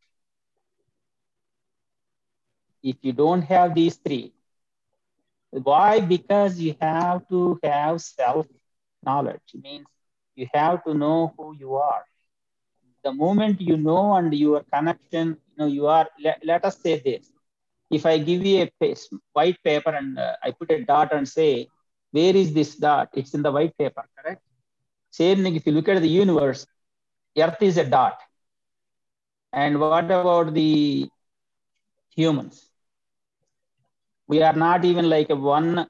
If 2.83 2.97
you 3.01 3.13
don't 3.13 3.41
have 3.43 3.73
these 3.73 3.95
three, 3.97 4.33
why? 5.51 5.99
Because 6.01 6.59
you 6.59 6.75
have 6.81 7.27
to 7.29 7.59
have 7.63 8.01
self 8.01 8.47
knowledge. 9.05 9.41
It 9.53 9.61
means 9.63 9.85
you 10.35 10.47
have 10.53 10.83
to 10.85 10.93
know 10.93 11.33
who 11.37 11.55
you 11.55 11.75
are. 11.75 12.03
The 13.03 13.13
moment 13.13 13.61
you 13.61 13.77
know 13.77 14.13
and 14.15 14.33
your 14.33 14.63
connection, 14.73 15.29
you 15.49 15.55
know, 15.57 15.65
you 15.67 15.87
are, 15.87 16.07
let, 16.23 16.39
let 16.45 16.65
us 16.65 16.79
say 16.79 16.99
this. 16.99 17.31
If 17.91 18.05
I 18.05 18.17
give 18.19 18.43
you 18.45 18.63
a 18.81 18.95
white 19.33 19.57
paper 19.63 19.91
and 19.91 20.17
uh, 20.17 20.35
I 20.43 20.51
put 20.51 20.71
a 20.71 20.83
dot 20.83 21.13
and 21.13 21.27
say, 21.27 21.67
where 22.11 22.35
is 22.35 22.53
this 22.53 22.75
dot? 22.75 23.09
It's 23.13 23.33
in 23.33 23.43
the 23.43 23.51
white 23.51 23.77
paper, 23.77 24.03
correct? 24.17 24.41
Same 25.14 25.44
thing, 25.44 25.56
if 25.56 25.68
you 25.68 25.73
look 25.73 25.90
at 25.90 26.02
the 26.02 26.10
universe, 26.10 26.68
Earth 27.38 27.61
is 27.61 27.77
a 27.77 27.85
dot. 27.90 28.19
And 29.53 29.80
what 29.81 30.06
about 30.06 30.53
the 30.53 31.10
humans? 32.15 32.69
We 34.27 34.41
are 34.44 34.53
not 34.53 34.85
even 34.85 35.10
like 35.10 35.30
a 35.30 35.35
one 35.35 35.88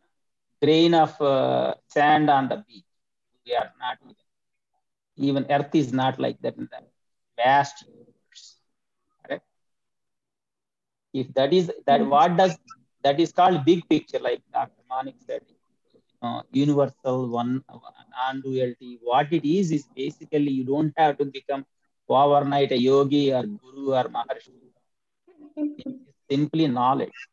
grain 0.62 0.94
of 0.94 1.20
uh, 1.22 1.76
sand 1.88 2.30
on 2.30 2.50
the 2.50 2.58
beach. 2.68 2.86
We 3.46 3.56
are 3.56 3.72
not 3.80 3.98
even. 4.04 4.16
Even 5.18 5.46
Earth 5.52 5.74
is 5.76 5.94
not 5.94 6.20
like 6.20 6.42
that 6.42 6.58
in 6.58 6.70
the 6.72 6.82
vast 7.38 7.84
universe. 7.88 8.58
Correct? 9.24 9.46
If 11.14 11.34
that 11.36 11.54
is 11.54 11.72
that, 11.86 12.06
what 12.06 12.38
does 12.38 12.58
that 13.04 13.20
is 13.20 13.32
called 13.32 13.66
big 13.66 13.88
picture, 13.90 14.20
like 14.20 14.42
Dr. 14.54 14.84
Manek 14.92 15.16
said 15.26 15.42
uh, 16.24 16.42
universal 16.52 17.30
one 17.30 17.64
non-duality. 18.16 19.00
What 19.04 19.32
it 19.34 19.46
is 19.58 19.72
is 19.72 19.86
basically 19.96 20.52
you 20.60 20.66
don't 20.66 20.94
have 20.98 21.18
to 21.20 21.26
become 21.26 21.66
overnight 22.10 22.72
a 22.72 22.78
yogi 22.78 23.34
or 23.34 23.44
guru 23.44 23.94
or 23.94 24.06
maharshi. 24.18 24.54
It's 25.78 25.96
simply 26.32 26.68
knowledge. 26.68 27.30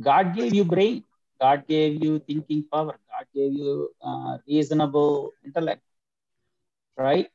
God 0.00 0.34
gave 0.36 0.54
you 0.54 0.64
brain. 0.64 1.04
God 1.40 1.66
gave 1.66 2.02
you 2.02 2.18
thinking 2.20 2.64
power. 2.72 2.98
God 3.10 3.26
gave 3.34 3.52
you 3.52 3.90
uh, 4.02 4.38
reasonable 4.46 5.32
intellect. 5.44 5.82
Right. 6.96 7.30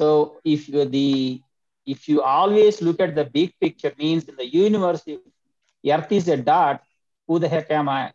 So 0.00 0.40
if 0.44 0.68
you 0.68 0.84
the 0.84 1.42
if 1.86 2.08
you 2.08 2.22
always 2.22 2.82
look 2.82 3.00
at 3.00 3.14
the 3.14 3.24
big 3.24 3.54
picture, 3.60 3.92
means 3.98 4.24
in 4.28 4.36
the 4.36 4.46
universe, 4.46 5.02
if 5.06 5.20
Earth 5.86 6.12
is 6.12 6.28
a 6.28 6.36
dot, 6.36 6.82
who 7.26 7.38
the 7.38 7.48
heck 7.48 7.70
am 7.70 7.88
I? 7.88 8.12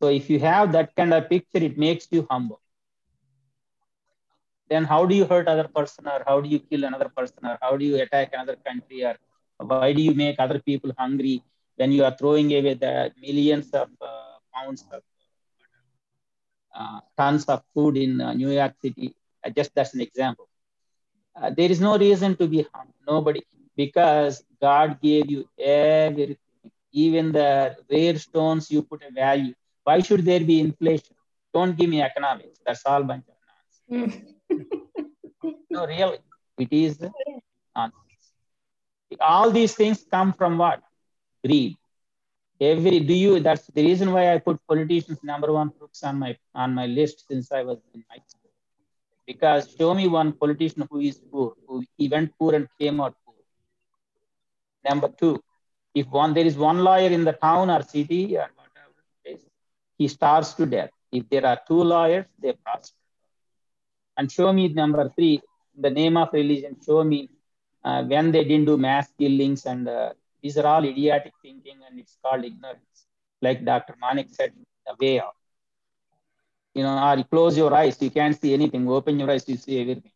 So 0.00 0.08
if 0.08 0.28
you 0.30 0.38
have 0.40 0.72
that 0.72 0.94
kind 0.96 1.12
of 1.14 1.28
picture, 1.28 1.58
it 1.58 1.78
makes 1.78 2.08
you 2.10 2.26
humble. 2.30 2.60
Then 4.68 4.84
how 4.84 5.04
do 5.06 5.14
you 5.14 5.24
hurt 5.26 5.48
other 5.48 5.68
person 5.68 6.06
or 6.06 6.22
how 6.26 6.40
do 6.40 6.48
you 6.48 6.58
kill 6.60 6.84
another 6.84 7.08
person 7.08 7.44
or 7.46 7.58
how 7.62 7.76
do 7.76 7.84
you 7.84 7.96
attack 8.00 8.30
another 8.32 8.56
country 8.66 9.04
or 9.04 9.16
why 9.66 9.86
do 9.92 9.94
you 10.02 10.14
make 10.14 10.36
other 10.38 10.58
people 10.60 10.92
hungry 10.98 11.42
when 11.76 11.90
you 11.92 12.04
are 12.04 12.14
throwing 12.18 12.50
away 12.52 12.74
the 12.74 13.12
millions 13.20 13.70
of 13.72 13.88
uh, 14.00 14.36
pounds 14.54 14.86
of 14.92 15.02
uh, 16.78 17.00
tons 17.16 17.44
of 17.46 17.62
food 17.74 17.96
in 17.96 18.20
uh, 18.20 18.32
New 18.32 18.50
York 18.50 18.74
City? 18.82 19.14
Uh, 19.44 19.50
just 19.50 19.74
that's 19.74 19.94
an 19.94 20.00
example. 20.00 20.46
Uh, 21.36 21.50
there 21.56 21.70
is 21.70 21.80
no 21.80 21.96
reason 21.98 22.36
to 22.36 22.46
be 22.46 22.66
harmed. 22.72 22.92
Nobody, 23.06 23.42
because 23.76 24.42
God 24.60 25.00
gave 25.00 25.30
you 25.30 25.44
everything, 25.58 26.38
even 26.92 27.32
the 27.32 27.76
rare 27.90 28.16
stones 28.18 28.70
you 28.70 28.82
put 28.82 29.02
a 29.02 29.12
value. 29.12 29.54
Why 29.88 30.00
should 30.06 30.22
there 30.30 30.44
be 30.50 30.60
inflation? 30.60 31.14
Don't 31.54 31.74
give 31.78 31.88
me 31.88 32.00
economics. 32.02 32.58
That's 32.66 32.84
all 32.84 33.02
bunch 33.10 33.24
of 33.32 33.36
nonsense. 33.90 34.22
no, 35.70 35.86
really, 35.86 36.18
it 36.64 36.68
is 36.70 36.98
nonsense. 37.74 38.24
All 39.20 39.50
these 39.50 39.74
things 39.74 40.04
come 40.10 40.32
from 40.34 40.58
what? 40.58 40.82
Greed. 41.44 41.76
Every 42.60 43.00
do 43.00 43.14
you? 43.14 43.40
That's 43.40 43.66
the 43.68 43.82
reason 43.88 44.12
why 44.12 44.24
I 44.34 44.38
put 44.48 44.58
politicians 44.66 45.20
number 45.22 45.50
one 45.52 45.70
crooks 45.78 46.02
on 46.02 46.18
my 46.24 46.32
on 46.54 46.74
my 46.80 46.86
list 46.98 47.24
since 47.28 47.50
I 47.52 47.62
was 47.62 47.78
in 47.94 48.04
high 48.10 48.24
school. 48.26 48.52
Because 49.30 49.74
show 49.78 49.94
me 49.94 50.06
one 50.20 50.32
politician 50.44 50.86
who 50.90 51.00
is 51.00 51.18
poor, 51.32 51.54
who 51.66 51.82
he 51.96 52.08
went 52.08 52.32
poor 52.38 52.54
and 52.58 52.68
came 52.80 53.00
out 53.00 53.14
poor. 53.24 53.40
Number 54.90 55.08
two, 55.22 55.34
if 55.94 56.06
one 56.20 56.34
there 56.34 56.48
is 56.52 56.58
one 56.70 56.80
lawyer 56.90 57.10
in 57.18 57.24
the 57.30 57.36
town 57.48 57.70
or 57.76 57.82
city 57.96 58.22
or 58.36 58.48
he 59.98 60.06
starves 60.08 60.54
to 60.54 60.64
death. 60.66 60.90
If 61.10 61.28
there 61.28 61.44
are 61.44 61.60
two 61.66 61.82
lawyers, 61.82 62.26
they 62.42 62.52
prosper. 62.52 62.96
And 64.16 64.30
show 64.30 64.52
me 64.52 64.68
number 64.68 65.10
three, 65.14 65.40
the 65.76 65.90
name 65.90 66.16
of 66.16 66.28
religion, 66.32 66.76
show 66.84 67.04
me 67.04 67.30
uh, 67.84 68.02
when 68.04 68.30
they 68.32 68.44
didn't 68.44 68.66
do 68.66 68.76
mass 68.76 69.12
killings 69.18 69.66
and 69.66 69.88
uh, 69.88 70.12
these 70.42 70.56
are 70.58 70.66
all 70.66 70.84
idiotic 70.84 71.32
thinking 71.42 71.78
and 71.88 71.98
it's 71.98 72.16
called 72.22 72.44
ignorance. 72.44 73.06
Like 73.40 73.64
Dr. 73.64 73.94
Manek 74.02 74.30
said, 74.30 74.52
the 74.86 74.94
way 75.00 75.20
out. 75.20 75.36
You 76.74 76.82
know, 76.82 76.96
or 76.98 77.16
you 77.16 77.24
close 77.24 77.56
your 77.56 77.74
eyes, 77.74 78.00
you 78.00 78.10
can't 78.10 78.38
see 78.40 78.54
anything. 78.54 78.88
Open 78.88 79.18
your 79.18 79.30
eyes, 79.30 79.48
you 79.48 79.56
see 79.56 79.80
everything. 79.80 80.12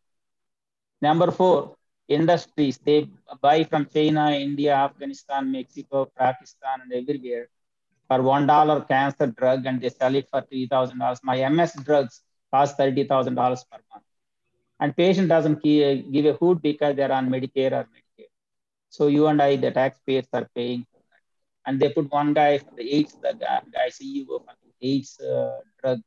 Number 1.01 1.31
four, 1.31 1.75
industries. 2.07 2.77
They 2.77 3.09
buy 3.41 3.63
from 3.63 3.87
China, 3.93 4.31
India, 4.31 4.75
Afghanistan, 4.75 5.51
Mexico, 5.51 6.09
Pakistan, 6.17 6.81
and 6.83 6.93
everywhere 6.93 7.47
for 8.07 8.21
one 8.21 8.45
dollar 8.47 8.81
cancer 8.81 9.27
drug 9.27 9.65
and 9.65 9.81
they 9.81 9.89
sell 9.89 10.15
it 10.15 10.27
for 10.29 10.41
three 10.41 10.67
thousand 10.67 10.99
dollars. 10.99 11.19
My 11.23 11.47
MS 11.49 11.73
drugs 11.83 12.21
cost 12.51 12.77
thirty 12.77 13.03
thousand 13.05 13.35
dollars 13.35 13.63
per 13.71 13.79
month, 13.91 14.05
and 14.79 14.95
patient 14.95 15.29
doesn't 15.29 15.63
give 15.63 16.25
a 16.25 16.33
hoot 16.33 16.61
because 16.61 16.95
they're 16.95 17.11
on 17.11 17.29
Medicare 17.29 17.71
or 17.71 17.85
Medicaid. 17.95 18.29
So 18.89 19.07
you 19.07 19.27
and 19.27 19.41
I, 19.41 19.55
the 19.55 19.71
taxpayers, 19.71 20.27
are 20.33 20.47
paying 20.55 20.85
for 20.91 20.99
that. 21.09 21.23
And 21.65 21.79
they 21.79 21.89
put 21.89 22.11
one 22.11 22.33
guy 22.33 22.57
for 22.59 22.71
the 22.75 22.87
AIDS, 22.95 23.13
the 23.21 23.33
guy, 23.39 23.61
guy 23.73 23.87
CEO 23.89 24.25
for 24.25 24.53
the 24.63 24.87
AIDS 24.89 25.19
uh, 25.19 25.57
drug, 25.81 26.01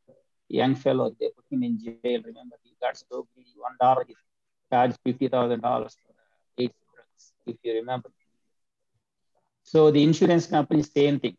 young 0.48 0.74
fellow. 0.74 1.14
They 1.18 1.30
put 1.34 1.44
him 1.50 1.62
in 1.64 1.78
jail. 1.82 2.20
Remember, 2.24 2.56
he 2.62 2.74
got 2.80 2.96
so 2.96 3.26
greedy. 3.34 3.54
One 3.56 3.76
dollar, 3.80 4.04
he 4.06 4.14
charged 4.72 4.98
fifty 5.04 5.28
thousand 5.28 5.62
dollars 5.62 5.96
for 6.06 6.12
the 6.56 6.64
AIDS 6.64 6.74
drugs, 6.94 7.32
if 7.46 7.56
you 7.62 7.74
remember. 7.74 8.10
So 9.64 9.90
the 9.90 10.02
insurance 10.02 10.46
company, 10.46 10.82
same 10.82 11.18
thing 11.18 11.36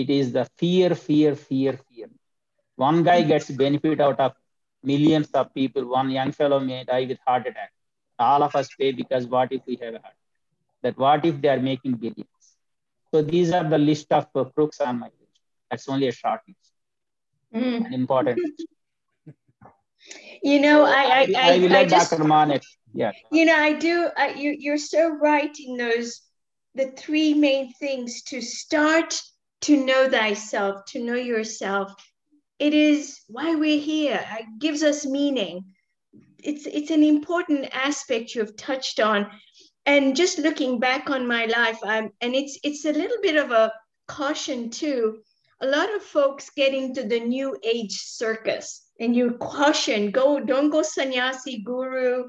it 0.00 0.10
is 0.10 0.32
the 0.32 0.44
fear, 0.58 0.94
fear, 0.94 1.34
fear, 1.34 1.78
fear. 1.88 2.08
One 2.76 3.02
guy 3.02 3.22
gets 3.22 3.50
benefit 3.50 4.00
out 4.00 4.20
of 4.20 4.32
millions 4.82 5.30
of 5.30 5.52
people. 5.54 5.86
One 5.86 6.10
young 6.10 6.32
fellow 6.32 6.60
may 6.60 6.84
die 6.84 7.06
with 7.08 7.18
heart 7.26 7.46
attack. 7.46 7.72
All 8.18 8.42
of 8.42 8.54
us 8.54 8.68
pay 8.78 8.92
because 8.92 9.26
what 9.26 9.52
if 9.52 9.62
we 9.66 9.76
have 9.82 9.94
a 9.94 10.00
heart? 10.00 10.18
That 10.82 10.98
what 10.98 11.24
if 11.24 11.40
they 11.40 11.48
are 11.48 11.60
making 11.60 11.94
billions? 11.94 12.44
So 13.10 13.22
these 13.22 13.52
are 13.52 13.64
the 13.64 13.78
list 13.78 14.12
of 14.12 14.26
uh, 14.34 14.44
crooks 14.44 14.80
on 14.80 14.98
my 14.98 15.06
list. 15.06 15.40
That's 15.70 15.88
only 15.88 16.08
a 16.08 16.12
short 16.12 16.40
list. 16.46 16.72
Mm. 17.54 17.86
An 17.86 17.94
important 17.94 18.38
list. 18.38 18.66
You 20.40 20.60
know, 20.60 20.84
I 20.84 21.02
I, 21.02 21.20
I, 21.20 21.26
I 21.36 21.52
I 21.54 21.56
let 21.56 21.88
just, 21.88 22.10
Dr. 22.10 22.22
Manek. 22.22 22.62
Yeah. 22.94 23.12
You 23.32 23.44
know, 23.46 23.56
I 23.56 23.72
do. 23.72 23.94
I, 24.16 24.26
you 24.34 24.50
you're 24.64 24.78
so 24.78 25.08
right 25.08 25.54
in 25.58 25.76
those 25.76 26.20
the 26.76 26.86
three 26.92 27.34
main 27.34 27.72
things 27.72 28.22
to 28.30 28.40
start 28.40 29.20
to 29.66 29.84
know 29.84 30.08
thyself, 30.08 30.84
to 30.86 31.02
know 31.02 31.14
yourself. 31.14 31.92
It 32.58 32.74
is 32.74 33.20
why 33.28 33.54
we're 33.54 33.80
here. 33.80 34.24
It 34.40 34.46
gives 34.60 34.82
us 34.82 35.06
meaning. 35.06 35.64
it's 36.42 36.66
it's 36.66 36.90
an 36.90 37.02
important 37.02 37.68
aspect 37.72 38.34
you've 38.34 38.56
touched 38.56 39.00
on 39.00 39.30
and 39.86 40.16
just 40.16 40.38
looking 40.38 40.78
back 40.78 41.10
on 41.10 41.26
my 41.26 41.46
life 41.46 41.78
I'm, 41.84 42.10
and 42.20 42.34
it's 42.34 42.58
it's 42.62 42.84
a 42.84 42.92
little 42.92 43.18
bit 43.22 43.36
of 43.36 43.50
a 43.50 43.72
caution 44.08 44.70
too 44.70 45.18
a 45.60 45.66
lot 45.66 45.94
of 45.94 46.02
folks 46.02 46.50
get 46.50 46.74
into 46.74 47.02
the 47.04 47.20
new 47.20 47.56
age 47.64 47.92
circus 47.92 48.86
and 49.00 49.16
you 49.16 49.32
caution 49.40 50.10
go 50.10 50.38
don't 50.40 50.70
go 50.70 50.82
sannyasi 50.82 51.62
guru 51.62 52.26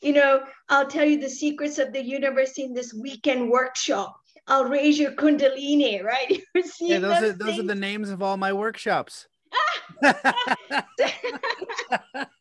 you 0.00 0.12
know 0.12 0.40
i'll 0.68 0.86
tell 0.86 1.04
you 1.04 1.20
the 1.20 1.28
secrets 1.28 1.78
of 1.78 1.92
the 1.92 2.02
universe 2.02 2.58
in 2.58 2.72
this 2.72 2.94
weekend 2.94 3.50
workshop 3.50 4.17
i'll 4.48 4.64
raise 4.64 4.98
your 4.98 5.12
kundalini 5.12 6.02
right 6.02 6.40
yeah 6.80 6.98
those, 6.98 7.20
those 7.20 7.22
are 7.22 7.32
those 7.32 7.58
are 7.58 7.62
the 7.64 7.74
names 7.74 8.10
of 8.10 8.22
all 8.22 8.36
my 8.36 8.52
workshops 8.52 9.26
so, 10.02 11.04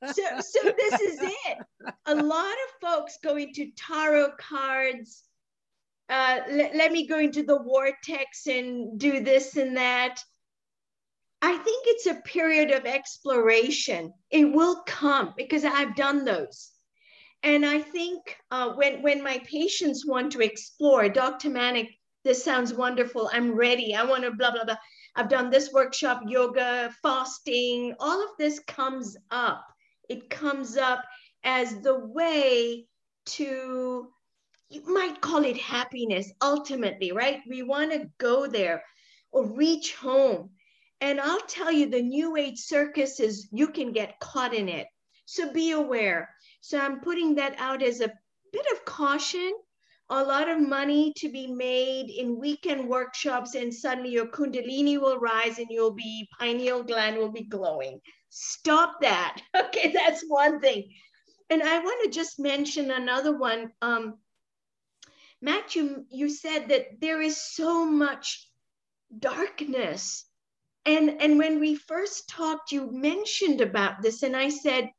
so 0.06 0.60
this 0.64 1.02
is 1.02 1.20
it. 1.22 1.58
A 2.06 2.16
lot 2.16 2.54
of 2.54 2.90
folks 2.90 3.18
go 3.24 3.38
into 3.38 3.72
tarot 3.78 4.32
cards. 4.40 5.24
Uh, 6.10 6.40
let, 6.52 6.76
let 6.76 6.92
me 6.92 7.08
go 7.08 7.20
into 7.20 7.44
the 7.44 7.60
vortex 7.60 8.48
and 8.48 9.00
do 9.00 9.22
this 9.24 9.58
and 9.58 9.76
that. 9.78 10.20
I 11.42 11.56
think 11.58 11.84
it's 11.88 12.08
a 12.08 12.22
period 12.22 12.72
of 12.72 12.86
exploration. 12.86 14.14
It 14.32 14.46
will 14.46 14.84
come 14.86 15.34
because 15.38 15.64
I've 15.64 15.96
done 15.96 16.26
those. 16.26 16.72
And 17.44 17.66
I 17.66 17.80
think 17.80 18.36
uh, 18.52 18.74
when, 18.74 19.02
when 19.02 19.24
my 19.24 19.40
patients 19.46 20.06
want 20.06 20.32
to 20.34 20.42
explore, 20.42 21.08
Dr. 21.08 21.50
Manek, 21.50 21.90
this 22.24 22.44
sounds 22.44 22.74
wonderful. 22.74 23.30
I'm 23.32 23.54
ready. 23.54 23.96
I 23.96 24.04
want 24.04 24.24
to 24.24 24.32
blah, 24.32 24.52
blah, 24.52 24.66
blah. 24.66 24.78
I've 25.16 25.30
done 25.30 25.50
this 25.50 25.72
workshop, 25.72 26.22
yoga, 26.28 26.94
fasting, 27.02 27.96
all 28.00 28.22
of 28.24 28.30
this 28.38 28.60
comes 28.68 29.18
up. 29.32 29.66
It 30.10 30.30
comes 30.30 30.78
up 30.78 31.04
as 31.44 31.82
the 31.82 31.98
way 31.98 32.86
to, 33.28 34.08
you 34.70 34.94
might 34.94 35.22
call 35.22 35.44
it 35.44 35.58
happiness 35.58 36.32
ultimately, 36.42 37.12
right? 37.12 37.40
We 37.50 37.64
want 37.64 37.92
to 37.94 38.10
go 38.20 38.48
there 38.48 38.84
or 39.32 39.46
reach 39.46 39.96
home. 39.96 40.52
And 41.02 41.20
I'll 41.20 41.42
tell 41.42 41.72
you, 41.72 41.90
the 41.90 42.02
new 42.02 42.36
age 42.36 42.60
circus 42.60 43.20
is 43.20 43.48
you 43.52 43.70
can 43.70 43.92
get 43.92 44.20
caught 44.20 44.54
in 44.54 44.70
it. 44.70 44.88
So 45.26 45.52
be 45.52 45.72
aware. 45.72 46.30
So 46.68 46.78
I'm 46.78 47.00
putting 47.00 47.36
that 47.36 47.56
out 47.60 47.82
as 47.82 48.02
a 48.02 48.12
bit 48.52 48.66
of 48.74 48.84
caution. 48.84 49.54
A 50.10 50.22
lot 50.22 50.50
of 50.50 50.60
money 50.60 51.14
to 51.16 51.30
be 51.30 51.48
made 51.48 52.10
in 52.10 52.42
weekend 52.42 52.90
workshops 52.90 53.56
and 53.56 53.74
suddenly 53.74 54.10
your 54.10 54.26
kundalini 54.26 55.00
will 55.00 55.18
rise 55.18 55.60
and 55.60 55.68
you'll 55.70 55.94
be 55.94 56.28
pineal 56.38 56.84
gland 56.84 57.16
will 57.16 57.32
be 57.32 57.46
glowing. 57.46 58.02
Stop 58.28 59.00
that. 59.00 59.42
Okay 59.56 59.94
that's 59.94 60.26
one 60.28 60.60
thing. 60.60 60.92
And 61.50 61.64
i 61.64 61.80
want 61.80 62.04
to 62.04 62.10
just 62.10 62.38
mention 62.38 62.92
another 62.92 63.38
one. 63.38 63.72
Um, 63.82 64.18
matt 65.42 65.74
you, 65.74 66.06
you 66.10 66.30
said 66.30 66.68
that 66.68 67.00
there 67.00 67.22
is 67.22 67.42
so 67.42 67.86
much 67.86 68.46
darkness. 69.18 70.26
And 70.86 71.22
and 71.22 71.38
when 71.38 71.62
we 71.62 71.76
first 71.76 72.28
talked 72.28 72.74
you 72.74 72.92
mentioned 72.92 73.62
about 73.62 74.02
this 74.02 74.22
and 74.24 74.36
i 74.36 74.50
said 74.50 74.90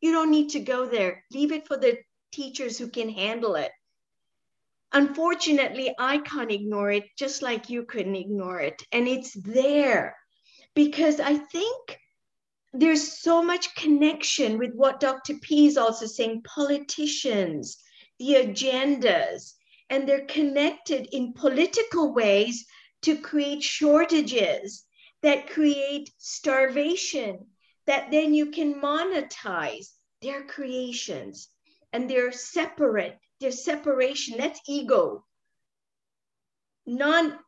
you 0.00 0.12
don't 0.12 0.30
need 0.30 0.50
to 0.50 0.60
go 0.60 0.86
there 0.86 1.24
leave 1.32 1.52
it 1.52 1.66
for 1.66 1.76
the 1.76 1.98
teachers 2.32 2.78
who 2.78 2.88
can 2.88 3.08
handle 3.08 3.54
it 3.54 3.72
Unfortunately, 4.92 5.94
I 5.98 6.18
can't 6.18 6.50
ignore 6.50 6.90
it 6.90 7.04
just 7.18 7.42
like 7.42 7.68
you 7.68 7.84
couldn't 7.84 8.16
ignore 8.16 8.60
it. 8.60 8.82
And 8.92 9.08
it's 9.08 9.34
there 9.34 10.16
because 10.74 11.20
I 11.20 11.36
think 11.36 11.98
there's 12.72 13.20
so 13.20 13.42
much 13.42 13.74
connection 13.74 14.58
with 14.58 14.72
what 14.74 15.00
Dr. 15.00 15.34
P 15.42 15.66
is 15.66 15.76
also 15.76 16.06
saying 16.06 16.44
politicians, 16.44 17.82
the 18.18 18.34
agendas, 18.34 19.52
and 19.90 20.08
they're 20.08 20.26
connected 20.26 21.08
in 21.12 21.32
political 21.34 22.14
ways 22.14 22.64
to 23.02 23.18
create 23.18 23.62
shortages 23.62 24.84
that 25.22 25.50
create 25.50 26.10
starvation 26.18 27.46
that 27.86 28.10
then 28.10 28.34
you 28.34 28.46
can 28.46 28.80
monetize 28.80 29.88
their 30.22 30.44
creations 30.44 31.48
and 31.92 32.10
they're 32.10 32.32
separate 32.32 33.18
there's 33.40 33.64
separation. 33.64 34.38
That's 34.38 34.60
ego. 34.66 35.24
Non 36.86 37.38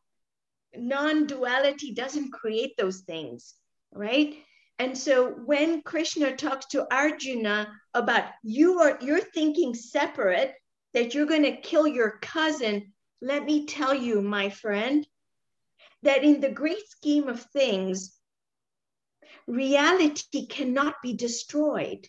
non-duality 0.75 1.95
doesn't 1.95 2.31
create 2.31 2.77
those 2.77 3.01
things 3.01 3.55
right? 3.91 4.35
And 4.77 4.95
so 4.95 5.31
when 5.31 5.81
krishna 5.81 6.35
talks 6.35 6.67
to 6.67 6.85
arjuna 6.93 7.73
about 7.95 8.25
you 8.43 8.79
are 8.79 8.99
you're 9.01 9.19
thinking 9.19 9.73
separate 9.73 10.53
that 10.93 11.15
you're 11.15 11.25
going 11.25 11.43
to 11.43 11.57
kill 11.57 11.87
your 11.87 12.19
cousin 12.21 12.93
let 13.19 13.43
me 13.45 13.65
tell 13.65 13.95
you 13.95 14.21
my 14.21 14.49
friend 14.49 15.07
that 16.03 16.23
in 16.23 16.39
the 16.39 16.51
great 16.51 16.87
scheme 16.87 17.27
of 17.27 17.41
things 17.51 18.15
reality 19.49 20.47
cannot 20.47 20.95
be 21.01 21.13
destroyed 21.13 22.07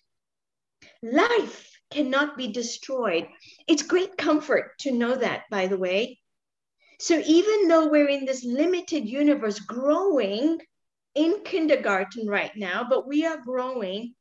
life 1.02 1.70
cannot 1.90 2.36
be 2.36 2.48
destroyed. 2.48 3.26
It's 3.66 3.82
great 3.82 4.16
comfort 4.16 4.78
to 4.80 4.92
know 4.92 5.14
that, 5.16 5.44
by 5.50 5.66
the 5.66 5.78
way. 5.78 6.18
So 7.00 7.20
even 7.24 7.68
though 7.68 7.88
we're 7.88 8.08
in 8.08 8.26
this 8.26 8.44
limited 8.44 9.08
universe 9.08 9.58
growing 9.58 10.60
in 11.14 11.42
kindergarten 11.44 12.28
right 12.28 12.54
now, 12.54 12.86
but 12.88 13.08
we 13.08 13.24
are 13.24 13.38
growing, 13.38 14.14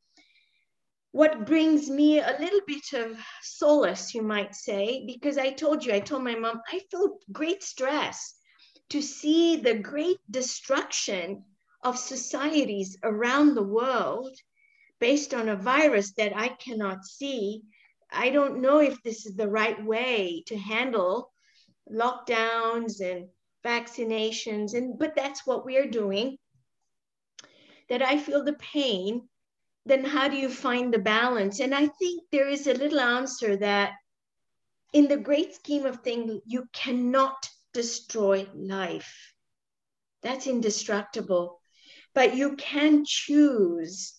what 1.12 1.46
brings 1.46 1.90
me 1.90 2.20
a 2.20 2.38
little 2.40 2.62
bit 2.66 2.94
of 2.94 3.20
solace, 3.42 4.14
you 4.14 4.22
might 4.22 4.56
say, 4.56 5.04
because 5.06 5.38
I 5.38 5.52
told 5.52 5.86
you, 5.86 5.94
I 5.94 6.00
told 6.00 6.24
my 6.24 6.36
mom, 6.36 6.62
I 6.72 6.82
felt 6.92 7.22
great 7.32 7.64
stress 7.64 8.36
to 8.90 9.02
see 9.02 9.58
the 9.58 9.76
great 9.76 10.18
destruction 10.32 11.44
of 11.84 11.98
societies 11.98 12.98
around 13.04 13.56
the 13.56 13.64
world 13.64 14.36
based 15.00 15.34
on 15.34 15.50
a 15.50 15.56
virus 15.56 16.12
that 16.14 16.36
I 16.36 16.50
cannot 16.50 17.06
see. 17.06 17.62
I 18.12 18.30
don't 18.30 18.62
know 18.62 18.80
if 18.80 19.02
this 19.04 19.26
is 19.26 19.36
the 19.36 19.48
right 19.48 19.84
way 19.84 20.44
to 20.48 20.58
handle 20.58 21.32
lockdowns 21.92 23.02
and 23.02 23.30
vaccinations 23.66 24.74
and 24.74 24.98
but 24.98 25.16
that's 25.16 25.46
what 25.46 25.66
we 25.66 25.78
are 25.78 25.88
doing 25.88 26.38
that 27.90 28.02
i 28.02 28.18
feel 28.18 28.44
the 28.44 28.54
pain. 28.54 29.28
Then 29.86 30.06
how 30.06 30.28
do 30.28 30.38
you 30.38 30.50
find 30.50 30.94
the 30.94 31.00
balance? 31.00 31.60
And 31.60 31.74
i 31.74 31.88
think 31.88 32.24
there 32.32 32.48
is 32.48 32.68
a 32.68 32.74
little 32.74 33.00
answer 33.00 33.58
that 33.58 33.94
in 34.94 35.08
the 35.08 35.18
great 35.18 35.56
scheme 35.56 35.86
of 35.86 35.98
things 35.98 36.42
you 36.46 36.68
cannot 36.74 37.50
destroy 37.74 38.48
life. 38.54 39.34
That's 40.22 40.48
indestructible 40.48 41.59
but 42.14 42.36
you 42.36 42.56
can 42.56 43.04
choose 43.06 44.14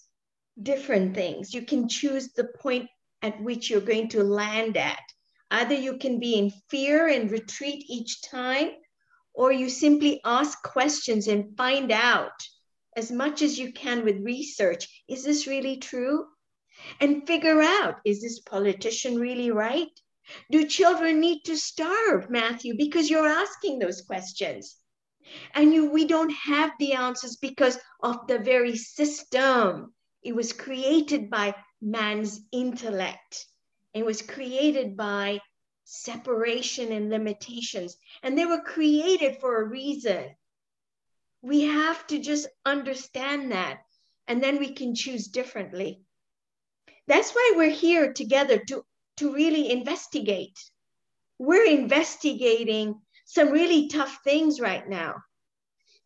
different 0.61 1.15
things. 1.15 1.55
You 1.55 1.63
can 1.63 1.89
choose 1.89 2.33
the 2.33 2.49
point 2.61 2.89
at 3.23 3.41
which 3.43 3.71
you're 3.71 3.81
going 3.81 4.09
to 4.11 4.23
land 4.23 4.77
at. 4.77 5.03
Either 5.51 5.75
you 5.75 5.99
can 5.99 6.21
be 6.21 6.35
in 6.35 6.53
fear 6.69 7.09
and 7.09 7.31
retreat 7.31 7.85
each 7.89 8.23
time, 8.23 8.71
or 9.35 9.53
you 9.53 9.69
simply 9.69 10.21
ask 10.25 10.63
questions 10.63 11.27
and 11.27 11.57
find 11.57 11.91
out 11.91 12.33
as 12.97 13.11
much 13.11 13.43
as 13.43 13.59
you 13.59 13.73
can 13.73 14.05
with 14.05 14.25
research 14.25 15.05
is 15.09 15.25
this 15.25 15.47
really 15.47 15.77
true? 15.77 16.27
And 17.01 17.27
figure 17.27 17.61
out 17.61 17.97
is 18.05 18.23
this 18.23 18.41
politician 18.41 19.19
really 19.19 19.51
right? 19.51 19.89
Do 20.51 20.67
children 20.67 21.21
need 21.21 21.43
to 21.45 21.57
starve, 21.57 22.31
Matthew? 22.31 22.77
Because 22.77 23.11
you're 23.11 23.27
asking 23.29 23.79
those 23.79 24.03
questions. 24.03 24.77
And 25.55 25.73
you, 25.73 25.91
we 25.91 26.07
don't 26.07 26.31
have 26.31 26.73
the 26.79 26.95
answers 26.95 27.37
because 27.37 27.79
of 28.03 28.27
the 28.27 28.39
very 28.39 28.77
system 28.77 29.93
it 30.23 30.35
was 30.35 30.53
created 30.53 31.31
by 31.31 31.55
man's 31.81 32.41
intellect. 32.53 33.47
It 33.95 34.05
was 34.05 34.23
created 34.23 34.97
by 34.97 35.41
separation 35.85 36.93
and 36.93 37.11
limitations. 37.11 37.97
And 38.23 38.37
they 38.37 38.47
were 38.47 38.61
created 38.61 39.41
for 39.41 39.61
a 39.61 39.69
reason. 39.69 40.37
We 41.43 41.63
have 41.63 42.07
to 42.09 42.19
just 42.19 42.49
understand 42.67 43.53
that. 43.53 43.81
And 44.29 44.43
then 44.43 44.59
we 44.59 44.73
can 44.75 44.95
choose 44.95 45.27
differently. 45.29 46.03
That's 47.07 47.33
why 47.33 47.55
we're 47.57 47.71
here 47.71 48.13
together 48.13 48.59
to, 48.59 48.85
to 49.17 49.33
really 49.33 49.71
investigate. 49.71 50.59
We're 51.39 51.67
investigating 51.67 53.01
some 53.33 53.51
really 53.51 53.89
tough 53.89 54.19
things 54.25 54.61
right 54.61 54.89
now. 54.89 55.15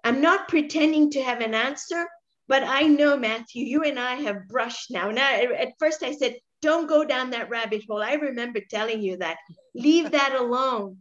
I'm 0.04 0.20
not 0.20 0.48
pretending 0.48 1.10
to 1.12 1.22
have 1.22 1.40
an 1.40 1.54
answer. 1.54 2.06
But 2.46 2.62
I 2.62 2.82
know, 2.82 3.16
Matthew, 3.16 3.64
you 3.64 3.84
and 3.84 3.98
I 3.98 4.16
have 4.16 4.48
brushed 4.48 4.90
now. 4.90 5.10
Now, 5.10 5.30
at 5.32 5.78
first 5.78 6.02
I 6.02 6.12
said, 6.12 6.36
don't 6.60 6.86
go 6.86 7.02
down 7.02 7.30
that 7.30 7.48
rabbit 7.48 7.84
hole. 7.88 8.02
I 8.02 8.14
remember 8.14 8.60
telling 8.68 9.00
you 9.00 9.16
that. 9.16 9.38
Leave 9.74 10.10
that 10.10 10.34
alone. 10.38 10.98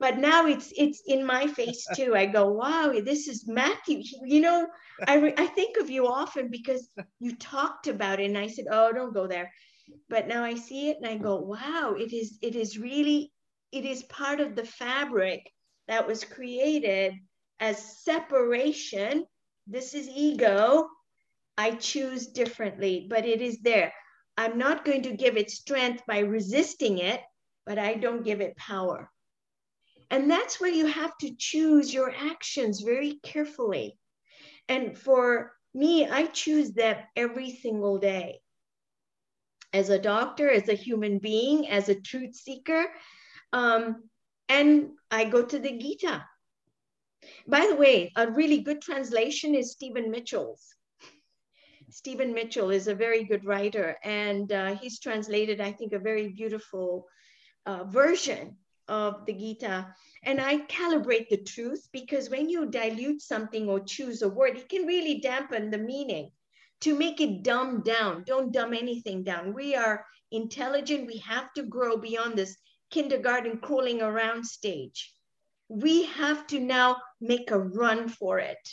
But 0.00 0.18
now 0.18 0.46
it's 0.46 0.72
it's 0.76 1.00
in 1.06 1.24
my 1.24 1.46
face 1.46 1.86
too. 1.94 2.16
I 2.16 2.26
go, 2.26 2.50
wow, 2.50 2.92
this 3.04 3.28
is 3.28 3.46
Matthew. 3.46 4.02
You 4.24 4.40
know, 4.40 4.66
I 5.06 5.14
re- 5.16 5.34
I 5.38 5.46
think 5.46 5.76
of 5.76 5.90
you 5.90 6.08
often 6.08 6.48
because 6.50 6.88
you 7.20 7.36
talked 7.36 7.86
about 7.86 8.18
it, 8.20 8.24
and 8.26 8.38
I 8.38 8.48
said, 8.48 8.66
oh, 8.70 8.92
don't 8.92 9.14
go 9.14 9.26
there. 9.28 9.50
but 10.08 10.28
now 10.28 10.44
I 10.44 10.54
see 10.54 10.90
it 10.90 10.98
and 10.98 11.06
I 11.06 11.16
go, 11.16 11.36
wow, 11.36 11.94
it 11.98 12.12
is, 12.12 12.38
it 12.42 12.56
is 12.56 12.78
really, 12.78 13.32
it 13.72 13.84
is 13.84 14.02
part 14.04 14.40
of 14.40 14.56
the 14.56 14.64
fabric 14.64 15.42
that 15.90 16.06
was 16.06 16.22
created 16.22 17.14
as 17.58 18.00
separation. 18.04 19.26
This 19.66 19.92
is 19.92 20.08
ego. 20.08 20.88
I 21.58 21.72
choose 21.72 22.28
differently, 22.28 23.08
but 23.10 23.26
it 23.26 23.42
is 23.42 23.58
there. 23.58 23.92
I'm 24.36 24.56
not 24.56 24.84
going 24.84 25.02
to 25.02 25.16
give 25.16 25.36
it 25.36 25.50
strength 25.50 26.04
by 26.06 26.20
resisting 26.20 26.98
it, 26.98 27.20
but 27.66 27.76
I 27.76 27.94
don't 27.94 28.24
give 28.24 28.40
it 28.40 28.56
power. 28.56 29.10
And 30.12 30.30
that's 30.30 30.60
where 30.60 30.70
you 30.70 30.86
have 30.86 31.10
to 31.22 31.34
choose 31.36 31.92
your 31.92 32.14
actions 32.16 32.82
very 32.82 33.18
carefully. 33.24 33.98
And 34.68 34.96
for 34.96 35.52
me, 35.74 36.06
I 36.06 36.26
choose 36.26 36.74
that 36.74 37.06
every 37.16 37.50
single 37.50 37.98
day. 37.98 38.38
As 39.72 39.90
a 39.90 39.98
doctor, 39.98 40.48
as 40.48 40.68
a 40.68 40.74
human 40.74 41.18
being, 41.18 41.68
as 41.68 41.88
a 41.88 42.00
truth 42.00 42.36
seeker, 42.36 42.86
um, 43.52 44.09
and 44.50 44.90
I 45.12 45.24
go 45.26 45.44
to 45.44 45.58
the 45.60 45.78
Gita. 45.78 46.24
By 47.46 47.68
the 47.68 47.76
way, 47.76 48.12
a 48.16 48.30
really 48.30 48.58
good 48.58 48.82
translation 48.82 49.54
is 49.54 49.70
Stephen 49.70 50.10
Mitchell's. 50.10 50.74
Stephen 51.88 52.34
Mitchell 52.34 52.70
is 52.70 52.88
a 52.88 52.94
very 52.94 53.24
good 53.24 53.44
writer, 53.44 53.96
and 54.02 54.52
uh, 54.52 54.74
he's 54.74 54.98
translated, 54.98 55.60
I 55.60 55.72
think, 55.72 55.92
a 55.92 55.98
very 56.00 56.28
beautiful 56.28 57.06
uh, 57.64 57.84
version 57.84 58.56
of 58.88 59.24
the 59.26 59.32
Gita. 59.32 59.94
And 60.24 60.40
I 60.40 60.58
calibrate 60.66 61.28
the 61.28 61.44
truth 61.54 61.88
because 61.92 62.28
when 62.28 62.48
you 62.48 62.66
dilute 62.66 63.22
something 63.22 63.68
or 63.68 63.80
choose 63.80 64.22
a 64.22 64.28
word, 64.28 64.56
it 64.56 64.68
can 64.68 64.84
really 64.84 65.20
dampen 65.20 65.70
the 65.70 65.78
meaning. 65.78 66.32
To 66.80 66.98
make 66.98 67.20
it 67.20 67.42
dumb 67.42 67.82
down, 67.82 68.24
don't 68.24 68.52
dumb 68.52 68.72
anything 68.72 69.22
down. 69.22 69.52
We 69.52 69.76
are 69.76 70.04
intelligent. 70.32 71.06
We 71.06 71.18
have 71.18 71.52
to 71.54 71.62
grow 71.62 71.98
beyond 71.98 72.36
this 72.36 72.56
kindergarten 72.90 73.58
crawling 73.58 74.02
around 74.02 74.44
stage. 74.44 75.12
We 75.68 76.04
have 76.04 76.46
to 76.48 76.60
now 76.60 76.96
make 77.20 77.50
a 77.50 77.58
run 77.58 78.08
for 78.08 78.38
it. 78.38 78.68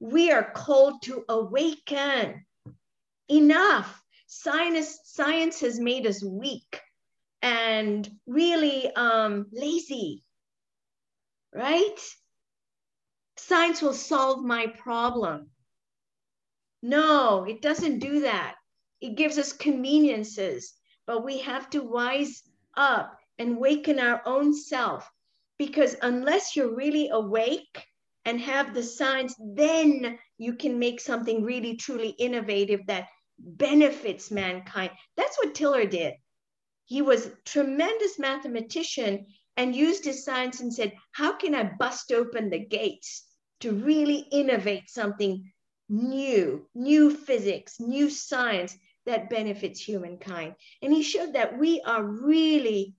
We 0.00 0.30
are 0.32 0.50
called 0.50 1.02
to 1.02 1.24
awaken. 1.28 2.44
Enough. 3.28 4.02
Science, 4.26 4.98
science 5.04 5.60
has 5.60 5.78
made 5.78 6.06
us 6.06 6.24
weak 6.24 6.80
and 7.42 8.08
really 8.26 8.90
um, 8.94 9.46
lazy, 9.52 10.24
right? 11.54 12.00
Science 13.36 13.82
will 13.82 13.92
solve 13.92 14.42
my 14.42 14.68
problem. 14.68 15.50
No, 16.82 17.44
it 17.44 17.60
doesn't 17.60 17.98
do 17.98 18.20
that. 18.20 18.54
It 19.00 19.16
gives 19.16 19.38
us 19.38 19.52
conveniences, 19.52 20.74
but 21.06 21.24
we 21.24 21.38
have 21.38 21.68
to 21.70 21.80
wise 21.80 22.42
up 22.76 23.18
and 23.38 23.58
waken 23.58 23.98
our 23.98 24.22
own 24.26 24.54
self 24.54 25.10
because 25.58 25.96
unless 26.02 26.56
you're 26.56 26.74
really 26.74 27.08
awake 27.08 27.86
and 28.24 28.40
have 28.40 28.74
the 28.74 28.82
signs, 28.82 29.34
then 29.38 30.18
you 30.38 30.54
can 30.54 30.78
make 30.78 31.00
something 31.00 31.44
really 31.44 31.76
truly 31.76 32.10
innovative 32.10 32.80
that 32.86 33.08
benefits 33.38 34.30
mankind. 34.30 34.90
That's 35.16 35.36
what 35.38 35.54
Tiller 35.54 35.86
did. 35.86 36.14
He 36.84 37.02
was 37.02 37.26
a 37.26 37.32
tremendous 37.44 38.18
mathematician 38.18 39.26
and 39.56 39.74
used 39.74 40.04
his 40.04 40.24
science 40.24 40.60
and 40.60 40.72
said, 40.72 40.92
how 41.12 41.36
can 41.36 41.54
I 41.54 41.72
bust 41.78 42.12
open 42.12 42.50
the 42.50 42.58
gates 42.58 43.24
to 43.60 43.72
really 43.72 44.26
innovate 44.30 44.88
something 44.88 45.52
new, 45.88 46.66
new 46.74 47.14
physics, 47.14 47.78
new 47.78 48.08
science 48.10 48.76
that 49.06 49.30
benefits 49.30 49.80
humankind? 49.80 50.54
And 50.82 50.92
he 50.92 51.02
showed 51.02 51.34
that 51.34 51.58
we 51.58 51.80
are 51.86 52.02
really 52.02 52.94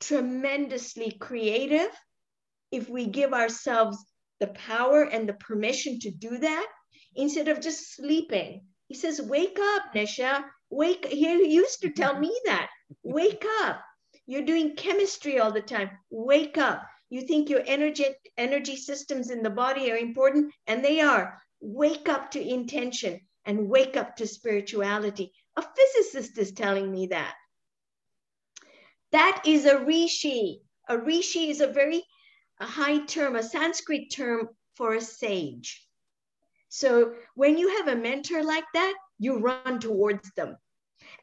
tremendously 0.00 1.12
creative 1.12 1.90
if 2.70 2.88
we 2.88 3.06
give 3.06 3.32
ourselves 3.32 3.98
the 4.40 4.48
power 4.48 5.02
and 5.02 5.28
the 5.28 5.34
permission 5.34 5.98
to 6.00 6.10
do 6.10 6.38
that 6.38 6.66
instead 7.16 7.48
of 7.48 7.60
just 7.60 7.94
sleeping. 7.94 8.64
He 8.86 8.94
says, 8.94 9.20
Wake 9.20 9.58
up, 9.60 9.94
Nisha. 9.94 10.44
Wake. 10.70 11.06
He 11.06 11.52
used 11.52 11.80
to 11.82 11.90
tell 11.90 12.18
me 12.18 12.34
that. 12.44 12.68
Wake 13.02 13.44
up. 13.62 13.80
You're 14.26 14.44
doing 14.44 14.76
chemistry 14.76 15.38
all 15.38 15.52
the 15.52 15.62
time. 15.62 15.90
Wake 16.10 16.58
up. 16.58 16.82
You 17.10 17.22
think 17.22 17.48
your 17.48 17.62
energy 17.66 18.04
energy 18.36 18.76
systems 18.76 19.30
in 19.30 19.42
the 19.42 19.50
body 19.50 19.90
are 19.90 19.96
important, 19.96 20.52
and 20.66 20.84
they 20.84 21.00
are. 21.00 21.42
Wake 21.60 22.08
up 22.08 22.30
to 22.32 22.40
intention 22.40 23.20
and 23.48 23.68
wake 23.68 23.96
up 23.96 24.16
to 24.16 24.26
spirituality. 24.26 25.32
A 25.56 25.62
physicist 25.62 26.38
is 26.38 26.52
telling 26.52 26.92
me 26.92 27.08
that. 27.08 27.34
That 29.10 29.42
is 29.46 29.64
a 29.64 29.84
rishi. 29.84 30.60
A 30.88 30.98
rishi 30.98 31.50
is 31.50 31.60
a 31.60 31.66
very 31.66 32.04
a 32.60 32.66
high 32.66 32.98
term, 33.06 33.36
a 33.36 33.42
Sanskrit 33.42 34.12
term 34.12 34.50
for 34.74 34.94
a 34.94 35.00
sage. 35.00 35.84
So 36.68 37.14
when 37.34 37.56
you 37.56 37.78
have 37.78 37.88
a 37.88 37.96
mentor 37.96 38.44
like 38.44 38.66
that, 38.74 38.94
you 39.18 39.38
run 39.38 39.80
towards 39.80 40.30
them 40.36 40.56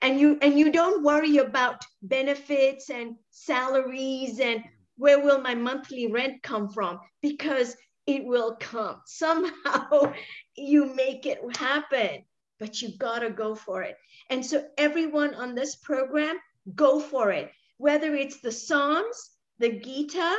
and 0.02 0.20
you 0.20 0.38
and 0.42 0.58
you 0.58 0.72
don't 0.72 1.04
worry 1.04 1.38
about 1.38 1.84
benefits 2.02 2.90
and 2.90 3.16
salaries 3.32 4.40
and 4.40 4.64
where 4.98 5.22
will 5.22 5.42
my 5.42 5.54
monthly 5.54 6.08
rent 6.08 6.42
come 6.42 6.70
from 6.70 7.00
because 7.22 7.76
it 8.08 8.26
will 8.26 8.56
come. 8.60 9.02
Somehow 9.06 10.14
you 10.56 10.94
make 10.96 11.26
it 11.26 11.40
happen 11.58 12.24
but 12.60 12.82
you 12.82 12.98
got 12.98 13.20
to 13.20 13.30
go 13.30 13.56
for 13.56 13.84
it. 13.84 13.98
And 14.30 14.46
so 14.46 14.66
everyone 14.78 15.36
on 15.36 15.56
this 15.56 15.76
program 15.76 16.38
go 16.74 17.00
for 17.00 17.32
it. 17.32 17.52
Whether 17.78 18.16
it's 18.16 18.40
the 18.40 18.52
psalms 18.52 19.32
the 19.60 19.80
gita 19.80 20.36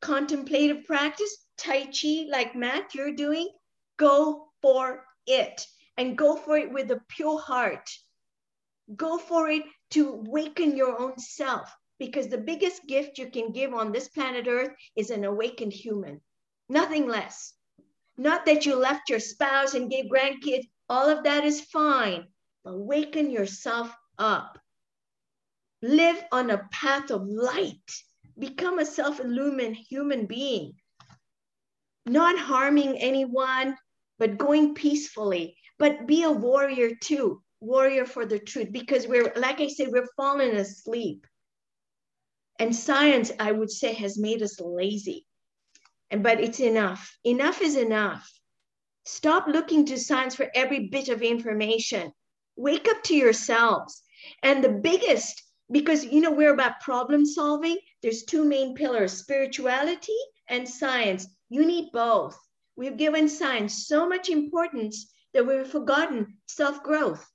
contemplative 0.00 0.84
practice 0.84 1.46
tai 1.56 1.86
chi 1.86 2.26
like 2.28 2.54
matt 2.54 2.94
you're 2.94 3.14
doing 3.14 3.48
go 3.96 4.48
for 4.62 5.04
it. 5.26 5.66
And 5.96 6.16
go 6.16 6.36
for 6.36 6.56
it 6.56 6.72
with 6.72 6.92
a 6.92 7.02
pure 7.08 7.40
heart. 7.40 7.90
Go 8.94 9.18
for 9.18 9.50
it 9.50 9.64
to 9.90 10.10
awaken 10.10 10.76
your 10.76 11.00
own 11.00 11.18
self 11.18 11.74
because 11.98 12.28
the 12.28 12.38
biggest 12.38 12.86
gift 12.86 13.18
you 13.18 13.28
can 13.28 13.50
give 13.50 13.74
on 13.74 13.90
this 13.90 14.08
planet 14.08 14.46
Earth 14.46 14.70
is 14.94 15.10
an 15.10 15.24
awakened 15.24 15.72
human, 15.72 16.20
nothing 16.68 17.06
less. 17.08 17.54
Not 18.16 18.46
that 18.46 18.66
you 18.66 18.74
left 18.74 19.10
your 19.10 19.20
spouse 19.20 19.74
and 19.74 19.90
gave 19.90 20.06
grandkids, 20.06 20.68
all 20.88 21.08
of 21.08 21.24
that 21.24 21.44
is 21.44 21.60
fine. 21.60 22.26
But 22.64 22.78
waken 22.78 23.30
yourself 23.30 23.94
up. 24.18 24.58
Live 25.82 26.22
on 26.32 26.50
a 26.50 26.66
path 26.72 27.10
of 27.10 27.26
light. 27.26 27.90
Become 28.38 28.78
a 28.78 28.86
self 28.86 29.20
illumined 29.20 29.76
human 29.76 30.26
being, 30.26 30.74
not 32.06 32.38
harming 32.38 32.98
anyone, 32.98 33.76
but 34.18 34.38
going 34.38 34.74
peacefully. 34.74 35.56
But 35.78 36.06
be 36.06 36.24
a 36.24 36.30
warrior 36.30 36.94
too 37.00 37.42
warrior 37.60 38.06
for 38.06 38.26
the 38.26 38.38
truth 38.38 38.68
because 38.72 39.06
we're, 39.06 39.32
like 39.36 39.60
I 39.60 39.68
said, 39.68 39.88
we're 39.90 40.08
falling 40.16 40.56
asleep. 40.56 41.26
And 42.58 42.74
science, 42.74 43.30
I 43.38 43.52
would 43.52 43.70
say, 43.70 43.92
has 43.94 44.18
made 44.18 44.42
us 44.42 44.60
lazy. 44.60 45.26
And 46.10 46.22
but 46.22 46.40
it's 46.40 46.60
enough. 46.60 47.16
Enough 47.24 47.60
is 47.62 47.76
enough. 47.76 48.30
Stop 49.04 49.46
looking 49.46 49.86
to 49.86 49.98
science 49.98 50.34
for 50.34 50.50
every 50.54 50.88
bit 50.88 51.08
of 51.08 51.22
information. 51.22 52.12
Wake 52.56 52.88
up 52.88 53.02
to 53.04 53.14
yourselves. 53.14 54.02
And 54.42 54.62
the 54.62 54.68
biggest, 54.68 55.42
because 55.70 56.04
you 56.04 56.20
know 56.20 56.30
we're 56.30 56.52
about 56.52 56.80
problem 56.80 57.24
solving, 57.24 57.78
there's 58.02 58.24
two 58.24 58.44
main 58.44 58.74
pillars, 58.74 59.12
spirituality 59.12 60.16
and 60.48 60.68
science. 60.68 61.26
You 61.48 61.64
need 61.66 61.90
both. 61.92 62.38
We've 62.76 62.96
given 62.96 63.28
science 63.28 63.86
so 63.86 64.08
much 64.08 64.28
importance 64.28 65.12
that 65.34 65.46
we've 65.46 65.66
forgotten 65.66 66.38
self-growth. 66.46 67.26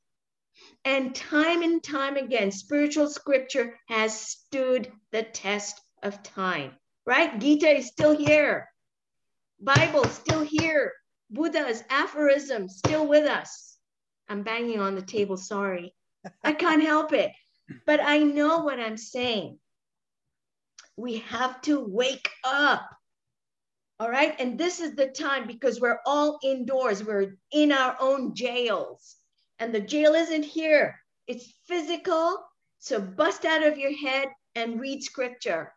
And 0.86 1.16
time 1.16 1.62
and 1.62 1.84
time 1.84 2.18
again, 2.18 2.52
spiritual 2.52 3.10
scripture 3.10 3.80
has 3.88 4.20
stood 4.20 4.92
the 5.12 5.24
test 5.24 5.80
of 6.02 6.24
time, 6.24 6.72
right? 7.06 7.40
Gita 7.40 7.78
is 7.78 7.88
still 7.88 8.16
here. 8.16 8.70
Bible 9.60 10.06
still 10.06 10.44
here. 10.44 10.92
Buddha's 11.30 11.84
aphorism 11.90 12.70
still 12.70 13.08
with 13.08 13.28
us. 13.28 13.78
I'm 14.30 14.44
banging 14.44 14.80
on 14.80 14.96
the 14.96 15.02
table, 15.02 15.38
sorry. 15.38 15.96
I 16.44 16.54
can't 16.54 16.84
help 16.84 17.14
it. 17.14 17.32
But 17.86 18.00
I 18.02 18.20
know 18.20 18.60
what 18.60 18.80
I'm 18.80 18.98
saying. 18.98 19.60
We 20.96 21.20
have 21.20 21.62
to 21.62 21.80
wake 21.80 22.30
up. 22.44 22.88
All 24.00 24.10
right. 24.10 24.36
And 24.40 24.58
this 24.58 24.80
is 24.80 24.96
the 24.96 25.08
time 25.08 25.48
because 25.48 25.80
we're 25.80 26.00
all 26.06 26.40
indoors, 26.44 27.04
we're 27.04 27.38
in 27.52 27.72
our 27.72 27.96
own 28.00 28.36
jails. 28.36 29.16
And 29.60 29.74
the 29.74 29.80
jail 29.80 30.14
isn't 30.14 30.44
here, 30.44 31.00
it's 31.28 31.54
physical. 31.68 32.44
So 32.80 33.00
bust 33.00 33.46
out 33.46 33.66
of 33.66 33.78
your 33.78 33.96
head 33.96 34.28
and 34.56 34.80
read 34.80 35.04
scripture. 35.04 35.74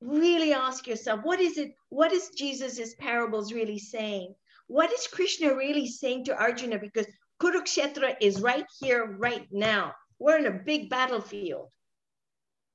Really 0.00 0.52
ask 0.52 0.86
yourself, 0.86 1.20
what 1.24 1.40
is 1.40 1.58
it? 1.58 1.74
What 1.88 2.12
is 2.12 2.30
Jesus's 2.30 2.94
parables 2.94 3.52
really 3.52 3.78
saying? 3.78 4.34
What 4.68 4.92
is 4.92 5.06
Krishna 5.06 5.54
really 5.54 5.88
saying 5.88 6.26
to 6.26 6.36
Arjuna? 6.36 6.78
Because 6.78 7.06
Kurukshetra 7.40 8.16
is 8.20 8.40
right 8.40 8.66
here, 8.80 9.16
right 9.18 9.46
now. 9.50 9.94
We're 10.18 10.38
in 10.38 10.46
a 10.46 10.62
big 10.64 10.90
battlefield. 10.90 11.68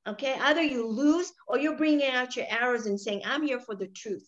Okay, 0.07 0.35
either 0.37 0.61
you 0.61 0.87
lose 0.87 1.31
or 1.47 1.57
you're 1.57 1.77
bringing 1.77 2.09
out 2.09 2.35
your 2.35 2.45
arrows 2.49 2.87
and 2.87 2.99
saying, 2.99 3.21
I'm 3.25 3.43
here 3.43 3.59
for 3.59 3.75
the 3.75 3.87
truth. 3.87 4.27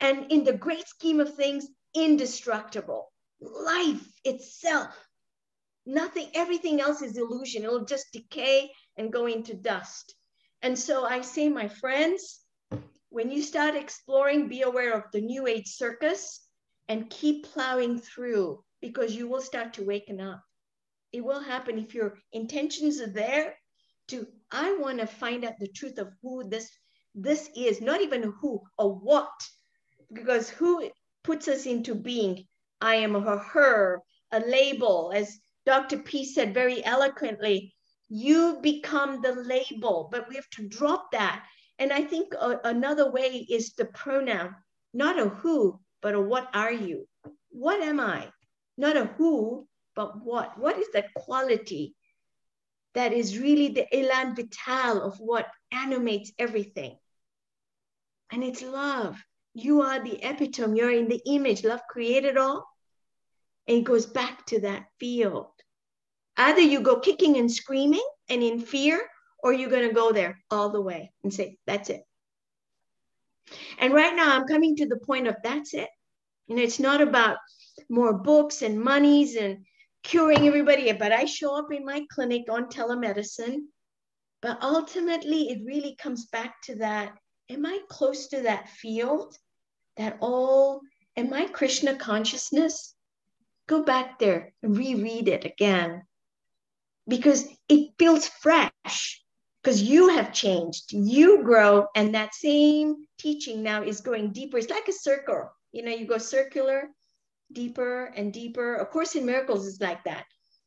And 0.00 0.30
in 0.30 0.44
the 0.44 0.52
great 0.52 0.86
scheme 0.86 1.20
of 1.20 1.34
things, 1.34 1.66
indestructible. 1.94 3.10
Life 3.40 4.06
itself, 4.24 4.94
nothing, 5.86 6.28
everything 6.34 6.80
else 6.80 7.00
is 7.00 7.16
illusion. 7.16 7.64
It'll 7.64 7.84
just 7.84 8.12
decay 8.12 8.70
and 8.96 9.12
go 9.12 9.26
into 9.26 9.54
dust. 9.54 10.14
And 10.62 10.78
so 10.78 11.04
I 11.04 11.22
say, 11.22 11.48
my 11.48 11.68
friends, 11.68 12.40
when 13.08 13.30
you 13.30 13.42
start 13.42 13.74
exploring, 13.74 14.48
be 14.48 14.62
aware 14.62 14.94
of 14.94 15.10
the 15.12 15.20
New 15.20 15.46
Age 15.46 15.68
circus 15.68 16.46
and 16.88 17.10
keep 17.10 17.46
plowing 17.46 17.98
through 17.98 18.62
because 18.80 19.14
you 19.14 19.28
will 19.28 19.42
start 19.42 19.74
to 19.74 19.84
waken 19.84 20.20
up. 20.20 20.42
It 21.12 21.22
will 21.22 21.40
happen 21.40 21.78
if 21.78 21.94
your 21.94 22.18
intentions 22.32 23.00
are 23.00 23.12
there 23.12 23.54
to, 24.08 24.26
I 24.50 24.76
want 24.78 25.00
to 25.00 25.06
find 25.06 25.44
out 25.44 25.58
the 25.58 25.68
truth 25.68 25.98
of 25.98 26.12
who 26.22 26.48
this 26.48 26.70
this 27.14 27.50
is, 27.54 27.80
not 27.80 28.00
even 28.00 28.32
who 28.40 28.62
or 28.78 28.94
what, 28.94 29.30
because 30.12 30.48
who 30.48 30.90
puts 31.22 31.46
us 31.46 31.66
into 31.66 31.94
being. 31.94 32.46
I 32.80 32.96
am 32.96 33.12
her, 33.12 33.38
her, 33.38 34.00
a 34.32 34.40
label, 34.40 35.12
as 35.14 35.38
Dr. 35.66 35.98
P 35.98 36.24
said 36.24 36.54
very 36.54 36.84
eloquently, 36.84 37.74
you 38.14 38.58
become 38.60 39.22
the 39.22 39.32
label, 39.32 40.10
but 40.12 40.28
we 40.28 40.34
have 40.34 40.50
to 40.50 40.68
drop 40.68 41.12
that. 41.12 41.46
And 41.78 41.90
I 41.90 42.02
think 42.02 42.34
a, 42.34 42.60
another 42.64 43.10
way 43.10 43.46
is 43.48 43.72
the 43.72 43.86
pronoun, 43.86 44.54
not 44.92 45.18
a 45.18 45.30
who, 45.30 45.80
but 46.02 46.14
a 46.14 46.20
what 46.20 46.50
are 46.52 46.72
you? 46.72 47.08
What 47.48 47.80
am 47.80 48.00
I? 48.00 48.28
Not 48.76 48.98
a 48.98 49.06
who, 49.06 49.66
but 49.96 50.22
what? 50.22 50.58
What 50.58 50.78
is 50.78 50.88
that 50.92 51.14
quality 51.14 51.94
that 52.92 53.14
is 53.14 53.38
really 53.38 53.68
the 53.68 53.86
elan 53.96 54.34
vital 54.34 55.00
of 55.00 55.18
what 55.18 55.46
animates 55.72 56.32
everything? 56.38 56.98
And 58.30 58.44
it's 58.44 58.60
love. 58.60 59.16
You 59.54 59.80
are 59.80 60.04
the 60.04 60.22
epitome, 60.22 60.78
you're 60.78 60.92
in 60.92 61.08
the 61.08 61.22
image. 61.24 61.64
Love 61.64 61.80
created 61.88 62.36
all. 62.36 62.68
And 63.66 63.78
it 63.78 63.84
goes 63.84 64.04
back 64.04 64.44
to 64.46 64.60
that 64.60 64.84
field. 65.00 65.46
Either 66.36 66.60
you 66.60 66.80
go 66.80 66.98
kicking 66.98 67.36
and 67.36 67.50
screaming 67.50 68.04
and 68.28 68.42
in 68.42 68.60
fear, 68.60 69.02
or 69.42 69.52
you're 69.52 69.70
going 69.70 69.88
to 69.88 69.94
go 69.94 70.12
there 70.12 70.38
all 70.50 70.70
the 70.70 70.80
way 70.80 71.12
and 71.22 71.34
say, 71.34 71.58
that's 71.66 71.90
it. 71.90 72.04
And 73.78 73.92
right 73.92 74.14
now, 74.14 74.34
I'm 74.34 74.46
coming 74.46 74.76
to 74.76 74.86
the 74.86 74.98
point 74.98 75.26
of 75.26 75.36
that's 75.42 75.74
it. 75.74 75.88
And 76.48 76.58
it's 76.58 76.78
not 76.78 77.00
about 77.00 77.38
more 77.88 78.12
books 78.12 78.62
and 78.62 78.80
monies 78.80 79.36
and 79.36 79.64
curing 80.02 80.46
everybody, 80.46 80.90
but 80.92 81.12
I 81.12 81.24
show 81.24 81.56
up 81.56 81.72
in 81.72 81.84
my 81.84 82.04
clinic 82.12 82.44
on 82.48 82.68
telemedicine. 82.68 83.62
But 84.40 84.62
ultimately, 84.62 85.50
it 85.50 85.64
really 85.64 85.96
comes 85.96 86.26
back 86.26 86.62
to 86.64 86.76
that 86.76 87.12
am 87.50 87.66
I 87.66 87.80
close 87.88 88.28
to 88.28 88.42
that 88.42 88.68
field? 88.70 89.36
That 89.98 90.16
all, 90.20 90.80
am 91.16 91.34
I 91.34 91.46
Krishna 91.46 91.96
consciousness? 91.96 92.94
Go 93.66 93.82
back 93.82 94.18
there 94.18 94.54
and 94.62 94.76
reread 94.76 95.28
it 95.28 95.44
again 95.44 96.02
because 97.08 97.46
it 97.68 97.90
feels 97.98 98.28
fresh 98.28 99.22
because 99.62 99.82
you 99.82 100.08
have 100.08 100.32
changed, 100.32 100.92
you 100.92 101.42
grow, 101.42 101.86
and 101.94 102.14
that 102.14 102.34
same 102.34 102.96
teaching 103.18 103.62
now 103.62 103.82
is 103.82 104.00
going 104.00 104.32
deeper. 104.32 104.58
It's 104.58 104.70
like 104.70 104.88
a 104.88 104.92
circle. 104.92 105.50
You 105.70 105.84
know, 105.84 105.92
you 105.92 106.06
go 106.06 106.18
circular, 106.18 106.88
deeper 107.52 108.06
and 108.16 108.32
deeper. 108.32 108.74
Of 108.74 108.90
course, 108.90 109.14
in 109.14 109.24
miracles, 109.24 109.66
it's 109.66 109.80
like 109.80 110.04
that. 110.04 110.24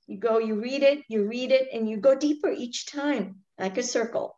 You 0.07 0.17
go, 0.17 0.37
you 0.37 0.61
read 0.61 0.83
it, 0.83 1.03
you 1.09 1.27
read 1.27 1.51
it, 1.51 1.67
and 1.73 1.89
you 1.89 1.97
go 1.97 2.15
deeper 2.15 2.49
each 2.49 2.85
time, 2.85 3.37
like 3.59 3.77
a 3.77 3.83
circle. 3.83 4.37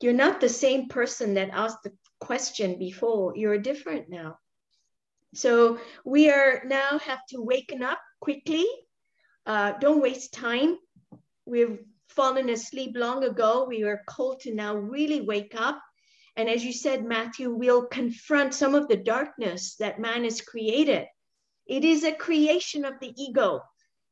You're 0.00 0.12
not 0.12 0.40
the 0.40 0.48
same 0.48 0.88
person 0.88 1.34
that 1.34 1.50
asked 1.50 1.84
the 1.84 1.92
question 2.20 2.78
before. 2.78 3.34
You're 3.36 3.58
different 3.58 4.10
now. 4.10 4.38
So 5.34 5.78
we 6.04 6.28
are 6.28 6.62
now 6.66 6.98
have 6.98 7.20
to 7.30 7.40
waken 7.40 7.82
up 7.82 8.00
quickly. 8.20 8.66
Uh, 9.46 9.72
don't 9.80 10.02
waste 10.02 10.32
time. 10.32 10.76
We've 11.46 11.78
fallen 12.08 12.48
asleep 12.50 12.92
long 12.94 13.24
ago. 13.24 13.66
We 13.68 13.82
are 13.84 14.02
called 14.06 14.40
to 14.40 14.54
now 14.54 14.76
really 14.76 15.20
wake 15.20 15.54
up. 15.56 15.80
And 16.36 16.48
as 16.48 16.64
you 16.64 16.72
said, 16.72 17.04
Matthew, 17.04 17.50
we'll 17.52 17.86
confront 17.86 18.54
some 18.54 18.74
of 18.74 18.88
the 18.88 18.96
darkness 18.96 19.76
that 19.76 20.00
man 20.00 20.24
has 20.24 20.40
created. 20.40 21.06
It 21.66 21.84
is 21.84 22.04
a 22.04 22.12
creation 22.12 22.84
of 22.84 22.94
the 23.00 23.12
ego. 23.16 23.62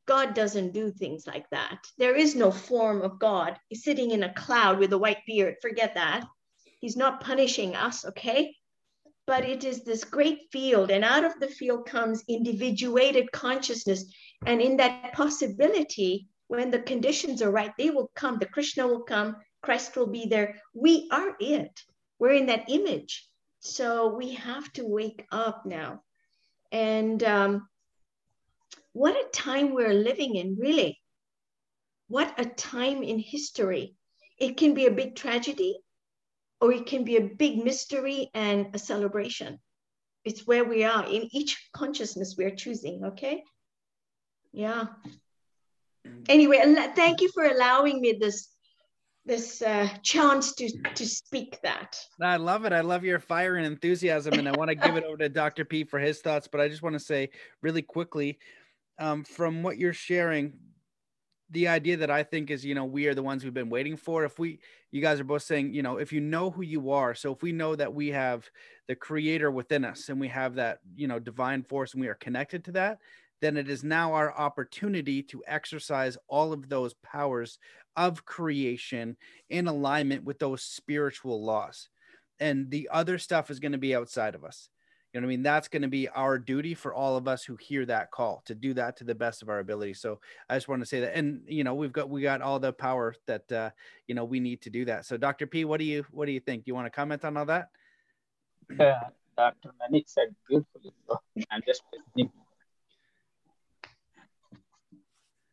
God 0.07 0.35
doesn't 0.35 0.73
do 0.73 0.91
things 0.91 1.27
like 1.27 1.49
that. 1.51 1.79
There 1.97 2.17
is 2.17 2.35
no 2.35 2.51
form 2.51 3.03
of 3.03 3.19
God. 3.19 3.57
He's 3.69 3.85
sitting 3.85 4.11
in 4.11 4.23
a 4.23 4.35
cloud 4.35 4.79
with 4.79 4.93
a 4.93 4.99
white 4.99 5.25
beard. 5.27 5.57
Forget 5.63 5.95
that. 5.95 6.27
He's 6.81 6.97
not 6.97 7.21
punishing 7.21 7.77
us, 7.77 8.05
okay? 8.05 8.57
But 9.27 9.45
it 9.45 9.63
is 9.65 9.85
this 9.85 10.03
great 10.03 10.41
field, 10.51 10.91
and 10.91 11.05
out 11.05 11.25
of 11.25 11.39
the 11.39 11.47
field 11.47 11.87
comes 11.87 12.25
individuated 12.29 13.31
consciousness. 13.31 14.05
And 14.47 14.61
in 14.61 14.77
that 14.79 15.13
possibility, 15.13 16.29
when 16.49 16.71
the 16.71 16.81
conditions 16.81 17.43
are 17.43 17.51
right, 17.51 17.73
they 17.77 17.91
will 17.91 18.11
come. 18.15 18.39
The 18.39 18.47
Krishna 18.47 18.87
will 18.87 19.03
come, 19.03 19.37
Christ 19.63 19.97
will 19.97 20.07
be 20.07 20.27
there. 20.27 20.61
We 20.75 21.09
are 21.13 21.37
it. 21.39 21.81
We're 22.19 22.35
in 22.35 22.47
that 22.47 22.69
image. 22.69 23.27
So 23.61 24.15
we 24.15 24.35
have 24.35 24.73
to 24.75 24.87
wake 24.87 25.27
up 25.31 25.67
now. 25.67 26.03
And 26.73 27.23
um, 27.23 27.69
what 28.93 29.15
a 29.15 29.29
time 29.33 29.75
we're 29.75 29.95
living 29.95 30.37
in, 30.37 30.57
really. 30.57 30.99
What 32.09 32.35
a 32.39 32.45
time 32.45 33.03
in 33.03 33.19
history. 33.19 33.95
It 34.39 34.57
can 34.57 34.75
be 34.75 34.87
a 34.87 34.91
big 34.91 35.15
tragedy 35.15 35.79
or 36.61 36.73
it 36.73 36.87
can 36.87 37.05
be 37.05 37.17
a 37.17 37.23
big 37.23 37.63
mystery 37.63 38.31
and 38.35 38.75
a 38.75 38.79
celebration. 38.79 39.59
It's 40.25 40.47
where 40.47 40.65
we 40.65 40.85
are 40.85 41.05
in 41.05 41.29
each 41.33 41.71
consciousness 41.73 42.35
we're 42.37 42.55
choosing, 42.55 43.05
okay? 43.05 43.45
Yeah 44.53 44.87
anyway, 46.29 46.61
thank 46.95 47.21
you 47.21 47.29
for 47.33 47.45
allowing 47.45 48.01
me 48.01 48.13
this 48.21 48.49
this 49.27 49.61
uh, 49.63 49.87
chance 50.03 50.55
to 50.55 50.71
to 50.95 51.07
speak 51.07 51.59
that. 51.63 51.99
I 52.23 52.37
love 52.37 52.65
it. 52.65 52.73
I 52.73 52.81
love 52.81 53.05
your 53.05 53.19
fire 53.19 53.57
and 53.57 53.67
enthusiasm, 53.67 54.35
and 54.35 54.49
I 54.49 54.53
want 54.53 54.71
to 54.71 54.75
give 54.75 54.97
it 54.97 55.05
over 55.05 55.19
to 55.19 55.29
Dr. 55.29 55.65
P 55.65 55.85
for 55.85 55.99
his 55.99 56.21
thoughts. 56.21 56.49
But 56.51 56.61
I 56.61 56.69
just 56.69 56.83
want 56.83 56.95
to 56.95 57.01
say 57.01 57.31
really 57.63 57.83
quickly, 57.83 58.39
um, 58.99 59.25
from 59.25 59.63
what 59.63 59.79
you're 59.79 59.93
sharing, 59.93 60.55
the 61.51 61.69
idea 61.69 61.99
that 61.99 62.11
I 62.11 62.23
think 62.23 62.51
is, 62.51 62.65
you 62.65 62.75
know, 62.75 62.85
we 62.85 63.09
are 63.09 63.15
the 63.15 63.23
ones 63.23 63.45
we've 63.45 63.53
been 63.53 63.71
waiting 63.71 63.97
for. 63.97 64.25
If 64.25 64.39
we, 64.39 64.61
you 64.91 65.03
guys 65.03 65.21
are 65.21 65.25
both 65.25 65.43
saying, 65.43 65.75
you 65.75 65.83
know, 65.83 65.99
if 65.99 66.13
you 66.13 66.21
know 66.21 66.51
who 66.51 66.63
you 66.63 66.93
are, 66.93 67.15
so 67.15 67.33
if 67.33 67.43
we 67.43 67.53
know 67.53 67.75
that 67.75 67.93
we 67.93 68.09
have 68.09 68.49
the 68.87 68.95
creator 68.95 69.51
within 69.51 69.85
us 69.85 70.09
and 70.09 70.21
we 70.21 70.29
have 70.29 70.55
that, 70.55 70.79
you 70.95 71.09
know, 71.09 71.19
divine 71.19 71.63
force 71.63 71.93
and 71.93 72.01
we 72.01 72.09
are 72.09 72.15
connected 72.15 72.65
to 72.65 72.73
that, 72.73 72.99
then 73.41 73.57
it 73.57 73.69
is 73.69 73.83
now 73.83 74.13
our 74.13 74.37
opportunity 74.37 75.23
to 75.25 75.43
exercise 75.47 76.17
all 76.29 76.53
of 76.53 76.69
those 76.69 76.95
powers 77.03 77.59
of 77.97 78.25
creation 78.25 79.17
in 79.49 79.67
alignment 79.67 80.25
with 80.25 80.39
those 80.39 80.63
spiritual 80.63 81.45
laws. 81.45 81.89
And 82.39 82.71
the 82.71 82.89
other 82.93 83.19
stuff 83.19 83.51
is 83.51 83.59
going 83.59 83.73
to 83.73 83.79
be 83.79 83.95
outside 83.95 84.35
of 84.35 84.45
us. 84.45 84.69
You 85.13 85.21
know 85.21 85.27
what 85.27 85.33
I 85.33 85.35
mean? 85.37 85.43
That's 85.43 85.67
going 85.67 85.83
to 85.83 85.89
be 85.89 86.09
our 86.09 86.39
duty 86.39 86.73
for 86.73 86.95
all 86.95 87.17
of 87.17 87.27
us 87.27 87.43
who 87.43 87.57
hear 87.57 87.85
that 87.87 88.13
call 88.13 88.43
to 88.47 88.55
do 88.55 88.75
that 88.75 88.97
to 88.99 89.05
the 89.05 89.15
best 89.15 89.43
of 89.43 89.49
our 89.49 89.59
ability. 89.59 89.95
So 89.95 90.21
I 90.49 90.55
just 90.55 90.69
want 90.69 90.83
to 90.83 90.87
say 90.87 91.01
that, 91.01 91.17
and 91.17 91.43
you 91.49 91.65
know, 91.65 91.75
we've 91.75 91.93
got 91.93 92.09
we 92.09 92.23
got 92.23 92.43
all 92.43 92.61
the 92.61 92.73
power 92.73 93.17
that 93.27 93.51
uh, 93.51 93.71
you 94.07 94.15
know 94.15 94.25
we 94.25 94.39
need 94.39 94.63
to 94.63 94.71
do 94.71 94.85
that. 94.85 95.07
So 95.07 95.17
Dr. 95.17 95.49
P, 95.49 95.65
what 95.65 95.81
do 95.81 95.85
you 95.85 96.07
what 96.13 96.27
do 96.27 96.33
you 96.33 96.39
think? 96.39 96.65
Do 96.65 96.69
you 96.69 96.77
want 96.77 96.87
to 96.87 96.91
comment 96.91 97.25
on 97.25 97.37
all 97.37 97.47
that? 97.47 97.71
Yeah, 98.79 99.01
Dr. 99.37 99.73
Manek 99.83 100.05
said 100.07 100.33
beautifully. 100.49 100.93
I'm 101.51 101.63
just 101.67 101.83
listening 101.93 102.31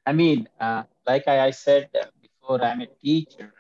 I 0.08 0.14
mean, 0.14 0.48
uh, 0.60 0.84
like 1.06 1.28
I, 1.28 1.38
I 1.48 1.52
said 1.52 1.90
before, 2.22 2.64
I'm 2.64 2.82
a 2.82 2.88
teacher. 2.88 3.54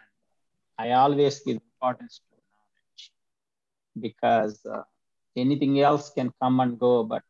I 0.78 0.91
always 0.91 1.40
give 1.45 1.57
importance 1.72 2.22
to 2.30 2.36
knowledge 2.52 3.03
because 4.06 4.65
uh, 4.65 4.84
anything 5.36 5.82
else 5.82 6.10
can 6.18 6.32
come 6.41 6.60
and 6.61 6.80
go. 6.80 7.03
But 7.03 7.24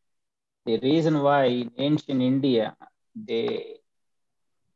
the 0.65 0.77
reason 0.79 1.15
why 1.23 1.45
in 1.45 1.71
ancient 1.77 2.21
India, 2.21 2.75
they 3.15 3.77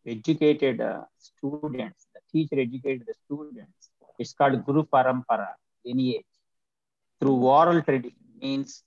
educated 0.05 0.81
uh, 0.81 1.03
students, 1.17 2.07
the 2.15 2.21
teacher 2.31 2.59
educated 2.59 3.03
the 3.07 3.15
students. 3.25 3.91
It's 4.17 4.33
called 4.33 4.65
Guru 4.65 4.83
Parampara, 4.85 5.49
lineage. 5.85 6.25
Through 7.19 7.39
oral 7.59 7.81
tradition 7.83 8.25
means, 8.41 8.83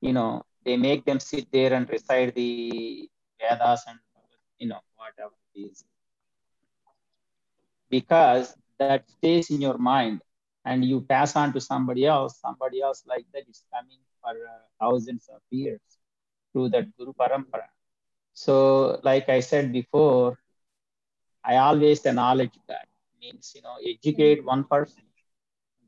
you 0.00 0.12
know, 0.12 0.44
they 0.64 0.76
make 0.76 1.04
them 1.04 1.18
sit 1.18 1.48
there 1.50 1.72
and 1.72 1.90
recite 1.90 2.34
the 2.36 3.08
Vedas 3.40 3.82
and, 3.88 3.98
you 4.62 4.78
know, 4.78 4.90
whatever 5.06 5.36
it 5.54 5.70
is. 5.72 5.90
Because 7.90 8.56
that 8.78 9.08
stays 9.10 9.50
in 9.50 9.60
your 9.60 9.78
mind 9.78 10.22
and 10.64 10.84
you 10.84 11.00
pass 11.02 11.36
on 11.36 11.52
to 11.54 11.60
somebody 11.60 12.06
else, 12.06 12.38
somebody 12.40 12.80
else 12.82 13.04
like 13.06 13.26
that 13.34 13.44
is 13.48 13.64
coming 13.74 14.00
for 14.22 14.30
uh, 14.30 14.66
thousands 14.80 15.28
of 15.34 15.40
years 15.50 15.80
through 16.52 16.70
that 16.70 16.96
Guru 16.96 17.12
Parampara. 17.14 17.68
So, 18.34 19.00
like 19.04 19.28
I 19.28 19.40
said 19.40 19.72
before, 19.72 20.38
I 21.44 21.56
always 21.56 22.04
acknowledge 22.04 22.54
that 22.68 22.86
means 23.20 23.52
you 23.54 23.62
know 23.62 23.76
educate 23.86 24.44
one 24.44 24.64
person, 24.64 25.04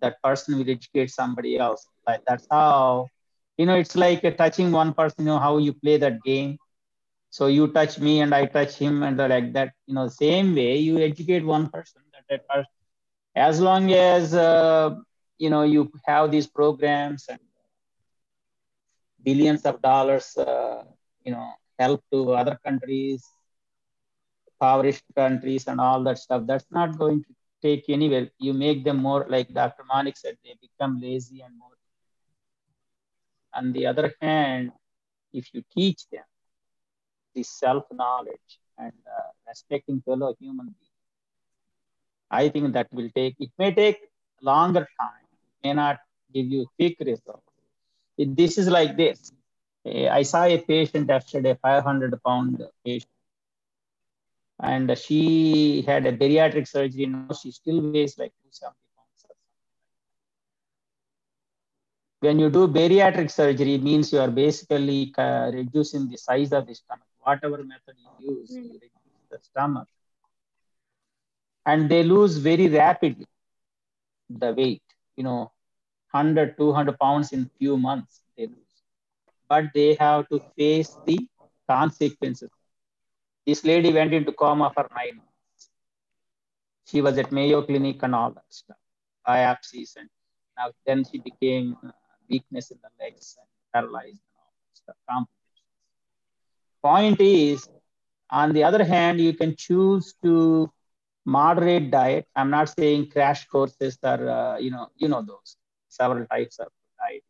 that 0.00 0.22
person 0.22 0.58
will 0.58 0.70
educate 0.70 1.10
somebody 1.10 1.58
else. 1.58 1.88
Like 2.06 2.22
that's 2.26 2.46
how 2.50 3.10
you 3.58 3.66
know 3.66 3.76
it's 3.76 3.96
like 3.96 4.22
touching 4.36 4.72
one 4.72 4.94
person. 4.94 5.24
You 5.26 5.32
know 5.32 5.38
how 5.38 5.58
you 5.58 5.72
play 5.74 5.96
that 5.98 6.22
game. 6.22 6.58
So 7.36 7.46
you 7.56 7.64
touch 7.78 7.98
me 7.98 8.20
and 8.22 8.32
I 8.34 8.46
touch 8.46 8.74
him 8.84 9.02
and 9.02 9.16
like 9.34 9.52
that. 9.54 9.70
You 9.86 9.94
know 9.96 10.06
same 10.08 10.54
way 10.54 10.76
you 10.88 10.98
educate 11.10 11.44
one 11.56 11.66
person 11.76 12.02
that 12.12 12.24
that 12.30 12.42
person. 12.48 12.78
As 13.34 13.60
long 13.60 13.92
as 13.92 14.34
uh, 14.34 14.90
you 15.38 15.50
know 15.50 15.62
you 15.74 15.90
have 16.06 16.30
these 16.30 16.46
programs 16.46 17.26
and 17.28 17.40
billions 19.26 19.64
of 19.64 19.80
dollars, 19.82 20.36
uh, 20.38 20.84
you 21.24 21.32
know 21.32 21.48
help 21.78 22.00
to 22.12 22.32
other 22.40 22.56
countries 22.66 23.22
impoverished 24.64 25.04
countries 25.14 25.66
and 25.68 25.80
all 25.80 26.02
that 26.04 26.18
stuff. 26.18 26.42
That's 26.46 26.66
not 26.70 26.98
going 26.98 27.22
to 27.24 27.32
take 27.62 27.84
anywhere. 27.88 28.28
You 28.38 28.52
make 28.54 28.84
them 28.84 28.98
more, 28.98 29.26
like 29.28 29.52
Dr. 29.52 29.84
Manek 29.90 30.16
said, 30.16 30.36
they 30.44 30.54
become 30.60 31.00
lazy 31.00 31.40
and 31.42 31.58
more. 31.58 31.76
On 33.54 33.72
the 33.72 33.86
other 33.86 34.14
hand, 34.20 34.72
if 35.32 35.52
you 35.54 35.62
teach 35.76 36.06
them 36.10 36.24
this 37.34 37.48
self-knowledge 37.48 38.58
and 38.78 38.92
uh, 39.06 39.30
respecting 39.48 40.00
fellow 40.02 40.34
human 40.40 40.66
beings, 40.66 40.92
I 42.30 42.48
think 42.48 42.72
that 42.74 42.88
will 42.92 43.10
take, 43.14 43.36
it 43.38 43.50
may 43.58 43.72
take 43.72 43.98
longer 44.42 44.86
time, 45.00 45.26
it 45.32 45.66
may 45.68 45.72
not 45.74 45.98
give 46.32 46.46
you 46.46 46.66
quick 46.76 46.96
results. 47.00 47.42
It, 48.18 48.36
this 48.36 48.58
is 48.58 48.68
like 48.68 48.96
this. 48.96 49.32
I 49.86 50.22
saw 50.22 50.44
a 50.44 50.58
patient 50.58 51.08
yesterday, 51.08 51.56
500 51.62 52.22
pound 52.22 52.62
patient 52.84 53.10
and 54.60 54.96
she 54.96 55.82
had 55.86 56.06
a 56.06 56.12
bariatric 56.12 56.66
surgery. 56.68 57.06
Now 57.06 57.34
she 57.34 57.50
still 57.50 57.80
weighs 57.80 58.16
like 58.18 58.32
270 58.42 58.76
pounds. 58.96 59.26
When 62.20 62.38
you 62.38 62.50
do 62.50 62.68
bariatric 62.68 63.30
surgery, 63.30 63.78
means 63.78 64.12
you 64.12 64.20
are 64.20 64.30
basically 64.30 65.12
uh, 65.18 65.50
reducing 65.52 66.08
the 66.08 66.16
size 66.16 66.52
of 66.52 66.66
the 66.66 66.74
stomach. 66.74 67.06
Whatever 67.24 67.58
method 67.64 67.96
you 68.20 68.36
use, 68.36 68.50
mm. 68.50 68.64
you 68.64 68.72
reduce 68.74 69.24
the 69.30 69.38
stomach. 69.42 69.88
And 71.66 71.90
they 71.90 72.02
lose 72.02 72.36
very 72.36 72.68
rapidly 72.68 73.26
the 74.28 74.52
weight, 74.52 74.82
you 75.16 75.24
know, 75.24 75.52
100, 76.10 76.56
200 76.56 76.98
pounds 76.98 77.32
in 77.32 77.50
few 77.58 77.76
months 77.76 78.20
they 78.36 78.46
lose. 78.46 78.76
But 79.48 79.66
they 79.74 79.94
have 79.94 80.28
to 80.28 80.40
face 80.56 80.96
the 81.06 81.18
consequences 81.68 82.50
this 83.46 83.62
lady 83.64 83.92
went 83.92 84.14
into 84.14 84.32
coma 84.32 84.70
for 84.74 84.88
nine 84.96 85.16
months. 85.16 85.70
She 86.86 87.00
was 87.02 87.18
at 87.18 87.30
Mayo 87.30 87.62
Clinic 87.62 88.02
and 88.02 88.14
all 88.14 88.30
that 88.30 88.48
stuff, 88.48 88.76
biopsies, 89.26 89.96
and 89.96 90.08
now 90.56 90.70
then 90.86 91.04
she 91.04 91.18
became 91.18 91.76
uh, 91.86 91.90
weakness 92.28 92.70
in 92.70 92.78
the 92.82 92.88
legs 93.04 93.36
and 93.38 93.48
paralyzed 93.72 94.22
and 94.24 94.36
all 94.38 94.52
that 94.62 94.76
stuff. 94.82 94.96
Point 96.84 97.20
is, 97.20 97.68
on 98.30 98.52
the 98.52 98.62
other 98.64 98.84
hand, 98.84 99.20
you 99.20 99.32
can 99.32 99.56
choose 99.56 100.14
to 100.22 100.70
moderate 101.24 101.90
diet. 101.90 102.26
I'm 102.36 102.50
not 102.50 102.68
saying 102.68 103.10
crash 103.10 103.46
courses 103.46 103.98
are, 104.04 104.28
uh, 104.28 104.58
you 104.58 104.70
know, 104.70 104.88
you 104.96 105.08
know 105.08 105.22
those 105.22 105.56
several 105.88 106.26
types 106.26 106.58
of 106.58 106.68
diet. 107.00 107.24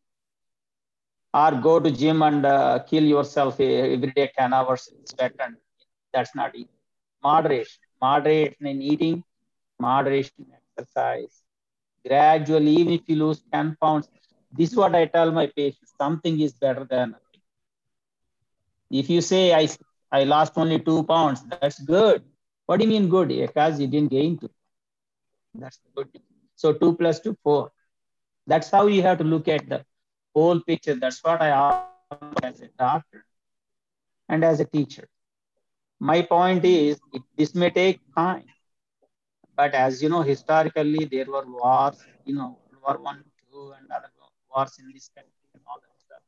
Or 1.35 1.60
go 1.60 1.81
to 1.81 1.90
gym 1.90 2.22
and 2.22 2.44
uh, 2.44 2.81
kill 2.81 3.05
yourself 3.05 3.60
every 3.60 4.12
day 4.16 4.31
10 4.36 4.52
hours 4.52 4.89
in 4.89 5.31
and 5.40 5.56
that's 6.12 6.35
not 6.35 6.55
eating. 6.55 6.68
Moderation. 7.22 7.81
Moderation 8.02 8.66
in 8.66 8.82
eating, 8.82 9.24
moderation 9.81 10.35
in 10.40 10.47
exercise. 10.78 11.43
Gradually, 12.06 12.72
even 12.72 12.94
if 12.94 13.02
you 13.09 13.16
lose 13.16 13.43
10 13.52 13.76
pounds, 13.81 14.09
this 14.52 14.70
is 14.72 14.76
what 14.76 14.94
I 14.94 15.06
tell 15.06 15.31
my 15.32 15.47
patients 15.47 15.94
something 15.98 16.40
is 16.40 16.52
better 16.55 16.85
than. 16.85 17.14
If 19.00 19.10
you 19.10 19.22
say, 19.22 19.54
I, 19.54 19.68
I 20.12 20.24
lost 20.24 20.58
only 20.58 20.80
two 20.80 21.04
pounds, 21.04 21.50
that's 21.52 21.80
good. 21.80 22.22
What 22.66 22.78
do 22.80 22.84
you 22.86 22.90
mean 22.90 23.08
good? 23.08 23.28
Because 23.28 23.80
you 23.80 23.88
didn't 23.88 24.10
gain 24.10 24.38
two. 24.38 24.50
That's 25.54 25.80
good. 25.96 26.08
So 26.56 26.72
two 26.72 26.94
plus 26.96 27.20
two, 27.20 27.36
four. 27.42 27.72
That's 28.46 28.70
how 28.70 28.86
you 28.86 29.02
have 29.02 29.18
to 29.18 29.24
look 29.24 29.48
at 29.48 29.68
the 29.68 29.84
whole 30.34 30.60
picture. 30.60 30.94
That's 30.94 31.22
what 31.24 31.42
I 31.42 31.50
offer 31.52 31.90
as 31.90 32.10
a 32.10 32.20
doctor 32.38 32.82
and 33.92 34.44
as 34.44 34.60
a 34.60 34.64
teacher 34.64 35.08
my 36.00 36.22
point 36.22 36.64
is 36.64 36.98
this 37.36 37.54
may 37.54 37.70
take 37.70 38.00
time 38.16 38.44
but 39.56 39.74
as 39.74 40.02
you 40.02 40.08
know 40.08 40.22
historically 40.22 41.04
there 41.12 41.26
were 41.34 41.46
wars 41.56 41.98
you 42.24 42.34
know 42.34 42.50
war 42.82 42.96
one 43.08 43.22
two 43.50 43.72
and 43.78 43.90
other 43.96 44.10
wars 44.50 44.78
in 44.82 44.90
this 44.92 45.08
country 45.16 45.48
and 45.54 45.62
all 45.68 45.80
that 45.84 45.96
stuff 46.04 46.22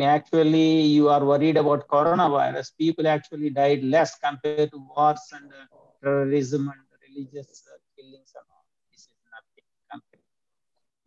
actually 0.00 0.82
you 0.96 1.08
are 1.14 1.24
worried 1.24 1.56
about 1.56 1.86
coronavirus 1.88 2.68
people 2.78 3.06
actually 3.06 3.50
died 3.50 3.82
less 3.84 4.18
compared 4.18 4.70
to 4.70 4.78
wars 4.94 5.24
and 5.36 5.50
uh, 5.52 5.66
terrorism 6.02 6.62
and 6.74 6.82
religious 7.06 7.50
uh, 7.72 7.78
killings 7.94 8.32
and 8.38 8.46
all 8.54 8.66
this 8.90 9.02
is 9.12 9.20
nothing 9.36 9.66
compared. 9.92 10.26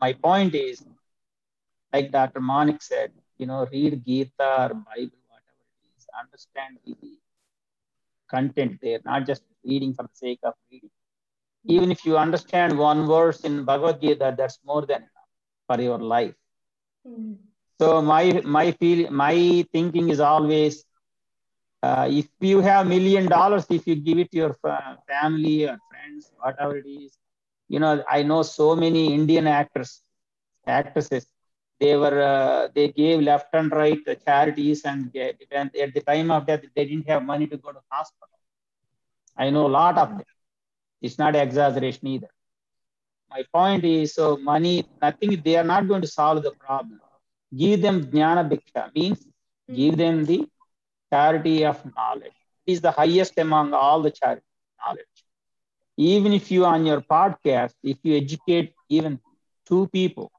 my 0.06 0.12
point 0.28 0.54
is 0.54 0.84
like 1.94 2.12
dr 2.12 2.42
manek 2.52 2.82
said 2.92 3.12
you 3.38 3.48
know 3.52 3.62
read 3.76 3.94
gita 4.10 4.52
or 4.64 4.72
bible 4.90 5.22
whatever 5.34 5.64
it 5.76 5.86
is 5.98 6.08
understand 6.24 6.78
the 6.86 6.96
content 8.30 8.80
there, 8.82 9.00
not 9.06 9.26
just 9.26 9.44
reading 9.64 9.94
for 9.94 10.04
the 10.04 10.16
sake 10.16 10.40
of 10.44 10.54
reading. 10.72 10.90
Even 11.68 11.92
if 11.92 12.06
you 12.06 12.18
understand 12.18 12.78
one 12.78 13.08
verse 13.08 13.42
in 13.42 13.66
Bhagavad 13.66 14.02
Gita, 14.02 14.36
that's 14.38 14.60
more 14.64 14.86
than 14.86 15.02
enough 15.02 15.32
for 15.68 15.82
your 15.82 15.98
life. 15.98 16.36
Mm. 17.08 17.38
So 17.80 18.02
my 18.02 18.42
my 18.46 18.72
feel 18.72 19.12
my 19.12 19.66
thinking 19.74 20.10
is 20.10 20.20
always, 20.20 20.86
uh, 21.84 22.08
if 22.10 22.28
you 22.40 22.60
have 22.62 22.88
million 22.88 23.26
dollars, 23.28 23.66
if 23.70 23.86
you 23.88 23.96
give 23.96 24.18
it 24.20 24.32
to 24.32 24.38
your 24.38 24.56
family 25.08 25.66
or 25.68 25.78
friends, 25.90 26.32
whatever 26.40 26.78
it 26.78 26.88
is, 26.88 27.18
you 27.68 27.80
know 27.80 28.04
I 28.10 28.24
know 28.24 28.42
so 28.44 28.76
many 28.76 29.14
Indian 29.14 29.48
actors, 29.48 30.02
actresses. 30.68 31.26
They 31.80 31.96
were 31.96 32.20
uh, 32.22 32.68
they 32.76 32.88
gave 32.90 33.22
left 33.22 33.50
and 33.54 33.72
right 33.72 34.00
charities 34.26 34.84
and, 34.86 35.16
at 35.16 35.94
the 35.94 36.02
time 36.08 36.32
of 36.32 36.46
death 36.48 36.62
they 36.76 36.86
didn't 36.86 37.08
have 37.10 37.24
money 37.24 37.48
to 37.48 37.58
go 37.58 37.72
to 37.72 37.80
hospital. 37.92 38.30
I 39.38 39.50
know 39.50 39.68
a 39.68 39.74
lot 39.82 39.98
of 39.98 40.10
them. 40.10 40.26
It's 41.02 41.18
not 41.18 41.36
exaggeration 41.36 42.08
either. 42.08 42.30
My 43.30 43.44
point 43.54 43.84
is 43.86 44.14
so 44.16 44.38
money 44.38 44.86
nothing 45.02 45.42
they 45.44 45.56
are 45.58 45.64
not 45.64 45.88
going 45.88 46.02
to 46.02 46.08
solve 46.08 46.44
the 46.44 46.52
problem 46.52 47.00
give 47.52 47.82
them 47.82 47.98
jnana 48.12 48.44
bhiksha 48.52 48.84
means 48.96 49.26
give 49.80 49.98
them 49.98 50.26
the 50.26 50.40
charity 51.14 51.58
of 51.72 51.78
knowledge 51.96 52.40
it 52.66 52.72
is 52.76 52.82
the 52.82 52.92
highest 52.92 53.38
among 53.46 53.74
all 53.74 54.02
the 54.02 54.12
charity 54.12 54.46
knowledge 54.82 55.20
even 55.98 56.34
if 56.34 56.52
you 56.52 56.66
on 56.66 56.86
your 56.86 57.02
podcast 57.02 57.76
if 57.84 57.98
you 58.04 58.16
educate 58.18 58.74
even 58.90 59.20
two 59.66 59.88
people 59.88 60.32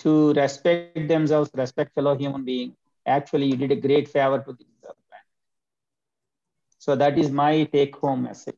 to 0.00 0.32
respect 0.32 0.86
themselves, 1.08 1.50
respect 1.54 1.94
fellow 1.94 2.16
human 2.16 2.44
being, 2.44 2.74
actually 3.06 3.46
you 3.46 3.56
did 3.56 3.70
a 3.72 3.76
great 3.76 4.08
favor 4.08 4.38
to 4.38 4.52
the 4.52 4.64
planet. 4.78 5.26
So 6.78 6.96
that 6.96 7.18
is 7.18 7.30
my 7.30 7.64
take 7.64 7.96
home 7.96 8.22
message. 8.22 8.56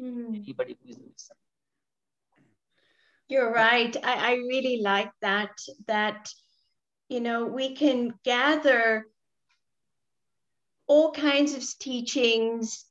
Mm. 0.00 0.42
Anybody 0.44 0.74
please 0.74 0.98
listen. 0.98 1.36
You're 3.28 3.52
right. 3.52 3.94
I, 4.02 4.30
I 4.30 4.32
really 4.34 4.80
like 4.82 5.10
that, 5.20 5.50
that, 5.86 6.30
you 7.08 7.20
know, 7.20 7.46
we 7.46 7.74
can 7.74 8.14
gather 8.24 9.06
all 10.86 11.12
kinds 11.12 11.54
of 11.54 11.64
teachings, 11.78 12.84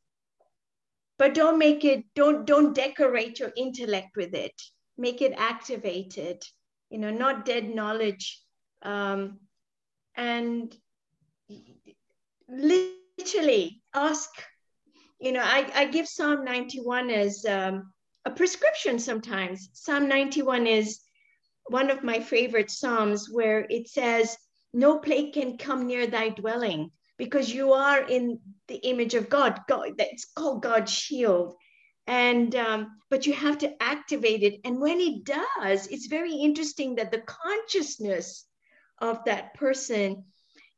but 1.17 1.33
don't 1.33 1.57
make 1.57 1.83
it, 1.83 2.03
don't, 2.15 2.45
don't 2.45 2.73
decorate 2.73 3.39
your 3.39 3.51
intellect 3.55 4.15
with 4.15 4.33
it. 4.33 4.53
Make 4.97 5.21
it 5.21 5.33
activated 5.37 6.43
you 6.89 6.97
know, 6.97 7.11
not 7.11 7.45
dead 7.45 7.73
knowledge. 7.73 8.41
Um, 8.81 9.39
and 10.15 10.75
literally 12.49 13.81
ask, 13.93 14.29
you 15.19 15.31
know, 15.31 15.41
I, 15.43 15.69
I 15.75 15.85
give 15.85 16.07
Psalm 16.07 16.43
91 16.43 17.09
as 17.09 17.45
um, 17.45 17.93
a 18.25 18.31
prescription 18.31 18.99
sometimes. 18.99 19.69
Psalm 19.73 20.07
91 20.07 20.67
is 20.67 20.99
one 21.69 21.89
of 21.89 22.03
my 22.03 22.19
favorite 22.19 22.71
Psalms 22.71 23.29
where 23.29 23.65
it 23.69 23.87
says, 23.89 24.37
No 24.73 24.99
plague 24.99 25.33
can 25.33 25.57
come 25.57 25.87
near 25.87 26.07
thy 26.07 26.29
dwelling 26.29 26.91
because 27.17 27.53
you 27.53 27.73
are 27.73 28.01
in 28.01 28.39
the 28.67 28.75
image 28.75 29.15
of 29.15 29.29
God. 29.29 29.61
God, 29.67 29.91
that's 29.97 30.25
called 30.35 30.61
God's 30.61 30.91
shield 30.91 31.55
and 32.05 32.55
um, 32.55 32.99
but 33.09 33.25
you 33.25 33.33
have 33.33 33.57
to 33.57 33.83
activate 33.83 34.41
it 34.41 34.61
and 34.63 34.79
when 34.79 35.01
it 35.01 35.25
does 35.25 35.87
it's 35.87 36.07
very 36.07 36.33
interesting 36.33 36.95
that 36.95 37.11
the 37.11 37.21
consciousness 37.21 38.45
of 38.99 39.25
that 39.25 39.53
person 39.55 40.23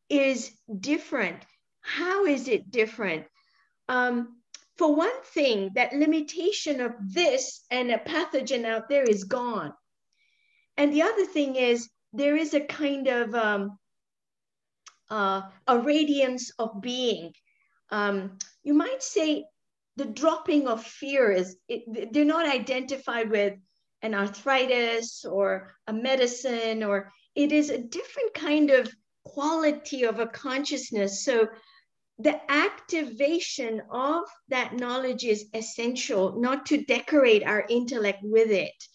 is 0.09 0.51
different 0.79 1.37
how 1.81 2.25
is 2.25 2.47
it 2.47 2.71
different 2.71 3.27
um, 3.89 4.39
for 4.79 4.95
one 4.95 5.21
thing, 5.25 5.71
that 5.75 5.91
limitation 5.91 6.79
of 6.79 6.93
this 7.01 7.65
and 7.69 7.91
a 7.91 7.97
pathogen 7.97 8.63
out 8.63 8.87
there 8.87 9.03
is 9.03 9.25
gone. 9.25 9.73
And 10.79 10.93
the 10.93 11.01
other 11.01 11.25
thing 11.25 11.57
is 11.57 11.89
there 12.13 12.37
is 12.37 12.53
a 12.53 12.61
kind 12.61 13.07
of 13.07 13.35
um, 13.35 13.77
uh, 15.09 15.41
a 15.67 15.77
radiance 15.77 16.53
of 16.57 16.79
being. 16.79 17.33
Um, 17.89 18.37
you 18.63 18.73
might 18.73 19.03
say 19.03 19.43
the 19.97 20.05
dropping 20.05 20.69
of 20.69 20.81
fear 20.81 21.33
is 21.33 21.57
it, 21.67 22.13
they're 22.13 22.23
not 22.23 22.47
identified 22.47 23.29
with 23.29 23.55
an 24.03 24.15
arthritis 24.15 25.25
or 25.25 25.75
a 25.87 25.91
medicine 25.91 26.81
or 26.81 27.11
it 27.35 27.51
is 27.51 27.69
a 27.69 27.77
different 27.77 28.33
kind 28.33 28.71
of 28.71 28.89
quality 29.25 30.03
of 30.05 30.19
a 30.21 30.27
consciousness 30.27 31.25
so 31.25 31.49
the 32.19 32.39
activation 32.49 33.81
of 33.91 34.23
that 34.47 34.73
knowledge 34.73 35.25
is 35.25 35.49
essential 35.53 36.39
not 36.39 36.65
to 36.67 36.85
decorate 36.85 37.43
our 37.43 37.65
intellect 37.69 38.19
with 38.23 38.51
it 38.51 38.87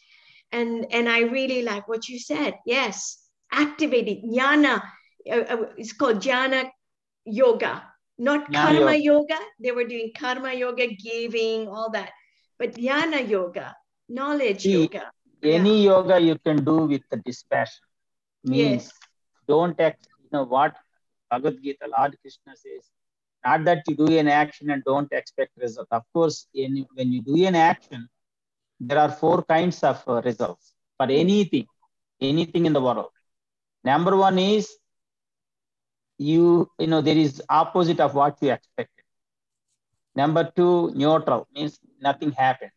and 0.58 0.86
and 0.90 1.08
i 1.08 1.20
really 1.36 1.62
like 1.70 1.88
what 1.88 2.08
you 2.08 2.18
said 2.18 2.54
yes 2.66 3.18
activated 3.64 4.22
jnana 4.36 4.76
uh, 5.30 5.44
uh, 5.54 5.66
it's 5.76 5.92
called 5.92 6.18
jnana 6.26 6.62
yoga 7.24 7.74
not 8.18 8.52
karma 8.52 8.94
yoga. 8.94 9.38
They 9.58 9.72
were 9.72 9.84
doing 9.84 10.12
karma 10.16 10.52
yoga, 10.52 10.86
giving, 10.86 11.68
all 11.68 11.90
that. 11.90 12.10
But 12.58 12.74
jnana 12.74 13.28
yoga, 13.28 13.74
knowledge 14.08 14.62
See, 14.62 14.82
yoga. 14.82 15.10
Any 15.42 15.82
yeah. 15.82 15.90
yoga 15.90 16.20
you 16.20 16.38
can 16.38 16.64
do 16.64 16.86
with 16.86 17.02
the 17.10 17.16
dispassion. 17.18 17.84
Means 18.44 18.84
yes. 18.84 18.92
don't 19.48 19.78
act, 19.80 20.06
you 20.22 20.28
know 20.32 20.44
what 20.44 20.76
Bhagavad 21.30 21.62
Gita, 21.62 21.88
Lord 21.98 22.16
Krishna 22.20 22.54
says, 22.54 22.90
not 23.44 23.64
that 23.64 23.82
you 23.88 23.96
do 23.96 24.18
an 24.18 24.28
action 24.28 24.70
and 24.70 24.82
don't 24.84 25.10
expect 25.12 25.52
result. 25.56 25.88
Of 25.90 26.02
course, 26.12 26.46
in, 26.54 26.86
when 26.94 27.12
you 27.12 27.22
do 27.22 27.44
an 27.46 27.54
action, 27.54 28.08
there 28.80 28.98
are 28.98 29.10
four 29.10 29.42
kinds 29.42 29.82
of 29.82 30.02
uh, 30.06 30.20
results 30.22 30.74
for 30.96 31.06
anything, 31.10 31.66
anything 32.20 32.66
in 32.66 32.72
the 32.72 32.80
world. 32.80 33.10
Number 33.84 34.16
one 34.16 34.38
is 34.38 34.76
you 36.18 36.70
you 36.78 36.86
know 36.86 37.00
there 37.00 37.16
is 37.16 37.42
opposite 37.48 38.00
of 38.00 38.14
what 38.14 38.36
you 38.40 38.52
expected. 38.52 39.04
Number 40.14 40.50
two 40.56 40.92
neutral 40.94 41.46
means 41.54 41.78
nothing 42.00 42.32
happened. 42.32 42.70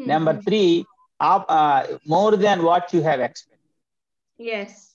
Mm-hmm. 0.00 0.08
number 0.08 0.40
three 0.40 0.86
up, 1.18 1.44
uh, 1.48 1.86
more 2.06 2.34
than 2.36 2.62
what 2.62 2.92
you 2.94 3.02
have 3.02 3.20
expected. 3.20 3.68
Yes. 4.38 4.94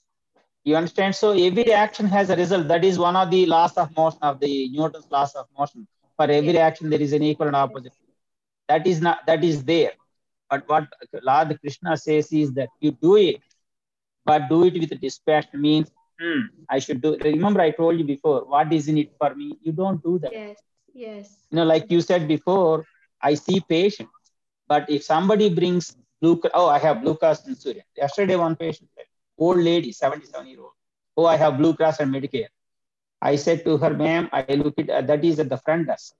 You 0.63 0.75
understand? 0.75 1.15
So 1.15 1.31
every 1.31 1.71
action 1.71 2.07
has 2.07 2.31
a 2.31 2.35
result. 2.35 2.67
That 2.69 2.83
is 2.83 2.97
one 2.97 3.15
of 3.15 3.29
the 3.29 3.45
laws 3.45 3.73
of 3.77 3.95
motion 3.95 4.17
of 4.23 4.39
the 4.39 4.69
newton's 4.69 5.05
laws 5.11 5.35
of 5.35 5.45
motion. 5.57 5.87
For 6.17 6.23
every 6.23 6.53
yes. 6.53 6.71
action 6.71 6.89
there 6.89 7.01
is 7.01 7.13
an 7.13 7.21
equal 7.21 7.47
and 7.47 7.55
opposite. 7.55 7.93
That 8.67 8.87
is 8.87 9.01
not 9.01 9.19
that 9.27 9.43
is 9.43 9.63
there 9.63 9.91
but 10.57 10.85
what 10.89 11.21
lord 11.29 11.57
krishna 11.61 11.97
says 11.97 12.31
is 12.31 12.53
that 12.53 12.69
you 12.79 12.91
do 13.07 13.15
it 13.17 13.41
but 14.25 14.49
do 14.49 14.63
it 14.65 14.73
with 14.79 14.99
dispatch 15.01 15.47
means 15.53 15.91
hmm, 16.19 16.41
I 16.69 16.79
should 16.79 17.01
do. 17.01 17.17
Remember, 17.23 17.61
I 17.61 17.71
told 17.71 17.97
you 17.99 18.05
before, 18.05 18.45
what 18.45 18.71
is 18.73 18.87
in 18.87 18.97
it 18.97 19.11
for 19.19 19.35
me? 19.35 19.57
You 19.61 19.71
don't 19.73 20.01
do 20.03 20.19
that. 20.19 20.33
Yes, 20.33 20.57
yes. 20.93 21.47
You 21.51 21.57
know, 21.57 21.65
like 21.65 21.85
you 21.89 22.01
said 22.01 22.27
before, 22.27 22.85
I 23.21 23.35
see 23.35 23.59
patients, 23.61 24.31
but 24.67 24.89
if 24.89 25.03
somebody 25.03 25.49
brings 25.49 25.95
blue, 26.21 26.41
oh, 26.53 26.67
I 26.67 26.79
have 26.79 27.01
blue 27.01 27.15
cross 27.15 27.43
Surya. 27.43 27.83
Yesterday, 27.95 28.35
one 28.35 28.55
patient, 28.55 28.89
old 29.37 29.57
lady, 29.57 29.91
77 29.91 30.47
year 30.47 30.59
old, 30.61 30.73
oh, 31.17 31.25
I 31.25 31.37
have 31.37 31.57
blue 31.57 31.73
cross 31.75 31.99
and 31.99 32.13
Medicare. 32.13 32.49
I 33.21 33.35
said 33.35 33.63
to 33.65 33.77
her, 33.77 33.93
ma'am, 33.93 34.29
I 34.33 34.47
look 34.55 34.77
at 34.79 34.89
uh, 34.89 35.01
that 35.01 35.23
is 35.23 35.39
at 35.39 35.49
the 35.49 35.57
front 35.57 35.87
desk. 35.87 36.13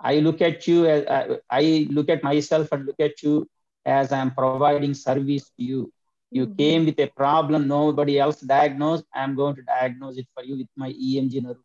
I 0.00 0.18
look 0.18 0.40
at 0.40 0.66
you 0.66 0.86
uh, 0.86 1.36
I 1.50 1.86
look 1.90 2.08
at 2.10 2.22
myself 2.22 2.72
and 2.72 2.86
look 2.86 3.00
at 3.00 3.22
you 3.22 3.48
as 3.86 4.12
I'm 4.12 4.32
providing 4.34 4.94
service 4.94 5.44
to 5.56 5.62
you. 5.62 5.92
You 6.30 6.46
mm-hmm. 6.46 6.56
came 6.56 6.86
with 6.86 6.98
a 6.98 7.06
problem 7.06 7.68
nobody 7.68 8.18
else 8.18 8.40
diagnosed. 8.40 9.04
I'm 9.14 9.36
going 9.36 9.54
to 9.56 9.62
diagnose 9.62 10.18
it 10.18 10.26
for 10.34 10.42
you 10.42 10.58
with 10.58 10.66
my 10.76 10.92
EMG 10.92 11.42
nerve 11.42 11.56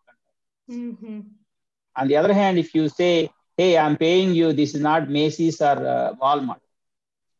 mm-hmm. 0.70 1.22
On 1.98 2.08
the 2.08 2.16
other 2.16 2.34
hand, 2.34 2.60
if 2.60 2.74
you 2.76 2.88
say, 2.88 3.30
hey, 3.58 3.78
I'm 3.78 3.98
paying 3.98 4.34
you, 4.34 4.54
this 4.54 4.76
is 4.76 4.82
not 4.82 5.10
Macy's 5.10 5.60
or 5.62 5.78
uh, 5.96 6.14
Walmart, 6.22 6.62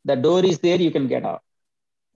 the 0.04 0.16
door 0.16 0.44
is 0.44 0.60
there, 0.60 0.78
you 0.78 0.92
can 0.92 1.08
get 1.08 1.24
out. 1.24 1.44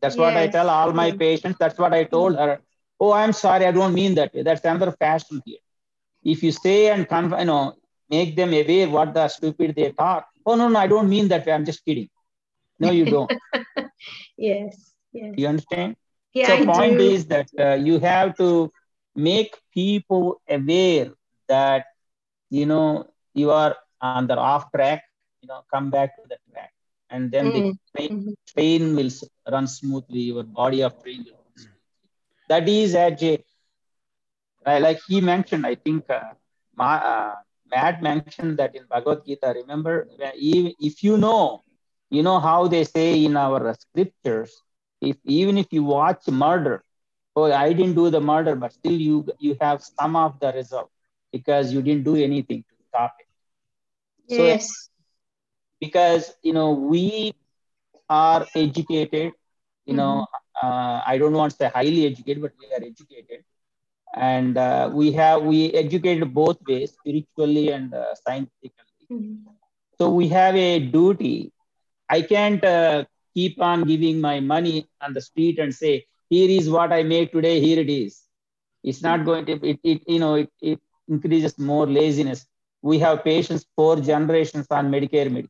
That's 0.01 0.15
yes. 0.15 0.19
what 0.19 0.35
I 0.35 0.47
tell 0.47 0.69
all 0.69 0.91
my 0.91 1.11
patients. 1.11 1.57
That's 1.59 1.77
what 1.77 1.93
I 1.93 2.03
told 2.03 2.35
her. 2.35 2.59
Oh, 2.99 3.13
I'm 3.13 3.31
sorry, 3.31 3.65
I 3.65 3.71
don't 3.71 3.93
mean 3.93 4.15
that 4.15 4.33
way. 4.33 4.43
That's 4.43 4.65
another 4.65 4.91
fashion 4.91 5.41
here. 5.45 5.59
If 6.23 6.41
you 6.41 6.51
say 6.51 6.89
and 6.89 7.07
conf- 7.07 7.39
you 7.39 7.45
know, 7.45 7.75
make 8.09 8.35
them 8.35 8.49
aware 8.49 8.89
what 8.89 9.13
the 9.13 9.27
stupid 9.27 9.75
they 9.75 9.91
talk. 9.91 10.27
Oh 10.45 10.55
no, 10.55 10.67
no, 10.67 10.79
I 10.79 10.87
don't 10.87 11.09
mean 11.09 11.27
that 11.29 11.45
way. 11.45 11.53
I'm 11.53 11.65
just 11.65 11.85
kidding. 11.85 12.09
No, 12.79 12.91
you 12.91 13.05
don't. 13.05 13.31
yes. 14.37 14.93
Yes. 15.11 15.33
You 15.37 15.47
understand? 15.47 15.95
Yeah, 16.33 16.47
so 16.47 16.53
I 16.53 16.65
point 16.65 16.97
do. 16.97 17.09
is 17.09 17.25
that 17.27 17.47
uh, 17.57 17.75
you 17.75 17.99
have 17.99 18.35
to 18.37 18.71
make 19.15 19.55
people 19.73 20.41
aware 20.49 21.11
that 21.47 21.85
you 22.49 22.65
know 22.65 23.07
you 23.33 23.51
are 23.51 23.77
on 24.01 24.27
the 24.27 24.35
off 24.35 24.71
track. 24.71 25.03
You 25.41 25.47
know, 25.47 25.63
come 25.71 25.89
back 25.89 26.15
to 26.17 26.23
the 26.27 26.37
track, 26.51 26.73
and 27.09 27.31
then 27.31 27.45
mm. 27.45 27.53
the 27.53 27.61
train, 27.95 28.11
mm-hmm. 28.11 28.31
train 28.51 28.95
will 28.95 29.11
run 29.49 29.67
smoothly. 29.67 30.35
Your 30.35 30.43
body 30.43 30.83
of 30.83 31.01
train 31.01 31.23
will 31.23 31.39
run. 31.55 31.71
That 32.49 32.67
is 32.67 32.95
as 32.95 33.23
a 33.23 33.39
like 34.65 34.99
he 35.07 35.21
mentioned. 35.21 35.65
I 35.65 35.75
think 35.75 36.09
uh, 36.09 36.33
Ma, 36.75 36.95
uh, 36.95 37.35
Matt 37.71 38.01
mentioned 38.01 38.57
that 38.57 38.75
in 38.75 38.83
Bhagavad 38.89 39.25
Gita. 39.25 39.53
Remember, 39.55 40.07
if 40.19 41.03
you 41.03 41.17
know, 41.17 41.63
you 42.15 42.23
know 42.23 42.39
how 42.39 42.67
they 42.67 42.83
say 42.83 43.07
in 43.25 43.35
our 43.37 43.73
scriptures 43.73 44.61
if 45.01 45.17
even 45.25 45.57
if 45.57 45.67
you 45.71 45.83
watch 45.83 46.27
murder, 46.27 46.83
oh, 47.35 47.51
I 47.51 47.73
didn't 47.73 47.95
do 47.95 48.09
the 48.09 48.21
murder, 48.21 48.55
but 48.55 48.73
still 48.73 48.93
you 48.93 49.25
you 49.39 49.57
have 49.61 49.83
some 49.83 50.15
of 50.15 50.39
the 50.39 50.51
result 50.53 50.89
because 51.31 51.73
you 51.73 51.81
didn't 51.81 52.03
do 52.03 52.15
anything 52.15 52.63
to 52.69 52.75
stop 52.89 53.15
it. 53.19 53.27
Yes. 54.27 54.67
So, 54.67 54.91
because 55.79 56.33
you 56.41 56.53
know 56.53 56.71
we 56.71 57.33
are 58.09 58.45
educated, 58.55 59.33
you 59.85 59.93
mm-hmm. 59.93 59.97
know, 59.97 60.27
uh, 60.61 61.01
I 61.05 61.17
don't 61.17 61.33
want 61.33 61.51
to 61.51 61.57
say 61.57 61.71
highly 61.73 62.05
educated, 62.05 62.41
but 62.41 62.53
we 62.59 62.67
are 62.75 62.83
educated, 62.91 63.43
and 64.15 64.57
uh, 64.57 64.89
we 64.93 65.11
have 65.13 65.43
we 65.43 65.73
educated 65.73 66.33
both 66.33 66.57
ways, 66.67 66.93
spiritually 66.93 67.69
and 67.69 67.93
uh, 67.93 68.15
scientifically. 68.15 69.07
Mm-hmm. 69.11 69.51
So 69.99 70.09
we 70.09 70.27
have 70.29 70.55
a 70.55 70.79
duty. 70.79 71.51
I 72.09 72.21
can't 72.21 72.63
uh, 72.63 73.05
keep 73.33 73.61
on 73.61 73.83
giving 73.83 74.21
my 74.21 74.39
money 74.39 74.87
on 75.01 75.13
the 75.13 75.21
street 75.21 75.59
and 75.59 75.73
say, 75.73 76.05
here 76.29 76.49
is 76.49 76.69
what 76.69 76.91
I 76.91 77.03
made 77.03 77.31
today, 77.31 77.59
here 77.59 77.79
it 77.79 77.89
is. 77.89 78.23
It's 78.83 79.01
not 79.03 79.25
going 79.25 79.45
to, 79.45 79.53
it, 79.67 79.79
it 79.83 80.01
you 80.07 80.19
know, 80.19 80.35
it, 80.35 80.49
it 80.61 80.79
increases 81.07 81.57
more 81.57 81.87
laziness. 81.87 82.45
We 82.81 82.99
have 82.99 83.23
patients 83.23 83.65
four 83.75 83.97
generations 83.99 84.67
on 84.71 84.91
Medicare, 84.91 85.29
Medicare. 85.29 85.49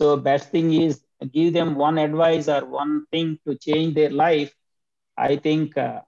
So 0.00 0.16
best 0.16 0.50
thing 0.50 0.72
is 0.72 1.02
give 1.32 1.52
them 1.52 1.74
one 1.76 1.98
advice 1.98 2.48
or 2.48 2.64
one 2.66 3.06
thing 3.10 3.38
to 3.46 3.56
change 3.56 3.94
their 3.94 4.10
life. 4.10 4.54
I 5.16 5.36
think 5.36 5.76
uh, 5.76 6.00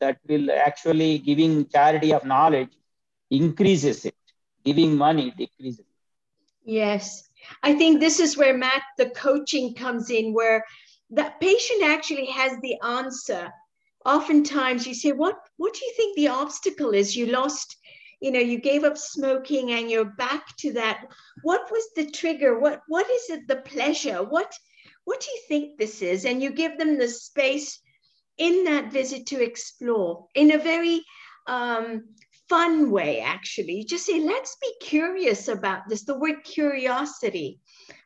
that 0.00 0.18
will 0.28 0.50
actually 0.50 1.18
giving 1.18 1.66
charity 1.68 2.12
of 2.12 2.24
knowledge 2.24 2.70
increases 3.30 4.04
it. 4.06 4.14
Giving 4.64 4.96
money 4.96 5.30
decreases. 5.36 5.80
It. 5.80 5.86
Yes, 6.64 7.28
I 7.62 7.74
think 7.74 8.00
this 8.00 8.20
is 8.20 8.36
where 8.36 8.56
Matt, 8.56 8.82
the 8.98 9.10
coaching 9.10 9.74
comes 9.74 10.10
in, 10.10 10.32
where 10.32 10.64
the 11.10 11.32
patient 11.40 11.82
actually 11.82 12.26
has 12.26 12.58
the 12.60 12.76
answer. 12.82 13.52
Oftentimes 14.04 14.86
you 14.86 14.94
say, 14.94 15.12
what, 15.12 15.36
what 15.56 15.74
do 15.74 15.84
you 15.84 15.92
think 15.96 16.16
the 16.16 16.28
obstacle 16.28 16.90
is? 16.90 17.16
You 17.16 17.26
lost, 17.26 17.76
you 18.20 18.30
know, 18.30 18.40
you 18.40 18.58
gave 18.58 18.84
up 18.84 18.98
smoking 18.98 19.72
and 19.72 19.90
you're 19.90 20.04
back 20.16 20.56
to 20.58 20.72
that. 20.72 21.06
What 21.42 21.70
was 21.70 21.84
the 21.96 22.10
trigger? 22.10 22.58
What, 22.58 22.80
what 22.88 23.08
is 23.10 23.30
it, 23.30 23.48
the 23.48 23.56
pleasure? 23.56 24.22
What, 24.22 24.52
what 25.04 25.20
do 25.20 25.30
you 25.30 25.40
think 25.48 25.78
this 25.78 26.02
is? 26.02 26.24
And 26.24 26.42
you 26.42 26.50
give 26.50 26.78
them 26.78 26.98
the 26.98 27.08
space 27.08 27.80
in 28.36 28.64
that 28.64 28.92
visit 28.92 29.26
to 29.26 29.42
explore 29.42 30.26
in 30.34 30.52
a 30.52 30.58
very 30.58 31.02
um, 31.46 32.04
fun 32.54 32.92
way, 32.92 33.20
actually. 33.20 33.82
Just 33.82 34.06
say, 34.06 34.20
let's 34.20 34.56
be 34.62 34.72
curious 34.80 35.48
about 35.48 35.88
this. 35.88 36.04
The 36.04 36.16
word 36.16 36.44
curiosity. 36.44 37.58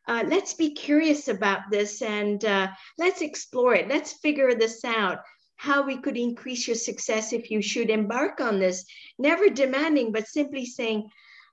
Uh, 0.07 0.25
let's 0.27 0.55
be 0.55 0.73
curious 0.73 1.29
about 1.29 1.71
this 1.71 2.01
and 2.01 2.43
uh, 2.47 2.69
let's 2.97 3.21
explore 3.21 3.75
it. 3.75 3.89
Let's 3.89 4.15
figure 4.15 4.55
this 4.55 4.87
out. 4.87 5.19
How 5.57 5.83
we 5.83 5.99
could 5.99 6.17
increase 6.17 6.67
your 6.67 6.77
success 6.77 7.35
if 7.35 7.51
you 7.51 7.61
should 7.61 7.91
embark 7.91 8.41
on 8.41 8.59
this. 8.59 8.87
Never 9.19 9.51
demanding, 9.51 10.13
but 10.13 10.27
simply 10.27 10.65
saying, 10.65 11.11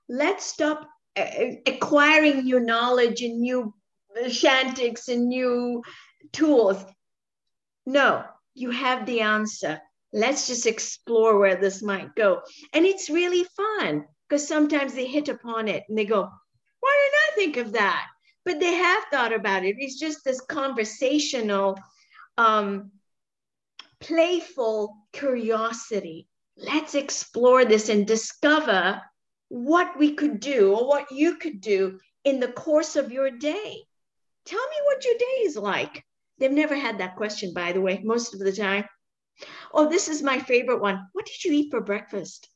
let's 0.08 0.46
stop 0.46 0.88
uh, 1.18 1.26
acquiring 1.66 2.44
new 2.44 2.60
knowledge 2.60 3.20
and 3.20 3.40
new 3.40 3.74
shantics 4.24 5.08
and 5.08 5.28
new 5.28 5.82
tools. 6.32 6.82
No, 7.84 8.24
you 8.54 8.70
have 8.70 9.04
the 9.04 9.20
answer 9.20 9.82
let's 10.16 10.46
just 10.46 10.66
explore 10.66 11.38
where 11.38 11.56
this 11.56 11.82
might 11.82 12.14
go. 12.14 12.40
And 12.72 12.86
it's 12.86 13.10
really 13.10 13.44
fun 13.44 14.06
because 14.28 14.48
sometimes 14.48 14.94
they 14.94 15.06
hit 15.06 15.28
upon 15.28 15.68
it 15.68 15.84
and 15.88 15.96
they 15.96 16.06
go, 16.06 16.22
why 16.80 17.10
didn't 17.10 17.20
I 17.20 17.34
think 17.36 17.56
of 17.58 17.72
that, 17.74 18.06
but 18.44 18.58
they 18.58 18.72
have 18.72 19.04
thought 19.12 19.34
about 19.34 19.64
it. 19.64 19.76
It's 19.78 20.00
just 20.00 20.24
this 20.24 20.40
conversational, 20.40 21.78
um, 22.38 22.92
playful 24.00 24.96
curiosity. 25.12 26.28
Let's 26.56 26.94
explore 26.94 27.66
this 27.66 27.90
and 27.90 28.06
discover 28.06 29.02
what 29.48 29.98
we 29.98 30.14
could 30.14 30.40
do 30.40 30.74
or 30.74 30.88
what 30.88 31.12
you 31.12 31.36
could 31.36 31.60
do 31.60 31.98
in 32.24 32.40
the 32.40 32.48
course 32.48 32.96
of 32.96 33.12
your 33.12 33.30
day. 33.30 33.82
Tell 34.46 34.66
me 34.66 34.76
what 34.84 35.04
your 35.04 35.18
day 35.18 35.42
is 35.42 35.56
like. 35.56 36.04
They've 36.38 36.50
never 36.50 36.74
had 36.74 36.98
that 36.98 37.16
question, 37.16 37.52
by 37.52 37.72
the 37.72 37.82
way, 37.82 38.00
most 38.02 38.32
of 38.32 38.40
the 38.40 38.52
time. 38.52 38.84
Oh, 39.72 39.88
this 39.88 40.08
is 40.08 40.22
my 40.22 40.38
favorite 40.38 40.80
one. 40.80 41.08
What 41.12 41.26
did 41.26 41.44
you 41.44 41.52
eat 41.52 41.70
for 41.70 41.80
breakfast? 41.80 42.48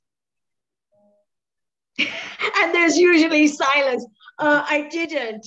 and 1.99 2.75
there's 2.75 2.97
usually 2.97 3.47
silence. 3.47 4.07
Uh, 4.39 4.65
I 4.67 4.89
didn't. 4.89 5.47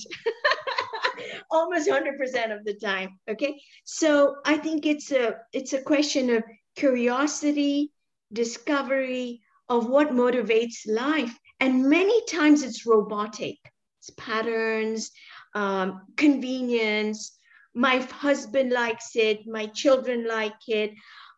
Almost 1.50 1.88
100% 1.88 2.52
of 2.52 2.64
the 2.64 2.74
time. 2.74 3.18
Okay. 3.28 3.60
So 3.84 4.36
I 4.44 4.56
think 4.56 4.86
it's 4.86 5.10
a 5.12 5.36
it's 5.52 5.72
a 5.72 5.82
question 5.82 6.30
of 6.30 6.44
curiosity, 6.76 7.92
discovery 8.32 9.42
of 9.68 9.88
what 9.88 10.10
motivates 10.10 10.86
life. 10.86 11.36
And 11.60 11.88
many 11.88 12.24
times 12.26 12.62
it's 12.62 12.86
robotic. 12.86 13.58
It's 14.00 14.10
patterns, 14.10 15.10
um, 15.54 16.02
convenience. 16.16 17.38
My 17.74 17.98
husband 17.98 18.70
likes 18.70 19.16
it. 19.16 19.46
My 19.46 19.66
children 19.66 20.26
like 20.28 20.68
it. 20.68 20.92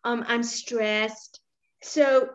Um, 0.06 0.24
I'm 0.28 0.44
stressed. 0.44 1.40
So 1.82 2.30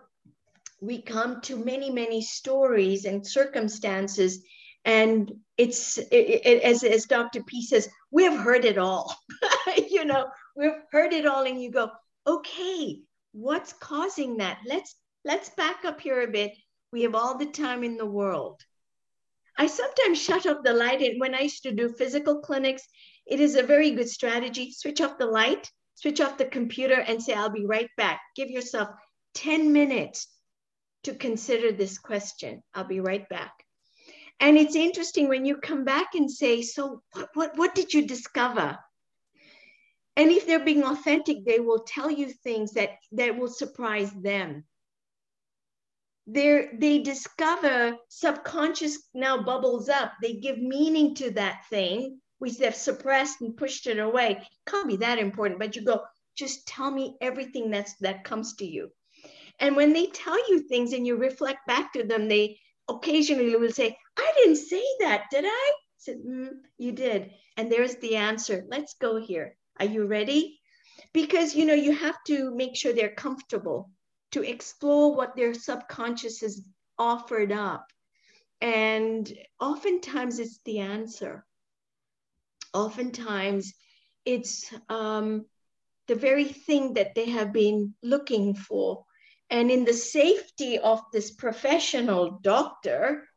we 0.81 1.02
come 1.02 1.39
to 1.43 1.56
many, 1.56 1.89
many 1.89 2.22
stories 2.22 3.06
and 3.06 3.26
circumstances. 3.26 4.43
And 4.84 5.31
it's 5.57 5.98
it, 5.98 6.06
it, 6.11 6.64
as, 6.64 6.84
as 6.84 7.06
Dr. 7.06 7.41
P 7.43 7.64
says, 7.64 7.88
we 8.11 8.23
have 8.26 8.38
heard 8.38 8.65
it 8.65 8.77
all. 8.77 9.15
you 9.89 10.03
know, 10.03 10.27
we've 10.53 10.72
heard 10.91 11.14
it 11.14 11.26
all, 11.26 11.45
and 11.45 11.61
you 11.61 11.72
go, 11.72 11.89
okay, 12.27 12.99
what's 13.31 13.72
causing 13.72 14.38
that? 14.38 14.57
Let's 14.65 14.93
let's 15.23 15.49
back 15.49 15.85
up 15.85 16.02
here 16.02 16.23
a 16.23 16.27
bit. 16.27 16.52
We 16.91 17.03
have 17.03 17.15
all 17.15 17.38
the 17.38 17.45
time 17.45 17.85
in 17.85 17.95
the 17.95 18.06
world. 18.06 18.60
I 19.57 19.68
sometimes 19.68 20.22
shut 20.22 20.45
off 20.45 20.64
the 20.65 20.73
light. 20.73 21.02
And 21.02 21.22
when 21.22 21.35
I 21.35 21.41
used 21.41 21.64
to 21.64 21.72
do 21.72 21.93
physical 21.93 22.41
clinics, 22.41 22.84
it 23.26 23.39
is 23.39 23.56
a 23.56 23.64
very 23.64 23.91
good 23.91 24.10
strategy. 24.10 24.73
Switch 24.73 24.99
off 24.99 25.18
the 25.18 25.26
light, 25.26 25.72
switch 26.02 26.19
off 26.19 26.38
the 26.38 26.45
computer, 26.45 26.99
and 26.99 27.22
say, 27.22 27.34
I'll 27.34 27.52
be 27.52 27.65
right 27.65 27.90
back. 27.95 28.22
Give 28.36 28.49
yourself 28.49 28.90
10 29.36 29.72
minutes 29.72 30.28
to 31.03 31.14
consider 31.14 31.72
this 31.72 31.98
question. 31.98 32.64
I'll 32.73 32.88
be 32.88 32.99
right 32.99 33.28
back. 33.30 33.53
And 34.40 34.57
it's 34.57 34.76
interesting 34.76 35.30
when 35.30 35.45
you 35.45 35.57
come 35.57 35.86
back 35.86 36.15
and 36.15 36.30
say, 36.30 36.64
So, 36.64 37.03
what, 37.14 37.30
what, 37.36 37.57
what 37.57 37.76
did 37.76 37.94
you 37.94 38.07
discover? 38.07 38.78
And 40.18 40.32
if 40.32 40.45
they're 40.45 40.65
being 40.65 40.84
authentic, 40.84 41.45
they 41.45 41.60
will 41.60 41.84
tell 41.88 42.10
you 42.10 42.30
things 42.30 42.73
that, 42.73 42.90
that 43.14 43.38
will 43.38 43.48
surprise 43.48 44.11
them. 44.11 44.65
They're, 46.28 46.72
they 46.78 46.99
discover 46.99 47.98
subconscious 48.10 48.98
now 49.14 49.41
bubbles 49.41 49.90
up. 49.90 50.14
They 50.22 50.34
give 50.34 50.57
meaning 50.57 51.15
to 51.15 51.32
that 51.32 51.61
thing, 51.69 52.19
which 52.42 52.58
they've 52.58 52.74
suppressed 52.74 53.40
and 53.42 53.56
pushed 53.56 53.86
it 53.86 54.00
away. 54.00 54.42
Can't 54.66 54.88
be 54.88 54.96
that 54.98 55.20
important, 55.20 55.60
but 55.60 55.76
you 55.76 55.84
go, 55.84 56.02
just 56.36 56.68
tell 56.68 56.90
me 56.90 57.16
everything 57.22 57.70
that's 57.70 57.94
that 57.98 58.24
comes 58.24 58.56
to 58.56 58.66
you. 58.66 58.90
And 59.60 59.76
when 59.76 59.94
they 59.94 60.08
tell 60.08 60.40
you 60.50 60.62
things 60.62 60.92
and 60.94 61.06
you 61.06 61.18
reflect 61.18 61.68
back 61.68 61.94
to 61.94 62.04
them, 62.04 62.28
they 62.28 62.58
occasionally 62.90 63.56
will 63.56 63.72
say, 63.72 63.96
I 64.18 64.34
didn't 64.38 64.56
say 64.56 64.84
that, 65.02 65.26
did 65.30 65.46
I? 65.46 65.50
I 65.50 65.72
said, 65.98 66.18
mm, 66.28 66.50
you 66.80 66.94
did. 66.94 67.30
And 67.58 67.72
there's 67.72 67.98
the 67.98 68.16
answer. 68.16 68.66
Let's 68.68 68.96
go 68.96 69.22
here. 69.22 69.56
Are 69.80 69.86
you 69.86 70.08
ready? 70.08 70.60
Because 71.14 71.54
you 71.54 71.66
know, 71.66 71.76
you 71.76 71.94
have 71.94 72.18
to 72.26 72.56
make 72.56 72.76
sure 72.76 72.92
they're 72.92 73.14
comfortable 73.14 73.92
to 74.32 74.42
explore 74.42 75.16
what 75.16 75.36
their 75.36 75.54
subconscious 75.54 76.42
has 76.42 76.64
offered 76.98 77.52
up. 77.52 77.86
And 78.62 79.32
oftentimes 79.60 80.40
it's 80.40 80.60
the 80.66 80.80
answer. 80.80 81.46
Oftentimes 82.73 83.73
it's 84.26 84.72
um, 84.89 85.45
the 86.07 86.15
very 86.15 86.45
thing 86.45 86.93
that 86.93 87.15
they 87.15 87.30
have 87.30 87.52
been 87.52 87.93
looking 88.02 88.56
for 88.56 89.06
and 89.52 89.69
in 89.69 89.84
the 89.84 89.93
safety 89.93 90.80
of 90.80 91.02
this 91.11 91.30
professional 91.30 92.39
doctor, 92.41 93.27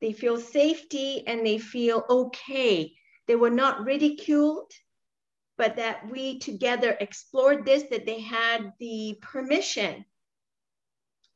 they 0.00 0.12
feel 0.12 0.40
safety 0.40 1.22
and 1.24 1.46
they 1.46 1.58
feel 1.58 2.04
okay. 2.10 2.92
They 3.28 3.36
were 3.36 3.50
not 3.50 3.84
ridiculed, 3.84 4.72
but 5.56 5.76
that 5.76 6.10
we 6.10 6.40
together 6.40 6.96
explored 6.98 7.64
this, 7.64 7.84
that 7.90 8.06
they 8.06 8.20
had 8.20 8.72
the 8.80 9.16
permission 9.22 10.04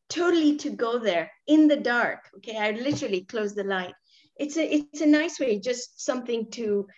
totally 0.09 0.57
to 0.57 0.71
go 0.71 0.99
there 0.99 1.31
in 1.47 1.69
the 1.69 1.77
dark. 1.77 2.29
Okay, 2.39 2.59
I 2.59 2.73
literally 2.73 3.25
closed 3.25 3.55
the 3.55 3.63
light. 3.63 3.95
It's 4.37 4.57
a 4.57 4.75
it's 4.75 5.01
a 5.01 5.07
nice 5.07 5.39
way, 5.39 5.61
just 5.61 6.05
something 6.05 6.51
to. 6.53 6.89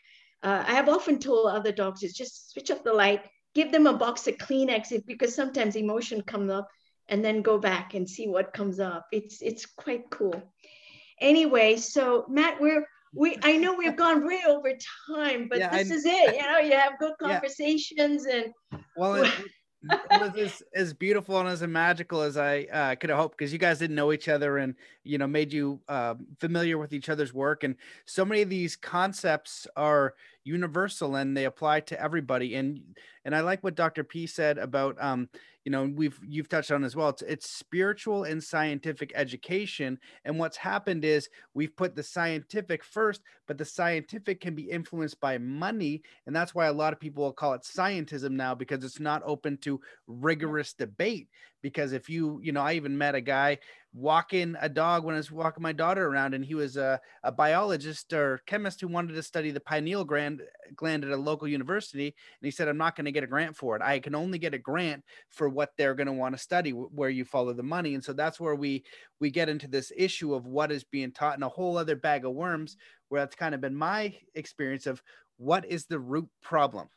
Uh, 0.43 0.65
I 0.67 0.73
have 0.75 0.89
often 0.89 1.19
told 1.19 1.49
other 1.49 1.73
doctors 1.73 2.13
just 2.13 2.53
switch 2.53 2.71
off 2.71 2.85
the 2.85 2.93
light, 2.93 3.23
give 3.55 3.73
them 3.73 3.87
a 3.87 3.93
box 3.93 4.27
of 4.27 4.37
Kleenex 4.37 5.05
because 5.07 5.35
sometimes 5.35 5.77
emotion 5.77 6.23
comes 6.23 6.51
up, 6.51 6.69
and 7.09 7.25
then 7.25 7.43
go 7.43 7.59
back 7.59 7.95
and 7.95 8.09
see 8.09 8.29
what 8.29 8.53
comes 8.53 8.81
up. 8.81 9.07
It's 9.13 9.43
it's 9.43 9.67
quite 9.67 10.11
cool. 10.11 10.43
Anyway, 11.21 11.77
so 11.77 12.25
Matt, 12.29 12.61
we're 12.61 12.87
we 13.15 13.37
I 13.43 13.57
know 13.57 13.75
we've 13.75 13.97
gone 13.97 14.27
way 14.27 14.43
over 14.47 14.73
time, 15.09 15.49
but 15.49 15.59
yeah, 15.59 15.71
this 15.71 15.91
I, 15.91 15.95
is 15.95 16.05
it. 16.05 16.37
You 16.37 16.43
know, 16.43 16.59
you 16.59 16.73
have 16.73 16.99
good 16.99 17.15
conversations 17.21 18.27
yeah. 18.29 18.43
and 18.73 18.83
well. 18.97 19.25
It 19.25 19.33
was 19.83 20.37
as, 20.37 20.63
as 20.75 20.93
beautiful 20.93 21.39
and 21.39 21.49
as 21.49 21.63
magical 21.63 22.23
as 22.23 22.37
I 22.37 22.67
uh, 22.73 22.95
could 22.97 23.11
have 23.11 23.19
hoped 23.19 23.39
because 23.39 23.53
you 23.53 23.59
guys 23.59 23.79
didn't 23.79 23.97
know 23.97 24.13
each 24.13 24.29
other 24.29 24.59
and 24.59 24.75
you 25.05 25.19
know 25.19 25.27
made 25.27 25.53
you 25.53 25.81
uh, 25.89 26.15
familiar 26.41 26.79
with 26.79 26.93
each 26.93 27.09
other's 27.09 27.33
work 27.33 27.65
and 27.65 27.77
so 28.05 28.25
many 28.25 28.43
of 28.43 28.49
these 28.49 28.77
concepts 28.77 29.67
are 29.77 30.15
universal 30.45 31.17
and 31.17 31.37
they 31.37 31.45
apply 31.45 31.81
to 31.81 32.01
everybody 32.01 32.57
and 32.57 32.81
and 33.25 33.37
I 33.37 33.41
like 33.41 33.63
what 33.63 33.75
Dr. 33.75 34.05
P 34.05 34.27
said 34.27 34.59
about 34.59 34.97
um, 35.01 35.29
you 35.69 35.71
know 35.71 35.93
we've 35.97 36.19
you've 36.27 36.49
touched 36.49 36.71
on 36.71 36.83
as 36.83 36.97
well 36.97 37.11
it's, 37.11 37.21
it's 37.21 37.51
spiritual 37.51 38.25
and 38.25 38.43
scientific 38.43 39.13
education 39.15 39.99
and 40.25 40.39
what's 40.39 40.57
happened 40.57 41.05
is 41.05 41.29
we've 41.53 41.77
put 41.77 41.95
the 41.95 42.03
scientific 42.03 42.83
first 42.83 43.21
but 43.47 43.59
the 43.59 43.67
scientific 43.67 44.41
can 44.41 44.55
be 44.55 44.63
influenced 44.63 45.21
by 45.21 45.37
money 45.37 46.01
and 46.27 46.35
that's 46.35 46.55
why 46.55 46.69
a 46.69 46.73
lot 46.73 46.95
of 46.95 46.99
people 46.99 47.23
will 47.23 47.35
call 47.35 47.53
it 47.53 47.61
scientism 47.61 48.31
now 48.31 48.55
because 48.55 48.83
it's 48.83 48.99
not 48.99 49.21
open 49.27 49.59
to 49.59 49.79
rigorous 50.07 50.73
debate 50.73 51.29
because 51.61 51.93
if 51.93 52.09
you 52.09 52.41
you 52.43 52.51
know 52.51 52.63
i 52.63 52.73
even 52.73 52.97
met 52.97 53.15
a 53.15 53.21
guy 53.21 53.59
walking 53.99 54.57
a 54.61 54.69
dog 54.69 55.05
when 55.05 55.15
i 55.15 55.19
was 55.19 55.31
walking 55.31 55.63
my 55.63 55.73
daughter 55.73 56.07
around 56.07 56.35
and 56.35 56.45
he 56.45 56.55
was 56.55 56.77
a, 56.77 57.01
a 57.25 57.33
biologist 57.33 58.13
or 58.13 58.41
chemist 58.47 58.81
who 58.81 58.89
wanted 58.89 59.13
to 59.13 59.23
study 59.23 59.51
the 59.51 59.61
pineal 59.61 60.05
gland 60.05 60.41
gland 60.77 61.05
at 61.05 61.11
a 61.11 61.17
local 61.17 61.49
university 61.49 62.07
and 62.07 62.47
he 62.47 62.51
said 62.51 62.69
i'm 62.69 62.79
not 62.79 62.97
going 62.97 63.05
to 63.05 63.13
get 63.13 63.25
a 63.25 63.27
grant 63.27 63.57
for 63.57 63.77
it. 63.77 63.83
I 63.83 63.99
can 63.99 64.15
only 64.15 64.39
get 64.39 64.55
a 64.55 64.59
grant 64.59 65.05
for 65.31 65.49
what 65.49 65.73
they're 65.77 65.95
going 65.95 66.07
to 66.07 66.13
want 66.13 66.35
to 66.35 66.43
study 66.43 66.71
where 66.71 67.11
you 67.11 67.25
follow 67.25 67.53
the 67.53 67.63
money. 67.63 67.95
And 67.95 68.05
so 68.05 68.13
that's 68.13 68.41
where 68.41 68.55
we 68.55 68.85
we 69.21 69.31
get 69.31 69.49
into 69.49 69.69
this 69.69 69.93
issue 69.97 70.35
of 70.35 70.47
what 70.47 70.73
is 70.73 70.85
being 70.85 71.13
taught 71.13 71.37
in 71.37 71.43
a 71.43 71.49
whole 71.49 71.77
other 71.77 71.97
bag 71.97 72.25
of 72.25 72.33
worms 72.33 72.77
where 73.09 73.21
that's 73.21 73.37
kind 73.37 73.55
of 73.55 73.61
been 73.61 73.75
my 73.75 74.15
experience 74.35 74.87
of 74.87 75.03
what 75.37 75.67
is 75.67 75.87
the 75.87 75.99
root 75.99 76.29
problem 76.43 76.89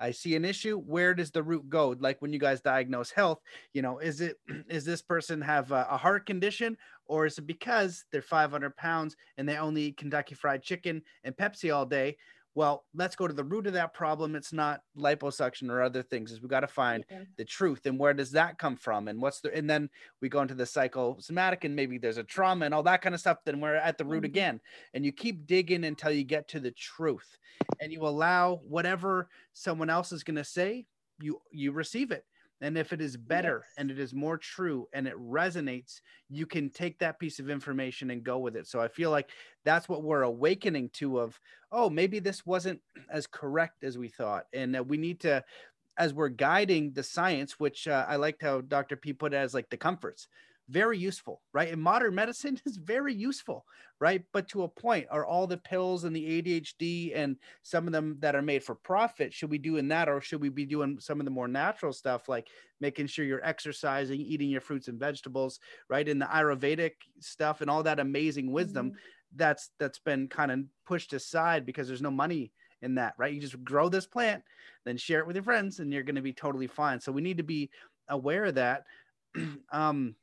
I 0.00 0.10
see 0.10 0.34
an 0.36 0.44
issue. 0.44 0.78
Where 0.78 1.14
does 1.14 1.30
the 1.30 1.42
root 1.42 1.68
go? 1.68 1.94
Like 1.98 2.20
when 2.20 2.32
you 2.32 2.38
guys 2.38 2.60
diagnose 2.60 3.10
health, 3.10 3.40
you 3.72 3.82
know, 3.82 3.98
is 3.98 4.20
it 4.20 4.38
is 4.68 4.84
this 4.84 5.02
person 5.02 5.40
have 5.40 5.72
a, 5.72 5.86
a 5.90 5.96
heart 5.96 6.26
condition, 6.26 6.76
or 7.06 7.26
is 7.26 7.38
it 7.38 7.46
because 7.46 8.04
they're 8.10 8.22
500 8.22 8.76
pounds 8.76 9.16
and 9.38 9.48
they 9.48 9.56
only 9.56 9.82
eat 9.82 9.96
Kentucky 9.96 10.34
Fried 10.34 10.62
Chicken 10.62 11.02
and 11.22 11.36
Pepsi 11.36 11.74
all 11.74 11.86
day? 11.86 12.16
Well 12.54 12.84
let's 12.94 13.16
go 13.16 13.26
to 13.26 13.34
the 13.34 13.44
root 13.44 13.66
of 13.66 13.72
that 13.72 13.94
problem 13.94 14.36
it's 14.36 14.52
not 14.52 14.80
liposuction 14.96 15.70
or 15.70 15.82
other 15.82 16.02
things 16.02 16.32
is 16.32 16.40
we 16.40 16.48
got 16.48 16.60
to 16.60 16.66
find 16.68 17.04
yeah. 17.10 17.20
the 17.36 17.44
truth 17.44 17.86
and 17.86 17.98
where 17.98 18.14
does 18.14 18.30
that 18.30 18.58
come 18.58 18.76
from 18.76 19.08
and 19.08 19.20
what's 19.20 19.40
the 19.40 19.54
and 19.54 19.68
then 19.68 19.88
we 20.20 20.28
go 20.28 20.40
into 20.40 20.54
the 20.54 20.66
psychosomatic 20.66 21.64
and 21.64 21.74
maybe 21.74 21.98
there's 21.98 22.18
a 22.18 22.24
trauma 22.24 22.64
and 22.64 22.74
all 22.74 22.82
that 22.82 23.02
kind 23.02 23.14
of 23.14 23.20
stuff 23.20 23.38
then 23.44 23.60
we're 23.60 23.74
at 23.74 23.98
the 23.98 24.04
root 24.04 24.18
mm-hmm. 24.18 24.26
again 24.26 24.60
and 24.94 25.04
you 25.04 25.12
keep 25.12 25.46
digging 25.46 25.84
until 25.84 26.10
you 26.10 26.24
get 26.24 26.48
to 26.48 26.60
the 26.60 26.72
truth 26.72 27.38
and 27.80 27.92
you 27.92 28.02
allow 28.02 28.60
whatever 28.66 29.28
someone 29.52 29.90
else 29.90 30.12
is 30.12 30.24
going 30.24 30.36
to 30.36 30.44
say 30.44 30.84
you 31.20 31.40
you 31.50 31.72
receive 31.72 32.10
it 32.10 32.24
and 32.64 32.78
if 32.78 32.94
it 32.94 33.00
is 33.02 33.16
better 33.16 33.62
yes. 33.62 33.74
and 33.76 33.90
it 33.90 33.98
is 33.98 34.14
more 34.14 34.38
true 34.38 34.88
and 34.94 35.06
it 35.06 35.14
resonates, 35.16 36.00
you 36.30 36.46
can 36.46 36.70
take 36.70 36.98
that 36.98 37.18
piece 37.18 37.38
of 37.38 37.50
information 37.50 38.10
and 38.10 38.24
go 38.24 38.38
with 38.38 38.56
it. 38.56 38.66
So 38.66 38.80
I 38.80 38.88
feel 38.88 39.10
like 39.10 39.28
that's 39.64 39.86
what 39.86 40.02
we're 40.02 40.22
awakening 40.22 40.88
to 40.94 41.20
of, 41.20 41.38
oh, 41.70 41.90
maybe 41.90 42.20
this 42.20 42.46
wasn't 42.46 42.80
as 43.10 43.26
correct 43.26 43.84
as 43.84 43.98
we 43.98 44.08
thought. 44.08 44.46
And 44.54 44.78
we 44.88 44.96
need 44.96 45.20
to, 45.20 45.44
as 45.98 46.14
we're 46.14 46.30
guiding 46.30 46.92
the 46.92 47.02
science, 47.02 47.60
which 47.60 47.86
uh, 47.86 48.06
I 48.08 48.16
liked 48.16 48.40
how 48.40 48.62
Dr. 48.62 48.96
P 48.96 49.12
put 49.12 49.34
it 49.34 49.36
as 49.36 49.52
like 49.52 49.68
the 49.68 49.76
comforts. 49.76 50.26
Very 50.68 50.98
useful, 50.98 51.42
right? 51.52 51.72
And 51.72 51.80
modern 51.80 52.14
medicine 52.14 52.60
is 52.66 52.76
very 52.76 53.14
useful, 53.14 53.64
right? 54.00 54.22
But 54.32 54.48
to 54.48 54.62
a 54.62 54.68
point, 54.68 55.06
are 55.10 55.26
all 55.26 55.46
the 55.46 55.56
pills 55.56 56.04
and 56.04 56.14
the 56.14 56.42
ADHD 56.42 57.12
and 57.14 57.36
some 57.62 57.86
of 57.86 57.92
them 57.92 58.16
that 58.20 58.34
are 58.34 58.42
made 58.42 58.64
for 58.64 58.74
profit, 58.74 59.32
should 59.32 59.50
we 59.50 59.58
do 59.58 59.76
in 59.76 59.88
that 59.88 60.08
or 60.08 60.20
should 60.20 60.40
we 60.40 60.48
be 60.48 60.64
doing 60.64 60.98
some 61.00 61.20
of 61.20 61.24
the 61.24 61.30
more 61.30 61.48
natural 61.48 61.92
stuff 61.92 62.28
like 62.28 62.48
making 62.80 63.06
sure 63.06 63.24
you're 63.24 63.44
exercising, 63.44 64.20
eating 64.20 64.50
your 64.50 64.60
fruits 64.60 64.88
and 64.88 64.98
vegetables, 64.98 65.60
right? 65.88 66.08
In 66.08 66.18
the 66.18 66.26
Ayurvedic 66.26 66.92
stuff 67.20 67.60
and 67.60 67.70
all 67.70 67.82
that 67.82 68.00
amazing 68.00 68.50
wisdom 68.50 68.90
mm-hmm. 68.90 68.98
that's 69.36 69.70
that's 69.78 69.98
been 69.98 70.28
kind 70.28 70.50
of 70.50 70.60
pushed 70.86 71.12
aside 71.12 71.66
because 71.66 71.88
there's 71.88 72.02
no 72.02 72.10
money 72.10 72.52
in 72.82 72.94
that, 72.96 73.14
right? 73.18 73.32
You 73.32 73.40
just 73.40 73.62
grow 73.64 73.88
this 73.88 74.06
plant, 74.06 74.42
then 74.84 74.96
share 74.96 75.20
it 75.20 75.26
with 75.26 75.36
your 75.36 75.42
friends, 75.42 75.80
and 75.80 75.92
you're 75.92 76.02
going 76.02 76.14
to 76.16 76.22
be 76.22 76.32
totally 76.32 76.66
fine. 76.66 77.00
So 77.00 77.10
we 77.10 77.22
need 77.22 77.38
to 77.38 77.42
be 77.42 77.70
aware 78.08 78.44
of 78.44 78.56
that. 78.56 78.84
um, 79.72 80.14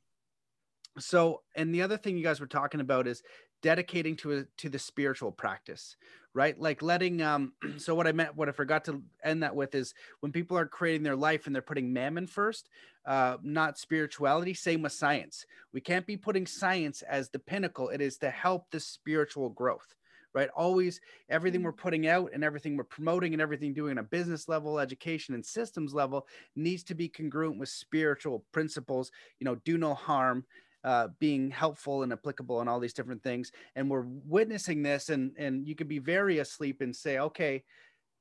so, 0.99 1.41
and 1.55 1.73
the 1.73 1.81
other 1.81 1.97
thing 1.97 2.17
you 2.17 2.23
guys 2.23 2.39
were 2.39 2.47
talking 2.47 2.81
about 2.81 3.07
is 3.07 3.23
dedicating 3.61 4.15
to 4.17 4.39
a, 4.39 4.43
to 4.57 4.69
the 4.69 4.79
spiritual 4.79 5.31
practice, 5.31 5.95
right? 6.33 6.59
Like 6.59 6.81
letting. 6.81 7.21
Um, 7.21 7.53
so 7.77 7.95
what 7.95 8.07
I 8.07 8.11
meant, 8.11 8.35
what 8.35 8.49
I 8.49 8.51
forgot 8.51 8.85
to 8.85 9.01
end 9.23 9.43
that 9.43 9.55
with 9.55 9.75
is 9.75 9.93
when 10.19 10.31
people 10.31 10.57
are 10.57 10.65
creating 10.65 11.03
their 11.03 11.15
life 11.15 11.45
and 11.45 11.55
they're 11.55 11.61
putting 11.61 11.93
mammon 11.93 12.27
first, 12.27 12.69
uh, 13.05 13.37
not 13.43 13.77
spirituality. 13.77 14.53
Same 14.53 14.81
with 14.81 14.91
science. 14.91 15.45
We 15.73 15.81
can't 15.81 16.05
be 16.05 16.17
putting 16.17 16.45
science 16.45 17.01
as 17.03 17.29
the 17.29 17.39
pinnacle. 17.39 17.89
It 17.89 18.01
is 18.01 18.17
to 18.17 18.29
help 18.29 18.69
the 18.71 18.79
spiritual 18.79 19.49
growth 19.49 19.95
right? 20.33 20.49
Always 20.55 21.01
everything 21.29 21.63
we're 21.63 21.71
mm-hmm. 21.71 21.81
putting 21.81 22.07
out 22.07 22.31
and 22.33 22.43
everything 22.43 22.77
we're 22.77 22.83
promoting 22.83 23.33
and 23.33 23.41
everything 23.41 23.73
doing 23.73 23.91
on 23.91 23.97
a 23.97 24.03
business 24.03 24.47
level, 24.47 24.79
education 24.79 25.35
and 25.35 25.45
systems 25.45 25.93
level 25.93 26.27
needs 26.55 26.83
to 26.83 26.95
be 26.95 27.09
congruent 27.09 27.59
with 27.59 27.69
spiritual 27.69 28.45
principles, 28.51 29.11
you 29.39 29.45
know, 29.45 29.55
do 29.55 29.77
no 29.77 29.93
harm, 29.93 30.45
uh, 30.83 31.09
being 31.19 31.51
helpful 31.51 32.03
and 32.03 32.11
applicable 32.11 32.59
and 32.59 32.69
all 32.69 32.79
these 32.79 32.93
different 32.93 33.23
things. 33.23 33.51
And 33.75 33.89
we're 33.89 34.05
witnessing 34.05 34.81
this 34.81 35.09
and, 35.09 35.31
and 35.37 35.67
you 35.67 35.75
could 35.75 35.87
be 35.87 35.99
very 35.99 36.39
asleep 36.39 36.81
and 36.81 36.95
say, 36.95 37.19
okay, 37.19 37.63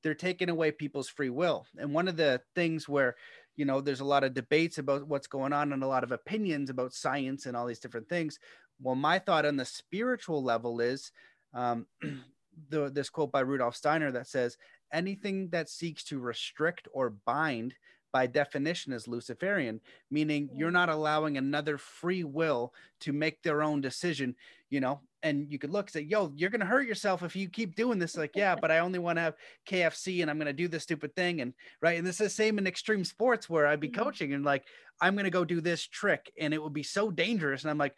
they're 0.03 0.15
taking 0.15 0.49
away 0.49 0.73
people's 0.73 1.09
free 1.09 1.31
will. 1.31 1.67
And 1.79 1.93
one 1.93 2.09
of 2.09 2.17
the 2.17 2.41
things 2.55 2.89
where, 2.89 3.17
you 3.57 3.65
know, 3.65 3.81
there's 3.81 4.01
a 4.01 4.05
lot 4.05 4.25
of 4.25 4.35
debates 4.35 4.79
about 4.79 5.07
what's 5.07 5.27
going 5.27 5.53
on 5.53 5.73
and 5.73 5.83
a 5.83 5.89
lot 5.89 6.05
of 6.05 6.13
opinions 6.13 6.71
about 6.71 6.95
science 6.95 7.47
and 7.47 7.57
all 7.57 7.67
these 7.67 7.81
different 7.81 8.09
things. 8.09 8.39
Well, 8.81 8.95
my 8.95 9.19
thought 9.19 9.45
on 9.45 9.57
the 9.57 9.65
spiritual 9.65 10.43
level 10.43 10.81
is 10.81 11.13
um, 11.53 11.87
the, 12.71 12.91
this 12.91 13.11
quote 13.11 13.33
by 13.33 13.41
Rudolf 13.41 13.77
Steiner 13.77 14.11
that 14.13 14.27
says, 14.27 14.57
anything 14.93 15.49
that 15.51 15.69
seeks 15.69 16.05
to 16.05 16.19
restrict 16.19 16.89
or 16.93 17.11
bind 17.11 17.75
by 18.13 18.27
definition 18.27 18.93
is 18.93 19.09
Luciferian, 19.09 19.81
meaning 20.11 20.51
you're 20.55 20.71
not 20.71 20.89
allowing 20.89 21.37
another 21.37 21.79
free 21.79 22.25
will 22.25 22.73
to 23.01 23.13
make 23.13 23.43
their 23.43 23.63
own 23.63 23.81
decision, 23.81 24.35
you 24.69 24.81
know. 24.81 25.01
And 25.23 25.53
you 25.53 25.59
could 25.59 25.71
look 25.71 25.87
and 25.87 25.93
say, 25.93 26.01
yo, 26.01 26.33
you're 26.35 26.51
gonna 26.51 26.65
hurt 26.65 26.87
yourself 26.87 27.23
if 27.23 27.37
you 27.37 27.49
keep 27.49 27.77
doing 27.77 27.99
this. 27.99 28.17
Like, 28.17 28.35
yeah, 28.35 28.55
but 28.55 28.71
I 28.71 28.79
only 28.79 28.99
want 28.99 29.19
to 29.19 29.23
have 29.23 29.35
KFC 29.69 30.23
and 30.23 30.31
I'm 30.31 30.39
gonna 30.39 30.53
do 30.53 30.67
this 30.67 30.83
stupid 30.83 31.15
thing. 31.15 31.41
And 31.43 31.53
right. 31.83 31.99
And 31.99 32.07
this 32.07 32.21
is 32.21 32.27
the 32.27 32.31
same 32.31 32.59
in 32.59 32.67
extreme 32.67 33.05
sports 33.05 33.49
where 33.49 33.67
I'd 33.67 33.81
be 33.81 33.89
mm-hmm. 33.89 34.03
coaching 34.03 34.33
and 34.33 34.45
like, 34.45 34.65
I'm 35.01 35.17
gonna 35.17 35.31
go 35.31 35.45
do 35.45 35.61
this 35.61 35.87
trick 35.87 36.33
and 36.41 36.55
it 36.55 36.63
would 36.63 36.73
be 36.73 36.83
so 36.83 37.11
dangerous. 37.11 37.63
And 37.63 37.71
I'm 37.71 37.79
like, 37.79 37.95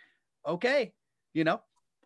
okay, 0.47 0.93
you 1.32 1.44
know, 1.44 1.60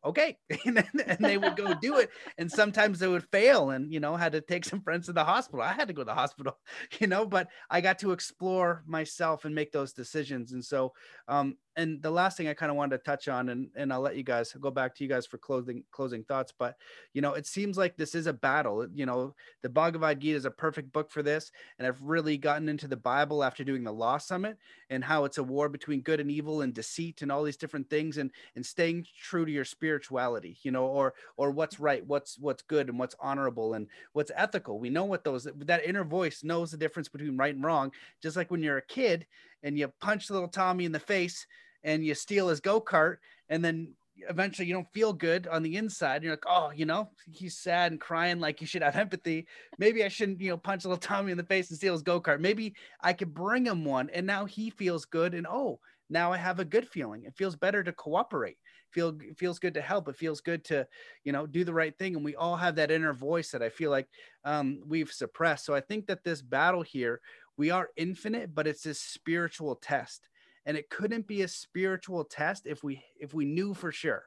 okay. 0.07 0.37
And, 0.67 0.85
and 1.07 1.19
they 1.21 1.39
would 1.39 1.57
go 1.57 1.75
do 1.75 1.99
it. 1.99 2.11
And 2.39 2.51
sometimes 2.51 2.99
they 2.99 3.09
would 3.09 3.25
fail 3.31 3.71
and 3.71 3.93
you 3.93 4.01
know 4.01 4.17
had 4.17 4.33
to 4.33 4.41
take 4.41 4.65
some 4.65 4.81
friends 4.81 5.07
to 5.07 5.13
the 5.13 5.25
hospital. 5.25 5.63
I 5.63 5.73
had 5.73 5.89
to 5.89 5.95
go 5.95 6.03
to 6.03 6.07
the 6.07 6.15
hospital 6.15 6.59
you 7.01 7.07
know 7.07 7.27
but 7.27 7.49
i 7.71 7.81
got 7.81 7.99
to 8.01 8.13
explore 8.13 8.83
myself 8.87 9.45
and 9.45 9.55
make 9.55 9.73
those 9.73 9.93
decisions. 9.93 10.53
And 10.53 10.65
so 10.65 10.93
um 11.29 11.57
and 11.77 12.01
the 12.01 12.11
last 12.11 12.37
thing 12.37 12.49
I 12.49 12.55
kind 12.55 12.71
of 12.71 12.77
wanted 12.77 12.97
to 12.97 13.05
touch 13.05 13.29
on, 13.29 13.51
and, 13.51 13.69
and 13.77 13.93
I'll 13.93 14.01
let 14.01 14.17
you 14.17 14.23
guys 14.23 14.53
go 14.59 14.71
back 14.71 14.95
to 14.95 15.05
you 15.05 15.11
guys 15.11 15.27
for 15.27 15.37
closing 15.37 15.85
closing 15.93 16.25
thoughts. 16.25 16.53
But 16.59 16.77
you 17.13 17.21
know, 17.21 17.35
it 17.35 17.47
seems 17.47 17.77
like 17.77 17.97
this 17.97 18.15
is 18.15 18.27
a 18.27 18.33
battle. 18.33 18.87
You 18.95 19.05
know, 19.05 19.35
the 19.63 19.69
Bhagavad 19.69 20.21
Gita 20.21 20.37
is 20.37 20.47
a 20.47 20.51
perfect 20.51 20.93
book 20.93 21.11
for 21.11 21.23
this, 21.23 21.53
and 21.79 21.87
I've 21.87 22.01
really 22.01 22.39
gotten 22.39 22.71
into 22.71 22.89
the 22.89 22.97
Bible 22.97 23.45
after 23.45 23.63
doing 23.63 23.85
the 23.85 23.93
Law 23.93 24.17
Summit 24.17 24.57
and 24.89 25.05
how 25.05 25.25
it's 25.25 25.39
a 25.39 25.45
war 25.45 25.69
between 25.69 26.01
good 26.01 26.19
and 26.19 26.31
evil 26.31 26.63
and 26.63 26.73
deceit 26.73 27.21
and 27.21 27.31
all 27.31 27.43
these 27.43 27.59
different 27.59 27.91
things, 27.91 28.17
and 28.17 28.31
and 28.55 28.65
staying 28.65 29.07
true 29.23 29.45
to 29.45 29.53
your 29.53 29.67
spirituality. 29.67 30.59
You 30.63 30.71
know, 30.71 30.87
or 30.87 31.13
or 31.37 31.51
what's 31.51 31.79
right, 31.79 32.05
what's 32.07 32.39
what's 32.39 32.63
good, 32.63 32.89
and 32.89 32.99
what's 32.99 33.17
honorable, 33.21 33.75
and 33.75 33.87
what's 34.15 34.33
ethical. 34.35 34.81
We 34.81 34.89
know 34.89 35.05
what 35.05 35.25
those 35.25 35.47
that 35.57 35.85
inner 35.85 36.05
voice 36.05 36.43
knows 36.43 36.71
the 36.71 36.79
difference 36.79 37.09
between 37.09 37.37
right 37.37 37.55
and 37.55 37.65
wrong. 37.65 37.93
Just 38.23 38.37
like 38.37 38.51
when 38.51 38.63
you're 38.63 38.79
a 38.79 38.83
kid 38.83 39.27
and 39.63 39.79
you 39.79 39.93
punch 40.01 40.31
little 40.31 40.49
Tommy 40.49 40.85
in 40.85 40.93
the 40.93 40.99
face 40.99 41.47
and 41.87 42.05
you 42.05 42.15
steal 42.15 42.49
his 42.49 42.61
go 42.61 42.81
kart, 42.81 43.17
and 43.49 43.65
then 43.65 43.95
eventually 44.29 44.67
you 44.67 44.75
don't 44.75 44.93
feel 44.93 45.13
good 45.13 45.47
on 45.47 45.63
the 45.63 45.77
inside. 45.77 46.23
You're 46.23 46.33
like, 46.33 46.45
oh, 46.47 46.73
you 46.75 46.85
know, 46.85 47.11
he's 47.31 47.57
sad 47.57 47.93
and 47.93 48.01
crying. 48.01 48.41
Like 48.41 48.61
you 48.61 48.67
should 48.67 48.83
have 48.83 48.97
empathy. 48.97 49.47
Maybe 49.79 50.05
I 50.05 50.09
shouldn't, 50.09 50.41
you 50.41 50.51
know, 50.51 50.57
punch 50.57 50.85
little 50.85 50.99
Tommy 50.99 51.31
in 51.31 51.39
the 51.39 51.45
face 51.45 51.71
and 51.71 51.79
steal 51.79 51.93
his 51.93 52.03
go 52.03 52.21
kart. 52.21 52.41
Maybe 52.41 52.75
I 53.01 53.13
could 53.13 53.33
bring 53.33 53.65
him 53.65 53.85
one, 53.85 54.11
and 54.13 54.27
now 54.27 54.45
he 54.45 54.69
feels 54.69 55.07
good. 55.07 55.33
And 55.33 55.47
oh, 55.49 55.79
now 56.11 56.33
I 56.33 56.37
have 56.37 56.59
a 56.59 56.65
good 56.65 56.89
feeling. 56.89 57.25
It 57.25 57.37
feels 57.37 57.57
better 57.57 57.83
to 57.83 57.93
cooperate. 57.93 58.59
Feel 58.91 59.17
it 59.21 59.39
feels 59.39 59.59
good 59.59 59.75
to 59.75 59.81
help. 59.81 60.09
It 60.09 60.17
feels 60.17 60.41
good 60.41 60.65
to, 60.67 60.87
you 61.25 61.33
know, 61.33 61.47
do 61.47 61.65
the 61.65 61.75
right 61.75 61.97
thing. 61.97 62.17
And 62.17 62.25
we 62.25 62.35
all 62.35 62.57
have 62.57 62.77
that 62.77 62.91
inner 62.91 63.13
voice 63.13 63.51
that 63.51 63.63
I 63.63 63.69
feel 63.69 63.91
like 63.91 64.09
um, 64.45 64.81
we've 64.87 65.11
suppressed. 65.11 65.65
So 65.65 65.75
I 65.75 65.81
think 65.81 66.07
that 66.07 66.25
this 66.25 66.43
battle 66.43 66.83
here, 66.83 67.21
we 67.57 67.71
are 67.71 67.91
infinite, 67.97 68.55
but 68.55 68.67
it's 68.67 68.83
this 68.83 69.01
spiritual 69.01 69.77
test 69.77 70.29
and 70.67 70.77
it 70.77 70.91
couldn't 70.91 71.27
be 71.27 71.43
a 71.43 71.49
spiritual 71.49 72.25
test 72.25 72.67
if 72.67 72.85
we 72.85 73.03
if 73.19 73.33
we 73.33 73.45
knew 73.45 73.73
for 73.73 73.91
sure 73.93 74.25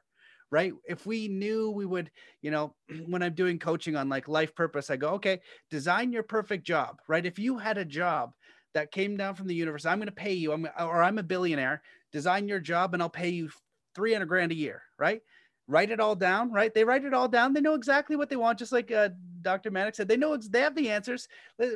right? 0.50 0.72
If 0.88 1.06
we 1.06 1.28
knew 1.28 1.70
we 1.70 1.86
would 1.86 2.10
you 2.42 2.50
know 2.50 2.74
when 3.06 3.22
i'm 3.22 3.34
doing 3.34 3.58
coaching 3.58 3.96
on 3.96 4.08
like 4.08 4.28
life 4.28 4.54
purpose 4.54 4.90
i 4.90 4.96
go 4.96 5.10
okay 5.10 5.40
design 5.70 6.12
your 6.12 6.22
perfect 6.22 6.66
job 6.66 6.98
right? 7.08 7.24
If 7.24 7.38
you 7.38 7.58
had 7.58 7.78
a 7.78 7.84
job 7.84 8.32
that 8.74 8.92
came 8.92 9.16
down 9.16 9.34
from 9.34 9.46
the 9.46 9.54
universe 9.54 9.86
i'm 9.86 9.98
going 9.98 10.06
to 10.06 10.12
pay 10.12 10.32
you 10.32 10.52
i'm 10.52 10.66
or 10.78 11.02
i'm 11.02 11.18
a 11.18 11.22
billionaire 11.22 11.82
design 12.12 12.48
your 12.48 12.60
job 12.60 12.94
and 12.94 13.02
i'll 13.02 13.08
pay 13.08 13.28
you 13.28 13.50
300 13.94 14.26
grand 14.26 14.52
a 14.52 14.56
year 14.56 14.82
right? 14.98 15.20
Write 15.68 15.92
it 15.92 16.00
all 16.00 16.16
down 16.16 16.50
right? 16.52 16.74
They 16.74 16.84
write 16.84 17.04
it 17.04 17.14
all 17.14 17.28
down 17.28 17.52
they 17.52 17.60
know 17.60 17.74
exactly 17.74 18.16
what 18.16 18.28
they 18.28 18.36
want 18.36 18.58
just 18.58 18.72
like 18.72 18.90
uh, 18.90 19.10
dr 19.42 19.70
Maddox 19.70 19.96
said 19.96 20.08
they 20.08 20.16
know 20.16 20.36
they 20.36 20.60
have 20.60 20.74
the 20.74 20.90
answers. 20.90 21.28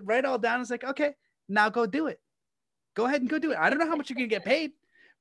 Write 0.02 0.20
it 0.20 0.24
all 0.24 0.38
down 0.38 0.60
it's 0.60 0.70
like 0.70 0.84
okay 0.84 1.14
now 1.48 1.68
go 1.68 1.86
do 1.86 2.06
it 2.06 2.18
Go 2.94 3.06
ahead 3.06 3.20
and 3.20 3.30
go 3.30 3.38
do 3.38 3.52
it. 3.52 3.58
I 3.58 3.70
don't 3.70 3.78
know 3.78 3.88
how 3.88 3.96
much 3.96 4.08
you're 4.08 4.16
gonna 4.16 4.26
get 4.28 4.44
paid, 4.44 4.72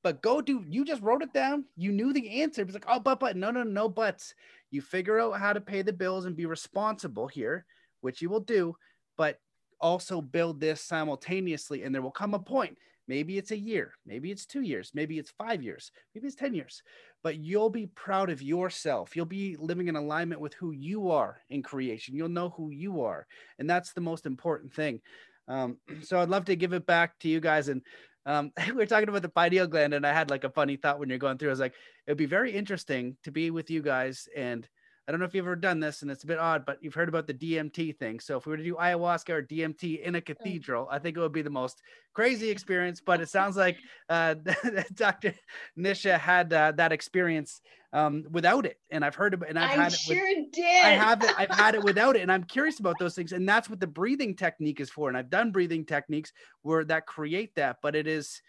but 0.04 0.22
go 0.22 0.42
do. 0.42 0.64
You 0.68 0.86
just 0.86 1.02
wrote 1.02 1.24
it 1.24 1.34
down. 1.34 1.66
You 1.76 1.92
knew 1.92 2.14
the 2.14 2.42
answer. 2.42 2.62
It's 2.62 2.74
like, 2.74 2.86
oh, 2.88 3.00
but 3.00 3.20
but 3.20 3.36
no, 3.36 3.52
no, 3.52 3.64
no 3.64 3.90
buts. 3.90 4.36
You 4.72 4.82
figure 4.82 5.20
out 5.20 5.40
how 5.40 5.54
to 5.54 5.62
pay 5.62 5.82
the 5.82 5.94
bills 5.94 6.26
and 6.26 6.36
be 6.36 6.46
responsible 6.46 7.28
here, 7.28 7.66
which 8.02 8.22
you 8.22 8.30
will 8.30 8.40
do, 8.40 8.76
but 9.18 9.40
also 9.80 10.22
build 10.22 10.60
this 10.60 10.82
simultaneously. 10.82 11.84
And 11.84 11.94
there 11.94 12.02
will 12.02 12.12
come 12.12 12.34
a 12.34 12.40
point. 12.40 12.78
Maybe 13.08 13.38
it's 13.38 13.52
a 13.52 13.58
year, 13.58 13.94
maybe 14.06 14.32
it's 14.32 14.46
two 14.46 14.62
years, 14.62 14.92
maybe 14.94 15.20
it's 15.20 15.32
five 15.32 15.62
years, 15.62 15.92
maybe 16.16 16.26
it's 16.26 16.38
10 16.38 16.54
years, 16.54 16.82
but 17.22 17.36
you'll 17.36 17.70
be 17.70 17.88
proud 17.88 18.30
of 18.30 18.42
yourself. 18.42 19.14
You'll 19.14 19.26
be 19.26 19.58
living 19.60 19.90
in 19.90 19.98
alignment 19.98 20.40
with 20.40 20.54
who 20.54 20.72
you 20.72 21.12
are 21.12 21.42
in 21.50 21.64
creation. 21.64 22.16
You'll 22.16 22.30
know 22.30 22.50
who 22.50 22.70
you 22.70 23.02
are. 23.02 23.28
And 23.60 23.70
that's 23.70 23.92
the 23.92 24.00
most 24.00 24.26
important 24.26 24.74
thing. 24.74 25.02
Um, 25.48 25.78
so 26.04 26.20
I'd 26.20 26.30
love 26.30 26.46
to 26.46 26.56
give 26.56 26.74
it 26.74 26.86
back 26.86 27.20
to 27.20 27.30
you 27.30 27.40
guys. 27.40 27.68
And 27.70 27.82
um, 28.26 28.52
we 28.68 28.74
were 28.74 28.86
talking 28.86 29.10
about 29.10 29.22
the 29.22 29.30
pineal 29.30 29.68
gland, 29.68 29.94
and 29.94 30.06
I 30.06 30.14
had 30.14 30.30
like 30.30 30.44
a 30.44 30.50
funny 30.50 30.76
thought 30.76 31.00
when 31.00 31.10
you're 31.10 31.18
going 31.18 31.38
through. 31.38 31.50
I 31.50 31.52
was 31.52 31.60
like, 31.60 31.76
it'd 32.08 32.18
be 32.18 32.26
very 32.26 32.52
interesting 32.52 33.18
to 33.24 33.32
be 33.32 33.52
with 33.52 33.70
you 33.70 33.82
guys 33.82 34.28
and 34.36 34.68
I 35.08 35.12
don't 35.12 35.20
know 35.20 35.26
if 35.26 35.36
you've 35.36 35.46
ever 35.46 35.58
done 35.58 35.82
this, 35.82 36.02
and 36.02 36.10
it's 36.10 36.24
a 36.24 36.28
bit 36.28 36.40
odd, 36.40 36.66
but 36.66 36.78
you've 36.82 36.94
heard 36.94 37.10
about 37.10 37.28
the 37.28 37.34
DMT 37.34 37.98
thing. 37.98 38.22
So 38.22 38.38
if 38.38 38.46
we 38.46 38.52
were 38.52 38.58
to 38.58 38.64
do 38.64 38.76
ayahuasca 38.76 39.30
or 39.32 39.44
DMT 39.44 40.02
in 40.02 40.16
a 40.16 40.22
cathedral, 40.22 40.88
I 40.90 41.00
think 41.00 41.18
it 41.18 41.20
would 41.20 41.34
be 41.34 41.42
the 41.42 41.50
most 41.50 41.82
crazy 42.14 42.50
experience. 42.50 43.02
But 43.06 43.20
it 43.20 43.28
sounds 43.28 43.58
like 43.58 43.78
uh, 44.08 44.36
Dr. 44.94 45.34
Nisha 45.78 46.18
had 46.18 46.54
uh, 46.54 46.72
that 46.78 46.94
experience 46.94 47.60
um, 47.94 48.26
without 48.32 48.66
it, 48.66 48.80
and 48.90 49.06
I've 49.06 49.16
heard 49.16 49.34
about, 49.34 49.50
and 49.50 49.58
I've 49.58 49.80
I 49.80 49.84
had 49.84 49.94
sure 49.94 50.18
it. 50.18 50.38
With, 50.38 50.52
did. 50.52 50.86
I 50.86 50.90
have 50.90 51.24
it. 51.24 51.32
I've 51.38 51.52
had 51.52 51.76
it 51.76 51.84
without 51.86 52.16
it, 52.16 52.24
and 52.24 52.32
I'm 52.32 52.44
curious 52.44 52.80
about 52.80 52.96
those 53.00 53.16
things, 53.16 53.32
and 53.32 53.48
that's 53.48 53.70
what 53.70 53.80
the 53.80 53.88
breathing 53.88 54.36
technique 54.36 54.80
is 54.80 54.90
for. 54.90 55.08
And 55.08 55.18
I've 55.18 55.30
done 55.30 55.52
breathing 55.52 55.86
techniques 55.86 56.34
where 56.64 56.84
that 56.86 57.06
create 57.06 57.56
that, 57.56 57.78
but 57.82 57.96
it 57.96 58.08
is 58.08 58.42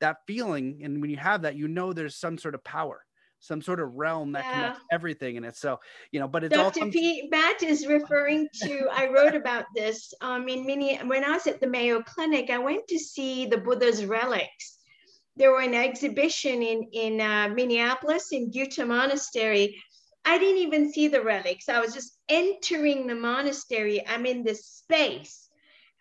that 0.00 0.18
feeling, 0.26 0.80
and 0.82 1.00
when 1.00 1.10
you 1.10 1.16
have 1.16 1.42
that, 1.42 1.54
you 1.56 1.68
know 1.68 1.92
there's 1.92 2.16
some 2.16 2.36
sort 2.36 2.54
of 2.54 2.64
power 2.64 3.04
some 3.40 3.62
sort 3.62 3.80
of 3.80 3.94
realm 3.94 4.32
that 4.32 4.44
yeah. 4.44 4.52
connects 4.52 4.80
everything 4.92 5.36
in 5.36 5.44
it. 5.44 5.56
So, 5.56 5.80
you 6.12 6.20
know, 6.20 6.28
but 6.28 6.44
it's 6.44 6.54
Dr. 6.54 6.84
all. 6.84 6.90
P. 6.90 7.26
Matt 7.30 7.62
is 7.62 7.86
referring 7.86 8.48
to, 8.62 8.86
I 8.92 9.08
wrote 9.08 9.34
about 9.34 9.64
this 9.74 10.12
um, 10.20 10.48
in 10.48 10.66
many, 10.66 10.96
when 10.98 11.24
I 11.24 11.30
was 11.30 11.46
at 11.46 11.60
the 11.60 11.66
Mayo 11.66 12.02
Clinic, 12.02 12.50
I 12.50 12.58
went 12.58 12.86
to 12.88 12.98
see 12.98 13.46
the 13.46 13.56
Buddha's 13.56 14.04
relics. 14.04 14.79
There 15.40 15.52
were 15.52 15.62
an 15.62 15.74
exhibition 15.74 16.62
in, 16.62 16.84
in 16.92 17.22
uh, 17.22 17.50
Minneapolis 17.50 18.32
in 18.32 18.52
Gyuto 18.52 18.86
Monastery. 18.86 19.82
I 20.26 20.38
didn't 20.38 20.62
even 20.62 20.92
see 20.92 21.08
the 21.08 21.22
relics. 21.24 21.68
I 21.70 21.80
was 21.80 21.94
just 21.94 22.18
entering 22.30 23.08
the 23.08 23.16
monastery. 23.16 24.06
I'm 24.08 24.26
in 24.26 24.44
this 24.44 24.66
space. 24.66 25.50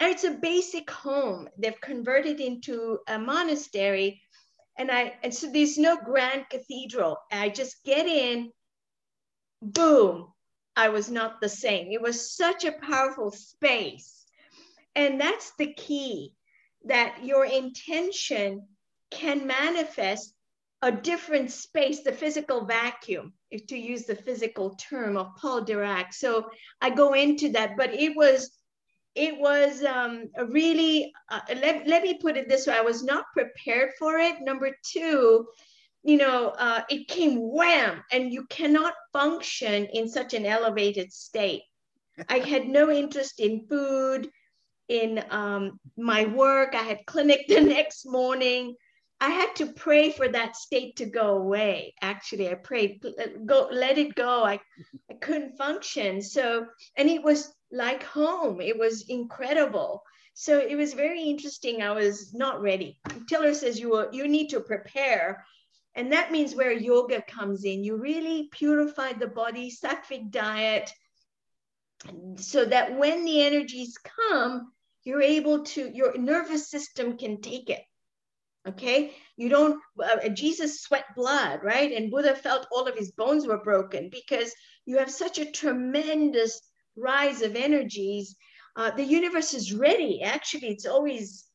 And 0.02 0.12
it's 0.12 0.26
a 0.26 0.32
basic 0.32 0.92
home. 0.92 1.50
They've 1.60 1.82
converted 1.82 2.42
into 2.42 3.00
a 3.08 3.20
monastery 3.20 4.22
And 4.78 4.92
I 4.92 5.16
and 5.24 5.34
so 5.34 5.52
there's 5.52 5.78
no 5.78 5.98
grand 5.98 6.50
cathedral. 6.50 7.18
I 7.32 7.50
just 7.50 7.84
get 7.86 8.08
in, 8.08 8.52
boom, 9.62 10.34
I 10.78 10.90
was 10.90 11.12
not 11.12 11.42
the 11.42 11.50
same. 11.50 11.92
It 11.92 12.02
was 12.02 12.36
such 12.36 12.66
a 12.66 12.74
powerful 12.74 13.32
space. 13.32 14.26
And 14.96 15.22
that's 15.22 15.54
the 15.60 15.74
key 15.74 16.36
that 16.86 17.26
your 17.26 17.46
intention 17.46 18.68
can 19.12 19.48
manifest 19.48 20.34
a 20.82 20.92
different 20.92 21.52
space, 21.52 22.04
the 22.04 22.12
physical 22.12 22.66
vacuum, 22.66 23.34
if 23.52 23.68
to 23.68 23.78
use 23.78 24.06
the 24.06 24.16
physical 24.16 24.76
term 24.76 25.18
of 25.18 25.36
Paul 25.36 25.66
Dirac. 25.66 26.14
So 26.14 26.50
I 26.82 26.90
go 26.90 27.14
into 27.14 27.52
that, 27.52 27.76
but 27.76 27.94
it 27.94 28.16
was 28.16 28.52
it 29.16 29.38
was 29.38 29.84
um, 29.84 30.30
really 30.50 31.12
uh, 31.30 31.42
let, 31.50 31.86
let 31.88 32.04
me 32.04 32.20
put 32.22 32.38
it 32.38 32.48
this 32.48 32.68
way. 32.68 32.74
I 32.74 32.82
was 32.82 33.04
not 33.04 33.26
prepared 33.34 33.92
for 34.00 34.18
it. 34.18 34.42
Number 34.42 34.72
two 34.84 35.48
you 36.04 36.18
know 36.18 36.50
uh, 36.50 36.82
it 36.90 37.08
came 37.08 37.36
wham 37.36 38.02
and 38.12 38.32
you 38.32 38.46
cannot 38.48 38.94
function 39.12 39.86
in 39.86 40.08
such 40.08 40.34
an 40.34 40.46
elevated 40.46 41.12
state. 41.12 41.64
I 42.28 42.40
had 42.54 42.68
no 42.68 42.90
interest 42.90 43.40
in 43.40 43.66
food 43.68 44.30
in 44.88 45.24
um, 45.30 45.80
my 45.98 46.26
work. 46.26 46.74
I 46.74 46.84
had 46.84 47.06
clinic 47.06 47.46
the 47.48 47.62
next 47.62 48.06
morning 48.06 48.76
I 49.22 49.30
had 49.30 49.56
to 49.58 49.68
pray 49.68 50.12
for 50.12 50.30
that 50.30 50.56
state 50.56 50.96
to 50.98 51.06
go 51.06 51.38
away. 51.38 51.94
Actually, 52.02 52.50
I 52.50 52.56
prayed, 52.56 53.06
uh, 53.06 53.28
go, 53.46 53.68
let 53.70 53.98
it 53.98 54.16
go. 54.16 54.46
I, 54.46 54.60
I 55.12 55.16
couldn't 55.20 55.58
function. 55.58 56.22
So, 56.22 56.66
and 56.96 57.10
it 57.10 57.22
was 57.22 57.54
like 57.72 58.04
home. 58.04 58.62
It 58.62 58.80
was 58.80 59.10
incredible. 59.10 60.04
So 60.36 60.58
it 60.58 60.78
was 60.78 60.94
very 60.94 61.24
interesting. 61.24 61.82
I 61.82 61.92
was 61.92 62.34
not 62.34 62.62
ready. 62.62 62.98
Tiller 63.28 63.54
says 63.54 63.78
you 63.78 63.90
will, 63.90 64.08
you 64.14 64.30
need 64.30 64.50
to 64.52 64.62
prepare. 64.62 65.46
And 65.96 66.14
that 66.14 66.32
means 66.32 66.56
where 66.56 66.72
yoga 66.72 67.22
comes 67.22 67.66
in. 67.66 67.84
You 67.84 67.98
really 67.98 68.48
purify 68.52 69.14
the 69.14 69.28
body, 69.28 69.70
sattvic 69.70 70.32
diet, 70.32 70.90
so 72.38 72.64
that 72.64 72.98
when 72.98 73.26
the 73.26 73.42
energies 73.42 73.98
come, 73.98 74.72
you're 75.04 75.22
able 75.22 75.66
to, 75.66 75.92
your 75.94 76.18
nervous 76.18 76.70
system 76.70 77.18
can 77.18 77.42
take 77.42 77.70
it 77.70 77.82
okay? 78.68 79.14
You 79.38 79.50
don't 79.50 79.80
uh, 80.04 80.30
jesus 80.30 80.82
sweat 80.82 81.06
blood 81.16 81.62
right? 81.64 81.92
And 81.92 82.12
buddha 82.12 82.36
felt 82.36 82.68
all 82.72 82.88
of 82.88 82.98
his 82.98 83.12
bones 83.12 83.48
were 83.48 83.64
broken 83.64 84.10
because 84.10 84.54
you 84.86 84.98
have 84.98 85.12
such 85.12 85.40
a 85.40 85.52
tremendous 85.52 86.60
rise 86.96 87.42
of 87.42 87.56
energies. 87.56 88.36
Uh, 88.76 88.92
the 88.92 89.04
universe 89.04 89.54
is 89.54 89.74
ready. 89.74 90.22
Actually 90.24 90.70
it's 90.70 90.86
always 90.86 91.46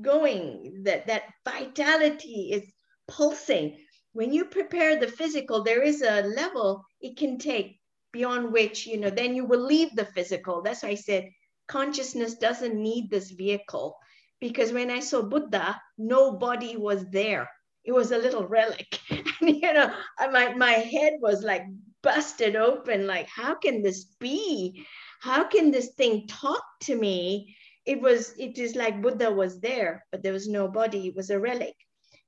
going. 0.00 0.82
That 0.84 1.06
that 1.06 1.22
vitality 1.44 2.50
is 2.52 2.62
pulsing. 3.08 3.78
When 4.12 4.32
you 4.32 4.44
prepare 4.44 4.98
the 4.98 5.08
physical 5.08 5.64
there 5.64 5.82
is 5.82 6.02
a 6.02 6.22
level 6.22 6.84
it 7.00 7.16
can 7.16 7.38
take 7.38 7.80
beyond 8.12 8.52
which 8.52 8.86
you 8.86 8.98
know 8.98 9.10
then 9.10 9.34
you 9.34 9.44
will 9.44 9.64
leave 9.64 9.94
the 9.94 10.04
physical. 10.04 10.62
That's 10.62 10.82
why 10.82 10.90
i 10.90 10.94
said 10.94 11.28
consciousness 11.66 12.34
doesn't 12.34 12.74
need 12.74 13.10
this 13.10 13.30
vehicle 13.30 13.96
because 14.40 14.72
when 14.72 14.90
I 14.90 15.00
saw 15.00 15.22
Buddha, 15.22 15.80
nobody 15.98 16.76
was 16.76 17.04
there. 17.10 17.48
It 17.84 17.92
was 17.92 18.12
a 18.12 18.18
little 18.18 18.46
relic. 18.46 18.98
and, 19.10 19.26
you 19.40 19.72
know, 19.72 19.94
my, 20.32 20.54
my 20.54 20.72
head 20.72 21.14
was 21.20 21.42
like 21.42 21.62
busted 22.02 22.56
open, 22.56 23.06
like, 23.06 23.28
how 23.28 23.54
can 23.54 23.82
this 23.82 24.04
be? 24.20 24.86
How 25.20 25.44
can 25.44 25.70
this 25.70 25.94
thing 25.94 26.26
talk 26.26 26.62
to 26.82 26.96
me? 26.96 27.56
It 27.86 28.00
was, 28.00 28.34
it 28.38 28.58
is 28.58 28.74
like 28.76 29.02
Buddha 29.02 29.30
was 29.30 29.60
there, 29.60 30.06
but 30.10 30.22
there 30.22 30.32
was 30.32 30.48
nobody. 30.48 31.08
It 31.08 31.16
was 31.16 31.30
a 31.30 31.38
relic. 31.40 31.74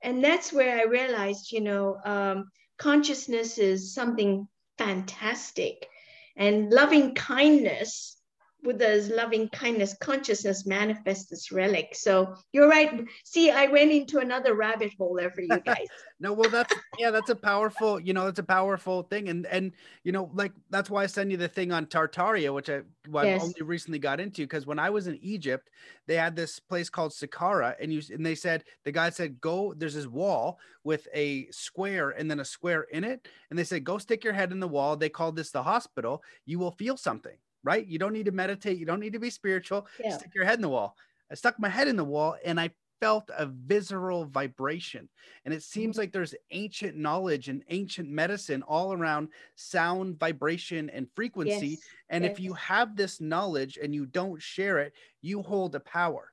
And 0.03 0.23
that's 0.23 0.53
where 0.53 0.79
I 0.79 0.83
realized, 0.83 1.51
you 1.51 1.61
know, 1.61 1.97
um, 2.05 2.49
consciousness 2.77 3.57
is 3.57 3.93
something 3.93 4.47
fantastic. 4.77 5.87
And 6.35 6.71
loving 6.71 7.15
kindness 7.15 8.16
Buddha's 8.63 9.09
loving 9.09 9.49
kindness 9.49 9.95
consciousness 9.99 10.65
manifests 10.65 11.29
this 11.29 11.51
relic. 11.51 11.93
So 11.93 12.35
you're 12.51 12.67
right. 12.67 13.05
See, 13.23 13.51
I 13.51 13.67
went 13.67 13.91
into 13.91 14.19
another 14.19 14.55
rabbit 14.55 14.93
hole 14.97 15.15
there 15.15 15.31
for 15.31 15.41
you 15.41 15.59
guys. 15.65 15.87
no, 16.19 16.33
well, 16.33 16.49
that's 16.49 16.73
yeah, 16.97 17.11
that's 17.11 17.29
a 17.29 17.35
powerful, 17.35 17.99
you 17.99 18.13
know, 18.13 18.25
that's 18.25 18.39
a 18.39 18.43
powerful 18.43 19.03
thing. 19.03 19.29
And 19.29 19.45
and 19.47 19.71
you 20.03 20.11
know, 20.11 20.29
like 20.33 20.53
that's 20.69 20.89
why 20.89 21.03
I 21.03 21.05
send 21.05 21.31
you 21.31 21.37
the 21.37 21.47
thing 21.47 21.71
on 21.71 21.85
Tartaria, 21.85 22.53
which 22.53 22.69
I 22.69 22.81
well, 23.07 23.25
yes. 23.25 23.43
only 23.43 23.61
recently 23.61 23.99
got 23.99 24.19
into 24.19 24.41
because 24.43 24.65
when 24.65 24.79
I 24.79 24.89
was 24.89 25.07
in 25.07 25.17
Egypt, 25.21 25.69
they 26.07 26.15
had 26.15 26.35
this 26.35 26.59
place 26.59 26.89
called 26.89 27.11
Saqqara, 27.11 27.75
and 27.79 27.93
you 27.93 28.01
and 28.13 28.25
they 28.25 28.35
said 28.35 28.63
the 28.83 28.91
guy 28.91 29.09
said, 29.11 29.39
Go, 29.39 29.73
there's 29.75 29.95
this 29.95 30.07
wall 30.07 30.59
with 30.83 31.07
a 31.13 31.47
square 31.51 32.11
and 32.11 32.29
then 32.29 32.39
a 32.39 32.45
square 32.45 32.83
in 32.91 33.03
it. 33.03 33.27
And 33.49 33.57
they 33.57 33.63
said, 33.63 33.83
Go 33.83 33.97
stick 33.97 34.23
your 34.23 34.33
head 34.33 34.51
in 34.51 34.59
the 34.59 34.67
wall. 34.67 34.95
They 34.95 35.09
called 35.09 35.35
this 35.35 35.51
the 35.51 35.63
hospital, 35.63 36.23
you 36.45 36.59
will 36.59 36.71
feel 36.71 36.97
something 36.97 37.37
right? 37.67 37.85
You 37.85 37.99
don't 37.99 38.13
need 38.13 38.27
to 38.27 38.31
meditate. 38.31 38.77
You 38.77 38.85
don't 38.85 39.01
need 39.01 39.11
to 39.11 39.19
be 39.19 39.29
spiritual. 39.29 39.87
Yeah. 40.01 40.17
Stick 40.17 40.31
your 40.33 40.45
head 40.45 40.55
in 40.55 40.61
the 40.61 40.69
wall. 40.69 40.95
I 41.29 41.35
stuck 41.35 41.59
my 41.59 41.67
head 41.67 41.89
in 41.89 41.97
the 41.97 42.03
wall 42.05 42.37
and 42.45 42.57
I 42.57 42.71
felt 43.01 43.29
a 43.37 43.45
visceral 43.45 44.23
vibration. 44.23 45.09
And 45.43 45.53
it 45.53 45.63
seems 45.63 45.95
mm-hmm. 45.95 46.03
like 46.03 46.13
there's 46.13 46.33
ancient 46.51 46.95
knowledge 46.95 47.49
and 47.49 47.63
ancient 47.67 48.07
medicine 48.07 48.63
all 48.63 48.93
around 48.93 49.27
sound, 49.55 50.17
vibration, 50.17 50.89
and 50.91 51.09
frequency. 51.13 51.67
Yes. 51.67 51.79
And 52.09 52.23
yes. 52.23 52.31
if 52.31 52.39
you 52.39 52.53
have 52.53 52.95
this 52.95 53.19
knowledge 53.19 53.77
and 53.83 53.93
you 53.93 54.05
don't 54.05 54.41
share 54.41 54.77
it, 54.77 54.93
you 55.21 55.41
hold 55.41 55.75
a 55.75 55.81
power. 55.81 56.31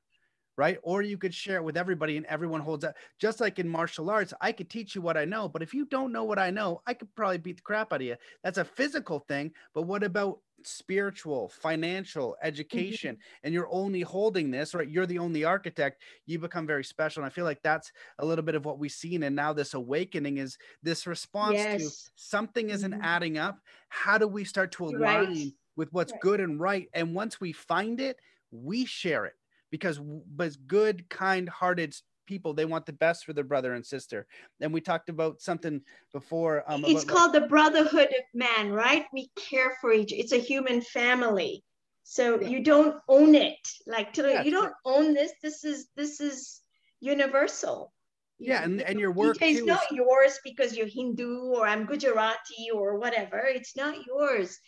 Right. 0.57 0.79
Or 0.85 1.03
you 1.03 1.19
could 1.19 1.35
share 1.35 1.57
it 1.57 1.65
with 1.65 1.77
everybody 1.77 2.17
and 2.17 2.27
everyone 2.27 2.61
holds 2.61 2.85
up. 2.85 2.95
Just 3.19 3.41
like 3.41 3.59
in 3.59 3.69
martial 3.69 4.09
arts, 4.09 4.33
I 4.41 4.53
could 4.53 4.71
teach 4.71 4.95
you 4.95 5.03
what 5.03 5.17
I 5.17 5.25
know, 5.25 5.49
but 5.49 5.63
if 5.63 5.75
you 5.75 5.85
don't 5.85 6.13
know 6.13 6.23
what 6.23 6.39
I 6.39 6.51
know, 6.51 6.81
I 6.87 6.95
could 6.95 7.13
probably 7.17 7.39
beat 7.39 7.57
the 7.57 7.63
crap 7.63 7.93
out 7.93 8.01
of 8.01 8.07
you. 8.07 8.15
That's 8.45 8.59
a 8.59 8.65
physical 8.65 9.19
thing. 9.27 9.51
But 9.75 9.83
what 9.83 10.05
about 10.05 10.39
spiritual, 10.67 11.49
financial, 11.49 12.31
mm-hmm. 12.31 12.47
education, 12.47 13.15
mm-hmm. 13.17 13.45
and 13.45 13.55
you're 13.55 13.69
only 13.71 14.01
holding 14.01 14.51
this, 14.51 14.75
right? 14.75 14.89
You're 14.89 15.07
the 15.07 15.19
only 15.19 15.45
architect, 15.45 16.03
you 16.27 16.39
become 16.39 16.67
very 16.67 16.85
special. 16.85 17.23
And 17.23 17.31
I 17.31 17.35
feel 17.35 17.45
like 17.45 17.63
that's 17.63 17.93
a 18.19 18.25
little 18.25 18.45
bit 18.45 18.55
of 18.55 18.65
what 18.65 18.79
we've 18.79 18.91
seen. 18.91 19.23
And 19.23 19.37
now 19.37 19.53
this 19.53 19.75
awakening 19.75 20.39
is 20.39 20.59
this 20.83 21.07
response 21.07 21.57
yes. 21.57 21.83
to 21.83 22.11
something 22.17 22.71
isn't 22.71 22.93
mm-hmm. 22.93 23.03
adding 23.03 23.39
up. 23.39 23.59
How 23.89 24.19
do 24.19 24.29
we 24.29 24.45
start 24.45 24.73
to 24.73 24.87
align 24.87 25.27
right. 25.27 25.53
with 25.77 25.93
what's 25.93 26.13
right. 26.13 26.21
good 26.21 26.41
and 26.41 26.61
right? 26.61 26.89
And 26.93 27.15
once 27.15 27.41
we 27.41 27.53
find 27.53 28.01
it, 28.01 28.19
we 28.51 28.85
share 28.85 29.25
it 29.27 29.35
because 29.71 30.01
but 30.01 30.57
good, 30.67 31.09
kind-hearted 31.11 31.97
people 32.27 32.55
they 32.55 32.65
want 32.65 32.87
the 32.87 32.93
best 32.93 33.25
for 33.25 33.33
their 33.33 33.45
brother 33.45 33.75
and 33.75 33.85
sister. 33.85 34.27
And 34.61 34.73
we 34.73 34.81
talked 34.81 35.09
about 35.09 35.41
something 35.41 35.81
before 36.13 36.65
um, 36.67 36.85
it's 36.85 37.05
about, 37.05 37.17
called 37.17 37.35
the 37.35 37.49
brotherhood 37.49 38.09
of 38.09 38.25
man 38.35 38.73
right? 38.73 39.05
We 39.13 39.31
care 39.37 39.77
for 39.81 39.93
each 39.93 40.13
it's 40.13 40.33
a 40.33 40.39
human 40.39 40.81
family. 40.81 41.65
So 42.05 42.41
yeah. 42.41 42.49
you 42.49 42.63
don't 42.63 42.97
own 43.09 43.35
it. 43.35 43.59
Like 43.87 44.13
to, 44.15 44.29
yeah, 44.29 44.43
you 44.43 44.51
don't 44.51 44.75
own 44.85 45.15
this 45.15 45.33
this 45.43 45.65
is 45.65 45.89
this 45.97 46.21
is 46.21 46.61
universal. 47.01 47.93
Yeah 48.39 48.63
and, 48.63 48.81
and 48.83 49.01
your 49.01 49.13
work 49.13 49.39
it's 49.41 49.65
not 49.65 49.91
yours 49.91 50.39
because 50.45 50.77
you're 50.77 50.89
hindu 50.89 51.53
or 51.55 51.67
i'm 51.67 51.87
gujarati 51.87 52.71
or 52.73 52.99
whatever. 52.99 53.39
It's 53.39 53.77
not 53.77 54.07
yours. 54.07 54.59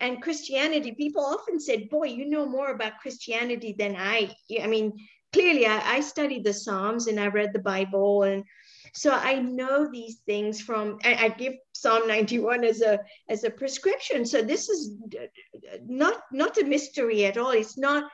And 0.00 0.22
christianity 0.22 0.92
people 0.92 1.24
often 1.24 1.60
said 1.60 1.88
boy 1.90 2.06
you 2.06 2.28
know 2.28 2.46
more 2.46 2.70
about 2.70 3.00
christianity 3.02 3.74
than 3.78 3.94
i. 3.96 4.34
I 4.62 4.66
mean 4.66 4.92
clearly 5.36 5.66
I, 5.66 5.96
I 5.96 6.00
studied 6.00 6.44
the 6.44 6.54
Psalms 6.54 7.08
and 7.08 7.20
I 7.20 7.26
read 7.26 7.52
the 7.52 7.68
Bible 7.74 8.22
and 8.22 8.42
so 8.94 9.10
I 9.12 9.34
know 9.34 9.90
these 9.90 10.16
things 10.24 10.62
from 10.62 10.98
I, 11.04 11.26
I, 11.26 11.28
give 11.28 11.52
Psalm 11.72 12.08
91 12.08 12.64
as 12.64 12.80
a 12.80 12.98
as 13.28 13.44
a 13.44 13.50
prescription. 13.50 14.24
So 14.24 14.40
this 14.40 14.70
is 14.70 14.92
not 15.86 16.22
not 16.32 16.56
a 16.56 16.64
mystery 16.64 17.26
at 17.26 17.36
all. 17.36 17.50
It's 17.50 17.76
not 17.76 18.04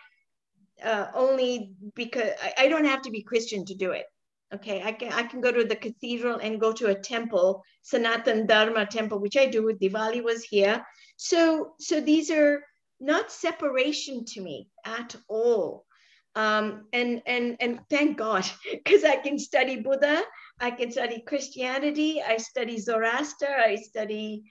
uh, 0.85 1.07
only 1.15 1.75
because 1.95 2.31
I, 2.43 2.65
I 2.65 2.69
don't 2.69 2.87
have 2.93 3.03
to 3.03 3.13
be 3.13 3.23
Christian 3.23 3.65
to 3.67 3.75
do 3.77 3.93
it. 3.93 4.07
Okay, 4.53 4.83
I 4.83 4.91
can 4.91 5.13
I 5.13 5.23
can 5.23 5.41
go 5.41 5.53
to 5.53 5.65
the 5.65 5.77
cathedral 5.77 6.41
and 6.43 6.61
go 6.61 6.73
to 6.73 6.89
a 6.89 7.01
temple, 7.01 7.63
Sanatan 7.83 8.47
Dharma 8.47 8.85
temple, 8.87 9.21
which 9.21 9.37
I 9.37 9.47
do. 9.47 9.63
With 9.65 9.79
Diwali 9.79 10.23
was 10.25 10.43
here. 10.43 10.85
So 11.17 11.75
so 11.79 12.01
these 12.01 12.29
are 12.33 12.65
not 12.99 13.31
separation 13.31 14.25
to 14.33 14.41
me 14.41 14.69
at 14.85 15.15
all 15.29 15.85
um, 16.35 16.85
and 16.93 17.23
and 17.27 17.57
and 17.61 17.81
thank 17.91 18.19
God 18.19 18.45
because 18.73 19.05
I 19.05 19.17
can 19.17 19.39
study 19.39 19.77
Buddha, 19.77 20.23
I 20.61 20.71
can 20.71 20.91
study 20.91 21.23
Christianity, 21.27 22.23
I 22.23 22.37
study 22.39 22.79
Zoroaster, 22.79 23.49
I 23.49 23.77
study 23.77 24.45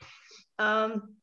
um, 0.59 1.15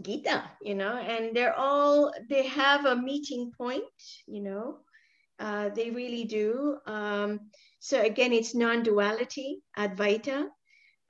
Gita, 0.00 0.44
you 0.62 0.74
know, 0.74 0.96
and 0.96 1.36
they're 1.36 1.56
all 1.56 2.12
they 2.28 2.46
have 2.46 2.84
a 2.84 2.96
meeting 2.96 3.52
point, 3.56 3.84
you 4.26 4.42
know, 4.42 4.78
uh, 5.38 5.68
they 5.70 5.90
really 5.90 6.24
do. 6.24 6.78
Um, 6.86 7.40
so 7.78 8.00
again, 8.00 8.32
it's 8.32 8.54
non-duality, 8.54 9.60
Advaita. 9.78 10.46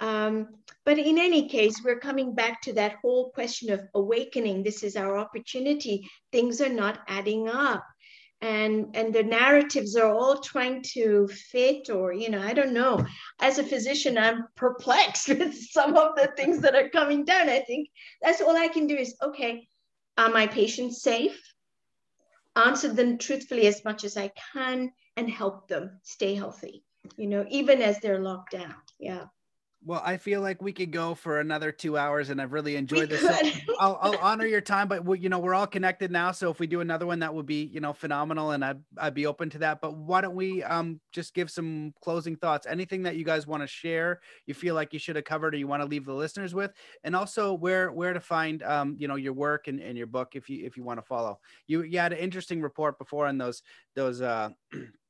Um, 0.01 0.49
but 0.85 0.99
in 0.99 1.19
any 1.19 1.49
case, 1.49 1.81
we're 1.83 2.01
coming 2.01 2.35
back 2.35 2.61
to 2.63 2.73
that 2.75 2.97
whole 3.01 3.31
question 3.31 3.73
of 3.73 3.81
awakening. 3.95 4.63
This 4.63 4.83
is 4.83 4.97
our 4.97 5.17
opportunity. 5.17 6.11
Things 6.33 6.61
are 6.61 6.69
not 6.69 6.99
adding 7.09 7.49
up 7.49 7.85
and 8.45 8.95
and 8.95 9.15
the 9.15 9.23
narratives 9.23 9.97
are 9.97 10.13
all 10.13 10.39
trying 10.39 10.83
to 10.83 11.27
fit 11.29 11.89
or 11.89 12.13
you 12.13 12.29
know 12.29 12.43
i 12.43 12.53
don't 12.53 12.75
know. 12.75 13.05
As 13.41 13.59
a 13.59 13.65
physician 13.65 14.19
i'm 14.19 14.45
perplexed 14.55 15.29
with 15.39 15.55
some 15.55 15.97
of 15.97 16.15
the 16.17 16.31
things 16.37 16.61
that 16.61 16.75
are 16.75 16.91
coming 16.91 17.25
down. 17.25 17.49
I 17.49 17.61
think 17.61 17.89
that's 18.21 18.43
all 18.43 18.57
i 18.57 18.69
can 18.69 18.87
do 18.87 18.97
is 18.97 19.17
okay 19.23 19.67
are 20.17 20.31
my 20.31 20.47
patients 20.47 21.03
safe? 21.03 21.41
Answer 22.55 22.93
them 22.93 23.19
truthfully 23.19 23.67
as 23.67 23.85
much 23.85 24.05
as 24.05 24.17
i 24.17 24.31
can 24.53 24.93
and 25.17 25.31
help 25.31 25.69
them 25.69 25.99
stay 26.03 26.35
healthy 26.35 26.85
you 27.17 27.27
know 27.27 27.45
even 27.49 27.83
as 27.83 27.99
they're 28.01 28.21
locked 28.21 28.53
down. 28.53 28.75
Yeah 28.99 29.25
well, 29.87 30.01
I 30.03 30.17
feel 30.17 30.41
like 30.41 30.63
we 30.63 30.73
could 30.73 30.91
go 30.91 31.15
for 31.15 31.41
another 31.41 31.71
two 31.71 31.99
hours, 31.99 32.31
and 32.31 32.41
I've 32.41 32.53
really 32.53 32.77
enjoyed 32.77 33.11
we 33.11 33.17
this. 33.17 33.21
So 33.21 33.75
I'll, 33.79 33.99
I'll, 34.01 34.17
honor 34.17 34.47
your 34.47 34.63
time, 34.63 34.89
but 34.89 35.05
we, 35.05 35.19
you 35.19 35.29
know 35.29 35.39
we're 35.39 35.55
all 35.55 35.67
connected 35.67 36.11
now, 36.11 36.33
so 36.33 36.51
if 36.51 36.59
we 36.59 36.67
do 36.67 36.81
another 36.81 37.07
one, 37.07 37.19
that 37.19 37.35
would 37.35 37.45
be 37.45 37.65
you 37.65 37.81
know 37.81 37.93
phenomenal, 37.93 38.53
and 38.53 38.65
I'd 38.65 38.81
I'd 38.97 39.15
be 39.15 39.27
open 39.27 39.51
to 39.51 39.59
that. 39.59 39.83
But 39.83 39.97
why 39.97 40.23
don't 40.23 40.35
we 40.35 40.63
um 40.63 41.01
just 41.13 41.35
give 41.35 41.51
some 41.51 41.93
closing 42.03 42.37
thoughts? 42.37 42.67
Anything 42.67 43.03
that 43.03 43.17
you 43.17 43.25
guys 43.25 43.47
want 43.47 43.63
to 43.63 43.67
share, 43.67 44.21
you 44.47 44.55
feel 44.55 44.75
like 44.75 44.95
you 44.95 44.99
should 44.99 45.17
have 45.17 45.27
covered, 45.27 45.55
or 45.55 45.59
you 45.59 45.67
want 45.67 45.83
to 45.83 45.89
leave 45.89 46.07
the 46.07 46.15
listeners 46.15 46.55
with, 46.55 46.73
and 47.03 47.15
also 47.15 47.53
where 47.53 47.93
where 47.93 48.15
to 48.15 48.21
find 48.21 48.63
um 48.63 48.97
you 48.99 49.07
know 49.07 49.17
your 49.17 49.35
work 49.35 49.69
and, 49.69 49.81
and 49.81 49.99
your 49.99 50.07
book 50.07 50.35
if 50.35 50.49
you 50.49 50.65
if 50.65 50.79
you 50.79 50.83
want 50.83 50.99
to 50.99 51.07
follow. 51.07 51.39
You 51.67 51.83
you 51.83 51.99
had 51.99 52.13
an 52.15 52.19
interesting 52.19 52.63
report 52.63 52.99
before 52.99 53.27
on 53.27 53.37
those 53.37 53.63
those 53.95 54.23
uh 54.23 54.49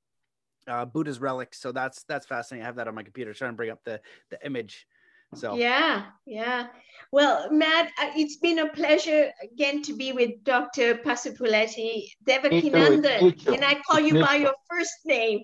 uh, 0.68 0.84
Buddha's 0.84 1.20
relics. 1.20 1.60
So 1.60 1.72
that's 1.72 2.04
that's 2.04 2.26
fascinating. 2.26 2.64
I 2.64 2.66
have 2.66 2.76
that 2.76 2.88
on 2.88 2.94
my 2.94 3.02
computer. 3.02 3.34
Trying 3.34 3.52
to 3.52 3.56
bring 3.56 3.70
up 3.70 3.80
the 3.84 4.00
the 4.30 4.38
image. 4.44 4.86
So 5.34 5.56
yeah, 5.56 6.06
yeah. 6.26 6.68
Well, 7.10 7.50
Matt, 7.50 7.88
uh, 8.00 8.10
it's 8.16 8.36
been 8.36 8.60
a 8.60 8.68
pleasure 8.68 9.30
again 9.42 9.82
to 9.82 9.94
be 9.94 10.12
with 10.12 10.42
Dr. 10.44 10.96
Pasupuleti 10.96 12.08
Devaki 12.24 12.70
Nandan. 12.70 13.44
Can 13.44 13.64
I 13.64 13.80
call 13.86 14.00
you 14.00 14.20
by 14.20 14.36
your 14.36 14.54
first 14.70 14.94
name? 15.04 15.40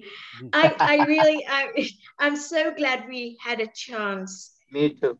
I, 0.52 0.74
I 0.78 1.04
really, 1.06 1.44
I, 1.48 1.88
I'm 2.18 2.36
so 2.36 2.72
glad 2.72 3.08
we 3.08 3.36
had 3.40 3.60
a 3.60 3.68
chance. 3.74 4.52
Me 4.70 4.90
too. 4.90 5.18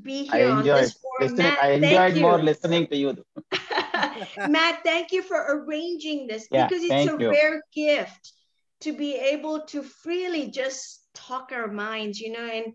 Be 0.00 0.24
here 0.24 0.48
I 0.48 0.58
enjoyed, 0.58 0.70
on 0.70 0.80
this 0.82 0.98
forum. 1.02 1.36
Matt, 1.36 1.62
I 1.62 1.70
enjoyed 1.72 2.22
more 2.22 2.42
listening 2.42 2.86
to 2.88 2.96
you. 2.96 3.24
Matt, 4.48 4.80
thank 4.84 5.12
you 5.12 5.22
for 5.22 5.36
arranging 5.36 6.26
this 6.26 6.48
yeah, 6.50 6.66
because 6.66 6.82
it's 6.82 7.12
a 7.12 7.16
you. 7.18 7.30
rare 7.30 7.62
gift 7.74 8.32
to 8.82 8.92
be 8.92 9.16
able 9.16 9.62
to 9.66 9.82
freely 9.82 10.50
just 10.50 11.06
talk 11.14 11.50
our 11.52 11.68
minds, 11.68 12.20
you 12.20 12.32
know, 12.32 12.44
and 12.44 12.74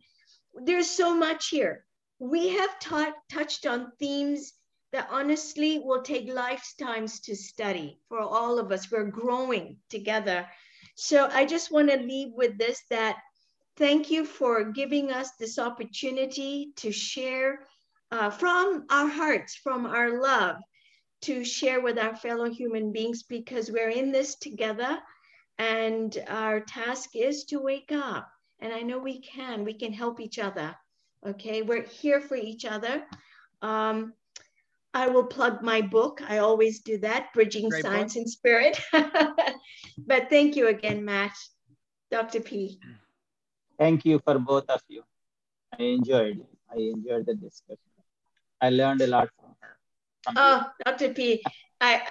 there's 0.65 0.89
so 0.89 1.15
much 1.15 1.49
here. 1.49 1.85
We 2.19 2.49
have 2.49 2.79
taught, 2.79 3.13
touched 3.31 3.65
on 3.65 3.91
themes 3.99 4.53
that 4.91 5.09
honestly 5.11 5.79
will 5.79 6.01
take 6.01 6.31
lifetimes 6.31 7.19
to 7.21 7.35
study 7.35 7.99
for 8.07 8.19
all 8.19 8.57
of 8.57 8.71
us. 8.71 8.91
We're 8.91 9.11
growing 9.11 9.77
together. 9.89 10.47
So 10.95 11.29
I 11.31 11.45
just 11.45 11.71
want 11.71 11.89
to 11.91 11.97
leave 11.97 12.29
with 12.33 12.57
this 12.57 12.81
that 12.89 13.17
thank 13.75 14.09
you 14.09 14.25
for 14.25 14.71
giving 14.71 15.11
us 15.11 15.31
this 15.39 15.59
opportunity 15.59 16.71
to 16.77 16.91
share 16.91 17.59
uh, 18.11 18.29
from 18.29 18.85
our 18.89 19.07
hearts, 19.07 19.55
from 19.55 19.85
our 19.85 20.21
love, 20.21 20.55
to 21.21 21.43
share 21.43 21.81
with 21.81 21.99
our 21.99 22.15
fellow 22.15 22.49
human 22.49 22.91
beings 22.91 23.23
because 23.23 23.69
we're 23.69 23.89
in 23.89 24.11
this 24.11 24.35
together. 24.35 24.97
And 25.59 26.17
our 26.27 26.59
task 26.59 27.15
is 27.15 27.45
to 27.45 27.59
wake 27.59 27.91
up. 27.91 28.29
And 28.59 28.73
I 28.73 28.81
know 28.81 28.99
we 28.99 29.21
can, 29.21 29.63
we 29.63 29.73
can 29.73 29.93
help 29.93 30.19
each 30.19 30.39
other. 30.39 30.75
Okay, 31.25 31.61
we're 31.61 31.83
here 31.83 32.21
for 32.21 32.35
each 32.35 32.65
other. 32.65 33.03
Um, 33.61 34.13
I 34.93 35.07
will 35.07 35.25
plug 35.25 35.61
my 35.61 35.81
book. 35.81 36.21
I 36.27 36.39
always 36.39 36.79
do 36.79 36.97
that, 36.99 37.33
Bridging 37.33 37.69
Great 37.69 37.83
Science 37.83 38.13
book. 38.13 38.21
and 38.21 38.29
Spirit. 38.29 38.81
but 39.97 40.29
thank 40.29 40.55
you 40.55 40.67
again, 40.67 41.03
Matt, 41.03 41.35
Dr. 42.09 42.39
P. 42.39 42.79
Thank 43.77 44.05
you 44.05 44.19
for 44.23 44.39
both 44.39 44.69
of 44.69 44.81
you. 44.87 45.03
I 45.77 45.83
enjoyed 45.83 46.45
I 46.71 46.77
enjoyed 46.77 47.25
the 47.25 47.35
discussion. 47.35 47.77
I 48.61 48.69
learned 48.69 49.01
a 49.01 49.07
lot 49.07 49.29
from 49.39 49.55
her. 49.61 49.77
From 50.23 50.35
oh, 50.37 50.63
you. 50.65 50.83
Dr. 50.85 51.13
P, 51.13 51.43
I, 51.79 52.01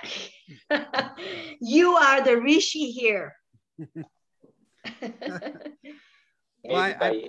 you 1.60 1.96
are 1.96 2.22
the 2.22 2.40
rishi 2.40 2.90
here. 2.90 3.34
well, 6.64 6.76
I, 6.76 6.96
I, 7.00 7.28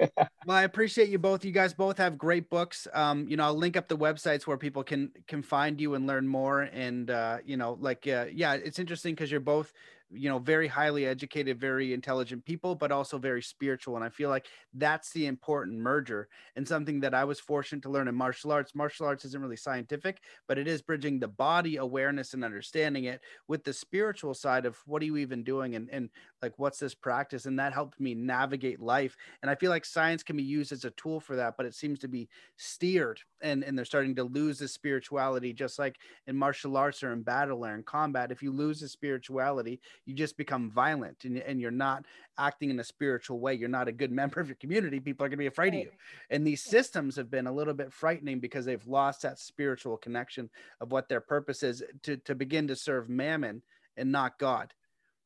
well, 0.46 0.56
I 0.56 0.62
appreciate 0.62 1.08
you 1.08 1.18
both. 1.18 1.44
You 1.44 1.52
guys 1.52 1.74
both 1.74 1.98
have 1.98 2.16
great 2.16 2.48
books. 2.50 2.86
Um, 2.92 3.28
you 3.28 3.36
know, 3.36 3.44
I'll 3.44 3.56
link 3.56 3.76
up 3.76 3.88
the 3.88 3.96
websites 3.96 4.46
where 4.46 4.56
people 4.56 4.84
can 4.84 5.10
can 5.26 5.42
find 5.42 5.80
you 5.80 5.94
and 5.94 6.06
learn 6.06 6.26
more. 6.26 6.62
And 6.62 7.10
uh, 7.10 7.38
you 7.44 7.56
know, 7.56 7.76
like, 7.80 8.06
uh, 8.06 8.26
yeah, 8.32 8.54
it's 8.54 8.78
interesting 8.78 9.14
because 9.14 9.30
you're 9.30 9.40
both 9.40 9.72
you 10.10 10.28
know 10.28 10.38
very 10.38 10.66
highly 10.66 11.06
educated 11.06 11.60
very 11.60 11.92
intelligent 11.92 12.44
people 12.44 12.74
but 12.74 12.90
also 12.90 13.18
very 13.18 13.42
spiritual 13.42 13.96
and 13.96 14.04
i 14.04 14.08
feel 14.08 14.30
like 14.30 14.46
that's 14.74 15.12
the 15.12 15.26
important 15.26 15.78
merger 15.78 16.28
and 16.56 16.66
something 16.66 17.00
that 17.00 17.14
i 17.14 17.24
was 17.24 17.38
fortunate 17.38 17.82
to 17.82 17.90
learn 17.90 18.08
in 18.08 18.14
martial 18.14 18.52
arts. 18.52 18.74
Martial 18.74 19.06
arts 19.06 19.24
isn't 19.24 19.40
really 19.40 19.56
scientific 19.56 20.22
but 20.46 20.58
it 20.58 20.66
is 20.66 20.82
bridging 20.82 21.18
the 21.18 21.28
body 21.28 21.76
awareness 21.76 22.34
and 22.34 22.44
understanding 22.44 23.04
it 23.04 23.20
with 23.48 23.64
the 23.64 23.72
spiritual 23.72 24.34
side 24.34 24.64
of 24.64 24.78
what 24.86 25.02
are 25.02 25.06
you 25.06 25.16
even 25.16 25.44
doing 25.44 25.74
and, 25.74 25.88
and 25.90 26.08
like 26.40 26.52
what's 26.58 26.78
this 26.78 26.94
practice? 26.94 27.46
And 27.46 27.58
that 27.58 27.72
helped 27.72 28.00
me 28.00 28.14
navigate 28.14 28.80
life 28.80 29.16
and 29.42 29.50
i 29.50 29.54
feel 29.54 29.70
like 29.70 29.84
science 29.84 30.22
can 30.22 30.36
be 30.36 30.42
used 30.42 30.72
as 30.72 30.84
a 30.84 30.90
tool 30.92 31.20
for 31.20 31.36
that 31.36 31.54
but 31.56 31.66
it 31.66 31.74
seems 31.74 31.98
to 31.98 32.08
be 32.08 32.28
steered 32.56 33.20
and 33.42 33.62
and 33.62 33.76
they're 33.76 33.84
starting 33.84 34.14
to 34.14 34.24
lose 34.24 34.58
the 34.58 34.68
spirituality 34.68 35.52
just 35.52 35.78
like 35.78 35.96
in 36.26 36.36
martial 36.36 36.76
arts 36.76 37.02
or 37.02 37.12
in 37.12 37.22
battle 37.22 37.64
or 37.64 37.74
in 37.74 37.82
combat. 37.82 38.32
If 38.32 38.42
you 38.42 38.52
lose 38.52 38.80
the 38.80 38.88
spirituality 38.88 39.80
you 40.08 40.14
just 40.14 40.38
become 40.38 40.70
violent 40.70 41.24
and, 41.24 41.36
and 41.36 41.60
you're 41.60 41.70
not 41.70 42.06
acting 42.38 42.70
in 42.70 42.80
a 42.80 42.84
spiritual 42.84 43.40
way. 43.40 43.52
You're 43.52 43.68
not 43.68 43.88
a 43.88 43.92
good 43.92 44.10
member 44.10 44.40
of 44.40 44.48
your 44.48 44.56
community. 44.56 45.00
People 45.00 45.26
are 45.26 45.28
going 45.28 45.36
to 45.36 45.42
be 45.42 45.46
afraid 45.46 45.74
of 45.74 45.80
you. 45.80 45.90
And 46.30 46.46
these 46.46 46.62
systems 46.62 47.16
have 47.16 47.30
been 47.30 47.46
a 47.46 47.52
little 47.52 47.74
bit 47.74 47.92
frightening 47.92 48.40
because 48.40 48.64
they've 48.64 48.86
lost 48.86 49.20
that 49.22 49.38
spiritual 49.38 49.98
connection 49.98 50.48
of 50.80 50.90
what 50.90 51.10
their 51.10 51.20
purpose 51.20 51.62
is 51.62 51.82
to, 52.04 52.16
to 52.16 52.34
begin 52.34 52.68
to 52.68 52.76
serve 52.76 53.10
mammon 53.10 53.60
and 53.98 54.10
not 54.10 54.38
god. 54.38 54.72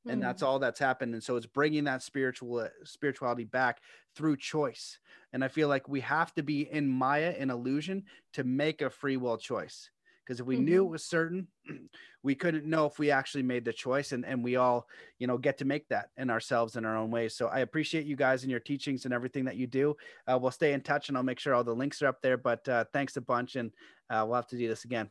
And 0.04 0.20
that's 0.20 0.42
mm-hmm. 0.42 0.50
all 0.50 0.58
that's 0.58 0.80
happened. 0.80 1.14
And 1.14 1.22
so 1.22 1.36
it's 1.36 1.46
bringing 1.46 1.84
that 1.84 2.02
spiritual 2.02 2.58
uh, 2.58 2.68
spirituality 2.82 3.44
back 3.44 3.80
through 4.16 4.36
choice. 4.36 4.98
And 5.32 5.44
i 5.44 5.48
feel 5.48 5.68
like 5.68 5.88
we 5.88 6.00
have 6.00 6.34
to 6.34 6.42
be 6.42 6.68
in 6.68 6.88
maya 6.88 7.34
in 7.38 7.50
illusion 7.50 8.02
to 8.32 8.42
make 8.42 8.82
a 8.82 8.90
free 8.90 9.16
will 9.16 9.38
choice 9.38 9.90
because 10.24 10.40
if 10.40 10.46
we 10.46 10.56
mm-hmm. 10.56 10.64
knew 10.64 10.84
it 10.84 10.90
was 10.90 11.04
certain 11.04 11.46
we 12.22 12.34
couldn't 12.34 12.64
know 12.64 12.86
if 12.86 12.98
we 12.98 13.10
actually 13.10 13.42
made 13.42 13.64
the 13.64 13.72
choice 13.72 14.12
and, 14.12 14.24
and 14.24 14.42
we 14.42 14.56
all 14.56 14.86
you 15.18 15.26
know 15.26 15.36
get 15.36 15.58
to 15.58 15.64
make 15.64 15.88
that 15.88 16.10
in 16.16 16.30
ourselves 16.30 16.76
in 16.76 16.84
our 16.84 16.96
own 16.96 17.10
ways. 17.10 17.34
So 17.34 17.48
i 17.48 17.60
appreciate 17.60 18.06
you 18.06 18.16
guys 18.16 18.42
and 18.42 18.50
your 18.50 18.60
teachings 18.60 19.04
and 19.04 19.14
everything 19.14 19.44
that 19.46 19.56
you 19.56 19.66
do. 19.66 19.96
Uh, 20.26 20.38
we'll 20.40 20.50
stay 20.50 20.72
in 20.72 20.80
touch 20.80 21.08
and 21.08 21.16
i'll 21.16 21.24
make 21.24 21.40
sure 21.40 21.54
all 21.54 21.64
the 21.64 21.74
links 21.74 22.02
are 22.02 22.08
up 22.08 22.22
there 22.22 22.36
but 22.36 22.66
uh, 22.68 22.84
thanks 22.92 23.16
a 23.16 23.20
bunch 23.20 23.56
and 23.56 23.72
uh, 24.10 24.24
we'll 24.26 24.36
have 24.36 24.46
to 24.48 24.58
do 24.58 24.68
this 24.68 24.84
again. 24.84 25.10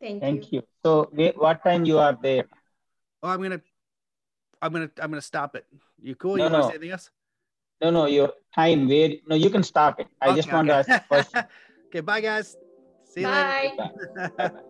Thank, 0.00 0.20
thank 0.20 0.52
you. 0.52 0.60
you. 0.60 0.62
So 0.84 1.10
what 1.36 1.62
time 1.64 1.84
you 1.84 1.98
are 1.98 2.16
there? 2.20 2.44
Oh 3.22 3.28
i'm 3.28 3.42
gonna 3.42 3.60
i'm 4.62 4.72
gonna 4.72 4.90
i'm 5.00 5.10
gonna 5.10 5.20
stop 5.20 5.56
it. 5.56 5.66
You 6.00 6.14
cool? 6.14 6.36
No, 6.36 6.44
you 6.44 6.50
no. 6.50 6.58
want 6.58 6.64
to 6.64 6.68
say 6.68 6.76
anything 6.76 6.92
else? 6.92 7.10
No 7.80 7.90
no 7.90 8.06
your 8.06 8.32
time 8.54 8.88
where 8.88 9.10
no 9.26 9.36
you 9.36 9.50
can 9.50 9.62
stop 9.62 10.00
it. 10.00 10.08
I 10.20 10.28
okay, 10.28 10.36
just 10.36 10.52
want 10.52 10.70
okay. 10.70 10.82
to 10.82 10.92
ask 10.92 11.04
a 11.04 11.08
question. 11.08 11.44
Okay 11.88 12.00
bye 12.00 12.20
guys 12.20 12.54
See 13.08 13.20
you 13.22 13.26
Bye. 13.26 13.72
later. 13.78 14.62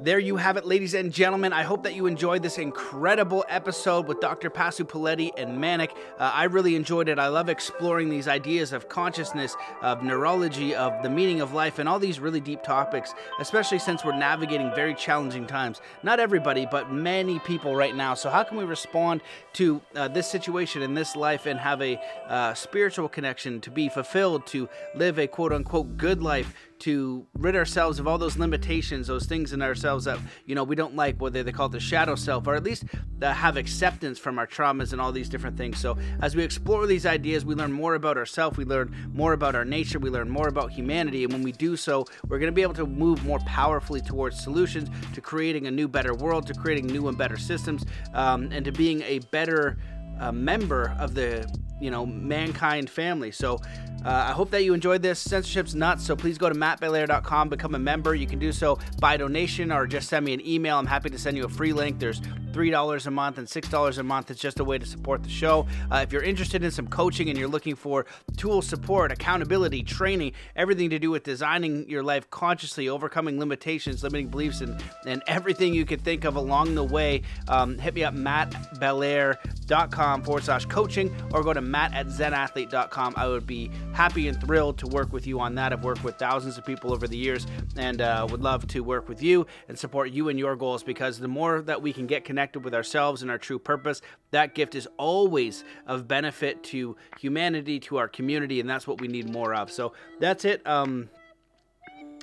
There 0.00 0.18
you 0.18 0.36
have 0.36 0.56
it, 0.56 0.64
ladies 0.64 0.94
and 0.94 1.12
gentlemen. 1.12 1.52
I 1.52 1.62
hope 1.62 1.84
that 1.84 1.94
you 1.94 2.06
enjoyed 2.06 2.42
this 2.42 2.58
incredible 2.58 3.44
episode 3.48 4.08
with 4.08 4.18
Dr. 4.20 4.50
Pasupuleti 4.50 5.30
and 5.36 5.58
Manek. 5.58 5.92
Uh, 6.18 6.32
I 6.34 6.44
really 6.44 6.74
enjoyed 6.74 7.08
it. 7.08 7.20
I 7.20 7.28
love 7.28 7.48
exploring 7.48 8.08
these 8.08 8.26
ideas 8.26 8.72
of 8.72 8.88
consciousness, 8.88 9.54
of 9.80 10.02
neurology, 10.02 10.74
of 10.74 11.04
the 11.04 11.10
meaning 11.10 11.40
of 11.40 11.52
life, 11.52 11.78
and 11.78 11.88
all 11.88 12.00
these 12.00 12.18
really 12.18 12.40
deep 12.40 12.64
topics, 12.64 13.14
especially 13.38 13.78
since 13.78 14.04
we're 14.04 14.16
navigating 14.16 14.74
very 14.74 14.94
challenging 14.94 15.46
times. 15.46 15.80
Not 16.02 16.18
everybody, 16.18 16.66
but 16.68 16.90
many 16.90 17.38
people 17.40 17.76
right 17.76 17.94
now. 17.94 18.14
So, 18.14 18.28
how 18.28 18.42
can 18.42 18.56
we 18.56 18.64
respond 18.64 19.20
to 19.52 19.80
uh, 19.94 20.08
this 20.08 20.26
situation 20.26 20.82
in 20.82 20.94
this 20.94 21.14
life 21.14 21.46
and 21.46 21.60
have 21.60 21.80
a 21.80 22.00
uh, 22.26 22.54
spiritual 22.54 23.08
connection, 23.08 23.60
to 23.60 23.70
be 23.70 23.88
fulfilled, 23.88 24.46
to 24.48 24.68
live 24.96 25.18
a 25.20 25.28
quote 25.28 25.52
unquote 25.52 25.96
good 25.96 26.24
life? 26.24 26.52
To 26.82 27.24
rid 27.34 27.54
ourselves 27.54 28.00
of 28.00 28.08
all 28.08 28.18
those 28.18 28.36
limitations, 28.36 29.06
those 29.06 29.26
things 29.26 29.52
in 29.52 29.62
ourselves 29.62 30.04
that 30.04 30.18
you 30.46 30.54
know 30.56 30.64
we 30.64 30.74
don't 30.74 30.96
like, 30.96 31.20
whether 31.20 31.44
they 31.44 31.52
call 31.52 31.66
it 31.66 31.72
the 31.72 31.80
shadow 31.80 32.16
self, 32.16 32.46
or 32.46 32.56
at 32.56 32.64
least 32.64 32.84
have 33.20 33.56
acceptance 33.56 34.18
from 34.18 34.36
our 34.36 34.48
traumas 34.48 34.92
and 34.92 35.00
all 35.00 35.12
these 35.12 35.28
different 35.28 35.56
things. 35.56 35.78
So 35.78 35.96
as 36.20 36.34
we 36.34 36.42
explore 36.42 36.88
these 36.88 37.06
ideas, 37.06 37.44
we 37.44 37.54
learn 37.54 37.70
more 37.70 37.94
about 37.94 38.18
ourselves, 38.18 38.56
we 38.56 38.64
learn 38.64 38.94
more 39.14 39.32
about 39.32 39.54
our 39.54 39.64
nature, 39.64 40.00
we 40.00 40.10
learn 40.10 40.28
more 40.28 40.48
about 40.48 40.72
humanity, 40.72 41.22
and 41.22 41.32
when 41.32 41.42
we 41.42 41.52
do 41.52 41.76
so, 41.76 42.04
we're 42.28 42.40
going 42.40 42.50
to 42.50 42.54
be 42.54 42.62
able 42.62 42.74
to 42.74 42.86
move 42.86 43.24
more 43.24 43.38
powerfully 43.46 44.00
towards 44.00 44.42
solutions, 44.42 44.88
to 45.14 45.20
creating 45.20 45.68
a 45.68 45.70
new, 45.70 45.86
better 45.86 46.14
world, 46.14 46.48
to 46.48 46.54
creating 46.54 46.88
new 46.88 47.06
and 47.06 47.16
better 47.16 47.38
systems, 47.38 47.86
um, 48.12 48.48
and 48.50 48.64
to 48.64 48.72
being 48.72 49.02
a 49.02 49.20
better 49.30 49.78
uh, 50.22 50.32
member 50.32 50.96
of 50.98 51.14
the 51.14 51.46
you 51.82 51.90
know, 51.90 52.06
mankind 52.06 52.88
family. 52.88 53.32
So 53.32 53.56
uh, 54.04 54.26
I 54.28 54.32
hope 54.32 54.52
that 54.52 54.62
you 54.62 54.72
enjoyed 54.72 55.02
this. 55.02 55.18
Censorship's 55.18 55.74
nuts, 55.74 56.06
so 56.06 56.14
please 56.14 56.38
go 56.38 56.48
to 56.48 56.54
mattbelair.com, 56.54 57.48
become 57.48 57.74
a 57.74 57.78
member. 57.78 58.14
You 58.14 58.28
can 58.28 58.38
do 58.38 58.52
so 58.52 58.78
by 59.00 59.16
donation 59.16 59.72
or 59.72 59.88
just 59.88 60.08
send 60.08 60.24
me 60.24 60.32
an 60.32 60.46
email. 60.46 60.78
I'm 60.78 60.86
happy 60.86 61.10
to 61.10 61.18
send 61.18 61.36
you 61.36 61.44
a 61.44 61.48
free 61.48 61.72
link. 61.72 61.98
There's 61.98 62.20
$3 62.20 63.06
a 63.06 63.10
month 63.10 63.38
and 63.38 63.48
$6 63.48 63.98
a 63.98 64.02
month. 64.02 64.30
It's 64.30 64.40
just 64.40 64.60
a 64.60 64.64
way 64.64 64.78
to 64.78 64.86
support 64.86 65.24
the 65.24 65.28
show. 65.28 65.66
Uh, 65.90 66.04
if 66.04 66.12
you're 66.12 66.22
interested 66.22 66.62
in 66.62 66.70
some 66.70 66.86
coaching 66.86 67.28
and 67.30 67.38
you're 67.38 67.48
looking 67.48 67.74
for 67.74 68.06
tool 68.36 68.62
support, 68.62 69.10
accountability, 69.10 69.82
training, 69.82 70.34
everything 70.54 70.88
to 70.90 71.00
do 71.00 71.10
with 71.10 71.24
designing 71.24 71.88
your 71.88 72.04
life 72.04 72.30
consciously, 72.30 72.88
overcoming 72.88 73.40
limitations, 73.40 74.04
limiting 74.04 74.28
beliefs, 74.28 74.60
and, 74.60 74.80
and 75.04 75.20
everything 75.26 75.74
you 75.74 75.84
could 75.84 76.02
think 76.02 76.24
of 76.24 76.36
along 76.36 76.76
the 76.76 76.84
way, 76.84 77.22
um, 77.48 77.76
hit 77.78 77.94
me 77.94 78.04
up, 78.04 78.14
mattbelair.com 78.14 80.11
forward 80.20 80.42
slash 80.42 80.66
coaching 80.66 81.14
or 81.32 81.44
go 81.44 81.52
to 81.52 81.60
matt 81.60 81.94
at 81.94 82.08
zenathlete.com. 82.08 83.14
I 83.16 83.28
would 83.28 83.46
be 83.46 83.70
happy 83.92 84.26
and 84.26 84.38
thrilled 84.40 84.78
to 84.78 84.88
work 84.88 85.12
with 85.12 85.26
you 85.26 85.38
on 85.38 85.54
that. 85.54 85.72
I've 85.72 85.84
worked 85.84 86.02
with 86.02 86.18
thousands 86.18 86.58
of 86.58 86.66
people 86.66 86.92
over 86.92 87.06
the 87.06 87.16
years 87.16 87.46
and 87.76 88.02
uh, 88.02 88.26
would 88.28 88.42
love 88.42 88.66
to 88.68 88.80
work 88.80 89.08
with 89.08 89.22
you 89.22 89.46
and 89.68 89.78
support 89.78 90.10
you 90.10 90.28
and 90.28 90.38
your 90.38 90.56
goals 90.56 90.82
because 90.82 91.18
the 91.18 91.28
more 91.28 91.62
that 91.62 91.80
we 91.80 91.92
can 91.92 92.06
get 92.06 92.24
connected 92.24 92.64
with 92.64 92.74
ourselves 92.74 93.22
and 93.22 93.30
our 93.30 93.38
true 93.38 93.58
purpose, 93.58 94.02
that 94.32 94.54
gift 94.54 94.74
is 94.74 94.88
always 94.96 95.64
of 95.86 96.08
benefit 96.08 96.62
to 96.64 96.96
humanity, 97.18 97.78
to 97.78 97.98
our 97.98 98.08
community, 98.08 98.58
and 98.60 98.68
that's 98.68 98.86
what 98.86 99.00
we 99.00 99.06
need 99.06 99.30
more 99.30 99.54
of. 99.54 99.70
So 99.70 99.92
that's 100.18 100.44
it. 100.44 100.66
Um, 100.66 101.08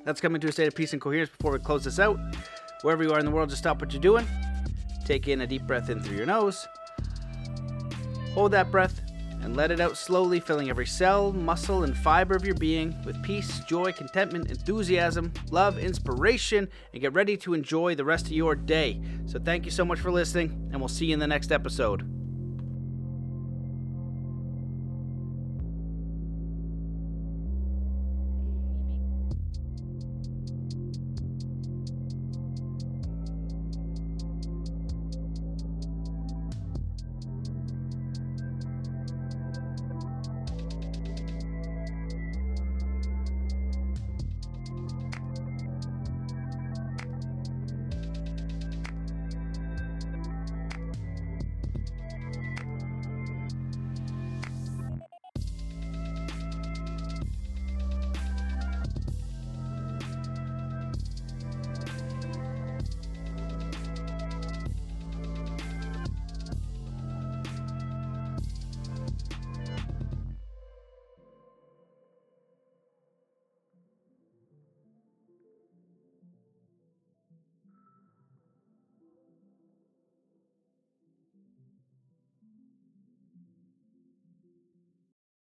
that's 0.04 0.22
coming 0.22 0.42
to 0.42 0.48
a 0.48 0.52
state 0.52 0.68
of 0.68 0.76
peace 0.76 0.94
and 0.94 1.02
coherence 1.02 1.30
before 1.30 1.52
we 1.52 1.60
close 1.60 1.84
this 1.84 2.00
out. 2.00 2.20
Wherever 2.82 3.04
you 3.04 3.12
are 3.12 3.20
in 3.20 3.26
the 3.26 3.32
world, 3.32 3.50
just 3.50 3.62
stop 3.62 3.82
what 3.82 3.92
you're 3.94 4.02
doing. 4.02 4.26
Take 5.06 5.28
in 5.28 5.42
a 5.42 5.48
deep 5.48 5.64
breath 5.64 5.90
in 5.90 6.02
through 6.02 6.18
your 6.18 6.26
nose. 6.26 6.68
Hold 8.40 8.54
that 8.54 8.72
breath 8.72 9.02
and 9.42 9.58
let 9.58 9.70
it 9.70 9.82
out 9.82 9.98
slowly, 9.98 10.40
filling 10.40 10.70
every 10.70 10.86
cell, 10.86 11.34
muscle, 11.34 11.84
and 11.84 11.94
fiber 11.98 12.38
of 12.38 12.46
your 12.46 12.56
being 12.56 12.96
with 13.04 13.22
peace, 13.22 13.60
joy, 13.68 13.92
contentment, 13.92 14.50
enthusiasm, 14.50 15.34
love, 15.52 15.78
inspiration, 15.78 16.70
and 16.94 17.02
get 17.02 17.12
ready 17.12 17.36
to 17.36 17.54
enjoy 17.54 17.96
the 17.96 18.06
rest 18.06 18.28
of 18.28 18.32
your 18.32 18.56
day. 18.56 19.02
So, 19.26 19.40
thank 19.40 19.66
you 19.66 19.72
so 19.72 19.84
much 19.84 20.00
for 20.00 20.10
listening, 20.10 20.70
and 20.72 20.80
we'll 20.80 20.88
see 20.88 21.08
you 21.08 21.14
in 21.16 21.20
the 21.20 21.28
next 21.28 21.52
episode. 21.52 22.19